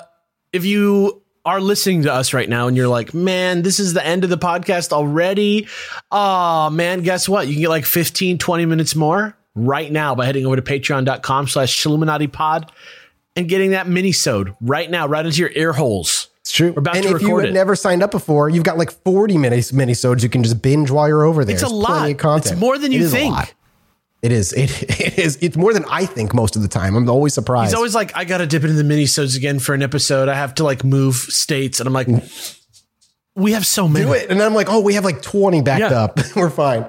if 0.53 0.65
you 0.65 1.23
are 1.45 1.61
listening 1.61 2.03
to 2.03 2.12
us 2.12 2.33
right 2.33 2.49
now 2.49 2.66
and 2.69 2.77
you're 2.77 2.89
like, 2.89 3.15
man, 3.15 3.62
this 3.62 3.78
is 3.81 3.95
the 3.95 4.05
end 4.05 4.24
of 4.24 4.31
the 4.31 4.39
podcast 4.39 4.93
already. 4.93 5.66
Oh 6.12 6.70
man, 6.70 7.03
guess 7.03 7.28
what? 7.28 7.49
You 7.49 7.55
can 7.55 7.62
get 7.62 7.69
like 7.70 7.85
15, 7.85 8.39
20 8.39 8.66
minutes 8.66 8.95
more 8.95 9.37
right 9.57 9.91
now 9.91 10.15
by 10.15 10.27
heading 10.27 10.47
over 10.47 10.55
to 10.57 10.62
patreon.com 10.62 11.49
slash 11.49 11.83
Chilluminati 11.83 12.31
pod 12.33 12.70
and 13.35 13.49
getting 13.49 13.73
that 13.73 13.87
mini-sode 13.89 14.55
right 14.61 14.91
now, 14.91 15.07
right 15.07 15.24
into 15.27 15.39
your 15.41 15.51
ear 15.55 15.73
holes. 15.73 16.28
It's 16.47 16.52
true. 16.52 16.70
We're 16.70 16.78
about 16.78 16.94
and 16.94 17.05
to 17.06 17.16
if 17.16 17.23
you 17.23 17.36
had 17.39 17.48
it. 17.48 17.52
never 17.52 17.74
signed 17.74 18.05
up 18.05 18.12
before, 18.12 18.48
you've 18.48 18.62
got 18.62 18.78
like 18.78 18.93
forty 18.93 19.36
mini 19.36 19.56
minisodes 19.56 20.23
you 20.23 20.28
can 20.28 20.44
just 20.44 20.62
binge 20.62 20.93
while 20.93 21.09
you're 21.09 21.24
over 21.24 21.44
there. 21.44 21.55
It's 21.56 21.62
a 21.64 21.66
There's 21.66 21.73
lot. 21.73 22.09
of 22.09 22.16
content. 22.18 22.52
It's 22.52 22.60
more 22.60 22.78
than 22.78 22.93
you 22.93 23.06
a 23.06 23.09
think. 23.09 23.56
It 24.23 24.31
is. 24.31 24.52
It, 24.52 24.82
it 25.01 25.18
is. 25.18 25.39
It's 25.40 25.56
more 25.56 25.74
than 25.74 25.85
I 25.90 26.06
think 26.06 26.35
most 26.35 26.55
of 26.55 26.62
the 26.62 26.68
time. 26.68 26.94
I'm 26.94 27.10
always 27.10 27.35
surprised. 27.35 27.70
He's 27.70 27.74
always 27.74 27.97
like, 27.97 28.16
I 28.16 28.24
got 28.24 28.39
to 28.39 28.47
dip 28.47 28.62
into 28.62 28.74
the 28.77 28.85
mini-sodes 28.85 29.35
again 29.35 29.59
for 29.59 29.74
an 29.74 29.82
episode. 29.82 30.28
I 30.28 30.35
have 30.35 30.55
to 30.55 30.64
like 30.64 30.85
move 30.85 31.16
states. 31.16 31.81
And 31.81 31.89
I'm 31.89 31.93
like, 31.93 32.06
We 33.35 33.52
have 33.52 33.66
so 33.66 33.89
many. 33.89 34.06
do 34.06 34.12
it. 34.12 34.31
And 34.31 34.40
I'm 34.40 34.55
like, 34.55 34.68
oh, 34.70 34.81
we 34.81 34.94
have 34.94 35.05
like 35.05 35.23
20 35.23 35.62
backed 35.62 35.81
Yeah. 35.81 36.01
up. 36.05 36.20
We're 36.36 36.48
fine. 36.51 36.86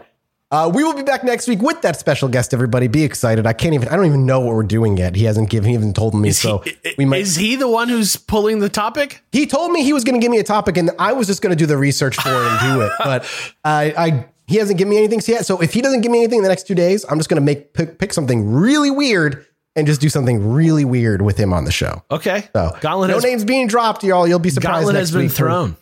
Uh, 0.50 0.72
we 0.74 0.82
will 0.82 0.94
be 0.94 1.04
back 1.04 1.26
next 1.26 1.48
week 1.50 1.62
with 1.62 1.82
that 1.82 2.00
special 2.00 2.30
guest. 2.30 2.54
Everybody, 2.54 2.88
be 2.88 3.04
excited. 3.04 3.46
I 3.46 3.52
can't 3.52 3.74
even. 3.74 3.90
I 3.90 3.98
don't 3.98 4.06
even 4.06 4.26
know 4.26 4.40
what 4.40 4.56
we're 4.56 4.64
doing 4.64 4.96
yet. 4.96 5.16
He 5.16 5.26
hasn't 5.26 5.50
given. 5.50 5.70
He 5.70 5.76
even 5.76 5.94
told 5.94 6.16
me. 6.16 6.30
Is, 6.30 6.40
so 6.40 6.60
he, 6.60 6.78
we 6.98 7.04
might. 7.04 7.22
is 7.22 7.36
he 7.36 7.58
the 7.58 7.68
one 7.68 7.90
who's 7.90 8.16
pulling 8.16 8.60
the 8.60 8.70
topic? 8.70 9.22
he 9.34 9.46
told 9.46 9.74
me 9.74 9.84
he 9.84 9.92
was 9.92 10.06
going 10.06 10.20
to 10.20 10.24
give 10.24 10.32
me 10.32 10.40
a 10.40 10.46
topic, 10.46 10.78
and 10.78 10.92
I 10.98 11.12
was 11.12 11.28
just 11.28 11.42
going 11.42 11.52
to 11.52 11.58
do 11.58 11.66
the 11.66 11.78
research 11.78 12.16
for 12.16 12.30
it 12.30 12.48
and 12.48 12.60
do 12.62 12.82
it. 12.82 12.92
But 12.98 13.54
I, 13.66 13.94
I 13.98 14.26
he 14.48 14.56
hasn't 14.56 14.78
given 14.78 14.92
me 14.92 14.98
anything 14.98 15.20
yet. 15.28 15.46
So 15.46 15.62
if 15.62 15.74
he 15.74 15.82
doesn't 15.82 16.00
give 16.00 16.12
me 16.12 16.20
anything 16.20 16.38
in 16.38 16.44
the 16.44 16.50
next 16.50 16.66
two 16.66 16.76
days, 16.76 17.06
I'm 17.10 17.18
just 17.18 17.30
going 17.30 17.42
to 17.42 17.46
make 17.46 17.74
pick, 17.74 18.00
pick 18.00 18.14
something 18.14 18.50
really 18.50 18.90
weird 18.90 19.46
and 19.76 19.86
just 19.86 20.00
do 20.00 20.08
something 20.08 20.50
really 20.50 20.86
weird 20.86 21.22
with 21.22 21.38
him 21.38 21.52
on 21.52 21.66
the 21.66 21.72
show. 21.72 22.04
Okay. 22.10 22.48
So 22.54 22.76
Gauntlet 22.80 23.10
no 23.10 23.16
has, 23.16 23.24
names 23.26 23.44
being 23.44 23.68
dropped, 23.68 24.04
y'all. 24.06 24.26
You'll 24.26 24.40
be 24.40 24.50
surprised. 24.50 24.86
Gauntlet 24.86 24.96
has 24.96 25.12
been 25.12 25.28
thrown. 25.28 25.76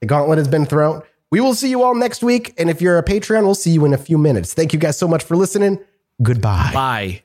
The 0.00 0.06
gauntlet 0.06 0.36
has 0.36 0.48
been 0.48 0.66
thrown. 0.66 1.02
We 1.34 1.40
will 1.40 1.54
see 1.54 1.68
you 1.68 1.82
all 1.82 1.96
next 1.96 2.22
week. 2.22 2.54
And 2.58 2.70
if 2.70 2.80
you're 2.80 2.96
a 2.96 3.02
Patreon, 3.02 3.42
we'll 3.42 3.56
see 3.56 3.72
you 3.72 3.84
in 3.84 3.92
a 3.92 3.98
few 3.98 4.18
minutes. 4.18 4.54
Thank 4.54 4.72
you 4.72 4.78
guys 4.78 4.96
so 4.96 5.08
much 5.08 5.24
for 5.24 5.34
listening. 5.34 5.80
Goodbye. 6.22 6.70
Bye. 6.72 7.24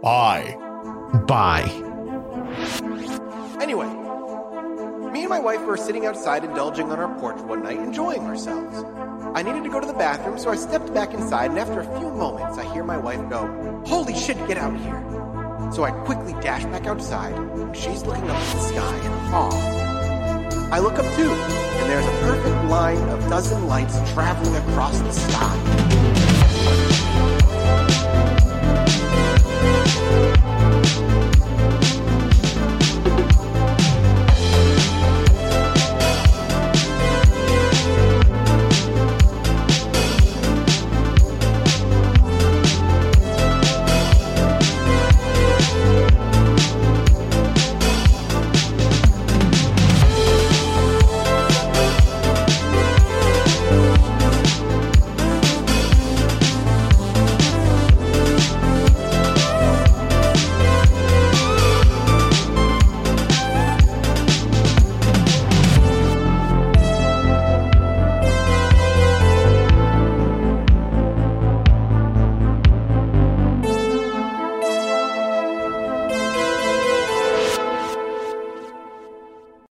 Bye. 0.00 0.56
Bye. 1.26 1.70
Anyway, 3.60 3.88
me 5.12 5.20
and 5.20 5.28
my 5.28 5.38
wife 5.38 5.60
were 5.66 5.76
sitting 5.76 6.06
outside 6.06 6.44
indulging 6.44 6.90
on 6.90 6.98
our 6.98 7.14
porch 7.20 7.42
one 7.42 7.62
night, 7.62 7.78
enjoying 7.78 8.22
ourselves. 8.22 8.84
I 9.34 9.42
needed 9.42 9.64
to 9.64 9.68
go 9.68 9.80
to 9.80 9.86
the 9.86 9.92
bathroom, 9.92 10.38
so 10.38 10.48
I 10.48 10.56
stepped 10.56 10.94
back 10.94 11.12
inside, 11.12 11.50
and 11.50 11.58
after 11.58 11.80
a 11.80 11.98
few 11.98 12.08
moments, 12.08 12.56
I 12.56 12.72
hear 12.72 12.84
my 12.84 12.96
wife 12.96 13.20
go, 13.28 13.82
Holy 13.84 14.14
shit, 14.14 14.38
get 14.48 14.56
out 14.56 14.74
here. 14.80 15.72
So 15.72 15.84
I 15.84 15.90
quickly 16.06 16.32
dash 16.40 16.64
back 16.64 16.86
outside, 16.86 17.34
and 17.34 17.76
she's 17.76 18.02
looking 18.02 18.30
up 18.30 18.36
at 18.36 18.54
the 18.54 18.60
sky 18.62 18.96
in 18.96 19.12
awe. 19.34 19.91
I 20.72 20.78
look 20.78 20.94
up 20.94 21.04
too, 21.16 21.30
and 21.30 21.90
there's 21.90 22.06
a 22.06 22.18
perfect 22.22 22.70
line 22.70 23.06
of 23.10 23.20
dozen 23.28 23.66
lights 23.66 23.94
traveling 24.14 24.56
across 24.56 24.98
the 25.00 25.12
sky. 25.12 27.11